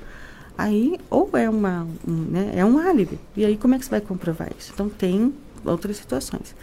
Aí, 0.58 0.98
ou 1.10 1.28
é 1.34 1.48
uma, 1.50 1.86
um, 2.06 2.12
né, 2.12 2.52
é 2.56 2.64
um 2.64 2.78
álibi. 2.78 3.18
E 3.36 3.44
aí, 3.44 3.56
como 3.56 3.74
é 3.74 3.78
que 3.78 3.84
você 3.84 3.90
vai 3.90 4.00
comprovar 4.00 4.48
isso? 4.58 4.70
Então, 4.74 4.88
tem 4.88 5.34
outras 5.64 5.96
situações. 5.98 6.54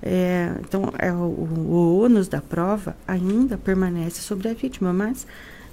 É, 0.00 0.52
então, 0.60 0.92
é, 0.98 1.12
o, 1.12 1.16
o 1.16 2.02
ônus 2.04 2.28
da 2.28 2.40
prova 2.40 2.96
ainda 3.06 3.56
permanece 3.58 4.20
sobre 4.20 4.48
a 4.48 4.54
vítima, 4.54 4.92
mas 4.92 5.26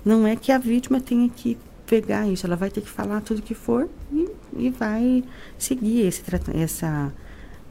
não 0.06 0.26
é 0.26 0.36
que 0.36 0.52
a 0.52 0.58
vítima 0.58 1.00
tenha 1.02 1.28
que 1.30 1.58
pegar 1.86 2.28
isso. 2.28 2.46
Ela 2.46 2.56
vai 2.56 2.70
ter 2.70 2.82
que 2.82 2.90
falar 2.90 3.22
tudo 3.22 3.42
que 3.42 3.54
for 3.56 3.88
e, 4.12 4.28
e 4.58 4.70
vai 4.70 5.24
seguir 5.58 6.02
esse, 6.08 6.24
essa, 6.56 7.12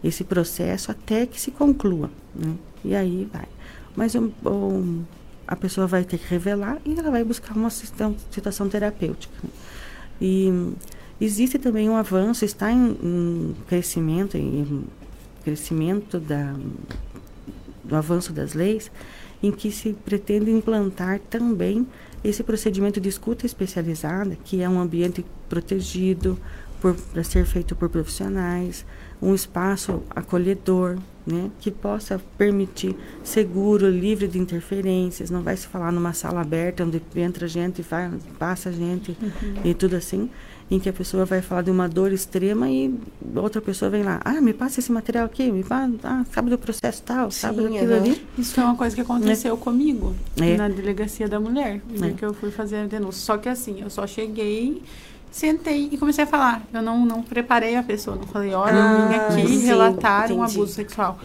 esse 0.02 0.24
processo 0.24 0.90
até 0.90 1.26
que 1.26 1.40
se 1.40 1.50
conclua. 1.50 2.10
Né? 2.34 2.54
E 2.84 2.94
aí 2.94 3.28
vai. 3.32 3.46
Mas 3.96 4.14
o- 4.14 4.32
o- 4.44 5.02
a 5.46 5.56
pessoa 5.56 5.86
vai 5.86 6.04
ter 6.04 6.18
que 6.18 6.26
revelar 6.28 6.78
e 6.84 6.98
ela 6.98 7.10
vai 7.10 7.24
buscar 7.24 7.56
uma 7.56 7.70
sistão- 7.70 8.14
situação 8.30 8.68
terapêutica. 8.68 9.34
né? 9.42 9.50
E 10.20 10.72
existe 11.20 11.58
também 11.58 11.88
um 11.88 11.96
avanço, 11.96 12.44
está 12.44 12.72
em, 12.72 12.96
em 13.02 13.56
crescimento, 13.66 14.36
em 14.36 14.84
crescimento 15.44 16.18
da, 16.18 16.54
do 17.84 17.96
avanço 17.96 18.32
das 18.32 18.54
leis, 18.54 18.90
em 19.42 19.52
que 19.52 19.70
se 19.70 19.92
pretende 19.92 20.50
implantar 20.50 21.20
também 21.30 21.86
esse 22.22 22.42
procedimento 22.42 23.00
de 23.00 23.08
escuta 23.08 23.46
especializada, 23.46 24.36
que 24.44 24.60
é 24.60 24.68
um 24.68 24.80
ambiente 24.80 25.24
protegido 25.48 26.38
para 27.12 27.24
ser 27.24 27.44
feito 27.44 27.74
por 27.74 27.88
profissionais, 27.88 28.84
um 29.20 29.34
espaço 29.34 30.02
acolhedor, 30.10 30.98
né, 31.30 31.50
que 31.60 31.70
possa 31.70 32.18
permitir 32.38 32.96
seguro, 33.22 33.88
livre 33.90 34.26
de 34.26 34.38
interferências, 34.38 35.28
não 35.30 35.42
vai 35.42 35.56
se 35.56 35.66
falar 35.66 35.92
numa 35.92 36.12
sala 36.14 36.40
aberta 36.40 36.82
onde 36.84 37.02
entra 37.16 37.46
gente 37.46 37.80
e 37.80 37.82
vai, 37.82 38.10
passa 38.38 38.72
gente 38.72 39.14
e 39.62 39.74
tudo 39.74 39.96
assim, 39.96 40.30
em 40.70 40.78
que 40.78 40.88
a 40.88 40.92
pessoa 40.92 41.24
vai 41.24 41.40
falar 41.42 41.62
de 41.62 41.70
uma 41.70 41.88
dor 41.88 42.12
extrema 42.12 42.68
e 42.70 42.94
outra 43.36 43.60
pessoa 43.60 43.90
vem 43.90 44.02
lá, 44.02 44.20
ah, 44.24 44.40
me 44.40 44.52
passa 44.54 44.80
esse 44.80 44.90
material 44.90 45.26
aqui, 45.26 45.50
me 45.52 45.62
passa, 45.62 45.92
ah, 46.04 46.24
sabe 46.32 46.48
do 46.50 46.58
processo 46.58 47.02
tal, 47.02 47.30
sabe 47.30 47.58
Sim, 47.62 47.72
daquilo 47.72 47.92
aham. 47.92 48.02
ali. 48.02 48.26
Isso 48.38 48.58
é 48.60 48.64
uma 48.64 48.76
coisa 48.76 48.94
que 48.94 49.02
aconteceu 49.02 49.56
comigo 49.56 50.14
É. 50.40 50.56
na 50.56 50.68
delegacia 50.68 51.28
da 51.28 51.38
mulher, 51.38 51.80
É. 52.02 52.10
que 52.12 52.24
eu 52.24 52.32
fui 52.34 52.50
fazer 52.50 52.76
a 52.76 52.86
denúncia. 52.86 53.20
Só 53.20 53.36
que 53.38 53.48
assim, 53.48 53.80
eu 53.82 53.90
só 53.90 54.06
cheguei, 54.06 54.82
sentei 55.30 55.88
e 55.92 55.98
comecei 55.98 56.24
a 56.24 56.26
falar. 56.26 56.62
Eu 56.72 56.82
não, 56.82 57.04
não 57.04 57.22
preparei 57.22 57.76
a 57.76 57.82
pessoa, 57.82 58.16
não 58.16 58.26
falei, 58.26 58.52
olha, 58.54 58.76
eu 58.76 59.08
vim 59.08 59.14
Ah, 59.14 59.26
aqui 59.28 59.46
sim, 59.46 59.58
relatar 59.66 60.30
um 60.30 60.34
entendi. 60.44 60.56
abuso 60.56 60.72
sexual. 60.72 61.18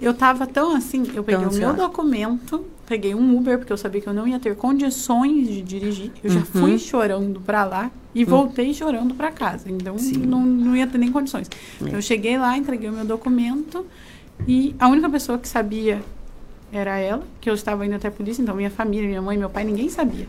Eu 0.00 0.12
tava 0.12 0.46
tão 0.46 0.74
assim, 0.74 1.04
eu 1.14 1.22
peguei 1.22 1.46
o 1.46 1.52
meu 1.52 1.72
documento, 1.72 2.64
peguei 2.84 3.14
um 3.14 3.36
Uber, 3.38 3.58
porque 3.58 3.72
eu 3.72 3.76
sabia 3.76 4.00
que 4.00 4.06
eu 4.08 4.12
não 4.12 4.26
ia 4.26 4.38
ter 4.40 4.54
condições 4.56 5.48
de 5.48 5.62
dirigir. 5.62 6.10
Eu 6.22 6.30
já 6.30 6.40
Uhum. 6.40 6.44
fui 6.46 6.78
chorando 6.78 7.40
pra 7.40 7.64
lá 7.64 7.90
e 8.14 8.24
voltei 8.24 8.74
chorando 8.74 9.14
pra 9.14 9.30
casa. 9.30 9.70
Então, 9.70 9.96
Sim. 9.96 10.18
não, 10.18 10.40
não 10.44 10.76
ia 10.76 10.86
ter 10.86 10.98
nem 10.98 11.10
condições. 11.12 11.48
É. 11.86 11.94
Eu 11.94 12.02
cheguei 12.02 12.36
lá, 12.36 12.56
entreguei 12.58 12.90
o 12.90 12.92
meu 12.92 13.04
documento 13.04 13.86
e 14.48 14.74
a 14.78 14.88
única 14.88 15.08
pessoa 15.08 15.38
que 15.38 15.48
sabia 15.48 16.02
era 16.72 16.98
ela, 16.98 17.22
que 17.40 17.48
eu 17.48 17.54
estava 17.54 17.86
indo 17.86 17.94
até 17.94 18.08
a 18.08 18.10
polícia, 18.10 18.42
então 18.42 18.54
minha 18.56 18.70
família, 18.70 19.06
minha 19.08 19.22
mãe, 19.22 19.38
meu 19.38 19.48
pai, 19.48 19.62
ninguém 19.64 19.88
sabia. 19.88 20.26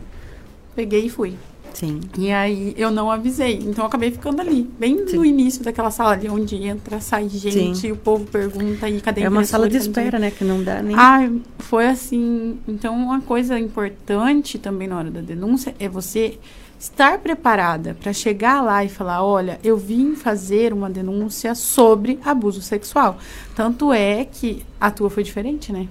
Peguei 0.76 1.06
e 1.06 1.10
fui. 1.10 1.34
Sim. 1.74 2.00
E 2.16 2.30
aí 2.32 2.74
eu 2.76 2.90
não 2.90 3.10
avisei, 3.10 3.54
então 3.56 3.84
eu 3.84 3.88
acabei 3.88 4.10
ficando 4.10 4.40
ali, 4.40 4.68
bem 4.78 5.06
Sim. 5.06 5.16
no 5.16 5.24
início 5.24 5.62
daquela 5.62 5.90
sala 5.90 6.12
ali, 6.12 6.28
onde 6.28 6.56
entra, 6.56 7.00
sai 7.00 7.28
gente, 7.28 7.76
Sim. 7.78 7.88
e 7.88 7.92
o 7.92 7.96
povo 7.96 8.24
pergunta, 8.24 8.88
e 8.88 9.00
cadê 9.00 9.22
É 9.22 9.28
uma 9.28 9.44
sala 9.44 9.68
de 9.68 9.74
cadê- 9.78 9.88
espera, 9.88 10.18
né, 10.18 10.30
que 10.30 10.42
não 10.44 10.62
dá 10.62 10.82
nem... 10.82 10.96
ah, 10.96 11.30
foi 11.58 11.86
assim. 11.88 12.58
Então, 12.66 12.94
uma 12.96 13.20
coisa 13.20 13.58
importante 13.58 14.58
também 14.58 14.88
na 14.88 14.96
hora 14.98 15.10
da 15.10 15.20
denúncia 15.20 15.74
é 15.78 15.88
você 15.88 16.38
estar 16.78 17.18
preparada 17.18 17.96
para 18.00 18.12
chegar 18.12 18.62
lá 18.62 18.84
e 18.84 18.88
falar: 18.88 19.22
olha, 19.24 19.58
eu 19.64 19.76
vim 19.76 20.14
fazer 20.14 20.72
uma 20.72 20.88
denúncia 20.90 21.54
sobre 21.54 22.18
abuso 22.24 22.62
sexual. 22.62 23.18
Tanto 23.54 23.92
é 23.92 24.24
que 24.24 24.64
a 24.80 24.90
tua 24.90 25.10
foi 25.10 25.22
diferente, 25.22 25.72
né? 25.72 25.88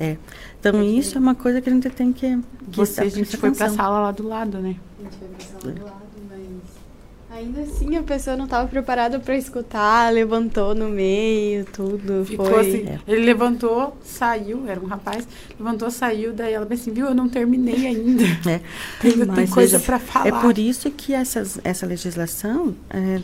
É. 0.00 0.16
Então, 0.62 0.80
isso 0.80 1.18
é 1.18 1.20
uma 1.20 1.34
coisa 1.34 1.60
que 1.60 1.68
a 1.68 1.72
gente 1.72 1.90
tem 1.90 2.12
que. 2.12 2.38
que 2.70 2.76
Você, 2.76 3.00
a 3.00 3.08
gente 3.08 3.36
foi 3.36 3.50
pra 3.50 3.68
sala 3.68 4.00
lá 4.00 4.12
do 4.12 4.28
lado, 4.28 4.58
né? 4.58 4.76
A 5.00 5.02
gente 5.02 5.16
foi 5.16 5.28
pra 5.28 5.40
sala 5.40 5.74
do 5.74 5.84
lado, 5.84 6.02
mas 6.30 7.36
ainda 7.36 7.62
assim 7.62 7.96
a 7.96 8.02
pessoa 8.04 8.36
não 8.36 8.44
estava 8.44 8.68
preparada 8.68 9.18
para 9.18 9.36
escutar, 9.36 10.12
levantou 10.12 10.72
no 10.72 10.88
meio, 10.88 11.64
tudo. 11.64 12.24
Ficou 12.24 12.46
foi. 12.46 12.60
assim. 12.60 12.98
Ele 13.08 13.24
levantou, 13.24 13.98
saiu, 14.04 14.62
era 14.68 14.78
um 14.78 14.86
rapaz, 14.86 15.26
levantou, 15.58 15.90
saiu, 15.90 16.32
daí 16.32 16.52
ela 16.52 16.64
disse 16.64 16.82
assim, 16.82 16.92
viu, 16.92 17.06
eu 17.06 17.14
não 17.14 17.28
terminei 17.28 17.88
ainda. 17.88 18.22
É. 18.48 18.60
Ainda 19.04 19.26
tem 19.34 19.46
coisa 19.48 19.78
veja, 19.78 19.84
pra 19.84 19.98
falar. 19.98 20.28
É 20.28 20.40
por 20.40 20.56
isso 20.58 20.88
que 20.92 21.12
essas, 21.12 21.58
essa 21.64 21.86
legislação 21.86 22.74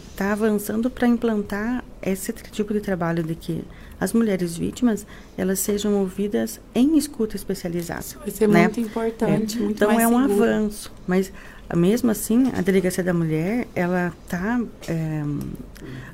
está 0.05 0.33
avançando 0.33 0.91
para 0.91 1.07
implantar 1.07 1.85
esse 2.03 2.33
tipo 2.33 2.73
de 2.73 2.81
trabalho 2.81 3.23
de 3.23 3.37
que 3.37 3.65
as 4.01 4.13
mulheres 4.13 4.57
vítimas 4.57 5.07
elas 5.37 5.59
sejam 5.59 5.95
ouvidas 6.01 6.61
em 6.75 6.97
escuta 6.97 7.37
especializada. 7.37 8.05
Vai 8.21 8.31
ser 8.31 8.49
né? 8.49 8.63
muito 8.63 8.81
importante, 8.81 9.59
muito 9.59 9.73
então 9.85 9.91
é 10.01 10.07
um 10.07 10.19
seguro. 10.29 10.43
avanço, 10.45 10.93
mas 11.07 11.33
ah, 11.69 11.77
mesmo 11.77 12.11
assim 12.11 12.51
a 12.57 12.61
delegacia 12.63 13.03
da 13.05 13.13
mulher 13.13 13.67
ela 13.75 14.13
tá 14.29 14.61
é, 14.89 15.23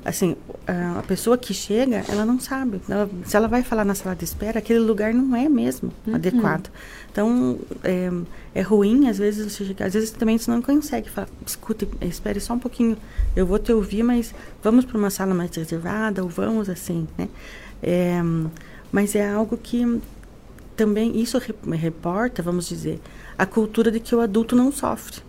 assim 0.03 0.35
a 0.67 0.99
a 0.99 1.03
pessoa 1.03 1.37
que 1.37 1.53
chega 1.53 2.03
ela 2.09 2.25
não 2.25 2.39
sabe 2.39 2.81
Ela- 2.89 3.09
se 3.25 3.35
ela 3.37 3.47
vai 3.47 3.61
falar 3.63 3.85
na 3.85 3.93
sala 3.95 4.15
de 4.15 4.23
espera 4.25 4.59
aquele 4.59 4.79
lugar 4.79 5.13
não 5.13 5.35
é 5.35 5.47
mesmo 5.47 5.91
Uhum. 6.07 6.15
adequado 6.15 6.69
então 7.15 7.57
é, 7.81 8.09
é 8.53 8.61
ruim 8.61 9.07
às 9.07 9.17
vezes 9.17 9.49
você 9.57 9.73
às 9.81 9.93
vezes 9.93 10.11
também 10.11 10.37
você 10.37 10.51
não 10.51 10.61
consegue 10.61 11.09
falar 11.09 11.29
escute 11.47 11.87
espere 12.01 12.41
só 12.41 12.53
um 12.53 12.59
pouquinho 12.59 12.97
eu 13.33 13.45
vou 13.45 13.57
te 13.57 13.71
ouvir 13.71 14.03
mas 14.03 14.33
vamos 14.61 14.83
para 14.83 14.97
uma 14.97 15.09
sala 15.09 15.33
mais 15.33 15.55
reservada 15.55 16.21
ou 16.21 16.27
vamos 16.29 16.69
assim 16.69 17.07
né 17.17 17.29
É, 17.81 18.19
mas 18.91 19.15
é 19.15 19.29
algo 19.29 19.55
que 19.57 20.01
também 20.75 21.17
isso 21.21 21.37
re- 21.37 21.55
reporta, 21.77 22.41
vamos 22.41 22.67
dizer, 22.67 22.99
a 23.37 23.45
cultura 23.45 23.89
de 23.91 23.99
que 23.99 24.13
o 24.15 24.19
adulto 24.19 24.55
não 24.55 24.71
sofre. 24.71 25.21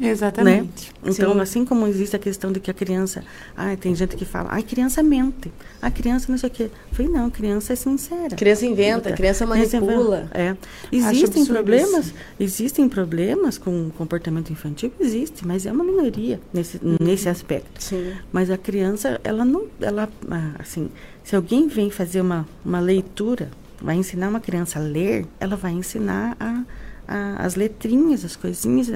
Exatamente. 0.00 0.92
Então, 1.04 1.34
Sim. 1.34 1.40
assim 1.40 1.64
como 1.64 1.86
existe 1.86 2.16
a 2.16 2.18
questão 2.18 2.50
de 2.50 2.60
que 2.60 2.70
a 2.70 2.74
criança, 2.74 3.22
ah, 3.56 3.76
tem 3.76 3.94
gente 3.94 4.16
que 4.16 4.24
fala, 4.24 4.48
ai, 4.50 4.62
criança 4.62 5.02
mente, 5.02 5.52
a 5.80 5.90
criança 5.90 6.30
não 6.30 6.38
sei 6.38 6.48
o 6.48 6.52
quê. 6.52 6.62
Eu 6.64 6.96
falei, 6.96 7.12
não, 7.12 7.30
criança 7.30 7.72
é 7.72 7.76
sincera. 7.76 8.34
Criança 8.36 8.66
inventa, 8.66 9.12
criança 9.12 9.46
manipula. 9.46 10.18
inventa. 10.18 10.38
É. 10.38 10.56
Existem 10.90 11.46
problemas, 11.46 12.06
isso. 12.06 12.14
existem 12.40 12.88
problemas 12.88 13.58
com 13.58 13.90
comportamento 13.96 14.50
infantil, 14.50 14.92
existe, 14.98 15.46
mas 15.46 15.66
é 15.66 15.72
uma 15.72 15.84
minoria 15.84 16.40
nesse, 16.52 16.80
nesse 17.00 17.28
aspecto. 17.28 17.82
Sim. 17.82 18.12
Mas 18.32 18.50
a 18.50 18.58
criança, 18.58 19.20
ela 19.22 19.44
não, 19.44 19.66
ela, 19.80 20.08
ah, 20.30 20.52
assim, 20.58 20.90
se 21.22 21.36
alguém 21.36 21.68
vem 21.68 21.90
fazer 21.90 22.20
uma, 22.20 22.46
uma 22.64 22.80
leitura, 22.80 23.50
vai 23.80 23.96
ensinar 23.96 24.28
uma 24.28 24.40
criança 24.40 24.78
a 24.78 24.82
ler, 24.82 25.26
ela 25.38 25.56
vai 25.56 25.72
ensinar 25.72 26.36
a, 26.40 26.62
a- 27.06 27.36
as 27.44 27.54
letrinhas, 27.54 28.24
as 28.24 28.36
coisinhas. 28.36 28.90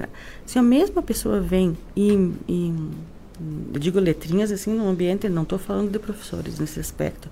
Se 0.46 0.58
a 0.58 0.62
mesma 0.62 1.02
pessoa 1.02 1.40
vem 1.40 1.76
e, 1.96 2.32
e 2.48 2.74
digo 3.78 3.98
letrinhas 4.00 4.50
assim 4.50 4.74
no 4.74 4.88
ambiente, 4.88 5.28
não 5.28 5.42
estou 5.42 5.58
falando 5.58 5.90
de 5.90 5.98
professores 5.98 6.58
nesse 6.58 6.80
aspecto, 6.80 7.28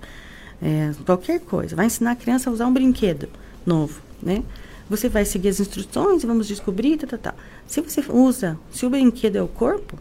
é, 0.61 0.91
qualquer 1.05 1.39
coisa, 1.41 1.75
vai 1.75 1.85
ensinar 1.85 2.11
a 2.11 2.15
criança 2.15 2.49
a 2.49 2.53
usar 2.53 2.65
um 2.65 2.73
brinquedo 2.73 3.27
novo, 3.65 4.01
né? 4.21 4.43
Você 4.89 5.09
vai 5.09 5.25
seguir 5.25 5.49
as 5.49 5.59
instruções 5.59 6.23
e 6.23 6.27
vamos 6.27 6.47
descobrir, 6.47 6.95
tal, 6.97 7.09
tal, 7.09 7.19
tal. 7.19 7.35
Se 7.67 7.81
você 7.81 8.01
usa, 8.09 8.57
se 8.71 8.85
o 8.85 8.89
brinquedo 8.89 9.35
é 9.35 9.41
o 9.41 9.47
corpo, 9.47 9.97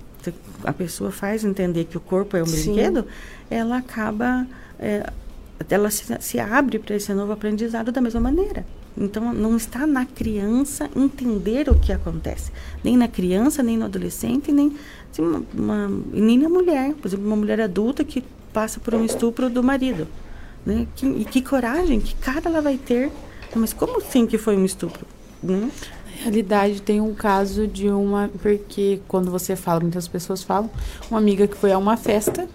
a 0.64 0.72
pessoa 0.72 1.10
faz 1.10 1.44
entender 1.44 1.84
que 1.84 1.96
o 1.96 2.00
corpo 2.00 2.36
é 2.36 2.42
um 2.42 2.46
Sim. 2.46 2.72
brinquedo, 2.72 3.04
ela 3.50 3.78
acaba, 3.78 4.46
é, 4.78 5.10
ela 5.68 5.90
se, 5.90 6.04
se 6.20 6.38
abre 6.38 6.78
para 6.78 6.94
esse 6.94 7.12
novo 7.12 7.32
aprendizado 7.32 7.90
da 7.90 8.00
mesma 8.00 8.20
maneira. 8.20 8.64
Então, 8.98 9.32
não 9.34 9.56
está 9.56 9.86
na 9.86 10.06
criança 10.06 10.88
entender 10.96 11.68
o 11.68 11.74
que 11.78 11.92
acontece. 11.92 12.50
Nem 12.82 12.96
na 12.96 13.06
criança, 13.08 13.62
nem 13.62 13.76
no 13.76 13.84
adolescente, 13.84 14.50
nem, 14.50 14.74
assim, 15.12 15.22
uma, 15.22 15.42
uma- 15.54 16.02
nem 16.12 16.38
na 16.38 16.48
mulher. 16.48 16.94
Por 16.94 17.08
exemplo, 17.08 17.26
uma 17.26 17.36
mulher 17.36 17.60
adulta 17.60 18.02
que 18.04 18.24
passa 18.52 18.80
por 18.80 18.94
um 18.94 19.04
estupro 19.04 19.50
do 19.50 19.62
marido. 19.62 20.08
Né? 20.64 20.86
Que, 20.96 21.06
e 21.06 21.24
que 21.24 21.42
coragem, 21.42 22.00
que 22.00 22.14
cara 22.14 22.42
ela 22.46 22.62
vai 22.62 22.78
ter. 22.78 23.12
Mas 23.54 23.72
como 23.72 23.98
assim 23.98 24.26
que 24.26 24.38
foi 24.38 24.56
um 24.56 24.64
estupro? 24.64 25.06
Né? 25.42 25.70
Na 26.16 26.22
realidade, 26.22 26.80
tem 26.80 27.00
um 27.00 27.14
caso 27.14 27.66
de 27.66 27.88
uma. 27.88 28.30
Porque 28.40 29.00
quando 29.06 29.30
você 29.30 29.54
fala, 29.54 29.80
muitas 29.80 30.08
pessoas 30.08 30.42
falam, 30.42 30.70
uma 31.10 31.18
amiga 31.18 31.46
que 31.46 31.56
foi 31.56 31.70
a 31.72 31.78
uma 31.78 31.96
festa. 31.96 32.48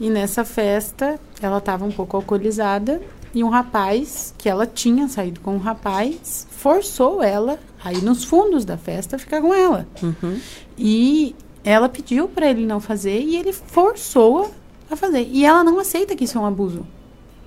E 0.00 0.08
nessa 0.10 0.44
festa, 0.44 1.18
ela 1.42 1.58
estava 1.58 1.84
um 1.84 1.90
pouco 1.90 2.16
alcoolizada. 2.16 3.00
E 3.36 3.44
um 3.44 3.50
rapaz, 3.50 4.32
que 4.38 4.48
ela 4.48 4.66
tinha 4.66 5.06
saído 5.08 5.40
com 5.40 5.56
um 5.56 5.58
rapaz, 5.58 6.46
forçou 6.50 7.22
ela 7.22 7.58
a 7.84 7.92
ir 7.92 8.02
nos 8.02 8.24
fundos 8.24 8.64
da 8.64 8.78
festa 8.78 9.18
ficar 9.18 9.42
com 9.42 9.52
ela. 9.52 9.86
Uhum. 10.02 10.40
E 10.78 11.36
ela 11.62 11.86
pediu 11.86 12.28
para 12.28 12.48
ele 12.48 12.64
não 12.64 12.80
fazer 12.80 13.20
e 13.20 13.36
ele 13.36 13.52
forçou-a 13.52 14.48
a 14.90 14.96
fazer. 14.96 15.28
E 15.30 15.44
ela 15.44 15.62
não 15.62 15.78
aceita 15.78 16.16
que 16.16 16.24
isso 16.24 16.38
é 16.38 16.40
um 16.40 16.46
abuso. 16.46 16.86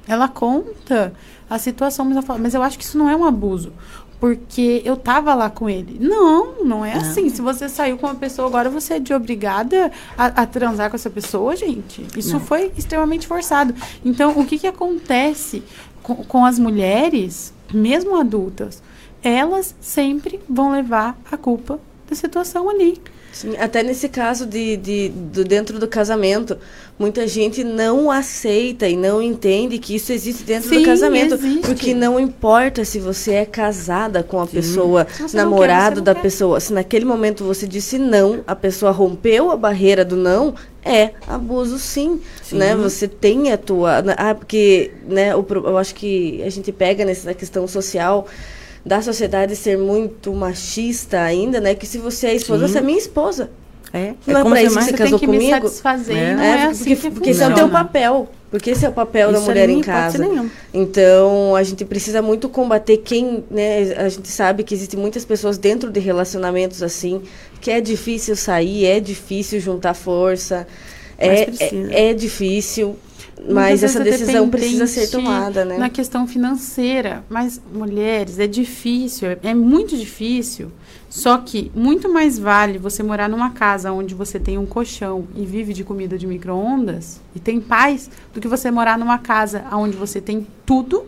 Ela 0.07 0.27
conta 0.27 1.11
a 1.49 1.57
situação, 1.57 2.05
mas 2.05 2.17
ela 2.17 2.21
fala, 2.21 2.37
mas 2.37 2.53
eu 2.53 2.61
acho 2.61 2.77
que 2.77 2.83
isso 2.83 2.95
não 2.95 3.09
é 3.09 3.15
um 3.15 3.25
abuso. 3.25 3.73
Porque 4.19 4.81
eu 4.83 4.97
tava 4.97 5.33
lá 5.33 5.49
com 5.49 5.69
ele. 5.69 5.97
Não, 5.99 6.63
não 6.63 6.85
é 6.85 6.93
assim. 6.93 7.29
Se 7.29 7.41
você 7.41 7.69
saiu 7.69 7.97
com 7.97 8.05
uma 8.05 8.15
pessoa, 8.15 8.47
agora 8.47 8.69
você 8.69 8.95
é 8.95 8.99
de 8.99 9.13
obrigada 9.13 9.91
a, 10.17 10.25
a 10.25 10.45
transar 10.45 10.89
com 10.89 10.95
essa 10.97 11.09
pessoa, 11.09 11.55
gente. 11.55 12.05
Isso 12.17 12.33
Não. 12.33 12.39
foi 12.39 12.71
extremamente 12.77 13.25
forçado. 13.25 13.73
Então, 14.03 14.37
o 14.37 14.45
que, 14.45 14.59
que 14.59 14.67
acontece 14.67 15.63
com, 16.03 16.15
com 16.15 16.45
as 16.45 16.59
mulheres, 16.59 17.53
mesmo 17.73 18.17
adultas? 18.17 18.83
Elas 19.23 19.73
sempre 19.79 20.39
vão 20.49 20.71
levar 20.71 21.17
a 21.31 21.37
culpa 21.37 21.79
da 22.09 22.15
situação 22.15 22.69
ali. 22.69 23.01
Sim, 23.31 23.55
até 23.57 23.83
nesse 23.83 24.09
caso 24.09 24.45
de, 24.45 24.77
de, 24.77 25.09
do 25.09 25.43
dentro 25.43 25.79
do 25.79 25.87
casamento, 25.87 26.57
muita 26.97 27.27
gente 27.27 27.63
não 27.63 28.11
aceita 28.11 28.87
e 28.87 28.97
não 28.97 29.21
entende 29.21 29.77
que 29.77 29.95
isso 29.95 30.11
existe 30.11 30.43
dentro 30.43 30.69
Sim, 30.69 30.79
do 30.79 30.85
casamento. 30.85 31.35
existe. 31.35 31.61
Porque 31.61 31.93
não 31.93 32.19
importa 32.19 32.83
se 32.83 32.99
você 32.99 33.33
é 33.33 33.45
casada 33.45 34.23
com 34.23 34.41
a 34.41 34.47
pessoa, 34.47 35.07
não 35.19 35.27
quer, 35.29 35.35
namorado 35.37 35.97
não 35.97 36.03
da 36.03 36.15
quer. 36.15 36.21
pessoa. 36.21 36.59
Se 36.59 36.73
naquele 36.73 37.05
momento 37.05 37.43
você 37.43 37.67
disse 37.67 37.97
não, 37.97 38.43
a 38.45 38.55
pessoa 38.55 38.91
rompeu 38.91 39.51
a 39.51 39.55
barreira 39.55 40.03
do 40.03 40.15
não, 40.15 40.55
é 40.83 41.11
abuso 41.27 41.77
sim, 41.77 42.21
Sim. 42.41 42.57
né? 42.57 42.75
Você 42.75 43.07
tem 43.07 43.51
a 43.51 43.57
tua, 43.57 44.03
ah, 44.17 44.33
porque, 44.33 44.91
né, 45.07 45.35
o, 45.35 45.45
eu 45.65 45.77
acho 45.77 45.93
que 45.93 46.41
a 46.43 46.49
gente 46.49 46.71
pega 46.71 47.05
nessa 47.05 47.33
questão 47.33 47.67
social 47.67 48.27
da 48.85 49.01
sociedade 49.01 49.55
ser 49.55 49.77
muito 49.77 50.33
machista 50.33 51.21
ainda, 51.21 51.59
né? 51.59 51.75
Que 51.75 51.85
se 51.85 51.97
você 51.97 52.27
é 52.27 52.35
esposa, 52.35 52.67
Sim. 52.67 52.73
você 52.73 52.79
é 52.79 52.81
minha 52.81 52.97
esposa. 52.97 53.49
É, 53.91 54.13
Não 54.27 54.39
é 54.39 54.43
como 54.43 54.53
pra 54.53 54.63
isso 54.63 54.77
que 54.77 54.83
Você 54.83 54.93
casou 54.93 55.19
tem 55.19 55.27
que 55.27 55.27
me 55.27 55.39
comigo? 55.39 55.67
satisfazer. 55.67 56.15
É. 56.15 56.35
Não 56.35 56.43
É, 56.43 56.47
é, 56.47 56.57
porque, 56.57 56.71
assim 56.71 56.95
que 56.95 57.11
porque 57.11 57.29
esse 57.31 57.43
é 57.43 57.47
o 57.47 57.55
teu 57.55 57.69
papel. 57.69 58.29
Porque 58.51 58.71
esse 58.71 58.85
é 58.85 58.89
o 58.89 58.91
papel 58.91 59.31
da 59.31 59.37
Isso 59.37 59.47
mulher 59.47 59.69
em 59.69 59.81
casa. 59.81 60.27
Então, 60.73 61.55
a 61.55 61.63
gente 61.63 61.85
precisa 61.85 62.21
muito 62.21 62.49
combater 62.49 62.97
quem, 62.97 63.43
né? 63.49 63.93
A 63.97 64.09
gente 64.09 64.27
sabe 64.27 64.63
que 64.63 64.73
existem 64.73 64.99
muitas 64.99 65.23
pessoas 65.23 65.57
dentro 65.57 65.91
de 65.91 65.99
relacionamentos 65.99 66.81
assim, 66.81 67.21
que 67.61 67.69
é 67.69 67.79
difícil 67.79 68.35
sair, 68.35 68.85
é 68.85 68.99
difícil 68.99 69.59
juntar 69.59 69.93
força, 69.93 70.67
é, 71.17 71.43
é, 71.43 72.09
é 72.09 72.13
difícil, 72.13 72.95
mas 73.47 73.83
essa 73.83 73.99
é 73.99 74.03
decisão 74.03 74.49
precisa 74.49 74.87
ser 74.87 75.07
tomada, 75.07 75.63
né? 75.63 75.77
Na 75.77 75.89
questão 75.89 76.27
financeira. 76.27 77.23
Mas, 77.29 77.61
mulheres, 77.73 78.39
é 78.39 78.47
difícil, 78.47 79.29
é, 79.29 79.37
é 79.43 79.53
muito 79.53 79.95
difícil. 79.95 80.71
Só 81.09 81.37
que 81.37 81.71
muito 81.73 82.11
mais 82.11 82.37
vale 82.37 82.77
você 82.77 83.01
morar 83.01 83.27
numa 83.27 83.51
casa 83.51 83.91
onde 83.91 84.13
você 84.13 84.39
tem 84.39 84.57
um 84.57 84.65
colchão 84.65 85.27
e 85.35 85.43
vive 85.43 85.73
de 85.73 85.83
comida 85.83 86.17
de 86.17 86.27
micro-ondas 86.27 87.19
e 87.35 87.39
tem 87.39 87.59
paz, 87.59 88.09
do 88.31 88.39
que 88.39 88.47
você 88.47 88.69
morar 88.69 88.97
numa 88.97 89.17
casa 89.17 89.63
onde 89.71 89.97
você 89.97 90.21
tem 90.21 90.45
tudo, 90.65 91.05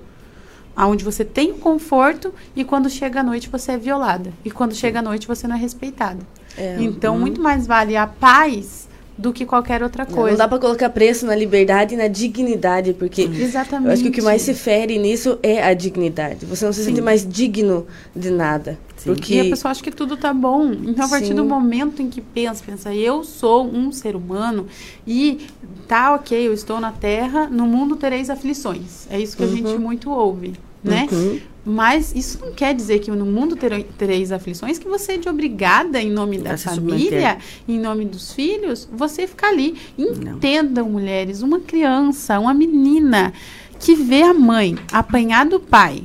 onde 0.75 1.03
você 1.03 1.23
tem 1.23 1.51
o 1.51 1.55
conforto 1.55 2.33
e 2.55 2.63
quando 2.63 2.89
chega 2.89 3.19
a 3.19 3.23
noite 3.23 3.47
você 3.47 3.73
é 3.73 3.77
violada. 3.77 4.33
E 4.43 4.49
quando 4.49 4.73
chega 4.73 4.99
a 4.99 5.01
noite 5.03 5.27
você 5.27 5.47
não 5.47 5.55
é 5.55 5.59
respeitada. 5.59 6.19
É. 6.57 6.77
Então, 6.79 7.17
muito 7.17 7.39
mais 7.39 7.67
vale 7.67 7.95
a 7.95 8.07
paz 8.07 8.89
do 9.17 9.31
que 9.31 9.45
qualquer 9.45 9.83
outra 9.83 10.05
coisa. 10.05 10.31
Não 10.31 10.37
dá 10.37 10.47
pra 10.47 10.57
colocar 10.57 10.89
preço 10.89 11.25
na 11.25 11.35
liberdade 11.35 11.93
e 11.93 11.97
na 11.97 12.07
dignidade, 12.07 12.93
porque 12.93 13.23
Exatamente. 13.23 13.87
eu 13.87 13.93
acho 13.93 14.03
que 14.03 14.09
o 14.09 14.11
que 14.11 14.21
mais 14.21 14.41
se 14.41 14.53
fere 14.53 14.97
nisso 14.97 15.37
é 15.43 15.63
a 15.63 15.73
dignidade. 15.73 16.45
Você 16.45 16.65
não 16.65 16.73
se 16.73 16.83
sente 16.83 17.01
mais 17.01 17.27
digno 17.27 17.85
de 18.15 18.31
nada. 18.31 18.79
Sim. 18.97 19.13
Porque 19.13 19.33
E 19.35 19.39
a 19.39 19.43
pessoa 19.45 19.71
acha 19.71 19.81
que 19.81 19.91
tudo 19.91 20.15
tá 20.15 20.33
bom. 20.33 20.71
Então, 20.71 21.05
a 21.05 21.09
partir 21.09 21.27
Sim. 21.27 21.35
do 21.35 21.45
momento 21.45 22.01
em 22.01 22.09
que 22.09 22.21
pensa, 22.21 22.63
pensa, 22.65 22.93
eu 22.93 23.23
sou 23.23 23.65
um 23.65 23.91
ser 23.91 24.15
humano 24.15 24.67
e 25.05 25.47
tá 25.87 26.13
ok, 26.15 26.47
eu 26.47 26.53
estou 26.53 26.79
na 26.79 26.91
Terra, 26.91 27.47
no 27.47 27.65
mundo 27.65 27.95
tereis 27.95 28.29
aflições. 28.29 29.07
É 29.09 29.19
isso 29.19 29.35
que 29.35 29.43
a 29.43 29.47
gente 29.47 29.77
muito 29.77 30.09
ouve, 30.11 30.53
né? 30.83 31.07
Uhum. 31.11 31.39
Mas 31.63 32.13
isso 32.15 32.39
não 32.43 32.53
quer 32.53 32.73
dizer 32.73 32.99
que 32.99 33.11
no 33.11 33.25
mundo 33.25 33.55
ter- 33.55 33.83
tereis 33.97 34.31
aflições 34.31 34.79
que 34.79 34.87
você 34.87 35.13
é 35.13 35.17
de 35.17 35.29
obrigada, 35.29 36.01
em 36.01 36.09
nome 36.09 36.37
da 36.39 36.51
família, 36.75 37.37
em 37.67 37.79
nome 37.79 38.05
dos 38.05 38.33
filhos, 38.33 38.89
você 38.91 39.27
ficar 39.27 39.49
ali. 39.49 39.75
Entendam, 39.97 40.89
mulheres, 40.89 41.41
uma 41.43 41.59
criança, 41.59 42.39
uma 42.39 42.53
menina 42.53 43.31
que 43.79 43.93
vê 43.95 44.23
a 44.23 44.33
mãe 44.33 44.75
apanhar 44.91 45.45
do 45.45 45.59
pai 45.59 46.03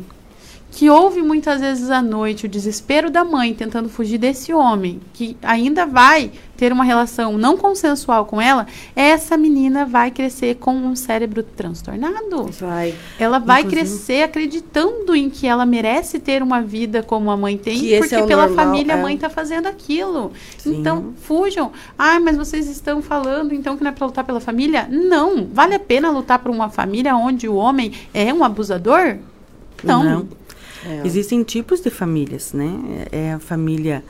que 0.71 0.91
ouve 0.91 1.23
muitas 1.23 1.63
vezes 1.63 1.89
à 1.89 2.03
noite 2.03 2.45
o 2.45 2.49
desespero 2.51 3.11
da 3.11 3.25
mãe 3.25 3.55
tentando 3.55 3.89
fugir 3.89 4.19
desse 4.19 4.53
homem, 4.53 5.01
que 5.15 5.35
ainda 5.41 5.87
vai 5.87 6.31
ter 6.57 6.73
uma 6.73 6.85
relação 6.85 7.37
não 7.37 7.57
consensual 7.57 8.25
com 8.27 8.41
ela, 8.41 8.67
essa 8.95 9.37
menina 9.37 9.85
vai 9.85 10.11
crescer 10.11 10.57
com 10.57 10.75
um 10.75 10.97
cérebro 10.97 11.43
transtornado. 11.43 12.45
Vai. 12.59 12.95
Ela 13.19 13.39
vai 13.39 13.63
Inclusive- 13.63 13.83
crescer 13.83 14.23
acreditando 14.23 15.15
em 15.15 15.29
que 15.31 15.47
ela 15.47 15.67
merece 15.67 16.19
ter 16.19 16.43
uma 16.43 16.61
vida 16.63 17.03
como 17.03 17.31
a 17.31 17.37
mãe 17.37 17.57
tem, 17.57 17.99
porque 17.99 18.15
é 18.15 18.27
pela 18.27 18.47
normal, 18.47 18.65
família 18.65 18.95
a 18.95 18.99
é. 18.99 19.03
mãe 19.03 19.15
está 19.15 19.29
fazendo 19.29 19.67
aquilo. 19.67 20.33
Sim. 20.59 20.81
Então, 20.81 21.15
fujam. 21.23 21.73
Ah, 21.99 22.19
mas 22.21 22.37
vocês 22.37 22.69
estão 22.69 23.03
falando 23.03 23.53
então 23.55 23.77
que 23.77 23.85
não 23.85 23.91
é 23.91 23.95
para 23.95 24.07
lutar 24.07 24.25
pela 24.25 24.41
família? 24.41 24.89
Não. 24.91 25.47
Vale 25.53 25.75
a 25.75 25.81
pena 25.81 26.11
lutar 26.11 26.39
por 26.39 26.51
uma 26.51 26.69
família 26.71 27.15
onde 27.17 27.49
o 27.49 27.55
homem 27.55 27.93
é 28.13 28.33
um 28.33 28.43
abusador? 28.45 29.17
Não. 29.85 30.03
Não. 30.05 30.29
É. 30.85 31.03
Existem 31.05 31.43
tipos 31.43 31.81
de 31.81 31.91
famílias, 31.91 32.53
né? 32.53 32.71
É 33.11 33.33
a 33.33 33.39
família. 33.39 34.05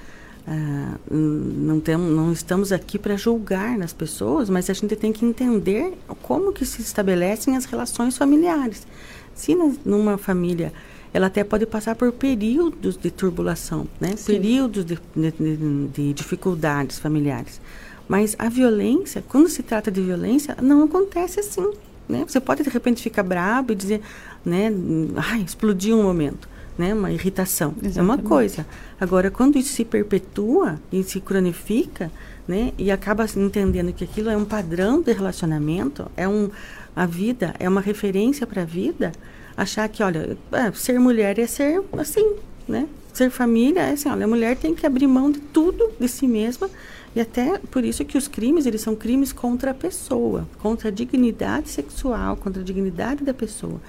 Ah, 0.47 0.95
n- 1.11 1.67
não, 1.67 1.81
tem, 1.81 1.97
não 1.97 2.33
estamos 2.33 2.71
aqui 2.73 2.99
para 2.99 3.17
julgar 3.17 3.81
as 3.83 3.93
pessoas, 3.93 4.49
mas 4.49 4.71
a 4.71 4.73
gente 4.73 4.95
tem 4.97 5.13
que 5.13 5.25
entender 5.25 5.95
como 6.23 6.53
que 6.53 6.65
se 6.65 6.81
estabelecem 6.83 7.57
as 7.57 7.65
relações 7.65 8.17
familiares. 8.17 8.87
Se 9.35 9.55
na- 9.55 9.73
numa 9.85 10.17
família 10.17 10.73
ela 11.13 11.27
até 11.29 11.43
pode 11.43 11.65
passar 11.67 11.95
por 11.97 12.13
períodos 12.13 12.97
de 12.97 13.11
turbulação, 13.11 13.87
né? 14.01 14.15
Períodos 14.27 14.85
de, 14.85 14.99
de- 15.17 15.31
de- 15.33 15.87
de 15.89 16.13
dificuldades 16.13 16.99
familiares. 16.99 17.61
Mas 18.09 18.37
a 18.39 18.49
violência, 18.49 19.25
quando 19.29 19.49
se 19.49 19.63
trata 19.63 19.91
de 19.91 20.01
violência, 20.01 20.57
não 20.63 20.85
acontece 20.85 21.41
assim, 21.41 21.69
né? 22.09 22.25
Você 22.27 22.39
pode 22.39 22.63
de 22.63 22.69
repente 22.71 23.03
ficar 23.03 23.23
bravo 23.23 23.73
e 23.73 23.75
dizer, 23.75 24.01
né, 24.45 24.71
ai, 25.17 25.41
explodiu 25.43 25.99
um 25.99 26.03
momento, 26.05 26.49
né? 26.79 26.95
Uma 26.95 27.11
irritação. 27.11 27.75
É 27.79 27.81
uma 27.81 27.89
Exatamente. 27.89 28.23
coisa. 28.23 28.67
Agora, 29.01 29.31
quando 29.31 29.57
isso 29.59 29.73
se 29.73 29.85
perpetua 29.85 30.81
e 30.93 31.03
se 31.03 31.21
cronifica, 31.21 32.11
né, 32.47 32.73
e 32.79 32.93
acaba 32.93 33.27
entendendo 33.37 33.93
que 33.93 34.05
aquilo 34.05 34.31
é 34.31 34.37
um 34.37 34.45
padrão 34.45 35.03
de 35.03 35.13
relacionamento, 35.13 36.09
é 36.17 36.29
um 36.29 36.49
a 36.95 37.05
vida 37.05 37.55
é 37.59 37.69
uma 37.69 37.83
referência 37.83 38.47
para 38.47 38.63
a 38.63 38.65
vida, 38.65 39.13
achar 39.55 39.87
que, 39.87 40.03
olha, 40.03 40.39
é, 40.53 40.73
ser 40.73 40.99
mulher 40.99 41.39
é 41.39 41.47
ser 41.47 41.83
assim, 41.99 42.37
né? 42.67 42.89
Ser 43.13 43.31
família 43.31 43.81
é 43.81 43.93
assim, 43.93 44.09
olha, 44.09 44.25
a 44.25 44.29
mulher 44.29 44.57
tem 44.57 44.75
que 44.75 44.87
abrir 44.87 45.07
mão 45.07 45.31
de 45.31 45.39
tudo 45.39 45.91
de 46.01 46.09
si 46.09 46.27
mesma 46.27 46.71
e 47.15 47.21
até 47.21 47.59
por 47.71 47.85
isso 47.85 48.05
que 48.05 48.17
os 48.17 48.29
crimes, 48.29 48.67
eles 48.67 48.81
são 48.81 48.95
crimes 48.95 49.33
contra 49.33 49.71
a 49.71 49.75
pessoa, 49.75 50.47
contra 50.59 50.89
a 50.89 50.93
dignidade 50.93 51.69
sexual, 51.69 52.37
contra 52.37 52.63
a 52.63 52.65
dignidade 52.65 53.25
da 53.25 53.35
pessoa. 53.35 53.81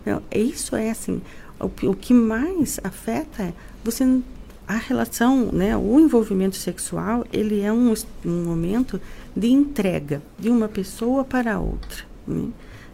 Então, 0.00 0.20
isso 0.32 0.74
é 0.74 0.90
assim, 0.90 1.22
o, 1.62 1.68
que- 1.68 1.86
o 1.86 1.94
que 1.94 2.12
mais 2.12 2.78
afeta 2.82 3.42
é 3.44 3.52
você 3.84 4.04
a 4.68 4.76
relação, 4.76 5.50
né, 5.52 5.76
o 5.76 5.98
envolvimento 5.98 6.56
sexual, 6.56 7.26
ele 7.32 7.60
é 7.60 7.72
um, 7.72 7.92
um 8.24 8.44
momento 8.44 9.00
de 9.36 9.48
entrega 9.50 10.22
de 10.38 10.48
uma 10.48 10.68
pessoa 10.68 11.24
para 11.24 11.58
outra, 11.58 12.04
né? 12.26 12.48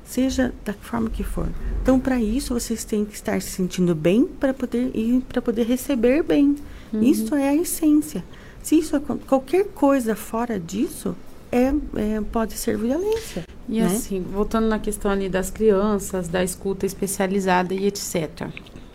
seja 0.05 0.53
da 0.65 0.73
forma 0.73 1.11
que 1.11 1.23
for. 1.23 1.47
Então, 1.83 2.01
para 2.01 2.19
isso 2.21 2.55
vocês 2.55 2.83
têm 2.85 3.05
que 3.05 3.15
estar 3.15 3.41
se 3.43 3.51
sentindo 3.51 3.95
bem 3.95 4.25
para 4.25 4.55
poder 4.55 4.91
ir 4.97 5.23
para 5.29 5.43
poder 5.43 5.67
receber 5.67 6.23
bem. 6.23 6.57
Isso 7.03 7.35
é 7.35 7.51
a 7.51 7.55
essência. 7.55 8.25
Se 8.63 8.79
isso 8.79 8.99
qualquer 9.27 9.67
coisa 9.67 10.17
fora 10.17 10.59
disso 10.59 11.15
é, 11.51 11.73
é- 11.97 12.21
pode 12.33 12.55
ser 12.55 12.77
violência. 12.77 13.45
E 13.69 13.81
né? 13.81 13.87
assim, 13.87 14.21
voltando 14.21 14.67
na 14.67 14.79
questão 14.79 15.11
ali 15.11 15.29
das 15.29 15.51
crianças, 15.51 16.29
da 16.29 16.43
escuta 16.43 16.87
especializada 16.87 17.75
e 17.75 17.87
etc. 17.87 18.49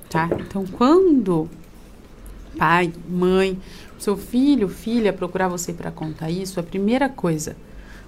Tá? 0.09 0.29
Então, 0.39 0.65
quando 0.65 1.49
pai, 2.57 2.91
mãe, 3.07 3.59
seu 3.99 4.17
filho, 4.17 4.67
filha 4.67 5.13
procurar 5.13 5.47
você 5.47 5.73
para 5.73 5.91
contar 5.91 6.29
isso, 6.29 6.59
a 6.59 6.63
primeira 6.63 7.09
coisa, 7.09 7.55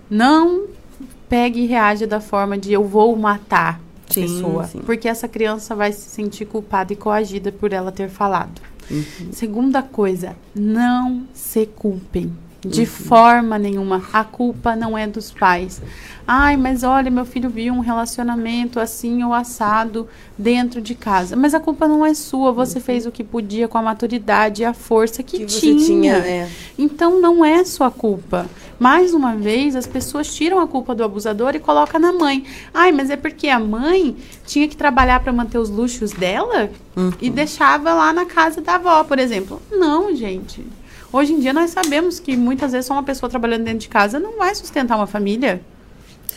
não 0.09 0.67
pegue 1.27 1.61
e 1.61 1.65
reaja 1.65 2.05
da 2.05 2.19
forma 2.19 2.57
de 2.57 2.71
eu 2.71 2.83
vou 2.83 3.15
matar 3.15 3.79
a 4.09 4.13
Sim, 4.13 4.21
pessoa, 4.21 4.65
sim. 4.65 4.79
porque 4.85 5.07
essa 5.07 5.27
criança 5.27 5.75
vai 5.75 5.91
se 5.91 6.09
sentir 6.09 6.45
culpada 6.45 6.93
e 6.93 6.95
coagida 6.95 7.51
por 7.51 7.73
ela 7.73 7.91
ter 7.91 8.09
falado. 8.09 8.61
Uhum. 8.89 9.31
Segunda 9.31 9.81
coisa, 9.81 10.35
não 10.53 11.25
se 11.33 11.65
culpem. 11.65 12.31
De 12.65 12.81
Uhum. 12.81 12.85
forma 12.87 13.57
nenhuma. 13.59 14.03
A 14.11 14.23
culpa 14.23 14.75
não 14.75 14.97
é 14.97 15.05
dos 15.07 15.31
pais. 15.31 15.81
Ai, 16.27 16.57
mas 16.57 16.83
olha, 16.83 17.11
meu 17.11 17.23
filho 17.25 17.49
viu 17.49 17.71
um 17.73 17.79
relacionamento 17.81 18.79
assim 18.79 19.23
ou 19.23 19.31
assado 19.33 20.07
dentro 20.37 20.81
de 20.81 20.95
casa. 20.95 21.35
Mas 21.35 21.53
a 21.53 21.59
culpa 21.59 21.87
não 21.87 22.03
é 22.05 22.13
sua. 22.15 22.51
Você 22.51 22.79
fez 22.79 23.05
o 23.05 23.11
que 23.11 23.23
podia 23.23 23.67
com 23.67 23.77
a 23.77 23.81
maturidade 23.83 24.63
e 24.63 24.65
a 24.65 24.73
força 24.73 25.21
que, 25.21 25.39
Que 25.39 25.45
tinha. 25.45 25.85
tinha, 25.85 26.19
né? 26.19 26.49
Então 26.79 27.21
não 27.21 27.45
é 27.45 27.63
sua 27.63 27.91
culpa. 27.91 28.47
Mais 28.79 29.13
uma 29.13 29.35
vez, 29.35 29.75
as 29.75 29.85
pessoas 29.87 30.33
tiram 30.33 30.59
a 30.59 30.67
culpa 30.67 30.93
do 30.95 31.03
abusador 31.03 31.55
e 31.55 31.59
colocam 31.59 31.99
na 31.99 32.11
mãe. 32.11 32.43
Ai, 32.73 32.91
mas 32.91 33.09
é 33.09 33.15
porque 33.15 33.47
a 33.47 33.59
mãe 33.59 34.17
tinha 34.45 34.67
que 34.67 34.75
trabalhar 34.75 35.19
para 35.21 35.31
manter 35.31 35.59
os 35.59 35.69
luxos 35.69 36.11
dela 36.11 36.69
e 37.21 37.29
deixava 37.29 37.93
lá 37.93 38.11
na 38.11 38.25
casa 38.25 38.61
da 38.61 38.75
avó, 38.75 39.03
por 39.03 39.19
exemplo. 39.19 39.61
Não, 39.71 40.13
gente. 40.15 40.65
Hoje 41.15 41.31
em 41.31 41.39
dia 41.39 41.53
nós 41.53 41.69
sabemos 41.69 42.19
que 42.19 42.35
muitas 42.35 42.73
vezes 42.73 42.87
só 42.87 42.93
uma 42.93 43.01
pessoa 43.01 43.29
trabalhando 43.29 43.63
dentro 43.63 43.79
de 43.79 43.87
casa 43.87 44.19
não 44.19 44.37
vai 44.37 44.53
sustentar 44.53 44.97
uma 44.97 45.07
família. 45.07 45.61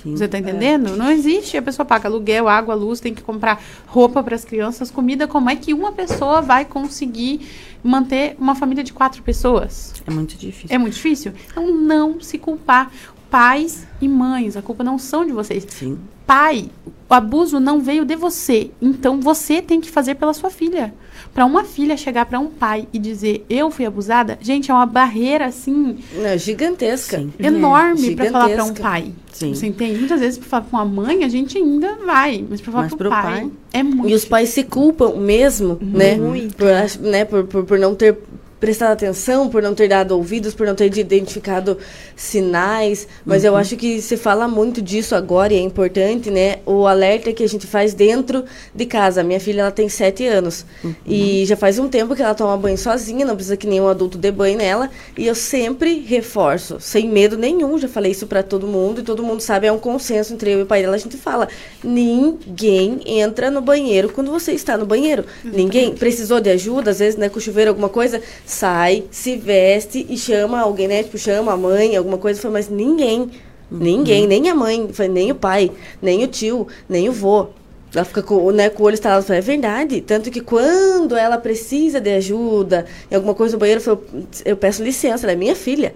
Sim. 0.00 0.16
Você 0.16 0.28
tá 0.28 0.38
entendendo? 0.38 0.96
Não 0.96 1.10
existe. 1.10 1.56
A 1.56 1.62
pessoa 1.62 1.84
paga 1.84 2.08
aluguel, 2.08 2.46
água, 2.46 2.76
luz, 2.76 3.00
tem 3.00 3.12
que 3.12 3.20
comprar 3.20 3.60
roupa 3.88 4.22
para 4.22 4.36
as 4.36 4.44
crianças, 4.44 4.88
comida. 4.88 5.26
Como 5.26 5.50
é 5.50 5.56
que 5.56 5.74
uma 5.74 5.90
pessoa 5.90 6.40
vai 6.40 6.64
conseguir 6.64 7.40
manter 7.82 8.36
uma 8.38 8.54
família 8.54 8.84
de 8.84 8.92
quatro 8.92 9.20
pessoas? 9.20 9.94
É 10.06 10.12
muito 10.12 10.36
difícil. 10.36 10.68
É 10.72 10.78
muito 10.78 10.94
difícil? 10.94 11.32
Então 11.50 11.74
não 11.74 12.20
se 12.20 12.38
culpar. 12.38 12.92
Pais 13.30 13.86
e 14.00 14.08
mães, 14.08 14.56
a 14.56 14.62
culpa 14.62 14.82
não 14.82 14.98
são 14.98 15.24
de 15.26 15.32
vocês. 15.32 15.66
Sim. 15.68 15.98
Pai, 16.26 16.68
o 17.08 17.14
abuso 17.14 17.58
não 17.58 17.80
veio 17.80 18.04
de 18.04 18.14
você. 18.16 18.70
Então 18.80 19.20
você 19.20 19.60
tem 19.62 19.80
que 19.80 19.90
fazer 19.90 20.14
pela 20.14 20.32
sua 20.34 20.50
filha. 20.50 20.92
Para 21.34 21.44
uma 21.44 21.64
filha 21.64 21.96
chegar 21.96 22.26
para 22.26 22.38
um 22.38 22.46
pai 22.48 22.86
e 22.92 22.98
dizer 22.98 23.44
eu 23.50 23.70
fui 23.70 23.84
abusada, 23.84 24.38
gente, 24.40 24.70
é 24.70 24.74
uma 24.74 24.86
barreira 24.86 25.46
assim 25.46 25.98
Não, 26.14 26.36
gigantesca. 26.38 27.18
Sim. 27.18 27.32
enorme 27.38 28.14
para 28.14 28.30
falar 28.30 28.48
para 28.50 28.64
um 28.64 28.74
pai. 28.74 29.12
Sim. 29.32 29.54
Você 29.54 29.66
entende? 29.66 29.98
Muitas 29.98 30.20
vezes 30.20 30.38
para 30.38 30.48
falar 30.48 30.64
com 30.64 30.76
uma 30.76 30.84
mãe 30.84 31.24
a 31.24 31.28
gente 31.28 31.56
ainda 31.58 31.96
vai, 32.04 32.44
mas 32.48 32.60
para 32.60 32.72
falar 32.72 32.88
pro 32.88 32.96
pro 32.96 33.10
pai, 33.10 33.22
pai- 33.22 33.50
é 33.72 33.82
muito 33.82 34.08
E 34.08 34.14
os 34.14 34.24
pais 34.24 34.50
se 34.50 34.64
culpam 34.64 35.14
mesmo, 35.16 35.78
né? 35.80 36.16
Muito. 36.16 36.56
Por, 36.56 36.70
ach- 36.72 36.98
né? 36.98 37.24
Por, 37.24 37.44
por, 37.44 37.64
por 37.64 37.78
não 37.78 37.94
ter 37.94 38.16
prestado 38.60 38.90
atenção, 38.92 39.48
por 39.48 39.62
não 39.62 39.72
ter 39.74 39.86
dado 39.88 40.12
ouvidos, 40.16 40.52
por 40.52 40.66
não 40.66 40.74
ter 40.74 40.86
identificado 40.98 41.78
sinais. 42.18 43.06
Mas 43.24 43.44
eu 43.44 43.56
acho 43.56 43.76
que 43.76 44.02
se 44.02 44.16
fala 44.16 44.48
muito 44.48 44.82
disso 44.82 45.14
agora 45.14 45.54
e 45.54 45.56
é 45.56 45.60
importante, 45.60 46.30
né? 46.30 46.56
O 46.66 46.86
alerta 46.86 47.32
que 47.32 47.44
a 47.44 47.48
gente 47.48 47.66
faz 47.66 47.94
dentro 47.94 48.44
de 48.74 48.84
casa. 48.84 49.22
Minha 49.22 49.40
filha, 49.40 49.62
ela 49.62 49.70
tem 49.70 49.88
sete 49.88 50.26
anos. 50.26 50.66
E 51.06 51.44
já 51.46 51.56
faz 51.56 51.78
um 51.78 51.88
tempo 51.88 52.14
que 52.14 52.22
ela 52.22 52.34
toma 52.34 52.56
banho 52.56 52.76
sozinha, 52.76 53.24
não 53.24 53.34
precisa 53.34 53.56
que 53.56 53.66
nenhum 53.66 53.88
adulto 53.88 54.18
dê 54.18 54.30
banho 54.30 54.58
nela. 54.58 54.90
E 55.16 55.26
eu 55.26 55.34
sempre 55.34 56.00
reforço, 56.00 56.78
sem 56.80 57.08
medo 57.08 57.38
nenhum. 57.38 57.78
Já 57.78 57.88
falei 57.88 58.12
isso 58.12 58.26
pra 58.26 58.42
todo 58.42 58.66
mundo 58.66 59.00
e 59.00 59.04
todo 59.04 59.22
mundo 59.22 59.40
sabe, 59.40 59.66
é 59.66 59.72
um 59.72 59.78
consenso 59.78 60.34
entre 60.34 60.50
eu 60.50 60.60
e 60.60 60.62
o 60.62 60.66
pai 60.66 60.82
dela. 60.82 60.96
A 60.96 60.98
gente 60.98 61.16
fala: 61.16 61.48
ninguém 61.82 63.00
entra 63.06 63.50
no 63.50 63.60
banheiro 63.60 64.08
quando 64.08 64.30
você 64.30 64.52
está 64.52 64.76
no 64.76 64.84
banheiro. 64.84 65.24
Ninguém 65.44 65.94
precisou 65.94 66.40
de 66.40 66.50
ajuda, 66.50 66.90
às 66.90 66.98
vezes, 66.98 67.16
né, 67.16 67.28
com 67.28 67.38
chuveiro, 67.38 67.70
alguma 67.70 67.88
coisa, 67.88 68.20
sai, 68.44 69.04
se 69.10 69.36
veste 69.36 70.06
e 70.08 70.16
chama 70.16 70.60
alguém, 70.60 70.88
né? 70.88 71.02
Tipo, 71.02 71.18
chama 71.18 71.52
a 71.52 71.56
mãe, 71.56 71.96
alguma 72.08 72.18
coisa, 72.18 72.40
fala, 72.40 72.54
mas 72.54 72.68
ninguém. 72.68 73.30
Ninguém, 73.70 74.26
nem 74.26 74.48
a 74.48 74.54
mãe, 74.54 74.88
foi 74.92 75.08
nem 75.08 75.30
o 75.30 75.34
pai, 75.34 75.70
nem 76.00 76.24
o 76.24 76.26
tio, 76.26 76.66
nem 76.88 77.08
o 77.08 77.12
vô. 77.12 77.48
Ela 77.94 78.04
fica 78.04 78.22
com, 78.22 78.50
né, 78.50 78.68
com 78.70 78.82
o 78.82 78.86
olho 78.86 78.94
estalado. 78.94 79.24
Fala, 79.24 79.38
é 79.38 79.42
verdade. 79.42 80.00
Tanto 80.00 80.30
que 80.30 80.40
quando 80.40 81.16
ela 81.16 81.38
precisa 81.38 82.00
de 82.00 82.10
ajuda, 82.10 82.86
em 83.10 83.14
alguma 83.14 83.34
coisa 83.34 83.54
no 83.54 83.60
banheiro, 83.60 83.80
eu, 83.80 83.84
falo, 83.84 84.04
eu 84.44 84.56
peço 84.56 84.82
licença, 84.82 85.26
ela 85.26 85.32
é 85.32 85.36
minha 85.36 85.54
filha. 85.54 85.94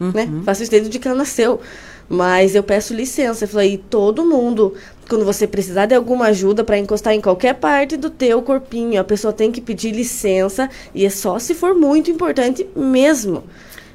Né? 0.00 0.28
Faço 0.44 0.62
isso 0.62 0.70
desde 0.70 0.98
que 0.98 1.06
ela 1.06 1.16
nasceu. 1.16 1.60
Mas 2.08 2.54
eu 2.54 2.62
peço 2.62 2.92
licença. 2.92 3.44
Eu 3.44 3.48
falei, 3.48 3.82
todo 3.88 4.24
mundo, 4.24 4.74
quando 5.08 5.24
você 5.24 5.46
precisar 5.46 5.86
de 5.86 5.94
alguma 5.94 6.26
ajuda 6.26 6.64
para 6.64 6.78
encostar 6.78 7.14
em 7.14 7.20
qualquer 7.20 7.54
parte 7.54 7.96
do 7.96 8.10
teu 8.10 8.42
corpinho, 8.42 9.00
a 9.00 9.04
pessoa 9.04 9.32
tem 9.32 9.52
que 9.52 9.60
pedir 9.60 9.92
licença. 9.92 10.68
E 10.94 11.06
é 11.06 11.10
só 11.10 11.38
se 11.38 11.54
for 11.54 11.74
muito 11.74 12.10
importante 12.10 12.66
mesmo. 12.74 13.44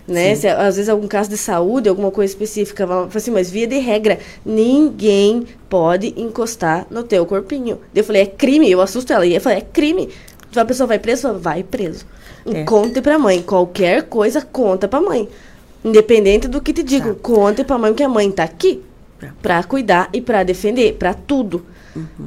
Né? 0.08 0.36
Se, 0.36 0.48
às 0.48 0.78
vezes 0.78 0.88
algum 0.88 1.08
caso 1.08 1.30
de 1.30 1.36
saúde, 1.38 1.90
alguma 1.90 2.10
coisa 2.12 2.32
específica, 2.32 2.88
fala 2.88 3.10
assim, 3.14 3.32
mas 3.32 3.52
via 3.52 3.68
de 3.68 3.78
regra, 3.80 4.18
ninguém 4.46 5.46
pode 5.70 6.14
encostar 6.16 6.88
no 6.90 7.04
teu 7.04 7.26
corpinho. 7.26 7.80
Eu 7.94 8.04
falei, 8.04 8.22
é 8.22 8.26
crime, 8.26 8.72
eu 8.72 8.80
assusto 8.82 9.12
ela. 9.12 9.26
E 9.26 9.36
eu 9.36 9.42
falei, 9.42 9.58
é 9.58 9.62
crime. 9.62 10.10
A 10.56 10.64
pessoa 10.66 10.88
vai 10.88 10.98
preso? 10.98 11.34
Vai 11.34 11.62
preso. 11.62 12.06
É. 12.46 12.64
Conte 12.64 13.02
pra 13.02 13.20
mãe. 13.20 13.42
Qualquer 13.42 14.04
coisa, 14.04 14.42
conta 14.42 14.88
pra 14.88 15.02
mãe. 15.02 15.28
Independente 15.84 16.48
do 16.48 16.62
que 16.62 16.74
te 16.74 16.84
digo, 16.84 17.16
conte 17.16 17.64
pra 17.64 17.78
mãe 17.78 17.94
que 17.94 18.02
a 18.04 18.10
mãe 18.10 18.32
tá 18.32 18.44
aqui 18.44 18.82
Tá. 19.20 19.34
pra 19.42 19.64
cuidar 19.64 20.10
e 20.14 20.22
pra 20.22 20.44
defender, 20.44 20.94
pra 20.94 21.14
tudo. 21.14 21.66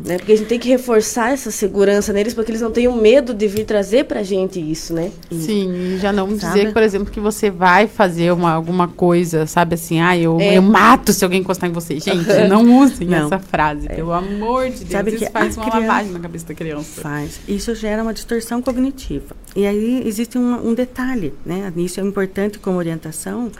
Né? 0.05 0.17
Porque 0.19 0.33
a 0.33 0.37
gente 0.37 0.49
tem 0.49 0.59
que 0.59 0.69
reforçar 0.69 1.33
essa 1.33 1.51
segurança 1.51 2.13
neles 2.13 2.35
para 2.35 2.45
que 2.45 2.51
eles 2.51 2.61
não 2.61 2.71
tenham 2.71 2.95
medo 2.97 3.33
de 3.35 3.47
vir 3.47 3.65
trazer 3.65 4.05
pra 4.05 4.23
gente 4.23 4.59
isso, 4.61 4.93
né? 4.95 5.11
Sim, 5.31 5.95
e 5.95 5.99
já 5.99 6.13
não 6.13 6.39
Sabe? 6.39 6.55
dizer, 6.59 6.73
por 6.73 6.83
exemplo, 6.83 7.11
que 7.13 7.21
você 7.21 7.51
vai 7.51 7.87
fazer 7.87 8.33
uma, 8.33 8.53
alguma 8.53 8.89
coisa, 8.89 9.47
sabe 9.47 9.75
assim, 9.75 10.01
ah, 10.01 10.17
eu, 10.17 10.39
É. 10.41 10.57
eu 10.59 10.63
mato 10.63 11.13
se 11.13 11.25
alguém 11.25 11.41
encostar 11.41 11.69
em 11.69 11.73
você. 11.73 11.99
Gente, 12.01 12.27
não 12.49 12.79
usem 12.81 13.07
Não. 13.07 13.27
essa 13.27 13.39
frase, 13.39 13.89
pelo 13.89 14.13
amor 14.13 14.71
de 14.71 14.79
Deus. 14.85 14.91
Sabe 14.91 15.11
Isso 15.15 15.25
que 15.25 15.31
faz 15.31 15.57
a 15.57 15.61
uma 15.61 15.71
criança- 15.71 15.87
lavagem 15.89 16.13
na 16.13 16.21
cabeça 16.21 16.47
da 16.47 16.55
criança. 16.55 17.01
Faz. 17.01 17.41
Isso 17.49 17.75
gera 17.75 18.03
uma 18.03 18.13
distorção 18.15 18.61
cognitiva. 18.63 19.35
E 19.57 19.67
aí 19.67 20.03
existe 20.07 20.39
um, 20.39 20.69
um 20.69 20.75
detalhe, 20.75 21.33
né? 21.45 21.73
Isso 21.77 22.01
é 22.01 22.03
importante 22.03 22.59
como 22.59 22.79
orientação, 22.79 23.51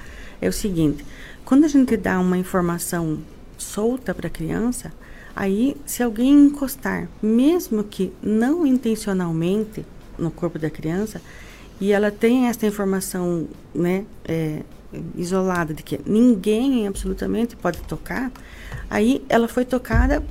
é 0.41 0.49
o 0.49 0.53
seguinte, 0.53 1.05
quando 1.45 1.65
a 1.65 1.69
gente 1.69 1.97
dá 1.97 2.19
uma 2.21 2.39
informação 2.39 3.19
solta 3.59 4.15
para 4.15 4.27
a 4.29 4.31
criança, 4.31 4.93
aí 5.35 5.77
se 5.87 6.03
alguém 6.03 6.47
encostar, 6.47 7.09
mesmo 7.23 7.85
que 7.85 8.13
não 8.23 8.67
intencionalmente 8.67 9.85
no 10.19 10.31
corpo 10.31 10.59
da 10.59 10.71
criança, 10.71 11.21
e 11.81 11.93
ela 11.93 12.11
tem 12.11 12.47
essa 12.47 12.67
informação, 12.67 13.49
né, 13.75 14.05
é, 14.27 14.63
isolada 15.17 15.73
de 15.73 15.83
que 15.83 16.01
ninguém 16.05 16.87
absolutamente 16.87 17.57
pode 17.57 17.81
tocar, 17.83 18.31
aí 18.91 19.25
ela 19.29 19.49
foi 19.49 19.65
tocada 19.65 20.23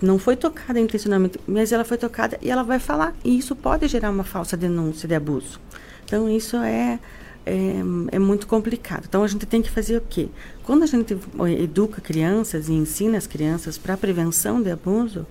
não 0.00 0.18
foi 0.18 0.36
tocada 0.36 0.78
intencionalmente, 0.78 1.40
mas 1.46 1.72
ela 1.72 1.84
foi 1.84 1.96
tocada 1.96 2.38
e 2.40 2.50
ela 2.50 2.62
vai 2.62 2.78
falar. 2.78 3.14
E 3.24 3.36
isso 3.36 3.56
pode 3.56 3.88
gerar 3.88 4.10
uma 4.10 4.24
falsa 4.24 4.56
denúncia 4.56 5.08
de 5.08 5.14
abuso. 5.14 5.60
Então, 6.04 6.28
isso 6.28 6.56
é, 6.58 6.98
é, 7.44 7.76
é 8.12 8.18
muito 8.18 8.46
complicado. 8.46 9.06
Então, 9.08 9.24
a 9.24 9.26
gente 9.26 9.46
tem 9.46 9.62
que 9.62 9.70
fazer 9.70 9.96
o 9.96 10.00
quê? 10.02 10.28
Quando 10.64 10.82
a 10.82 10.86
gente 10.86 11.16
educa 11.60 12.00
crianças 12.00 12.68
e 12.68 12.72
ensina 12.72 13.18
as 13.18 13.26
crianças 13.26 13.76
para 13.76 13.94
a 13.94 13.98
prevenção 13.98 14.62
de 14.62 14.70
abuso, 14.70 15.26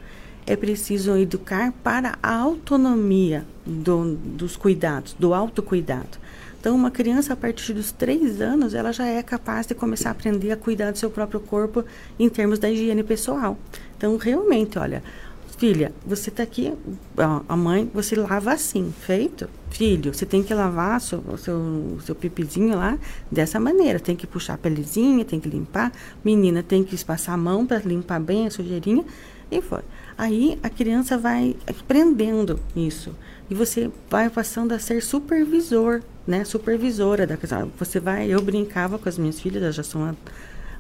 é 0.46 0.56
preciso 0.56 1.18
educar 1.18 1.74
para 1.84 2.20
a 2.22 2.36
autonomia 2.36 3.44
do, 3.66 4.16
dos 4.16 4.56
cuidados, 4.56 5.16
do 5.18 5.34
autocuidado. 5.34 6.20
Então, 6.60 6.76
uma 6.76 6.92
criança, 6.92 7.34
a 7.34 7.36
partir 7.36 7.74
dos 7.74 7.92
três 7.92 8.40
anos, 8.40 8.74
ela 8.74 8.94
já 8.94 9.06
é 9.06 9.24
capaz 9.24 9.66
de 9.66 9.74
começar 9.74 10.10
a 10.10 10.12
aprender 10.12 10.52
a 10.52 10.58
cuidar 10.58 10.92
do 10.92 10.98
seu 10.98 11.10
próprio 11.10 11.40
corpo 11.40 11.84
em 12.20 12.30
termos 12.30 12.60
da 12.60 12.70
higiene 12.70 13.04
pessoal. 13.04 13.58
Então, 13.98 14.16
realmente, 14.18 14.78
olha, 14.78 15.04
filha, 15.64 15.94
você 16.06 16.30
está 16.30 16.44
aqui, 16.44 16.74
a 17.48 17.56
mãe, 17.56 17.90
você 17.94 18.18
lava 18.18 18.52
assim, 18.52 18.94
feito? 19.00 19.50
Filho, 19.70 20.14
você 20.14 20.26
tem 20.26 20.44
que 20.44 20.54
lavar 20.54 21.00
seu, 21.00 21.20
o 21.20 21.38
seu, 21.38 21.56
o 21.56 22.02
seu 22.02 22.14
pipizinho 22.14 22.76
lá 22.76 23.00
dessa 23.32 23.62
maneira. 23.62 23.98
Tem 23.98 24.14
que 24.14 24.28
puxar 24.28 24.56
a 24.56 24.58
pelezinha, 24.58 25.24
tem 25.24 25.40
que 25.40 25.48
limpar. 25.48 25.94
Menina, 26.22 26.62
tem 26.62 26.84
que 26.84 27.02
passar 27.06 27.32
a 27.32 27.38
mão 27.38 27.66
para 27.66 27.78
limpar 27.80 28.20
bem 28.20 28.46
a 28.46 28.52
sujeirinha. 28.52 29.06
E 29.50 29.62
foi. 29.62 29.80
Aí 30.18 30.60
a 30.62 30.70
criança 30.70 31.18
vai 31.18 31.56
aprendendo 31.66 32.60
isso. 32.76 33.16
E 33.50 33.56
você 33.56 33.90
vai 34.10 34.30
passando 34.30 34.74
a 34.74 34.80
ser 34.80 35.02
supervisor, 35.02 36.02
né? 36.28 36.44
Supervisora 36.44 37.26
da 37.26 37.38
casa. 37.38 37.70
Você 37.80 38.02
vai, 38.02 38.28
eu 38.28 38.42
brincava 38.42 39.00
com 39.00 39.08
as 39.08 39.18
minhas 39.18 39.40
filhas, 39.40 39.64
elas 39.64 39.76
já 39.76 39.84
são, 39.84 40.14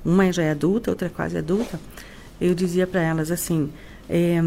uma 0.04 0.30
já 0.34 0.44
é 0.44 0.52
adulta, 0.52 0.92
outra 0.92 1.10
quase 1.10 1.38
adulta. 1.38 1.80
Eu 2.42 2.54
dizia 2.54 2.86
para 2.86 3.02
elas 3.02 3.32
assim, 3.32 3.72
eh, 4.10 4.42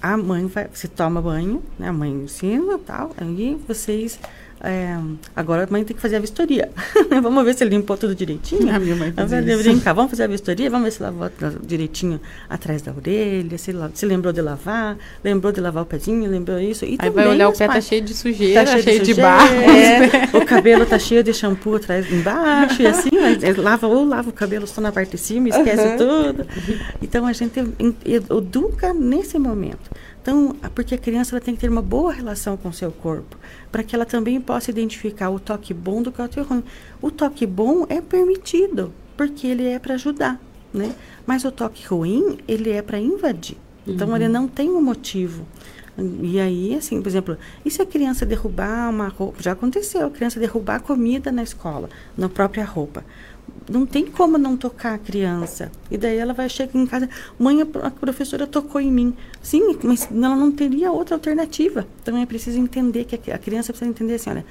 a 0.00 0.16
mãe 0.16 0.46
vai, 0.46 0.68
você 0.72 0.88
toma 0.88 1.20
banho, 1.20 1.62
né? 1.78 1.88
A 1.88 1.92
mãe 1.92 2.10
ensina 2.10 2.78
tal, 2.78 3.12
aí 3.16 3.58
vocês 3.66 4.18
eh, 4.62 4.98
agora 5.34 5.64
a 5.64 5.66
mãe 5.70 5.84
tem 5.84 5.94
que 5.94 6.00
fazer 6.02 6.16
a 6.16 6.20
vistoria. 6.20 6.70
Vamos 7.22 7.44
ver 7.44 7.54
se 7.54 7.64
limpou 7.64 7.96
tudo 7.96 8.14
direitinho. 8.14 8.74
A 8.74 8.78
minha 8.78 8.96
mãe 8.96 9.10
Vamos 9.10 9.32
isso. 9.32 9.62
brincar, 9.62 9.92
vamos 9.92 10.10
fazer 10.10 10.24
a 10.24 10.26
vistoria, 10.26 10.68
vamos 10.70 10.84
ver 10.86 10.90
se 10.92 11.02
lavou 11.02 11.30
direitinho 11.62 12.20
atrás 12.48 12.82
da 12.82 12.92
orelha, 12.92 13.56
se, 13.58 13.72
se 13.94 14.06
lembrou 14.06 14.32
de 14.32 14.40
lavar, 14.40 14.96
lembrou 15.24 15.52
de 15.52 15.60
lavar 15.60 15.82
o 15.82 15.86
pezinho, 15.86 16.28
lembrou 16.30 16.58
isso. 16.58 16.84
E 16.84 16.96
Aí 16.98 17.10
vai 17.10 17.26
olhar 17.28 17.48
o 17.48 17.52
pé, 17.52 17.66
tá 17.66 17.74
pais- 17.74 17.86
cheio 17.86 18.02
de 18.02 18.14
sujeira, 18.14 18.64
Tá 18.64 18.78
cheio, 18.78 19.00
de, 19.00 19.06
sujeira, 19.06 19.22
barro. 19.22 19.54
é, 19.54 20.36
o 20.36 20.44
cabelo 20.44 20.84
tá 20.86 20.98
cheio 20.98 21.22
de 21.22 21.32
shampoo 21.32 21.76
atrás 21.76 22.10
embaixo 22.12 22.82
e 22.82 22.86
assim, 22.86 23.10
mas 23.12 23.42
é, 23.42 23.52
lava 23.54 23.86
ou 23.86 24.04
lava 24.06 24.30
o 24.30 24.32
cabelo 24.32 24.66
só 24.66 24.80
na 24.80 24.92
parte 24.92 25.12
de 25.12 25.18
cima, 25.18 25.48
esquece 25.48 25.96
tudo. 25.96 26.46
Então 27.02 27.26
a 27.26 27.32
gente 27.32 27.58
educa 28.04 28.92
nesse 28.94 29.38
momento. 29.38 29.90
Então, 30.26 30.56
porque 30.74 30.92
a 30.92 30.98
criança 30.98 31.36
ela 31.36 31.40
tem 31.40 31.54
que 31.54 31.60
ter 31.60 31.70
uma 31.70 31.80
boa 31.80 32.12
relação 32.12 32.56
com 32.56 32.70
o 32.70 32.72
seu 32.72 32.90
corpo, 32.90 33.38
para 33.70 33.84
que 33.84 33.94
ela 33.94 34.04
também 34.04 34.40
possa 34.40 34.72
identificar 34.72 35.30
o 35.30 35.38
toque 35.38 35.72
bom 35.72 36.02
do 36.02 36.10
toque 36.10 36.40
ruim. 36.40 36.64
O 37.00 37.12
toque 37.12 37.46
bom 37.46 37.86
é 37.88 38.00
permitido, 38.00 38.92
porque 39.16 39.46
ele 39.46 39.64
é 39.64 39.78
para 39.78 39.94
ajudar, 39.94 40.40
né? 40.74 40.92
Mas 41.24 41.44
o 41.44 41.52
toque 41.52 41.86
ruim, 41.86 42.38
ele 42.48 42.70
é 42.70 42.82
para 42.82 42.98
invadir. 42.98 43.56
Então, 43.86 44.16
ele 44.16 44.26
não 44.26 44.48
tem 44.48 44.68
um 44.68 44.82
motivo. 44.82 45.46
E 45.96 46.40
aí, 46.40 46.74
assim, 46.74 47.00
por 47.00 47.08
exemplo, 47.08 47.38
e 47.64 47.70
se 47.70 47.80
a 47.80 47.86
criança 47.86 48.26
derrubar 48.26 48.90
uma 48.90 49.06
roupa? 49.06 49.40
Já 49.40 49.52
aconteceu, 49.52 50.08
a 50.08 50.10
criança 50.10 50.40
derrubar 50.40 50.80
comida 50.80 51.30
na 51.30 51.44
escola, 51.44 51.88
na 52.18 52.28
própria 52.28 52.64
roupa. 52.64 53.04
Não 53.68 53.84
tem 53.84 54.06
como 54.06 54.38
não 54.38 54.56
tocar 54.56 54.94
a 54.94 54.98
criança. 54.98 55.72
E 55.90 55.98
daí 55.98 56.16
ela 56.16 56.32
vai 56.32 56.48
chegar 56.48 56.78
em 56.78 56.86
casa, 56.86 57.08
mãe, 57.38 57.60
a 57.62 57.66
pro- 57.66 57.84
a 57.84 57.90
professora 57.90 58.46
tocou 58.46 58.80
em 58.80 58.92
mim. 58.92 59.14
Sim, 59.42 59.76
mas 59.82 60.08
ela 60.10 60.36
não 60.36 60.52
teria 60.52 60.92
outra 60.92 61.16
alternativa. 61.16 61.86
Então 62.02 62.16
é 62.16 62.24
preciso 62.26 62.58
entender 62.58 63.04
que 63.04 63.30
a 63.30 63.38
criança 63.38 63.72
precisa 63.72 63.90
entender 63.90 64.14
assim, 64.14 64.30
olha, 64.30 64.44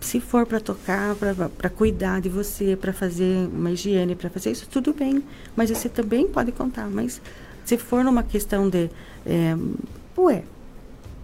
se 0.00 0.20
for 0.20 0.46
para 0.46 0.60
tocar, 0.60 1.16
para 1.56 1.70
cuidar 1.70 2.20
de 2.20 2.28
você, 2.28 2.76
para 2.76 2.92
fazer 2.92 3.48
uma 3.52 3.70
higiene, 3.70 4.14
para 4.14 4.30
fazer 4.30 4.52
isso, 4.52 4.68
tudo 4.70 4.92
bem. 4.92 5.22
Mas 5.56 5.70
você 5.70 5.88
também 5.88 6.26
pode 6.28 6.52
contar. 6.52 6.88
Mas 6.88 7.20
se 7.64 7.76
for 7.76 8.04
numa 8.04 8.22
questão 8.22 8.68
de, 8.68 8.90
é, 9.26 9.56
ué, 10.16 10.44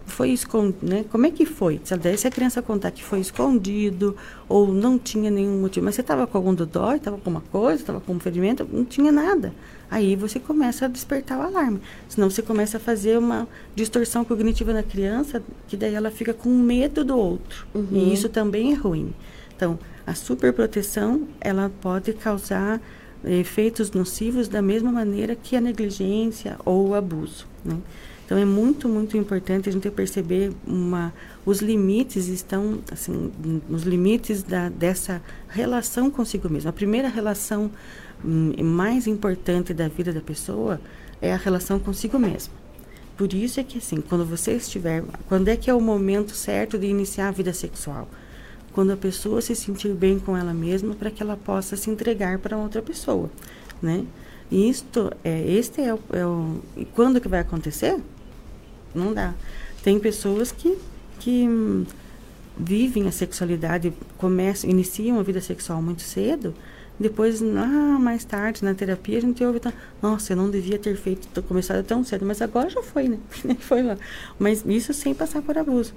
foi 0.07 0.31
escondido, 0.31 0.87
né? 0.87 1.05
Como 1.11 1.27
é 1.27 1.31
que 1.31 1.47
foi? 1.47 1.81
Se, 1.85 1.97
daí 1.97 2.17
se 2.17 2.27
a 2.27 2.31
criança 2.31 2.61
contar 2.61 2.91
que 2.91 3.03
foi 3.03 3.21
escondido 3.21 4.17
ou 4.49 4.73
não 4.73 4.99
tinha 4.99 5.31
nenhum 5.31 5.61
motivo, 5.61 5.85
mas 5.87 5.95
você 5.95 6.03
estava 6.03 6.27
com 6.27 6.37
algum 6.37 6.55
dodói, 6.55 6.97
estava 6.97 7.19
com 7.19 7.31
uma 7.31 7.41
coisa, 7.41 7.83
estava 7.83 8.01
com 8.01 8.13
um 8.13 8.21
ferimento, 8.21 8.69
não 8.71 8.85
tinha 8.85 9.11
nada. 9.11 9.53
Aí 9.91 10.17
você 10.17 10.39
começa 10.39 10.87
a 10.87 10.89
despertar 10.89 11.39
o 11.39 11.43
alarme. 11.43 11.81
Senão 12.09 12.29
você 12.29 12.43
começa 12.43 12.77
a 12.77 12.81
fazer 12.81 13.19
uma 13.19 13.49
distorção 13.75 14.25
cognitiva 14.25 14.73
na 14.73 14.83
criança, 14.83 15.43
que 15.69 15.77
daí 15.77 15.95
ela 15.95 16.11
fica 16.11 16.35
com 16.35 16.49
medo 16.51 17.05
do 17.05 17.17
outro. 17.17 17.67
E 17.93 18.13
isso 18.13 18.29
também 18.29 18.73
é 18.73 18.75
ruim. 18.75 19.15
Então, 19.57 19.79
a 20.07 20.15
superproteção, 20.15 21.29
ela 21.41 21.71
pode 21.81 22.13
causar 22.13 22.81
eh, 23.25 23.39
efeitos 23.39 23.91
nocivos 23.93 24.49
da 24.49 24.61
mesma 24.61 24.93
maneira 24.93 25.35
que 25.35 25.57
a 25.57 25.61
negligência 25.61 26.59
ou 26.65 26.89
o 26.89 26.95
abuso, 26.95 27.47
né? 27.65 27.77
Então 28.35 28.43
é 28.43 28.45
muito, 28.45 28.89
muito 28.89 29.17
importante 29.17 29.69
a 29.69 29.73
gente 29.73 29.89
perceber 29.93 30.51
uma, 30.67 31.15
os 31.47 31.63
limites 31.63 32.27
estão 32.27 32.81
assim, 32.91 33.31
nos 33.69 33.85
limites 33.85 34.43
da, 34.43 34.69
dessa 34.69 35.23
relação 35.49 36.11
consigo 36.11 36.49
mesmo. 36.49 36.69
A 36.69 36.73
primeira 36.73 37.07
relação 37.07 37.71
hum, 38.25 38.53
mais 38.61 39.07
importante 39.07 39.73
da 39.73 39.87
vida 39.87 40.13
da 40.13 40.21
pessoa 40.21 40.81
é 41.23 41.33
a 41.33 41.37
relação 41.37 41.79
consigo 41.79 42.19
mesma. 42.19 42.53
Por 43.17 43.33
isso 43.33 43.61
é 43.61 43.63
que 43.63 43.79
assim, 43.79 44.01
quando 44.01 44.25
você 44.25 44.55
estiver, 44.55 45.05
quando 45.29 45.47
é 45.47 45.57
que 45.57 45.71
é 45.71 45.75
o 45.75 45.81
momento 45.81 46.35
certo 46.35 46.77
de 46.77 46.89
iniciar 46.89 47.29
a 47.29 47.31
vida 47.31 47.53
sexual? 47.53 48.09
Quando 48.73 48.91
a 48.91 48.97
pessoa 48.97 49.41
se 49.41 49.55
sentir 49.55 49.95
bem 49.95 50.19
com 50.19 50.37
ela 50.37 50.53
mesma 50.53 50.97
para 50.97 51.09
que 51.09 51.23
ela 51.23 51.37
possa 51.37 51.77
se 51.77 51.89
entregar 51.89 52.41
para 52.41 52.59
outra 52.59 52.83
pessoa, 52.83 53.31
né? 53.81 54.05
E 54.51 54.69
isto 54.69 55.13
é, 55.23 55.49
este 55.53 55.81
é 55.81 55.95
o, 55.95 56.01
é 56.13 56.27
o 56.27 56.57
e 56.77 56.85
quando 56.85 57.21
que 57.21 57.29
vai 57.29 57.39
acontecer? 57.39 58.03
Não 58.95 59.13
dá. 59.13 59.35
Tem 59.83 59.99
pessoas 59.99 60.53
que 60.53 60.79
que 61.21 61.49
vivem 62.57 63.09
a 63.09 63.13
sexualidade, 63.13 63.93
começam, 64.19 64.69
iniciam 64.69 65.19
a 65.19 65.23
vida 65.23 65.41
sexual 65.41 65.81
muito 65.81 66.03
cedo, 66.03 66.55
depois, 66.99 67.43
ah, 67.43 67.99
mais 67.99 68.25
tarde, 68.25 68.65
na 68.65 68.73
terapia, 68.73 69.19
a 69.19 69.21
gente 69.21 69.45
ouve, 69.45 69.59
tá, 69.59 69.73
nossa, 70.01 70.33
eu 70.33 70.37
não 70.37 70.49
devia 70.49 70.79
ter 70.79 70.97
feito, 70.97 71.43
começado 71.43 71.85
tão 71.85 72.05
cedo, 72.05 72.25
mas 72.25 72.41
agora 72.41 72.71
já 72.71 72.83
foi, 72.83 73.09
né? 73.09 73.19
foi 73.59 73.83
lá. 73.83 73.99
Mas 74.39 74.65
isso 74.65 74.95
sem 74.95 75.13
passar 75.13 75.43
por 75.43 75.59
abuso. 75.59 75.93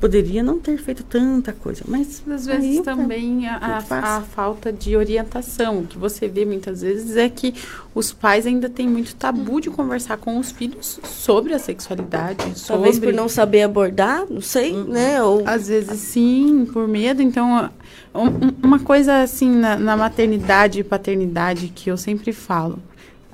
Poderia 0.00 0.42
não 0.42 0.58
ter 0.58 0.76
feito 0.76 1.02
tanta 1.02 1.50
coisa, 1.52 1.82
mas 1.88 2.22
Às 2.30 2.44
vezes 2.44 2.80
também 2.82 3.46
a, 3.48 3.56
a- 3.56 4.16
a 4.16 4.20
falta 4.20 4.70
de 4.70 4.94
orientação. 4.96 5.78
O 5.78 5.86
que 5.86 5.96
você 5.96 6.28
vê 6.28 6.44
muitas 6.44 6.82
vezes 6.82 7.16
é 7.16 7.26
que 7.28 7.54
os 7.94 8.12
pais 8.12 8.46
ainda 8.46 8.68
têm 8.68 8.86
muito 8.86 9.14
tabu 9.14 9.62
de 9.62 9.70
conversar 9.70 10.18
com 10.18 10.38
os 10.38 10.50
filhos 10.52 11.00
sobre 11.04 11.54
a 11.54 11.58
sexualidade. 11.58 12.36
Talvez 12.66 12.96
sobre... 12.96 13.12
por 13.12 13.16
não 13.16 13.28
saber 13.30 13.62
abordar, 13.62 14.24
não 14.28 14.42
sei, 14.42 14.74
né? 14.74 15.22
Ou 15.22 15.42
Às 15.46 15.68
vezes 15.68 15.98
sim, 16.00 16.68
por 16.70 16.86
medo. 16.86 17.22
Então, 17.22 17.70
um- 18.14 18.26
um- 18.26 18.52
uma 18.62 18.78
coisa 18.80 19.22
assim 19.22 19.48
na, 19.50 19.76
na 19.76 19.96
maternidade 19.96 20.80
e 20.80 20.84
paternidade 20.84 21.68
que 21.74 21.90
eu 21.90 21.96
sempre 21.96 22.30
falo: 22.32 22.78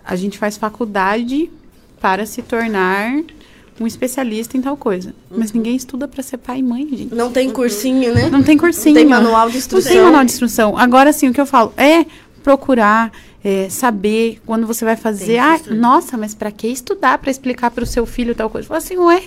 a 0.05 0.15
gente 0.15 0.39
faz 0.39 0.57
faculdade 0.57 1.51
para 2.01 2.25
se 2.27 2.43
tornar 2.43 3.13
um 3.79 3.87
especialista 3.87 4.57
em 4.57 4.61
tal 4.61 4.77
coisa. 4.77 5.15
Mas 5.31 5.53
ninguém 5.53 5.77
estuda 5.77 6.09
para 6.09 6.23
ser 6.23 6.39
pai 6.39 6.59
e 6.59 6.63
mãe, 6.63 6.89
gente. 6.91 7.15
não 7.15 7.31
tem 7.31 7.51
cursinho, 7.51 8.15
né? 8.15 8.29
Não 8.31 8.43
tem 8.43 8.57
cursinho. 8.57 8.95
Não 8.95 9.01
tem 9.03 9.09
manual 9.09 9.47
de 9.47 9.55
Não 9.55 9.59
instrução. 9.59 9.93
tem 9.93 10.03
manual 10.03 10.25
de 10.25 10.33
instrução. 10.33 10.77
Agora 10.79 11.13
sim, 11.13 11.29
o 11.29 11.33
que 11.33 11.41
eu 11.41 11.47
falo 11.47 11.73
é 11.77 12.05
procurar 12.43 13.13
é, 13.45 13.69
saber 13.69 14.41
quando 14.45 14.67
você 14.67 14.85
vai 14.85 14.97
fazer. 14.97 15.39
Ah, 15.39 15.59
nossa, 15.71 16.17
mas 16.17 16.35
para 16.35 16.51
que 16.51 16.69
estudar 16.69 17.19
para 17.19 17.31
explicar 17.31 17.71
para 17.71 17.85
o 17.85 17.87
seu 17.87 18.05
filho 18.07 18.35
tal 18.35 18.51
coisa? 18.51 18.69
Fala 18.69 18.79
assim, 18.79 18.97
ué, 18.97 19.25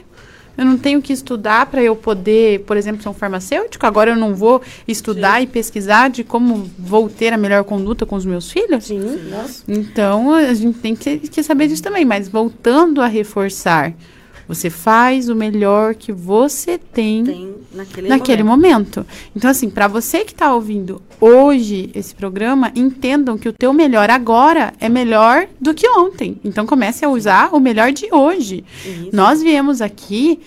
eu 0.57 0.65
não 0.65 0.77
tenho 0.77 1.01
que 1.01 1.11
estudar 1.11 1.65
para 1.65 1.81
eu 1.81 1.95
poder, 1.95 2.59
por 2.61 2.77
exemplo, 2.77 3.01
ser 3.01 3.09
um 3.09 3.13
farmacêutico. 3.13 3.85
Agora 3.85 4.11
eu 4.11 4.15
não 4.15 4.35
vou 4.35 4.61
estudar 4.87 5.37
Sim. 5.37 5.43
e 5.43 5.47
pesquisar 5.47 6.09
de 6.09 6.23
como 6.23 6.69
vou 6.77 7.09
ter 7.09 7.33
a 7.33 7.37
melhor 7.37 7.63
conduta 7.63 8.05
com 8.05 8.15
os 8.15 8.25
meus 8.25 8.51
filhos. 8.51 8.85
Sim. 8.85 9.01
Sim. 9.47 9.63
Então 9.67 10.33
a 10.33 10.53
gente 10.53 10.77
tem 10.77 10.95
que, 10.95 11.17
que 11.17 11.41
saber 11.41 11.67
disso 11.67 11.81
também. 11.81 12.05
Mas 12.05 12.27
voltando 12.29 13.01
a 13.01 13.07
reforçar, 13.07 13.93
você 14.47 14.69
faz 14.69 15.29
o 15.29 15.35
melhor 15.35 15.95
que 15.95 16.11
você 16.11 16.77
tem, 16.77 17.23
tem 17.23 17.55
naquele, 17.73 18.07
naquele 18.09 18.43
momento. 18.43 18.97
momento. 18.99 19.07
Então, 19.35 19.49
assim, 19.49 19.69
para 19.69 19.87
você 19.87 20.25
que 20.25 20.33
está 20.33 20.53
ouvindo 20.53 21.01
hoje 21.19 21.89
esse 21.95 22.13
programa, 22.13 22.71
entendam 22.75 23.37
que 23.37 23.49
o 23.49 23.53
teu 23.53 23.73
melhor 23.73 24.09
agora 24.09 24.73
é 24.79 24.89
melhor 24.89 25.47
do 25.59 25.73
que 25.73 25.87
ontem. 25.87 26.39
Então, 26.43 26.65
comece 26.65 27.05
a 27.05 27.09
usar 27.09 27.53
o 27.53 27.59
melhor 27.59 27.91
de 27.91 28.07
hoje. 28.11 28.63
Isso. 28.85 29.09
Nós 29.13 29.41
viemos 29.41 29.81
aqui 29.81 30.39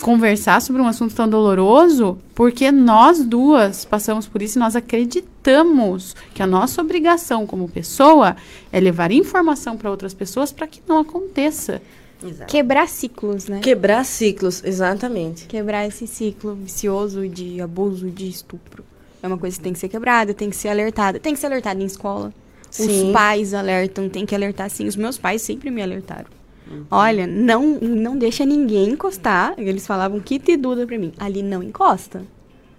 conversar 0.00 0.62
sobre 0.62 0.80
um 0.80 0.86
assunto 0.86 1.14
tão 1.14 1.28
doloroso 1.28 2.18
porque 2.34 2.72
nós 2.72 3.22
duas 3.22 3.84
passamos 3.84 4.26
por 4.26 4.40
isso 4.40 4.58
e 4.58 4.60
nós 4.60 4.74
acreditamos 4.74 6.16
que 6.32 6.42
a 6.42 6.46
nossa 6.46 6.80
obrigação 6.80 7.46
como 7.46 7.68
pessoa 7.68 8.36
é 8.72 8.80
levar 8.80 9.12
informação 9.12 9.76
para 9.76 9.90
outras 9.90 10.14
pessoas 10.14 10.50
para 10.50 10.66
que 10.66 10.80
não 10.88 11.00
aconteça. 11.00 11.82
Exato. 12.22 12.50
Quebrar 12.50 12.88
ciclos, 12.88 13.48
né? 13.48 13.60
Quebrar 13.60 14.04
ciclos, 14.04 14.62
exatamente. 14.64 15.46
Quebrar 15.46 15.86
esse 15.86 16.06
ciclo 16.06 16.54
vicioso 16.54 17.26
de 17.28 17.60
abuso, 17.60 18.10
de 18.10 18.28
estupro. 18.28 18.84
É 19.22 19.26
uma 19.26 19.38
coisa 19.38 19.56
que 19.56 19.62
tem 19.62 19.72
que 19.72 19.78
ser 19.78 19.88
quebrada, 19.88 20.32
tem 20.32 20.50
que 20.50 20.56
ser 20.56 20.68
alertada. 20.68 21.18
Tem 21.18 21.34
que 21.34 21.40
ser 21.40 21.46
alertada 21.46 21.82
em 21.82 21.86
escola. 21.86 22.32
Sim. 22.70 23.08
Os 23.08 23.12
pais 23.12 23.52
alertam, 23.52 24.08
tem 24.08 24.24
que 24.24 24.34
alertar 24.34 24.70
sim. 24.70 24.86
Os 24.86 24.96
meus 24.96 25.18
pais 25.18 25.42
sempre 25.42 25.70
me 25.70 25.82
alertaram. 25.82 26.28
Uhum. 26.70 26.86
Olha, 26.90 27.26
não 27.26 27.78
não 27.80 28.16
deixa 28.16 28.46
ninguém 28.46 28.90
encostar. 28.90 29.54
Eles 29.58 29.86
falavam 29.86 30.20
que 30.20 30.38
te 30.38 30.56
duda 30.56 30.86
pra 30.86 30.98
mim. 30.98 31.12
Ali 31.18 31.42
não 31.42 31.62
encosta. 31.62 32.22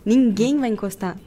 Ninguém 0.06 0.58
vai 0.58 0.70
encostar. 0.70 1.18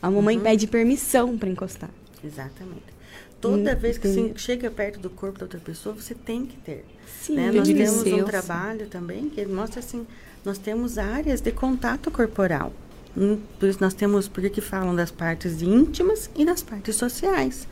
A 0.00 0.10
mamãe 0.10 0.36
uhum. 0.36 0.42
pede 0.42 0.66
permissão 0.66 1.38
para 1.38 1.48
encostar. 1.48 1.90
Exatamente. 2.22 2.92
Toda 3.40 3.72
hum, 3.72 3.76
vez 3.76 3.98
que 3.98 4.06
você 4.06 4.32
chega 4.36 4.70
perto 4.70 5.00
do 5.00 5.10
corpo 5.10 5.38
da 5.38 5.46
outra 5.46 5.58
pessoa, 5.58 5.94
você 5.94 6.14
tem 6.14 6.46
que 6.46 6.56
ter. 6.58 6.84
Sim, 7.22 7.36
né? 7.36 7.52
Nós 7.52 7.68
temos 7.68 8.02
um 8.04 8.24
trabalho 8.24 8.88
também 8.88 9.28
que 9.28 9.46
mostra 9.46 9.78
assim, 9.78 10.04
nós 10.44 10.58
temos 10.58 10.98
áreas 10.98 11.40
de 11.40 11.52
contato 11.52 12.10
corporal. 12.10 12.72
Hum, 13.16 13.38
por 13.60 13.68
isso 13.68 13.78
nós 13.80 13.94
temos, 13.94 14.26
porque 14.26 14.50
que 14.50 14.60
falam 14.60 14.94
das 14.94 15.12
partes 15.12 15.62
íntimas 15.62 16.28
e 16.34 16.44
das 16.44 16.64
partes 16.64 16.96
sociais. 16.96 17.68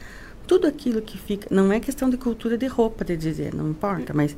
Tudo 0.47 0.68
aquilo 0.68 1.02
que 1.02 1.18
fica, 1.18 1.48
não 1.51 1.72
é 1.72 1.81
questão 1.81 2.09
de 2.09 2.16
cultura 2.16 2.56
de 2.56 2.68
roupa, 2.68 3.05
de 3.05 3.16
dizer, 3.16 3.52
não 3.52 3.70
importa, 3.70 4.14
mas 4.14 4.36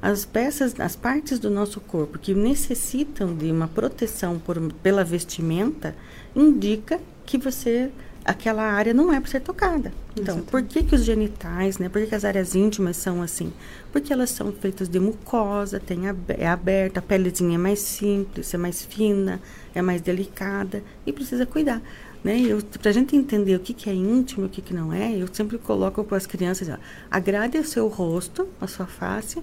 as 0.00 0.24
peças, 0.24 0.78
as 0.78 0.94
partes 0.94 1.40
do 1.40 1.50
nosso 1.50 1.80
corpo 1.80 2.16
que 2.16 2.32
necessitam 2.32 3.34
de 3.34 3.50
uma 3.50 3.66
proteção 3.66 4.38
por, 4.38 4.60
pela 4.74 5.02
vestimenta, 5.02 5.96
indica 6.36 7.00
que 7.26 7.38
você 7.38 7.90
aquela 8.24 8.62
área 8.62 8.94
não 8.94 9.12
é 9.12 9.20
para 9.20 9.30
ser 9.30 9.40
tocada. 9.40 9.92
Então, 10.12 10.36
Exatamente. 10.36 10.50
por 10.50 10.62
que, 10.62 10.82
que 10.82 10.94
os 10.94 11.04
genitais, 11.04 11.78
né? 11.78 11.88
Por 11.88 12.00
que, 12.00 12.08
que, 12.08 12.14
as 12.14 12.24
áreas 12.24 12.54
íntimas 12.54 12.96
são 12.96 13.20
assim? 13.20 13.52
Porque 13.92 14.12
elas 14.12 14.30
são 14.30 14.50
feitas 14.52 14.88
de 14.88 14.98
mucosa, 14.98 15.78
tem 15.78 16.06
é 16.28 16.46
aberta, 16.46 17.00
a 17.00 17.02
pelezinha 17.02 17.56
é 17.56 17.58
mais 17.58 17.80
simples, 17.80 18.54
é 18.54 18.58
mais 18.58 18.84
fina, 18.84 19.40
é 19.74 19.82
mais 19.82 20.00
delicada 20.00 20.82
e 21.06 21.12
precisa 21.12 21.44
cuidar. 21.44 21.82
Né? 22.22 22.38
Para 22.80 22.90
a 22.90 22.94
gente 22.94 23.14
entender 23.14 23.54
o 23.54 23.60
que, 23.60 23.74
que 23.74 23.90
é 23.90 23.94
íntimo 23.94 24.44
e 24.44 24.46
o 24.46 24.48
que, 24.48 24.62
que 24.62 24.72
não 24.72 24.90
é, 24.90 25.14
eu 25.14 25.28
sempre 25.30 25.58
coloco 25.58 26.02
para 26.02 26.16
as 26.16 26.26
crianças, 26.26 26.68
ó, 26.70 26.78
agrade 27.10 27.58
o 27.58 27.64
seu 27.64 27.86
rosto, 27.86 28.48
a 28.58 28.66
sua 28.66 28.86
face 28.86 29.42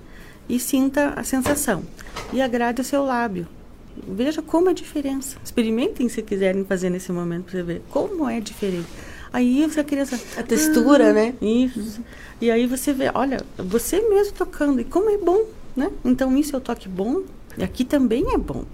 e 0.50 0.60
sinta 0.60 1.14
a 1.16 1.24
sensação. 1.24 1.84
E 2.34 2.42
agrade 2.42 2.82
o 2.82 2.84
seu 2.84 3.06
lábio, 3.06 3.48
Veja 4.08 4.42
como 4.42 4.68
é 4.68 4.72
a 4.72 4.74
diferença. 4.74 5.38
Experimentem 5.44 6.08
se 6.10 6.22
quiserem 6.22 6.64
fazer 6.66 6.90
nesse 6.90 7.12
momento 7.12 7.46
para 7.46 7.52
você 7.52 7.64
ver 7.64 7.82
como 7.90 8.28
é 8.28 8.40
diferente. 8.40 8.88
Aí 9.34 9.66
você 9.66 9.84
criança. 9.84 10.20
A 10.38 10.44
textura, 10.44 11.10
ah, 11.10 11.14
né? 11.14 11.34
Isso. 11.42 12.02
E 12.40 12.52
aí 12.52 12.68
você 12.68 12.92
vê, 12.92 13.12
olha, 13.14 13.42
você 13.58 14.02
mesmo 14.02 14.34
tocando, 14.34 14.82
e 14.82 14.84
como 14.84 15.10
é 15.10 15.18
bom, 15.18 15.46
né? 15.76 15.92
Então 16.04 16.36
isso 16.38 16.56
é 16.56 16.58
o 16.58 16.62
toque 16.62 16.90
bom, 16.90 17.22
e 17.58 17.64
aqui 17.64 17.86
também 17.86 18.34
é 18.34 18.38
bom. 18.38 18.66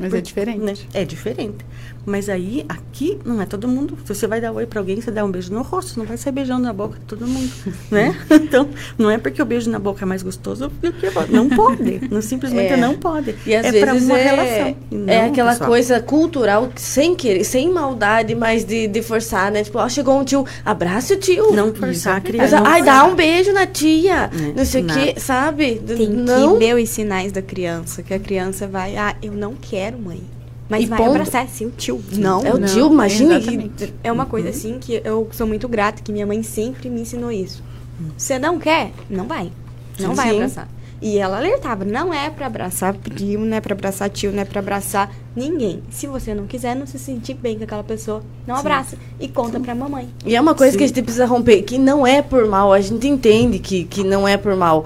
Mas 0.00 0.14
é 0.14 0.16
Porque, 0.16 0.16
é 0.16 0.20
diferente. 0.22 0.60
Né? 0.64 0.74
É 0.94 1.04
diferente. 1.04 1.64
Mas 2.06 2.30
aí, 2.30 2.64
aqui, 2.66 3.18
não 3.24 3.42
é 3.42 3.46
todo 3.46 3.68
mundo. 3.68 3.96
Se 4.04 4.14
você 4.14 4.26
vai 4.26 4.40
dar 4.40 4.52
oi 4.52 4.64
para 4.64 4.80
alguém, 4.80 4.98
você 5.00 5.10
dá 5.10 5.22
um 5.22 5.30
beijo 5.30 5.52
no 5.52 5.60
rosto, 5.60 5.98
não 5.98 6.06
vai 6.06 6.16
sair 6.16 6.32
beijando 6.32 6.62
na 6.62 6.72
boca 6.72 6.98
de 6.98 7.04
todo 7.04 7.26
mundo, 7.26 7.52
né? 7.90 8.16
Então, 8.30 8.68
não 8.96 9.10
é 9.10 9.18
porque 9.18 9.40
o 9.40 9.44
beijo 9.44 9.70
na 9.70 9.78
boca 9.78 10.04
é 10.04 10.06
mais 10.06 10.22
gostoso 10.22 10.68
do 10.80 10.92
que 10.92 11.10
não 11.30 11.48
pode, 11.48 12.08
não 12.10 12.22
simplesmente 12.22 12.72
é. 12.72 12.76
não 12.76 12.96
pode. 12.96 13.34
E 13.44 13.54
às 13.54 13.66
é 13.66 13.70
vezes 13.70 14.04
uma 14.04 14.18
é, 14.18 14.22
relação. 14.22 14.76
É 15.06 15.26
aquela 15.26 15.52
pessoal. 15.52 15.68
coisa 15.68 16.00
cultural 16.00 16.70
sem 16.74 17.14
querer, 17.14 17.44
sem 17.44 17.70
maldade, 17.70 18.34
mas 18.34 18.64
de, 18.64 18.86
de 18.86 19.02
forçar, 19.02 19.52
né? 19.52 19.62
Tipo, 19.62 19.78
ó, 19.78 19.88
chegou 19.88 20.18
um 20.18 20.24
tio, 20.24 20.46
abraça 20.64 21.14
o 21.14 21.16
tio. 21.18 21.52
Não 21.52 21.74
forçar 21.74 22.16
a 22.16 22.20
criança. 22.20 22.60
Não 22.60 22.66
Ai, 22.66 22.82
dá 22.82 23.04
um 23.04 23.14
beijo 23.14 23.52
na 23.52 23.66
tia. 23.66 24.30
É. 24.32 24.52
Não 24.56 24.64
sei 24.64 24.82
o 24.82 24.86
que, 24.86 25.20
sabe? 25.20 25.80
Tem 25.86 26.08
não. 26.08 26.54
que 26.54 26.58
ver 26.64 26.74
os 26.76 26.88
sinais 26.88 27.30
da 27.30 27.42
criança, 27.42 28.02
que 28.02 28.14
a 28.14 28.18
criança 28.18 28.66
vai, 28.66 28.96
ah, 28.96 29.14
eu 29.22 29.32
não 29.32 29.54
quero, 29.54 29.89
mãe. 29.96 30.22
Mas 30.68 30.84
e 30.84 30.86
vai 30.86 30.98
ponto. 30.98 31.10
abraçar, 31.10 31.48
sim, 31.48 31.66
o 31.66 31.70
tio. 31.70 32.00
Não. 32.12 32.46
É 32.46 32.54
o 32.54 32.58
não, 32.58 32.68
tio, 32.68 32.86
imagina. 32.92 33.40
É 34.04 34.12
uma 34.12 34.24
coisa 34.24 34.50
assim 34.50 34.78
que 34.78 35.00
eu 35.04 35.28
sou 35.32 35.46
muito 35.46 35.68
grata, 35.68 36.00
que 36.02 36.12
minha 36.12 36.26
mãe 36.26 36.42
sempre 36.42 36.88
me 36.88 37.00
ensinou 37.00 37.32
isso. 37.32 37.62
Você 38.16 38.38
não 38.38 38.58
quer? 38.58 38.92
Não 39.08 39.26
vai. 39.26 39.50
Não 39.98 40.10
sim. 40.10 40.16
vai 40.16 40.30
abraçar. 40.30 40.68
E 41.02 41.16
ela 41.16 41.38
alertava, 41.38 41.82
não 41.82 42.12
é 42.12 42.28
para 42.28 42.46
abraçar 42.46 42.92
primo, 42.92 43.46
não 43.46 43.56
é 43.56 43.60
para 43.60 43.72
abraçar 43.72 44.10
tio, 44.10 44.30
não 44.32 44.42
é 44.42 44.44
para 44.44 44.60
abraçar 44.60 45.10
ninguém. 45.34 45.82
Se 45.90 46.06
você 46.06 46.34
não 46.34 46.46
quiser, 46.46 46.76
não 46.76 46.86
se 46.86 46.98
sentir 46.98 47.34
bem 47.34 47.56
com 47.56 47.64
aquela 47.64 47.82
pessoa, 47.82 48.22
não 48.46 48.56
Sim. 48.56 48.60
abraça 48.60 48.98
e 49.18 49.26
conta 49.26 49.58
para 49.58 49.74
mamãe. 49.74 50.10
E 50.26 50.36
é 50.36 50.40
uma 50.40 50.54
coisa 50.54 50.72
Sim. 50.72 50.78
que 50.78 50.84
a 50.84 50.86
gente 50.86 51.02
precisa 51.02 51.24
romper, 51.24 51.62
que 51.62 51.78
não 51.78 52.06
é 52.06 52.20
por 52.20 52.46
mal, 52.46 52.70
a 52.70 52.80
gente 52.82 53.08
entende 53.08 53.58
que, 53.58 53.84
que 53.84 54.04
não 54.04 54.28
é 54.28 54.36
por 54.36 54.54
mal. 54.54 54.84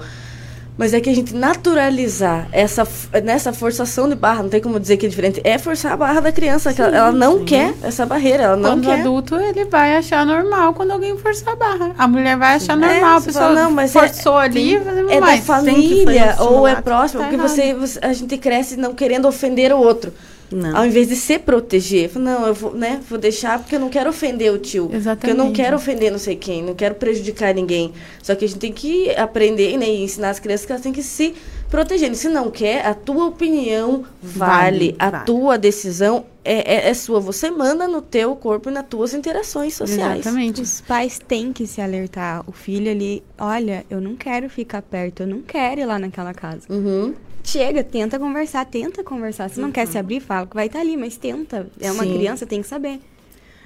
Mas 0.77 0.93
é 0.93 0.99
que 0.99 1.09
a 1.09 1.15
gente 1.15 1.33
naturalizar 1.33 2.47
essa 2.51 2.85
nessa 3.23 3.53
forçação 3.53 4.09
de 4.09 4.15
barra, 4.15 4.43
não 4.43 4.49
tem 4.49 4.59
como 4.59 4.79
dizer 4.79 4.97
que 4.97 5.05
é 5.05 5.09
diferente, 5.09 5.41
é 5.43 5.57
forçar 5.57 5.93
a 5.93 5.97
barra 5.97 6.19
da 6.19 6.31
criança, 6.31 6.71
sim, 6.71 6.81
ela, 6.81 6.97
ela, 6.97 7.11
não 7.11 7.39
sim. 7.39 7.45
quer 7.45 7.73
essa 7.81 8.05
barreira, 8.05 8.43
ela 8.43 8.57
não 8.57 8.71
quando 8.71 8.85
quer. 8.85 8.99
Adulto, 8.99 9.35
ele 9.35 9.65
vai 9.65 9.95
achar 9.95 10.25
normal 10.25 10.73
quando 10.73 10.91
alguém 10.91 11.17
forçar 11.17 11.53
a 11.53 11.55
barra. 11.55 11.91
A 11.97 12.07
mulher 12.07 12.37
vai 12.37 12.55
achar 12.55 12.73
sim. 12.73 12.81
normal, 12.81 13.13
é, 13.13 13.17
a 13.17 13.21
pessoa 13.21 13.45
fala, 13.45 13.61
não, 13.61 13.71
mas 13.71 13.95
é 13.95 13.99
forçou 13.99 14.41
é, 14.41 14.45
ali, 14.45 14.75
é 14.75 15.21
da 15.21 15.37
família 15.37 16.35
ou 16.39 16.67
é 16.67 16.75
próximo, 16.81 17.21
tá 17.21 17.27
porque 17.27 17.41
você, 17.41 17.73
você, 17.73 17.99
a 18.01 18.11
gente 18.11 18.37
cresce 18.37 18.75
não 18.75 18.93
querendo 18.93 19.27
ofender 19.27 19.71
o 19.71 19.77
outro. 19.77 20.13
Não. 20.51 20.77
Ao 20.77 20.85
invés 20.85 21.07
de 21.07 21.15
se 21.15 21.39
proteger, 21.39 22.11
não, 22.17 22.45
eu 22.47 22.53
vou, 22.53 22.73
né, 22.73 23.01
vou 23.09 23.17
deixar 23.17 23.59
porque 23.59 23.75
eu 23.75 23.79
não 23.79 23.89
quero 23.89 24.09
ofender 24.09 24.51
o 24.51 24.57
tio. 24.57 24.89
Exatamente. 24.91 25.19
Porque 25.19 25.31
eu 25.31 25.35
não 25.35 25.51
quero 25.51 25.75
ofender 25.75 26.11
não 26.11 26.19
sei 26.19 26.35
quem, 26.35 26.63
não 26.63 26.75
quero 26.75 26.95
prejudicar 26.95 27.53
ninguém. 27.53 27.93
Só 28.21 28.35
que 28.35 28.45
a 28.45 28.47
gente 28.47 28.59
tem 28.59 28.71
que 28.71 29.09
aprender 29.15 29.77
né, 29.77 29.87
e 29.87 30.03
ensinar 30.03 30.29
as 30.29 30.39
crianças 30.39 30.65
que 30.65 30.71
elas 30.71 30.81
têm 30.81 30.93
que 30.93 31.03
se 31.03 31.33
proteger. 31.69 32.13
Se 32.15 32.29
não 32.29 32.51
quer, 32.51 32.85
a 32.85 32.93
tua 32.93 33.25
opinião 33.25 34.05
vale, 34.21 34.95
vale 34.95 34.95
a 34.99 35.09
vale. 35.09 35.25
tua 35.25 35.57
decisão 35.57 36.25
é, 36.43 36.75
é, 36.75 36.89
é, 36.89 36.93
sua. 36.93 37.19
Você 37.19 37.49
manda 37.49 37.87
no 37.87 38.01
teu 38.01 38.35
corpo 38.35 38.69
e 38.69 38.73
nas 38.73 38.85
tuas 38.87 39.13
interações 39.13 39.73
sociais. 39.73 40.19
Exatamente. 40.19 40.61
Os 40.61 40.81
pais 40.81 41.19
têm 41.27 41.51
que 41.51 41.65
se 41.65 41.81
alertar. 41.81 42.43
O 42.47 42.51
filho 42.51 42.91
ali, 42.91 43.23
olha, 43.37 43.83
eu 43.89 43.99
não 43.99 44.15
quero 44.15 44.47
ficar 44.49 44.83
perto, 44.83 45.23
eu 45.23 45.27
não 45.27 45.41
quero 45.41 45.81
ir 45.81 45.85
lá 45.85 45.97
naquela 45.97 46.33
casa. 46.33 46.61
Uhum 46.69 47.13
chega, 47.45 47.83
tenta 47.83 48.19
conversar, 48.19 48.65
tenta 48.65 49.03
conversar. 49.03 49.49
Se 49.49 49.59
não 49.59 49.71
quer 49.71 49.87
se 49.87 49.93
uhum. 49.93 49.99
abrir, 49.99 50.19
fala 50.19 50.47
que 50.47 50.55
vai 50.55 50.67
estar 50.67 50.79
tá 50.79 50.85
ali, 50.85 50.97
mas 50.97 51.17
tenta. 51.17 51.67
É 51.79 51.91
uma 51.91 52.03
Sim. 52.03 52.13
criança, 52.13 52.45
tem 52.45 52.61
que 52.61 52.67
saber. 52.67 52.99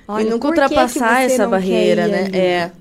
Olha, 0.07 0.23
e 0.23 0.29
nunca 0.29 0.47
ultrapassar 0.47 1.21
essa 1.21 1.47
barreira, 1.47 2.07
né? 2.07 2.25
Ali? 2.25 2.37
É. 2.37 2.71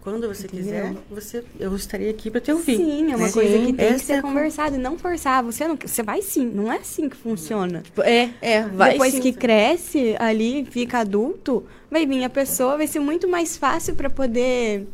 Quando 0.00 0.26
você 0.26 0.46
Entendeu? 0.46 0.64
quiser, 0.64 0.94
você, 1.10 1.44
eu 1.60 1.74
estaria 1.74 2.08
aqui 2.08 2.30
para 2.30 2.40
te 2.40 2.50
ouvir. 2.50 2.76
Sim, 2.76 3.12
é 3.12 3.16
uma 3.16 3.26
né? 3.26 3.32
coisa 3.32 3.58
que 3.58 3.72
tem 3.72 3.86
essa 3.88 3.98
que 3.98 4.04
ser 4.04 4.12
é 4.14 4.22
conversada 4.22 4.76
e 4.76 4.78
não 4.78 4.96
forçar. 4.96 5.42
Você 5.42 5.68
não, 5.68 5.76
você 5.76 6.02
vai 6.02 6.22
sim, 6.22 6.46
não 6.46 6.72
é 6.72 6.78
assim 6.78 7.08
que 7.08 7.16
funciona. 7.16 7.82
É, 8.04 8.30
é, 8.40 8.62
vai 8.62 8.92
Depois 8.92 9.12
sim. 9.12 9.20
que 9.20 9.32
cresce 9.32 10.14
ali, 10.18 10.66
fica 10.70 11.00
adulto, 11.00 11.64
vai 11.90 12.06
vir 12.06 12.24
a 12.24 12.30
pessoa, 12.30 12.76
vai 12.76 12.86
ser 12.86 13.00
muito 13.00 13.28
mais 13.28 13.56
fácil 13.58 13.94
para 13.96 14.08
poder 14.08 14.86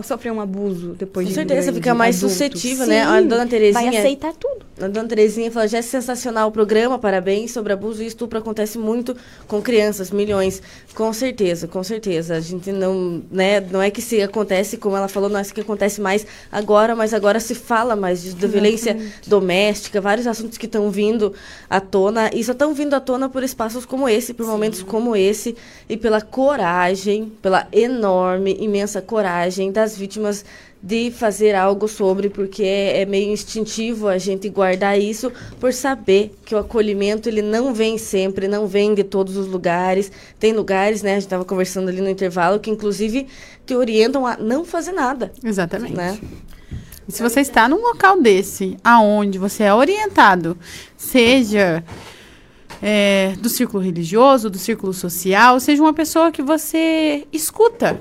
sofrer 0.00 0.32
um 0.32 0.40
abuso 0.40 0.94
depois 0.96 1.26
Com 1.26 1.30
de 1.30 1.34
certeza, 1.34 1.62
grande, 1.64 1.78
fica 1.78 1.92
mais 1.94 2.16
adulto. 2.16 2.32
suscetível, 2.32 2.84
Sim, 2.84 2.90
né? 2.92 3.02
A 3.02 3.20
dona 3.20 3.46
Terezinha- 3.46 3.90
Vai 3.90 3.98
aceitar 4.00 4.32
tudo. 4.34 4.62
A 4.80 4.88
dona 4.88 5.06
Terezinha 5.08 5.50
falou, 5.50 5.68
já 5.68 5.78
é 5.78 5.82
sensacional 5.82 6.48
o 6.48 6.52
programa, 6.52 6.98
parabéns, 6.98 7.50
sobre 7.52 7.72
abuso 7.72 8.02
e 8.02 8.06
estupro 8.06 8.38
acontece 8.38 8.78
muito 8.78 9.14
com 9.46 9.60
crianças, 9.60 10.10
milhões. 10.10 10.62
Com 10.94 11.12
certeza, 11.12 11.68
com 11.68 11.82
certeza. 11.84 12.36
A 12.36 12.40
gente 12.40 12.72
não, 12.72 13.22
né, 13.30 13.60
não 13.60 13.82
é 13.82 13.90
que 13.90 14.00
se 14.00 14.22
acontece, 14.22 14.76
como 14.76 14.96
ela 14.96 15.08
falou, 15.08 15.28
não 15.28 15.38
é 15.40 15.44
que 15.44 15.60
acontece 15.60 16.00
mais 16.00 16.26
agora, 16.50 16.96
mas 16.96 17.12
agora 17.12 17.38
se 17.40 17.54
fala 17.54 17.94
mais 17.94 18.22
disso, 18.22 18.36
da 18.36 18.48
violência 18.48 18.96
doméstica, 19.26 20.00
vários 20.00 20.26
assuntos 20.26 20.56
que 20.56 20.66
estão 20.66 20.90
vindo 20.90 21.34
à 21.68 21.80
tona, 21.80 22.30
e 22.32 22.42
só 22.44 22.52
estão 22.52 22.72
vindo 22.72 22.94
à 22.94 23.00
tona 23.00 23.28
por 23.28 23.42
espaços 23.42 23.84
como 23.84 24.08
esse, 24.08 24.32
por 24.32 24.46
momentos 24.46 24.82
como 24.82 25.14
esse, 25.16 25.56
e 25.88 25.96
pela 25.96 26.20
coragem, 26.20 27.32
pela 27.42 27.66
enorme, 27.72 28.56
imensa 28.60 29.00
coragem 29.02 29.70
das 29.82 29.96
vítimas 29.96 30.44
de 30.80 31.10
fazer 31.10 31.54
algo 31.54 31.86
sobre, 31.86 32.28
porque 32.28 32.62
é, 32.62 33.02
é 33.02 33.06
meio 33.06 33.32
instintivo 33.32 34.08
a 34.08 34.18
gente 34.18 34.48
guardar 34.48 34.98
isso 34.98 35.30
por 35.60 35.72
saber 35.72 36.34
que 36.44 36.54
o 36.54 36.58
acolhimento 36.58 37.28
ele 37.28 37.42
não 37.42 37.74
vem 37.74 37.98
sempre, 37.98 38.48
não 38.48 38.66
vem 38.66 38.94
de 38.94 39.04
todos 39.04 39.36
os 39.36 39.46
lugares. 39.46 40.10
Tem 40.38 40.52
lugares, 40.52 41.02
né? 41.02 41.12
A 41.12 41.14
gente 41.14 41.24
estava 41.24 41.44
conversando 41.44 41.88
ali 41.88 42.00
no 42.00 42.08
intervalo 42.08 42.58
que 42.58 42.70
inclusive 42.70 43.26
te 43.66 43.74
orientam 43.74 44.26
a 44.26 44.36
não 44.36 44.64
fazer 44.64 44.92
nada, 44.92 45.32
Exatamente. 45.44 45.94
né? 45.94 46.18
E 47.08 47.12
se 47.12 47.22
você 47.22 47.40
está 47.40 47.68
num 47.68 47.82
local 47.82 48.20
desse, 48.20 48.76
aonde 48.82 49.38
você 49.38 49.64
é 49.64 49.74
orientado, 49.74 50.56
seja 50.96 51.84
é, 52.80 53.34
do 53.38 53.48
círculo 53.48 53.82
religioso, 53.82 54.48
do 54.48 54.58
círculo 54.58 54.92
social, 54.92 55.58
seja 55.58 55.82
uma 55.82 55.92
pessoa 55.92 56.30
que 56.30 56.42
você 56.42 57.26
escuta, 57.32 58.00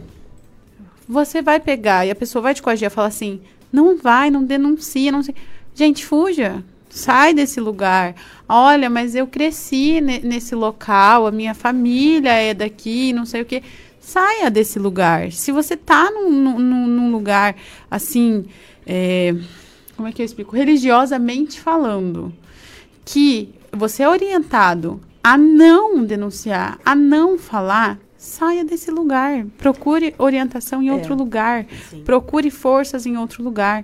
você 1.08 1.42
vai 1.42 1.60
pegar 1.60 2.06
e 2.06 2.12
a 2.12 2.16
pessoa 2.16 2.42
vai 2.42 2.54
te 2.54 2.62
coagir 2.62 2.88
a 2.88 2.92
falar 2.92 3.08
assim: 3.08 3.42
não 3.72 3.98
vai, 3.98 4.30
não 4.30 4.44
denuncia, 4.44 5.12
não 5.12 5.24
sei. 5.24 5.36
Gente, 5.76 6.06
fuja. 6.06 6.64
Sai 6.90 7.34
desse 7.34 7.62
lugar. 7.62 8.16
Olha, 8.50 8.90
mas 8.90 9.16
eu 9.16 9.26
cresci 9.26 10.02
ne- 10.02 10.20
nesse 10.20 10.54
local, 10.54 11.26
a 11.26 11.32
minha 11.32 11.54
família 11.54 12.34
é 12.34 12.54
daqui, 12.54 13.14
não 13.14 13.26
sei 13.26 13.42
o 13.44 13.46
quê. 13.46 13.64
Saia 14.02 14.52
desse 14.52 14.78
lugar. 14.78 15.32
Se 15.32 15.54
você 15.54 15.78
tá 15.78 16.12
num, 16.12 16.30
num- 16.30 16.60
num, 16.60 16.88
num 16.88 17.12
lugar 17.12 17.56
assim, 17.90 18.44
é, 18.86 19.34
como 19.96 20.10
é 20.10 20.12
que 20.12 20.22
eu 20.22 20.26
explico? 20.26 20.54
Religiosamente 20.54 21.62
falando, 21.62 22.34
que 23.06 23.54
você 23.72 24.04
é 24.04 24.10
orientado 24.10 25.00
a 25.24 25.38
não 25.38 26.04
denunciar, 26.04 26.78
a 26.84 26.94
não 26.94 27.38
falar, 27.38 28.00
saia 28.22 28.64
desse 28.64 28.92
lugar. 28.92 29.46
Procure 29.58 30.14
orientação 30.18 30.82
em 30.82 30.90
É. 30.90 30.94
outro 30.94 31.16
lugar. 31.16 31.66
Sim. 31.90 32.04
Procure 32.04 32.52
forças 32.52 33.06
em 33.06 33.18
outro 33.18 33.44
lugar. 33.44 33.84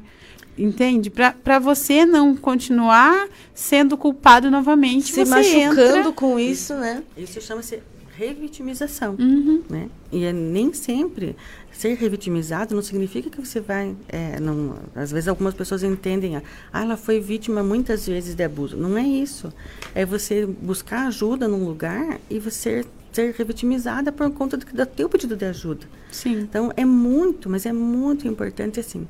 Entende? 0.57 1.09
Para 1.09 1.59
você 1.59 2.05
não 2.05 2.35
continuar 2.35 3.27
sendo 3.53 3.97
culpado 3.97 4.49
novamente. 4.51 5.05
Se 5.13 5.25
você 5.25 5.25
machucando 5.25 5.81
entra- 5.99 6.11
com 6.11 6.39
isso, 6.39 6.73
né? 6.75 7.03
Isso 7.17 7.39
chama-se 7.41 7.79
revitimização. 8.15 9.15
Uhum. 9.19 9.61
né? 9.69 9.87
E 10.11 10.23
é 10.23 10.33
nem 10.33 10.73
sempre 10.73 11.35
ser 11.71 11.95
revitimizado 11.95 12.73
não 12.73 12.81
significa 12.81 13.29
que 13.29 13.39
você 13.39 13.59
vai. 13.59 13.95
é, 14.09 14.39
não, 14.39 14.77
às 14.95 15.11
vezes 15.11 15.27
algumas 15.27 15.53
pessoas 15.53 15.83
entendem, 15.83 16.35
ah, 16.37 16.41
ela 16.73 16.97
foi 16.97 17.19
vítima 17.19 17.61
muitas 17.61 18.07
vezes 18.07 18.33
de 18.33 18.43
abuso. 18.43 18.75
Não 18.75 18.97
é 18.97 19.03
isso. 19.03 19.53
É 19.93 20.03
você 20.05 20.45
buscar 20.47 21.05
ajuda 21.07 21.47
num 21.47 21.63
lugar 21.65 22.19
e 22.29 22.39
você 22.39 22.83
ser 23.17 23.33
revitimizada 23.37 24.11
por 24.11 24.29
conta 24.31 24.55
do, 24.57 24.65
do 24.65 24.85
teu 24.85 25.09
pedido 25.09 25.35
de 25.35 25.45
ajuda. 25.45 25.85
Sim. 26.11 26.39
Então 26.41 26.71
é 26.77 26.85
muito, 26.85 27.49
mas 27.49 27.65
é 27.65 27.73
muito 27.73 28.27
importante 28.27 28.79
assim. 28.79 29.07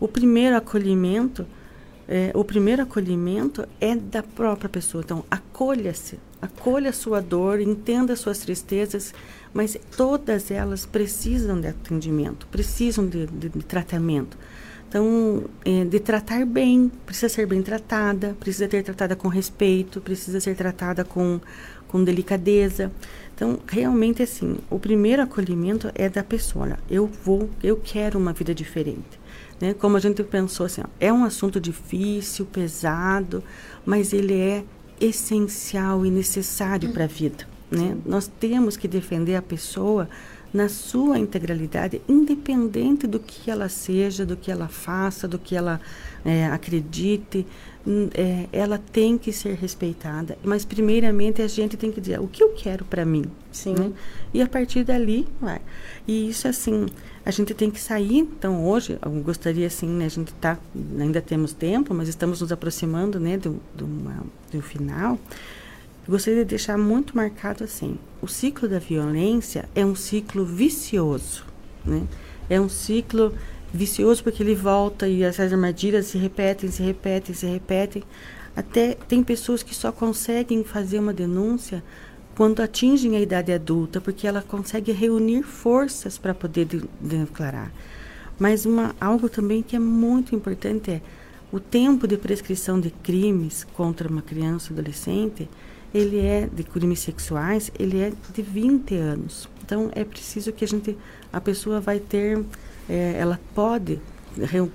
O 0.00 0.06
primeiro 0.06 0.56
acolhimento, 0.56 1.44
é, 2.06 2.30
o 2.34 2.44
primeiro 2.44 2.82
acolhimento 2.82 3.66
é 3.80 3.96
da 3.96 4.22
própria 4.22 4.68
pessoa. 4.68 5.02
Então 5.04 5.24
acolha-se, 5.30 6.18
acolha 6.40 6.90
a 6.90 6.92
sua 6.92 7.20
dor, 7.20 7.60
entenda 7.60 8.12
as 8.12 8.20
suas 8.20 8.38
tristezas, 8.38 9.12
mas 9.52 9.76
todas 9.96 10.50
elas 10.50 10.86
precisam 10.86 11.60
de 11.60 11.66
atendimento, 11.68 12.46
precisam 12.46 13.06
de, 13.06 13.26
de- 13.26 13.48
de 13.48 13.64
tratamento. 13.64 14.36
Então, 14.88 15.44
é, 15.66 15.84
de 15.84 16.00
tratar 16.00 16.46
bem, 16.46 16.90
precisa 17.04 17.28
ser 17.28 17.46
bem 17.46 17.60
tratada, 17.62 18.34
precisa 18.40 18.66
ser 18.70 18.82
tratada 18.82 19.14
com 19.14 19.28
respeito, 19.28 20.00
precisa 20.00 20.40
ser 20.40 20.54
tratada 20.56 21.04
com, 21.04 21.38
com 21.88 22.02
delicadeza. 22.02 22.90
Então, 23.38 23.56
realmente 23.68 24.20
assim, 24.20 24.56
o 24.68 24.80
primeiro 24.80 25.22
acolhimento 25.22 25.92
é 25.94 26.08
da 26.08 26.24
pessoa. 26.24 26.64
Olha, 26.64 26.78
eu 26.90 27.06
vou, 27.06 27.48
eu 27.62 27.76
quero 27.76 28.18
uma 28.18 28.32
vida 28.32 28.52
diferente. 28.52 29.20
Né? 29.60 29.74
Como 29.74 29.96
a 29.96 30.00
gente 30.00 30.24
pensou 30.24 30.66
assim, 30.66 30.80
ó, 30.80 30.88
é 30.98 31.12
um 31.12 31.22
assunto 31.22 31.60
difícil, 31.60 32.44
pesado, 32.46 33.40
mas 33.86 34.12
ele 34.12 34.34
é 34.34 34.64
essencial 35.00 36.04
e 36.04 36.10
necessário 36.10 36.92
para 36.92 37.04
a 37.04 37.06
vida. 37.06 37.46
Né? 37.70 37.96
Nós 38.04 38.26
temos 38.26 38.76
que 38.76 38.88
defender 38.88 39.36
a 39.36 39.42
pessoa 39.42 40.08
na 40.52 40.68
sua 40.68 41.16
integralidade, 41.16 42.02
independente 42.08 43.06
do 43.06 43.20
que 43.20 43.52
ela 43.52 43.68
seja, 43.68 44.26
do 44.26 44.36
que 44.36 44.50
ela 44.50 44.66
faça, 44.66 45.28
do 45.28 45.38
que 45.38 45.54
ela 45.54 45.80
é, 46.24 46.46
acredite, 46.46 47.46
é, 48.14 48.46
ela 48.52 48.78
tem 48.78 49.16
que 49.16 49.32
ser 49.32 49.54
respeitada. 49.54 50.36
Mas 50.44 50.64
primeiramente 50.64 51.40
a 51.40 51.48
gente 51.48 51.76
tem 51.76 51.90
que 51.90 52.00
dizer 52.00 52.20
o 52.20 52.26
que 52.28 52.42
eu 52.42 52.50
quero 52.50 52.84
para 52.84 53.04
mim, 53.04 53.24
Sim. 53.50 53.74
né? 53.74 53.92
E 54.34 54.42
a 54.42 54.46
partir 54.48 54.84
dali 54.84 55.26
vai. 55.40 55.60
E 56.06 56.28
isso 56.28 56.46
assim, 56.46 56.86
a 57.24 57.30
gente 57.30 57.54
tem 57.54 57.70
que 57.70 57.80
sair. 57.80 58.18
Então 58.18 58.66
hoje 58.66 58.98
eu 59.02 59.10
gostaria 59.22 59.66
assim, 59.66 59.86
né? 59.88 60.04
A 60.06 60.10
gente 60.10 60.32
tá, 60.34 60.58
ainda 60.98 61.20
temos 61.22 61.52
tempo, 61.52 61.94
mas 61.94 62.08
estamos 62.08 62.40
nos 62.40 62.52
aproximando, 62.52 63.18
né? 63.18 63.36
Do, 63.38 63.60
do, 63.74 63.86
uma- 63.86 64.24
do 64.52 64.60
final. 64.60 65.18
Gostaria 66.06 66.42
de 66.44 66.50
deixar 66.50 66.76
muito 66.78 67.16
marcado 67.16 67.64
assim: 67.64 67.98
o 68.20 68.26
ciclo 68.26 68.68
da 68.68 68.78
violência 68.78 69.68
é 69.74 69.84
um 69.84 69.94
ciclo 69.94 70.44
vicioso, 70.44 71.44
né? 71.84 72.06
É 72.50 72.58
um 72.60 72.68
ciclo 72.68 73.34
vicioso 73.72 74.22
porque 74.22 74.42
ele 74.42 74.54
volta 74.54 75.06
e 75.08 75.22
essas 75.22 75.52
armadilhas 75.52 76.06
se 76.06 76.18
repetem, 76.18 76.70
se 76.70 76.82
repetem, 76.82 77.34
se 77.34 77.46
repetem. 77.46 78.02
Até 78.56 78.94
tem 78.94 79.22
pessoas 79.22 79.62
que 79.62 79.74
só 79.74 79.92
conseguem 79.92 80.64
fazer 80.64 80.98
uma 80.98 81.12
denúncia 81.12 81.82
quando 82.34 82.60
atingem 82.60 83.16
a 83.16 83.20
idade 83.20 83.52
adulta, 83.52 84.00
porque 84.00 84.26
ela 84.26 84.42
consegue 84.42 84.92
reunir 84.92 85.42
forças 85.42 86.16
para 86.18 86.34
poder 86.34 86.64
de- 86.64 86.84
declarar. 87.00 87.72
Mas 88.38 88.64
uma, 88.64 88.94
algo 89.00 89.28
também 89.28 89.62
que 89.62 89.74
é 89.74 89.78
muito 89.78 90.34
importante 90.34 90.90
é 90.90 91.02
o 91.50 91.58
tempo 91.58 92.06
de 92.06 92.16
prescrição 92.16 92.78
de 92.80 92.90
crimes 92.90 93.64
contra 93.72 94.08
uma 94.08 94.22
criança 94.22 94.72
adolescente, 94.72 95.48
ele 95.92 96.18
é 96.18 96.46
de 96.52 96.62
crimes 96.62 97.00
sexuais, 97.00 97.72
ele 97.78 97.98
é 97.98 98.12
de 98.32 98.42
20 98.42 98.94
anos. 98.94 99.48
Então 99.68 99.90
é 99.94 100.02
preciso 100.02 100.50
que 100.50 100.64
a 100.64 100.68
gente, 100.68 100.96
a 101.30 101.38
pessoa 101.42 101.78
vai 101.78 102.00
ter, 102.00 102.42
eh, 102.88 103.16
ela 103.18 103.38
pode 103.54 104.00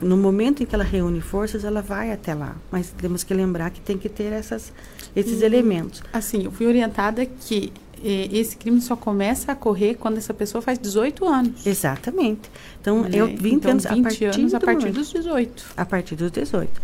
no 0.01 0.17
momento 0.17 0.61
em 0.61 0.65
que 0.67 0.75
ela 0.75 0.83
reúne 0.83 1.19
forças, 1.19 1.63
ela 1.63 1.81
vai 1.81 2.11
até 2.11 2.33
lá. 2.35 2.55
Mas 2.69 2.91
temos 2.91 3.23
que 3.23 3.33
lembrar 3.33 3.71
que 3.71 3.81
tem 3.81 3.97
que 3.97 4.07
ter 4.09 4.31
essas, 4.31 4.71
esses 5.15 5.41
elementos. 5.41 6.03
Assim, 6.11 6.43
eu 6.43 6.51
fui 6.51 6.67
orientada 6.67 7.25
que 7.25 7.71
eh, 8.03 8.27
esse 8.31 8.55
crime 8.55 8.79
só 8.81 8.95
começa 8.95 9.51
a 9.51 9.55
correr 9.55 9.95
quando 9.95 10.17
essa 10.17 10.33
pessoa 10.33 10.61
faz 10.61 10.77
18 10.77 11.25
anos. 11.25 11.65
Exatamente. 11.65 12.51
Então, 12.79 13.01
né? 13.01 13.09
eu 13.13 13.25
20 13.27 13.45
então, 13.53 13.71
anos, 13.71 13.85
20 13.85 13.99
a 13.99 14.03
partir, 14.03 14.25
anos 14.25 14.53
a 14.53 14.59
do 14.59 14.65
partir 14.65 14.79
momento- 14.81 14.95
dos 14.99 15.11
18. 15.11 15.65
a 15.75 15.85
partir 15.85 16.15
dos 16.15 16.29
18. 16.31 16.81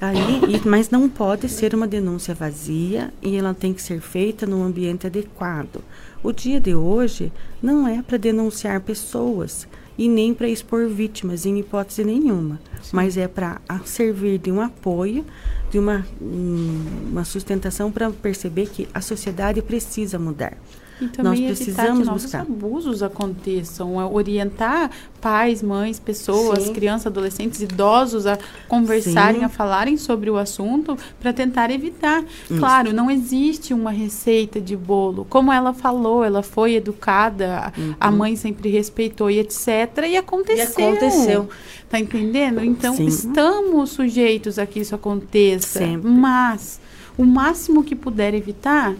Aí, 0.00 0.16
e- 0.56 0.68
mas 0.68 0.90
não 0.90 1.08
pode 1.08 1.48
ser 1.48 1.76
uma 1.76 1.86
denúncia 1.86 2.34
vazia 2.34 3.12
e 3.22 3.36
ela 3.36 3.54
tem 3.54 3.72
que 3.72 3.80
ser 3.80 4.00
feita 4.00 4.44
num 4.46 4.64
ambiente 4.64 5.06
adequado. 5.06 5.80
O 6.22 6.32
dia 6.32 6.60
de 6.60 6.72
hoje 6.72 7.32
não 7.60 7.86
é 7.86 8.00
para 8.00 8.16
denunciar 8.16 8.80
pessoas 8.80 9.66
e 9.98 10.08
nem 10.08 10.32
para 10.32 10.48
expor 10.48 10.88
vítimas 10.88 11.44
em 11.44 11.58
hipótese 11.58 12.04
nenhuma, 12.04 12.60
mas 12.92 13.16
é 13.16 13.26
para 13.26 13.60
servir 13.84 14.38
de 14.38 14.50
um 14.50 14.60
apoio, 14.60 15.24
de 15.70 15.80
uma, 15.80 16.06
hum, 16.20 16.84
uma 17.10 17.24
sustentação 17.24 17.90
para 17.90 18.08
perceber 18.10 18.68
que 18.68 18.88
a 18.94 19.00
sociedade 19.00 19.60
precisa 19.60 20.18
mudar. 20.18 20.56
E 21.02 21.06
Nós 21.06 21.12
também 21.16 21.44
evitar 21.46 21.56
que 21.58 21.64
precisamos 21.64 22.06
novos 22.06 22.22
buscar. 22.22 22.40
abusos 22.42 23.02
aconteçam, 23.02 23.98
a 23.98 24.06
orientar 24.08 24.90
pais, 25.20 25.62
mães, 25.62 25.98
pessoas, 25.98 26.64
Sim. 26.64 26.72
crianças, 26.72 27.06
adolescentes, 27.06 27.60
idosos 27.60 28.26
a 28.26 28.38
conversarem, 28.68 29.40
Sim. 29.40 29.44
a 29.46 29.48
falarem 29.48 29.96
sobre 29.96 30.30
o 30.30 30.36
assunto 30.36 30.96
para 31.20 31.32
tentar 31.32 31.70
evitar. 31.70 32.24
Claro, 32.58 32.92
não 32.92 33.10
existe 33.10 33.72
uma 33.74 33.90
receita 33.90 34.60
de 34.60 34.76
bolo. 34.76 35.26
Como 35.28 35.52
ela 35.52 35.72
falou, 35.72 36.24
ela 36.24 36.42
foi 36.42 36.74
educada, 36.74 37.72
a 38.00 38.08
Uhum. 38.10 38.16
mãe 38.16 38.36
sempre 38.36 38.68
respeitou 38.70 39.30
e 39.30 39.38
etc. 39.38 40.06
E 40.08 40.16
aconteceu. 40.16 40.88
aconteceu. 40.88 41.48
Tá 41.88 41.98
entendendo? 42.00 42.64
Então, 42.64 42.96
Sim. 42.96 43.06
estamos 43.06 43.90
sujeitos 43.90 44.58
a 44.58 44.66
que 44.66 44.80
isso 44.80 44.94
aconteça. 44.94 45.78
Sempre. 45.78 46.10
Mas 46.10 46.80
o 47.18 47.24
máximo 47.24 47.84
que 47.84 47.94
puder 47.94 48.34
evitar 48.34 48.94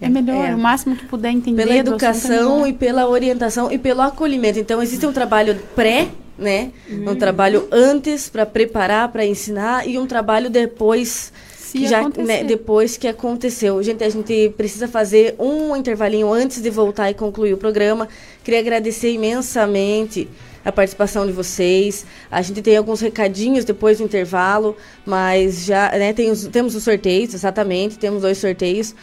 é 0.00 0.08
melhor. 0.08 0.48
É. 0.50 0.54
O 0.54 0.58
máximo 0.58 0.96
que 0.96 1.06
puder 1.06 1.30
entender 1.30 1.62
Pela 1.62 1.74
é 1.74 1.78
educação 1.78 2.66
e 2.66 2.72
pela 2.72 3.08
orientação 3.08 3.70
e 3.72 3.78
pelo 3.78 4.02
acolhimento. 4.02 4.58
Então, 4.58 4.82
existe 4.82 5.06
um 5.06 5.12
trabalho 5.12 5.56
pré 5.74 6.08
né? 6.38 6.70
Um 6.90 7.14
trabalho 7.16 7.66
antes 7.72 8.28
para 8.28 8.44
preparar, 8.44 9.08
para 9.10 9.24
ensinar 9.24 9.88
e 9.88 9.98
um 9.98 10.06
trabalho 10.06 10.50
depois 10.50 11.32
que 11.72 11.86
já, 11.88 12.02
né, 12.08 12.44
depois 12.44 12.96
que 12.96 13.08
aconteceu. 13.08 13.82
Gente, 13.82 14.04
a 14.04 14.08
gente 14.08 14.52
precisa 14.56 14.86
fazer 14.86 15.34
um 15.38 15.74
intervalinho 15.74 16.32
antes 16.32 16.60
de 16.62 16.70
voltar 16.70 17.10
e 17.10 17.14
concluir 17.14 17.52
o 17.54 17.56
programa. 17.56 18.08
Queria 18.44 18.60
agradecer 18.60 19.12
imensamente 19.12 20.28
a 20.64 20.72
participação 20.72 21.26
de 21.26 21.32
vocês. 21.32 22.04
A 22.30 22.42
gente 22.42 22.60
tem 22.62 22.76
alguns 22.76 23.00
recadinhos 23.00 23.64
depois 23.64 23.98
do 23.98 24.04
intervalo, 24.04 24.76
mas 25.04 25.64
já 25.64 25.90
né, 25.92 26.12
tem 26.12 26.30
os- 26.30 26.46
temos 26.48 26.74
os 26.74 26.82
sorteios, 26.82 27.34
exatamente, 27.34 27.98
temos 27.98 28.22
dois 28.22 28.38
sorteios. 28.38 28.94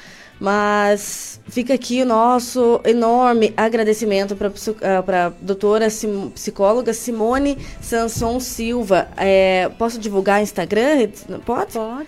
Mas 0.44 1.40
fica 1.48 1.74
aqui 1.74 2.02
o 2.02 2.06
nosso 2.06 2.82
enorme 2.84 3.54
agradecimento 3.56 4.36
para 4.36 5.28
a 5.28 5.32
doutora 5.40 5.90
sim- 5.90 6.30
psicóloga 6.36 6.94
Simone 6.94 7.58
Sanson 7.80 8.42
Silva. 8.42 9.08
É, 9.16 9.72
posso 9.80 9.98
divulgar 9.98 10.42
o 10.42 10.44
Instagram? 10.44 11.08
Pode? 11.46 11.72
Pode. 11.72 12.08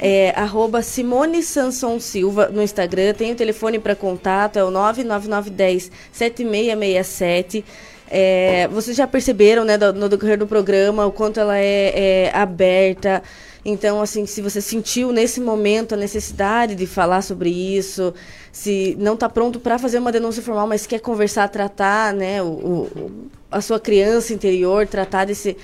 É, 0.00 0.32
arroba 0.34 0.82
Simone 0.82 1.44
Sanson 1.44 2.00
Silva 2.00 2.48
no 2.48 2.60
Instagram. 2.60 3.14
Tem 3.14 3.30
o 3.30 3.36
telefone 3.36 3.78
para 3.78 3.94
contato, 3.94 4.58
é 4.58 4.64
o 4.64 4.70
99910 4.72 5.92
7667. 6.10 7.64
É, 8.10 8.66
vocês 8.72 8.96
já 8.96 9.06
perceberam, 9.06 9.64
né, 9.64 9.78
do- 9.78 9.92
no 9.92 10.08
decorrer 10.08 10.36
do 10.38 10.46
programa, 10.46 11.06
o 11.06 11.12
quanto 11.12 11.38
ela 11.38 11.56
é, 11.56 11.92
é 12.26 12.30
aberta. 12.34 13.22
Então, 13.68 14.00
assim, 14.00 14.26
se 14.26 14.40
você 14.40 14.60
sentiu 14.60 15.10
nesse 15.10 15.40
momento 15.40 15.92
a 15.94 15.96
necessidade 15.96 16.76
de 16.76 16.86
falar 16.86 17.20
sobre 17.20 17.50
isso, 17.50 18.14
se 18.52 18.96
não 18.96 19.14
está 19.14 19.28
pronto 19.28 19.58
para 19.58 19.76
fazer 19.76 19.98
uma 19.98 20.12
denúncia 20.12 20.40
formal, 20.40 20.68
mas 20.68 20.86
quer 20.86 21.00
conversar, 21.00 21.48
tratar, 21.48 22.14
né, 22.14 22.40
o, 22.40 22.46
o- 22.46 23.26
a 23.50 23.60
sua 23.60 23.80
criança 23.80 24.32
interior, 24.32 24.86
tratar 24.86 25.24
desse, 25.24 25.56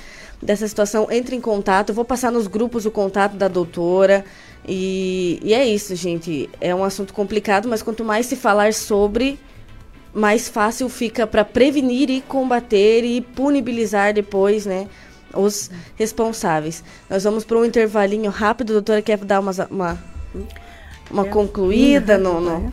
dessa 0.43 0.67
situação, 0.67 1.07
entre 1.13 1.37
em 1.37 1.41
contato. 1.41 1.91
Eu 1.91 1.95
vou 1.95 2.05
passar 2.05 2.33
nos 2.33 2.49
grupos 2.49 2.87
o 2.87 2.91
contato 2.91 3.37
da 3.37 3.47
doutora. 3.47 4.25
E, 4.67 5.39
e 5.41 5.55
é 5.55 5.65
isso, 5.65 5.95
gente. 5.95 6.51
É 6.61 6.75
um 6.75 6.83
assunto 6.83 7.15
complicado, 7.15 7.69
mas 7.69 7.83
quanto 7.83 8.05
mais 8.05 8.27
se 8.27 8.35
falar 8.35 8.75
sobre, 8.75 9.39
mais 10.13 10.49
fácil 10.49 10.89
fica 10.89 11.25
para 11.25 11.45
prevenir 11.45 12.11
e 12.11 12.21
combater 12.21 13.05
e 13.05 13.21
punibilizar 13.21 14.13
depois, 14.13 14.67
né? 14.67 14.89
Os 15.35 15.71
responsáveis. 15.97 16.83
Nós 17.09 17.25
vamos 17.25 17.45
para 17.45 17.59
um 17.59 17.65
intervalinho 17.65 18.31
rápido. 18.31 18.71
A 18.71 18.75
doutora 18.75 19.03
quer 19.03 19.19
dar 19.19 19.41
umas- 19.41 19.59
uma, 19.71 19.99
uma 21.11 21.27
É, 21.27 21.29
concluída 21.31 22.19
no, 22.19 22.41
no- 22.41 22.73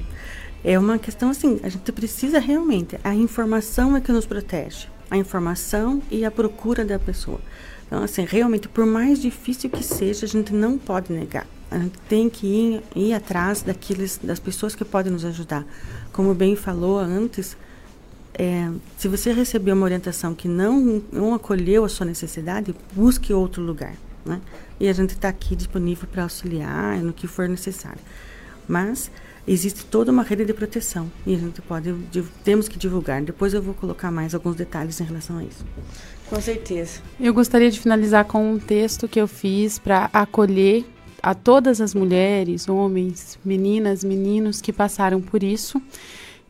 É 0.63 0.77
uma 0.77 0.99
questão 0.99 1.29
assim, 1.29 1.59
a 1.63 1.69
gente 1.69 1.89
precisa 1.91 2.37
realmente, 2.37 2.99
a 3.03 3.15
informação 3.15 3.95
é 3.95 4.01
que 4.01 4.11
nos 4.11 4.25
protege. 4.25 4.87
A 5.09 5.15
informação 5.17 6.01
e 6.11 6.25
a 6.25 6.29
procura 6.31 6.83
da 6.83 6.99
pessoa. 6.99 7.39
Então, 7.87 8.03
assim, 8.03 8.25
realmente, 8.25 8.67
por 8.67 8.85
mais 8.85 9.19
difícil 9.21 9.69
que 9.69 9.81
seja, 9.83 10.25
a 10.25 10.29
gente 10.29 10.53
não 10.53 10.77
pode 10.77 11.11
negar. 11.13 11.47
A 11.71 11.77
gente 11.79 11.97
tem 12.09 12.29
que 12.29 12.45
ir, 12.45 12.83
ir 12.95 13.13
atrás 13.13 13.61
daqueles, 13.61 14.19
das 14.21 14.37
pessoas 14.39 14.75
que 14.75 14.83
podem 14.85 15.11
nos 15.13 15.23
ajudar. 15.25 15.65
Como 16.11 16.33
bem 16.35 16.55
falou 16.55 16.99
antes, 16.99 17.55
é, 18.33 18.69
se 18.97 19.07
você 19.07 19.33
recebeu 19.33 19.75
uma 19.75 19.85
orientação 19.85 20.33
que 20.33 20.47
não, 20.47 21.01
não 21.11 21.33
acolheu 21.33 21.83
a 21.83 21.89
sua 21.89 22.05
necessidade, 22.05 22.75
busque 22.93 23.33
outro 23.33 23.61
lugar. 23.61 23.95
Né? 24.25 24.39
E 24.79 24.87
a 24.87 24.93
gente 24.93 25.11
está 25.11 25.29
aqui 25.29 25.55
disponível 25.55 26.07
para 26.11 26.23
auxiliar 26.23 26.97
no 26.99 27.13
que 27.13 27.27
for 27.27 27.47
necessário. 27.47 27.99
Mas 28.67 29.11
existe 29.47 29.85
toda 29.85 30.11
uma 30.11 30.21
rede 30.21 30.45
de 30.45 30.53
proteção 30.53 31.11
e 31.25 31.33
a 31.33 31.37
gente 31.37 31.61
pode, 31.61 31.93
temos 32.43 32.67
que 32.67 32.77
divulgar. 32.77 33.21
Depois 33.21 33.53
eu 33.53 33.61
vou 33.61 33.73
colocar 33.73 34.11
mais 34.11 34.35
alguns 34.35 34.55
detalhes 34.55 35.01
em 35.01 35.03
relação 35.03 35.39
a 35.39 35.43
isso. 35.43 35.65
Com 36.29 36.39
certeza. 36.39 37.01
Eu 37.19 37.33
gostaria 37.33 37.71
de 37.71 37.79
finalizar 37.79 38.25
com 38.25 38.53
um 38.53 38.59
texto 38.59 39.07
que 39.07 39.19
eu 39.19 39.27
fiz 39.27 39.79
para 39.79 40.09
acolher 40.13 40.85
a 41.21 41.33
todas 41.33 41.81
as 41.81 41.93
mulheres, 41.93 42.69
homens, 42.69 43.39
meninas, 43.43 44.03
meninos 44.03 44.61
que 44.61 44.71
passaram 44.71 45.19
por 45.19 45.43
isso 45.43 45.81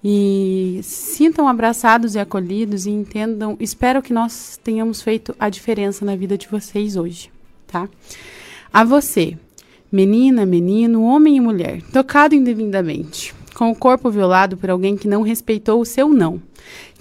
e 0.03 0.79
sintam 0.83 1.47
abraçados 1.47 2.15
e 2.15 2.19
acolhidos 2.19 2.85
e 2.85 2.89
entendam. 2.89 3.57
Espero 3.59 4.01
que 4.01 4.13
nós 4.13 4.59
tenhamos 4.63 5.01
feito 5.01 5.35
a 5.39 5.49
diferença 5.49 6.05
na 6.05 6.15
vida 6.15 6.37
de 6.37 6.47
vocês 6.47 6.95
hoje, 6.95 7.31
tá? 7.67 7.89
A 8.71 8.83
você, 8.83 9.37
menina, 9.91 10.45
menino, 10.45 11.03
homem 11.03 11.37
e 11.37 11.41
mulher, 11.41 11.81
tocado 11.91 12.35
indevidamente, 12.35 13.33
com 13.53 13.69
o 13.71 13.75
corpo 13.75 14.09
violado 14.09 14.55
por 14.55 14.69
alguém 14.69 14.95
que 14.95 15.07
não 15.07 15.21
respeitou 15.21 15.81
o 15.81 15.85
seu 15.85 16.07
não, 16.07 16.41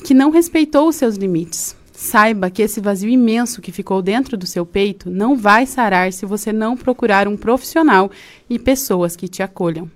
que 0.05 0.15
não 0.15 0.31
respeitou 0.31 0.89
os 0.89 0.97
seus 0.97 1.17
limites. 1.17 1.77
Saiba 1.93 2.49
que 2.49 2.63
esse 2.63 2.81
vazio 2.81 3.11
imenso 3.11 3.61
que 3.61 3.73
ficou 3.73 4.01
dentro 4.01 4.37
do 4.37 4.47
seu 4.47 4.65
peito 4.65 5.11
não 5.11 5.37
vai 5.37 5.67
sarar 5.67 6.13
se 6.13 6.25
você 6.25 6.53
não 6.53 6.77
procurar 6.77 7.27
um 7.27 7.37
profissional 7.37 8.09
e 8.49 8.57
pessoas 8.57 9.17
que 9.17 9.27
te 9.27 9.43
acolham. 9.43 9.91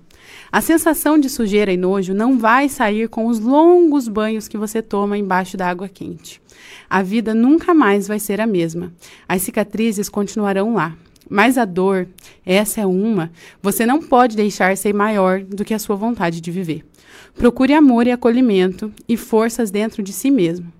A 0.53 0.61
sensação 0.61 1.17
de 1.17 1.31
sujeira 1.31 1.73
e 1.73 1.77
nojo 1.77 2.13
não 2.13 2.37
vai 2.37 2.69
sair 2.69 3.09
com 3.09 3.25
os 3.25 3.39
longos 3.39 4.07
banhos 4.07 4.47
que 4.47 4.55
você 4.55 4.83
toma 4.83 5.17
embaixo 5.17 5.57
da 5.57 5.67
água 5.67 5.89
quente. 5.89 6.39
A 6.87 7.01
vida 7.01 7.33
nunca 7.33 7.73
mais 7.73 8.07
vai 8.07 8.19
ser 8.19 8.39
a 8.39 8.45
mesma. 8.45 8.93
As 9.27 9.41
cicatrizes 9.41 10.09
continuarão 10.09 10.75
lá. 10.75 10.95
Mas 11.27 11.57
a 11.57 11.65
dor, 11.65 12.07
essa 12.45 12.81
é 12.81 12.85
uma, 12.85 13.31
você 13.63 13.83
não 13.83 13.99
pode 13.99 14.35
deixar 14.35 14.77
ser 14.77 14.93
maior 14.93 15.41
do 15.41 15.65
que 15.65 15.73
a 15.73 15.79
sua 15.79 15.95
vontade 15.95 16.39
de 16.39 16.51
viver. 16.51 16.85
Procure 17.33 17.73
amor 17.73 18.05
e 18.05 18.11
acolhimento 18.11 18.93
e 19.09 19.17
forças 19.17 19.71
dentro 19.71 20.03
de 20.03 20.13
si 20.13 20.29
mesmo. 20.29 20.71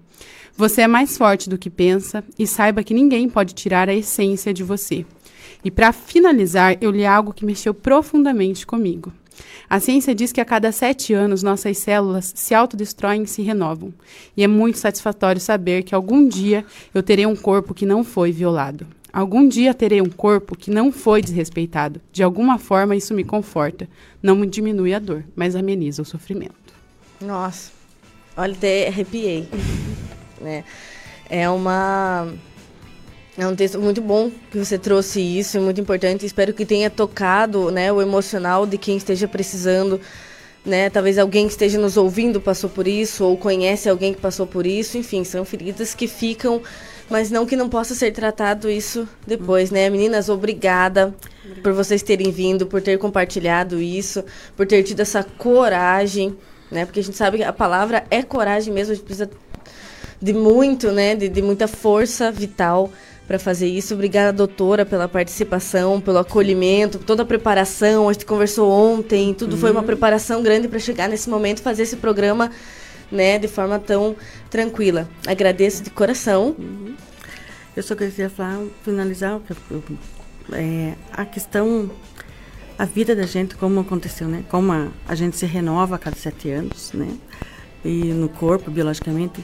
Você 0.55 0.81
é 0.81 0.87
mais 0.87 1.17
forte 1.17 1.49
do 1.49 1.57
que 1.57 1.71
pensa 1.71 2.23
e 2.37 2.45
saiba 2.45 2.83
que 2.83 2.93
ninguém 2.93 3.27
pode 3.27 3.55
tirar 3.55 3.89
a 3.89 3.95
essência 3.95 4.53
de 4.53 4.63
você. 4.63 5.03
E 5.65 5.71
para 5.71 5.91
finalizar, 5.91 6.77
eu 6.79 6.91
li 6.91 7.07
algo 7.07 7.33
que 7.33 7.43
mexeu 7.43 7.73
profundamente 7.73 8.67
comigo. 8.67 9.11
A 9.69 9.79
ciência 9.79 10.13
diz 10.13 10.31
que 10.31 10.41
a 10.41 10.45
cada 10.45 10.71
sete 10.71 11.13
anos 11.13 11.41
nossas 11.41 11.77
células 11.77 12.31
se 12.35 12.53
autodestroem 12.53 13.23
e 13.23 13.27
se 13.27 13.41
renovam. 13.41 13.93
E 14.35 14.43
é 14.43 14.47
muito 14.47 14.77
satisfatório 14.77 15.41
saber 15.41 15.83
que 15.83 15.95
algum 15.95 16.27
dia 16.27 16.65
eu 16.93 17.01
terei 17.01 17.25
um 17.25 17.35
corpo 17.35 17.73
que 17.73 17.85
não 17.85 18.03
foi 18.03 18.31
violado. 18.31 18.85
Algum 19.11 19.47
dia 19.47 19.73
terei 19.75 20.01
um 20.01 20.09
corpo 20.09 20.57
que 20.57 20.71
não 20.71 20.91
foi 20.91 21.21
desrespeitado. 21.21 22.01
De 22.11 22.23
alguma 22.23 22.57
forma 22.57 22.95
isso 22.95 23.13
me 23.13 23.23
conforta. 23.23 23.87
Não 24.21 24.35
me 24.35 24.47
diminui 24.47 24.93
a 24.93 24.99
dor, 24.99 25.23
mas 25.35 25.55
ameniza 25.55 26.01
o 26.01 26.05
sofrimento. 26.05 26.73
Nossa, 27.21 27.71
olha, 28.35 28.53
até 28.53 28.87
arrepiei. 28.87 29.47
né? 30.41 30.63
É 31.29 31.49
uma. 31.49 32.27
É 33.35 33.47
um 33.47 33.55
texto 33.55 33.79
muito 33.79 33.99
bom 33.99 34.29
que 34.51 34.59
você 34.59 34.77
trouxe 34.77 35.19
isso, 35.19 35.57
é 35.57 35.59
muito 35.59 35.81
importante. 35.81 36.23
Espero 36.23 36.53
que 36.53 36.65
tenha 36.65 36.87
tocado 36.87 37.71
né, 37.71 37.91
o 37.91 37.99
emocional 37.99 38.67
de 38.67 38.77
quem 38.77 38.95
esteja 38.95 39.27
precisando. 39.27 39.99
Né? 40.63 40.87
Talvez 40.91 41.17
alguém 41.17 41.47
que 41.47 41.53
esteja 41.53 41.79
nos 41.79 41.97
ouvindo 41.97 42.39
passou 42.39 42.69
por 42.69 42.87
isso, 42.87 43.25
ou 43.25 43.35
conhece 43.35 43.89
alguém 43.89 44.13
que 44.13 44.21
passou 44.21 44.45
por 44.45 44.67
isso. 44.67 44.99
Enfim, 44.99 45.23
são 45.23 45.43
feridas 45.43 45.95
que 45.95 46.07
ficam, 46.07 46.61
mas 47.09 47.31
não 47.31 47.43
que 47.43 47.55
não 47.55 47.67
possa 47.67 47.95
ser 47.95 48.11
tratado 48.11 48.69
isso 48.69 49.09
depois, 49.25 49.71
né? 49.71 49.89
Meninas, 49.89 50.29
obrigada 50.29 51.11
por 51.63 51.73
vocês 51.73 52.03
terem 52.03 52.31
vindo, 52.31 52.67
por 52.67 52.83
ter 52.83 52.99
compartilhado 52.99 53.81
isso, 53.81 54.23
por 54.55 54.67
ter 54.67 54.83
tido 54.83 54.99
essa 54.99 55.23
coragem, 55.23 56.37
né? 56.69 56.85
Porque 56.85 56.99
a 56.99 57.03
gente 57.03 57.17
sabe 57.17 57.37
que 57.37 57.43
a 57.43 57.51
palavra 57.51 58.05
é 58.11 58.21
coragem 58.21 58.71
mesmo, 58.71 58.91
a 58.91 58.95
gente 58.95 59.05
precisa 59.05 59.29
de 60.21 60.33
muito, 60.33 60.91
né? 60.91 61.15
De, 61.15 61.27
de 61.27 61.41
muita 61.41 61.67
força 61.67 62.31
vital 62.31 62.91
para 63.27 63.39
fazer 63.39 63.67
isso. 63.67 63.93
Obrigada, 63.93 64.33
doutora, 64.33 64.85
pela 64.85 65.07
participação, 65.07 66.01
pelo 66.01 66.17
acolhimento, 66.17 66.99
toda 66.99 67.23
a 67.23 67.25
preparação. 67.25 68.09
A 68.09 68.13
gente 68.13 68.25
conversou 68.25 68.69
ontem, 68.69 69.33
tudo 69.33 69.57
foi 69.57 69.71
uma 69.71 69.83
preparação 69.83 70.43
grande 70.43 70.67
para 70.67 70.79
chegar 70.79 71.07
nesse 71.07 71.29
momento 71.29 71.61
fazer 71.61 71.83
esse 71.83 71.97
programa, 71.97 72.51
né, 73.11 73.39
de 73.39 73.47
forma 73.47 73.79
tão 73.79 74.15
tranquila. 74.49 75.07
Agradeço 75.25 75.83
de 75.83 75.89
coração. 75.89 76.55
Eu 77.75 77.81
só 77.81 77.95
queria 77.95 78.29
falar, 78.29 78.61
finalizar 78.83 79.41
é, 80.51 80.93
a 81.11 81.25
questão, 81.25 81.89
a 82.77 82.85
vida 82.85 83.15
da 83.15 83.25
gente, 83.25 83.55
como 83.55 83.79
aconteceu, 83.79 84.27
né? 84.27 84.43
Como 84.49 84.71
a, 84.71 84.89
a 85.07 85.15
gente 85.15 85.37
se 85.37 85.45
renova 85.45 85.95
a 85.95 85.97
cada 85.97 86.15
sete 86.15 86.51
anos, 86.51 86.91
né? 86.93 87.07
E 87.83 88.05
no 88.13 88.29
corpo, 88.29 88.69
biologicamente. 88.69 89.43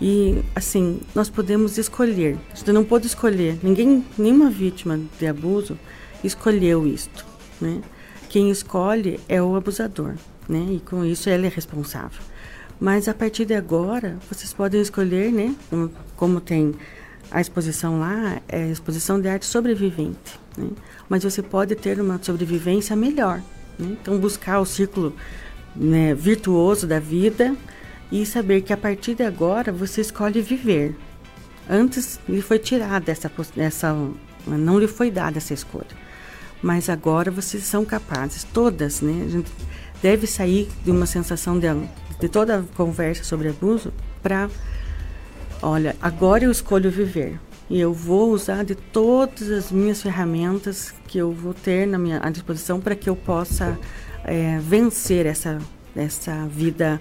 E, 0.00 0.42
assim, 0.54 1.00
nós 1.14 1.28
podemos 1.28 1.76
escolher. 1.76 2.38
A 2.52 2.56
gente 2.56 2.72
não 2.72 2.84
pode 2.84 3.06
escolher. 3.06 3.58
Ninguém, 3.62 4.04
nenhuma 4.16 4.48
vítima 4.48 4.98
de 5.18 5.26
abuso 5.26 5.78
escolheu 6.24 6.86
isto, 6.86 7.24
né? 7.60 7.82
Quem 8.28 8.50
escolhe 8.50 9.20
é 9.28 9.42
o 9.42 9.56
abusador, 9.56 10.14
né? 10.48 10.66
E 10.70 10.80
com 10.80 11.04
isso 11.04 11.28
ele 11.28 11.46
é 11.46 11.50
responsável. 11.50 12.22
Mas 12.80 13.08
a 13.08 13.14
partir 13.14 13.44
de 13.44 13.54
agora, 13.54 14.16
vocês 14.30 14.54
podem 14.54 14.80
escolher, 14.80 15.30
né? 15.30 15.54
Como, 16.16 16.40
tem 16.40 16.74
a 17.30 17.40
exposição 17.40 18.00
lá, 18.00 18.40
é 18.48 18.64
a 18.64 18.68
exposição 18.68 19.20
de 19.20 19.28
arte 19.28 19.44
sobrevivente, 19.44 20.40
né? 20.56 20.68
Mas 21.08 21.24
você 21.24 21.42
pode 21.42 21.74
ter 21.74 22.00
uma 22.00 22.18
sobrevivência 22.22 22.96
melhor, 22.96 23.42
né? 23.78 23.96
Então 24.00 24.18
buscar 24.18 24.60
o 24.60 24.64
círculo 24.64 25.14
né, 25.76 26.14
virtuoso 26.14 26.86
da 26.86 26.98
vida 26.98 27.54
e 28.10 28.26
saber 28.26 28.62
que 28.62 28.72
a 28.72 28.76
partir 28.76 29.14
de 29.14 29.22
agora 29.22 29.72
você 29.72 30.00
escolhe 30.00 30.40
viver. 30.40 30.96
Antes 31.68 32.18
lhe 32.28 32.42
foi 32.42 32.58
tirada 32.58 33.12
essa, 33.12 33.30
essa 33.56 33.96
não 34.46 34.78
lhe 34.78 34.88
foi 34.88 35.10
dada 35.10 35.38
essa 35.38 35.54
escolha. 35.54 35.86
Mas 36.62 36.88
agora 36.88 37.30
vocês 37.30 37.62
são 37.64 37.84
capazes, 37.84 38.44
todas, 38.44 39.00
né? 39.00 39.24
A 39.24 39.28
gente 39.28 39.50
deve 40.02 40.26
sair 40.26 40.68
de 40.84 40.90
uma 40.90 41.06
sensação 41.06 41.58
de, 41.58 41.66
de 42.18 42.28
toda 42.28 42.64
conversa 42.76 43.24
sobre 43.24 43.48
abuso 43.48 43.92
para, 44.22 44.50
olha, 45.62 45.96
agora 46.02 46.44
eu 46.44 46.50
escolho 46.50 46.90
viver. 46.90 47.38
E 47.68 47.78
eu 47.78 47.94
vou 47.94 48.32
usar 48.32 48.64
de 48.64 48.74
todas 48.74 49.48
as 49.48 49.70
minhas 49.70 50.02
ferramentas 50.02 50.92
que 51.06 51.18
eu 51.18 51.30
vou 51.30 51.54
ter 51.54 51.86
na 51.86 51.98
minha 51.98 52.18
à 52.20 52.28
disposição 52.28 52.80
para 52.80 52.96
que 52.96 53.08
eu 53.08 53.14
possa 53.14 53.78
é, 54.24 54.58
vencer 54.58 55.24
essa, 55.24 55.58
essa 55.94 56.46
vida 56.48 57.00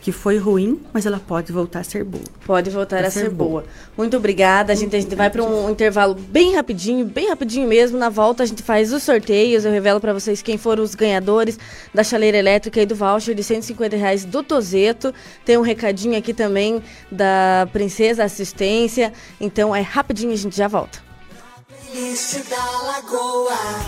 que 0.00 0.12
foi 0.12 0.38
ruim, 0.38 0.80
mas 0.92 1.04
ela 1.04 1.20
pode 1.20 1.52
voltar 1.52 1.80
a 1.80 1.84
ser 1.84 2.04
boa. 2.04 2.24
Pode 2.46 2.70
voltar 2.70 3.04
a, 3.04 3.08
a 3.08 3.10
ser, 3.10 3.20
ser 3.20 3.30
boa. 3.30 3.50
boa. 3.50 3.64
Muito 3.96 4.16
obrigada. 4.16 4.72
A 4.72 4.76
gente, 4.76 4.96
a 4.96 5.00
gente 5.00 5.14
vai 5.14 5.28
para 5.28 5.42
um 5.42 5.70
intervalo 5.70 6.14
bem 6.14 6.54
rapidinho, 6.54 7.04
bem 7.04 7.28
rapidinho 7.28 7.68
mesmo. 7.68 7.98
Na 7.98 8.08
volta 8.08 8.42
a 8.42 8.46
gente 8.46 8.62
faz 8.62 8.92
os 8.92 9.02
sorteios. 9.02 9.64
Eu 9.64 9.72
revelo 9.72 10.00
para 10.00 10.12
vocês 10.12 10.40
quem 10.40 10.56
foram 10.56 10.82
os 10.82 10.94
ganhadores 10.94 11.58
da 11.92 12.02
chaleira 12.02 12.38
elétrica 12.38 12.80
e 12.80 12.86
do 12.86 12.94
voucher 12.94 13.34
de 13.34 13.44
150 13.44 13.96
reais 13.96 14.24
do 14.24 14.42
Tozeto. 14.42 15.12
Tem 15.44 15.58
um 15.58 15.62
recadinho 15.62 16.16
aqui 16.16 16.32
também 16.32 16.82
da 17.12 17.68
Princesa 17.72 18.24
Assistência. 18.24 19.12
Então 19.40 19.76
é 19.76 19.82
rapidinho, 19.82 20.32
a 20.32 20.36
gente 20.36 20.56
já 20.56 20.66
volta. 20.66 21.09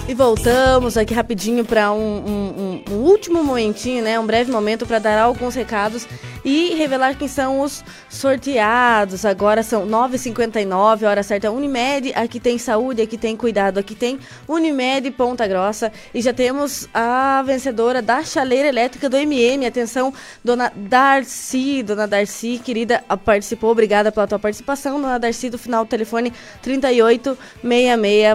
E 0.08 0.14
voltamos 0.14 0.96
aqui 0.96 1.14
rapidinho 1.14 1.64
para 1.64 1.92
um, 1.92 1.98
um, 1.98 2.82
um, 2.90 2.94
último 2.96 3.44
momentinho, 3.44 4.02
né? 4.02 4.18
Um 4.18 4.26
breve 4.26 4.50
momento 4.50 4.84
para 4.84 4.98
dar 4.98 5.20
alguns 5.20 5.54
recados 5.54 6.06
e 6.44 6.74
revelar 6.74 7.16
quem 7.16 7.28
são 7.28 7.60
os 7.60 7.84
sorteados. 8.08 9.24
Agora 9.24 9.62
são 9.62 9.86
9h59, 9.86 11.06
hora 11.06 11.22
certa 11.22 11.50
Unimed. 11.50 12.12
Aqui 12.14 12.40
tem 12.40 12.58
saúde, 12.58 13.02
aqui 13.02 13.16
tem 13.16 13.36
cuidado, 13.36 13.78
aqui 13.78 13.94
tem 13.94 14.18
Unimed 14.48 15.10
Ponta 15.12 15.46
Grossa. 15.46 15.92
E 16.12 16.20
já 16.20 16.32
temos 16.32 16.88
a 16.92 17.42
vencedora 17.46 18.02
da 18.02 18.24
chaleira 18.24 18.68
elétrica 18.68 19.08
do 19.08 19.16
MM. 19.16 19.64
Atenção, 19.66 20.12
dona 20.44 20.72
Darcy. 20.74 21.82
Dona 21.82 22.08
Darcy, 22.08 22.60
querida, 22.62 23.04
participou. 23.24 23.70
Obrigada 23.70 24.10
pela 24.10 24.26
tua 24.26 24.38
participação. 24.38 25.00
Dona 25.00 25.18
Darcy, 25.18 25.48
do 25.50 25.58
final 25.58 25.84
do 25.84 25.88
telefone 25.88 26.32
3866, 26.62 27.38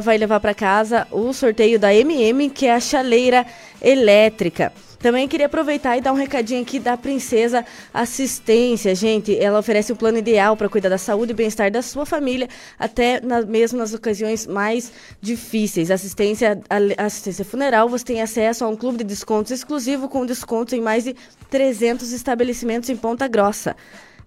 vai 0.01 0.17
levar 0.17 0.39
para 0.39 0.53
casa 0.53 1.07
o 1.11 1.33
sorteio 1.33 1.79
da 1.79 1.93
MM, 1.93 2.49
que 2.49 2.65
é 2.65 2.73
a 2.73 2.79
chaleira 2.79 3.45
elétrica. 3.81 4.71
Também 4.99 5.27
queria 5.27 5.45
aproveitar 5.45 5.95
e 5.95 6.01
dar 6.01 6.11
um 6.11 6.15
recadinho 6.15 6.61
aqui 6.61 6.79
da 6.79 6.97
Princesa 6.97 7.63
Assistência, 7.93 8.95
gente. 8.95 9.37
Ela 9.37 9.59
oferece 9.59 9.91
o 9.91 9.95
um 9.95 9.97
plano 9.97 10.17
ideal 10.17 10.57
para 10.57 10.67
cuidar 10.67 10.89
da 10.89 10.97
saúde 10.97 11.31
e 11.31 11.35
bem-estar 11.35 11.69
da 11.69 11.81
sua 11.81 12.05
família, 12.05 12.49
até 12.79 13.21
na, 13.21 13.41
mesmo 13.41 13.77
nas 13.77 13.93
ocasiões 13.93 14.47
mais 14.47 14.91
difíceis. 15.21 15.91
Assistência, 15.91 16.59
assistência 16.97 17.45
funeral, 17.45 17.87
você 17.87 18.05
tem 18.05 18.21
acesso 18.21 18.65
a 18.65 18.67
um 18.67 18.75
clube 18.75 18.97
de 18.97 19.03
descontos 19.03 19.51
exclusivo 19.51 20.09
com 20.09 20.25
descontos 20.25 20.73
em 20.73 20.81
mais 20.81 21.03
de 21.03 21.15
300 21.49 22.11
estabelecimentos 22.11 22.89
em 22.89 22.97
Ponta 22.97 23.27
Grossa. 23.27 23.75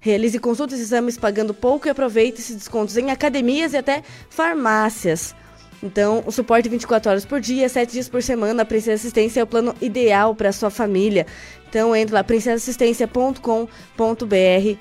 Realize 0.00 0.38
consultas 0.38 0.78
e 0.78 0.82
exames 0.82 1.18
pagando 1.18 1.52
pouco 1.52 1.86
e 1.86 1.90
aproveite 1.90 2.40
esses 2.40 2.56
descontos 2.56 2.96
em 2.96 3.10
academias 3.10 3.74
e 3.74 3.76
até 3.76 4.02
farmácias. 4.30 5.34
Então, 5.82 6.22
o 6.26 6.32
suporte 6.32 6.68
24 6.68 7.10
horas 7.10 7.24
por 7.24 7.40
dia, 7.40 7.68
7 7.68 7.92
dias 7.92 8.08
por 8.08 8.22
semana, 8.22 8.62
a 8.62 8.66
Princesa 8.66 8.94
Assistência 8.94 9.40
é 9.40 9.42
o 9.42 9.46
plano 9.46 9.74
ideal 9.80 10.34
para 10.34 10.52
sua 10.52 10.70
família. 10.70 11.26
Então, 11.68 11.96
entre 11.96 12.14
lá, 12.14 12.22
princesassistência.com.br. 12.22 14.78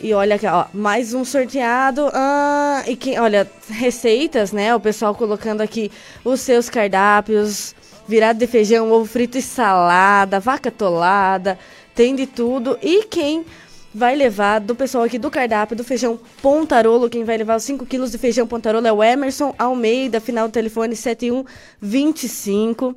E 0.00 0.14
olha 0.14 0.34
aqui, 0.34 0.46
ó, 0.46 0.64
mais 0.74 1.14
um 1.14 1.24
sorteado. 1.24 2.10
Ah, 2.12 2.82
e 2.88 2.96
que, 2.96 3.16
olha, 3.20 3.48
receitas, 3.68 4.50
né? 4.50 4.74
O 4.74 4.80
pessoal 4.80 5.14
colocando 5.14 5.60
aqui 5.60 5.92
os 6.24 6.40
seus 6.40 6.68
cardápios, 6.68 7.72
virado 8.08 8.38
de 8.38 8.48
feijão, 8.48 8.90
ovo 8.90 9.04
frito 9.04 9.38
e 9.38 9.42
salada, 9.42 10.40
vaca 10.40 10.72
tolada, 10.72 11.56
tem 11.94 12.14
de 12.14 12.26
tudo. 12.26 12.78
E 12.82 13.04
quem 13.04 13.46
vai 13.94 14.16
levar 14.16 14.60
do 14.60 14.74
pessoal 14.74 15.04
aqui 15.04 15.18
do 15.18 15.30
cardápio 15.30 15.76
do 15.76 15.84
feijão 15.84 16.18
Pontarolo. 16.40 17.10
Quem 17.10 17.24
vai 17.24 17.36
levar 17.36 17.56
os 17.56 17.64
5 17.64 17.84
quilos 17.86 18.10
de 18.10 18.18
feijão 18.18 18.46
Pontarolo 18.46 18.86
é 18.86 18.92
o 18.92 19.02
Emerson 19.02 19.54
Almeida, 19.58 20.20
final 20.20 20.48
do 20.48 20.52
telefone 20.52 20.96
7125. 20.96 22.96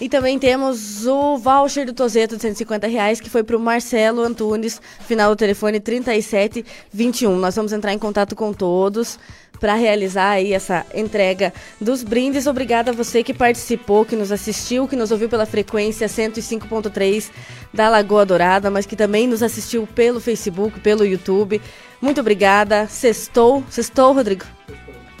E 0.00 0.08
também 0.08 0.38
temos 0.38 1.06
o 1.06 1.36
voucher 1.36 1.84
do 1.84 1.92
Tozeto 1.92 2.36
de 2.36 2.42
150 2.42 2.86
reais, 2.86 3.20
que 3.20 3.28
foi 3.28 3.42
para 3.42 3.56
o 3.56 3.60
Marcelo 3.60 4.22
Antunes, 4.22 4.80
final 5.06 5.30
do 5.30 5.36
telefone 5.36 5.78
3721. 5.78 7.36
Nós 7.36 7.54
vamos 7.54 7.72
entrar 7.72 7.92
em 7.92 7.98
contato 7.98 8.34
com 8.34 8.52
todos 8.52 9.18
para 9.60 9.74
realizar 9.74 10.30
aí 10.30 10.54
essa 10.54 10.86
entrega 10.94 11.52
dos 11.78 12.02
brindes. 12.02 12.46
Obrigada 12.46 12.90
a 12.90 12.94
você 12.94 13.22
que 13.22 13.34
participou, 13.34 14.06
que 14.06 14.16
nos 14.16 14.32
assistiu, 14.32 14.88
que 14.88 14.96
nos 14.96 15.12
ouviu 15.12 15.28
pela 15.28 15.44
frequência 15.44 16.06
105.3 16.06 17.30
da 17.72 17.88
Lagoa 17.90 18.24
Dourada, 18.24 18.70
mas 18.70 18.86
que 18.86 18.96
também 18.96 19.28
nos 19.28 19.42
assistiu 19.42 19.86
pelo 19.94 20.18
Facebook, 20.18 20.80
pelo 20.80 21.04
YouTube. 21.04 21.60
Muito 22.00 22.20
obrigada. 22.20 22.86
Sextou. 22.88 23.62
Sextou, 23.68 24.14
Rodrigo? 24.14 24.46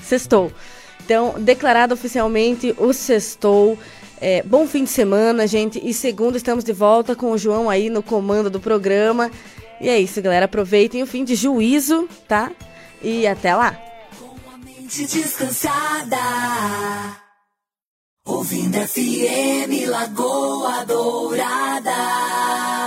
Sextou. 0.02 0.50
Então, 1.04 1.34
declarado 1.38 1.92
oficialmente 1.92 2.74
o 2.78 2.92
sextou. 2.94 3.78
É, 4.20 4.42
bom 4.42 4.66
fim 4.66 4.84
de 4.84 4.90
semana, 4.90 5.46
gente. 5.46 5.80
E 5.84 5.92
segunda 5.92 6.38
estamos 6.38 6.64
de 6.64 6.72
volta 6.72 7.14
com 7.14 7.32
o 7.32 7.38
João 7.38 7.68
aí 7.68 7.90
no 7.90 8.02
comando 8.02 8.48
do 8.48 8.60
programa. 8.60 9.30
E 9.80 9.88
é 9.88 9.98
isso, 9.98 10.20
galera. 10.22 10.46
Aproveitem 10.46 11.02
o 11.02 11.06
fim 11.06 11.24
de 11.24 11.34
juízo, 11.34 12.08
tá? 12.26 12.50
E 13.02 13.26
até 13.26 13.54
lá 13.54 13.89
mente 14.90 15.06
descansada. 15.06 16.18
Ouvindo 18.24 18.76
FM 18.76 19.86
Lagoa 19.86 20.84
Dourada. 20.84 22.79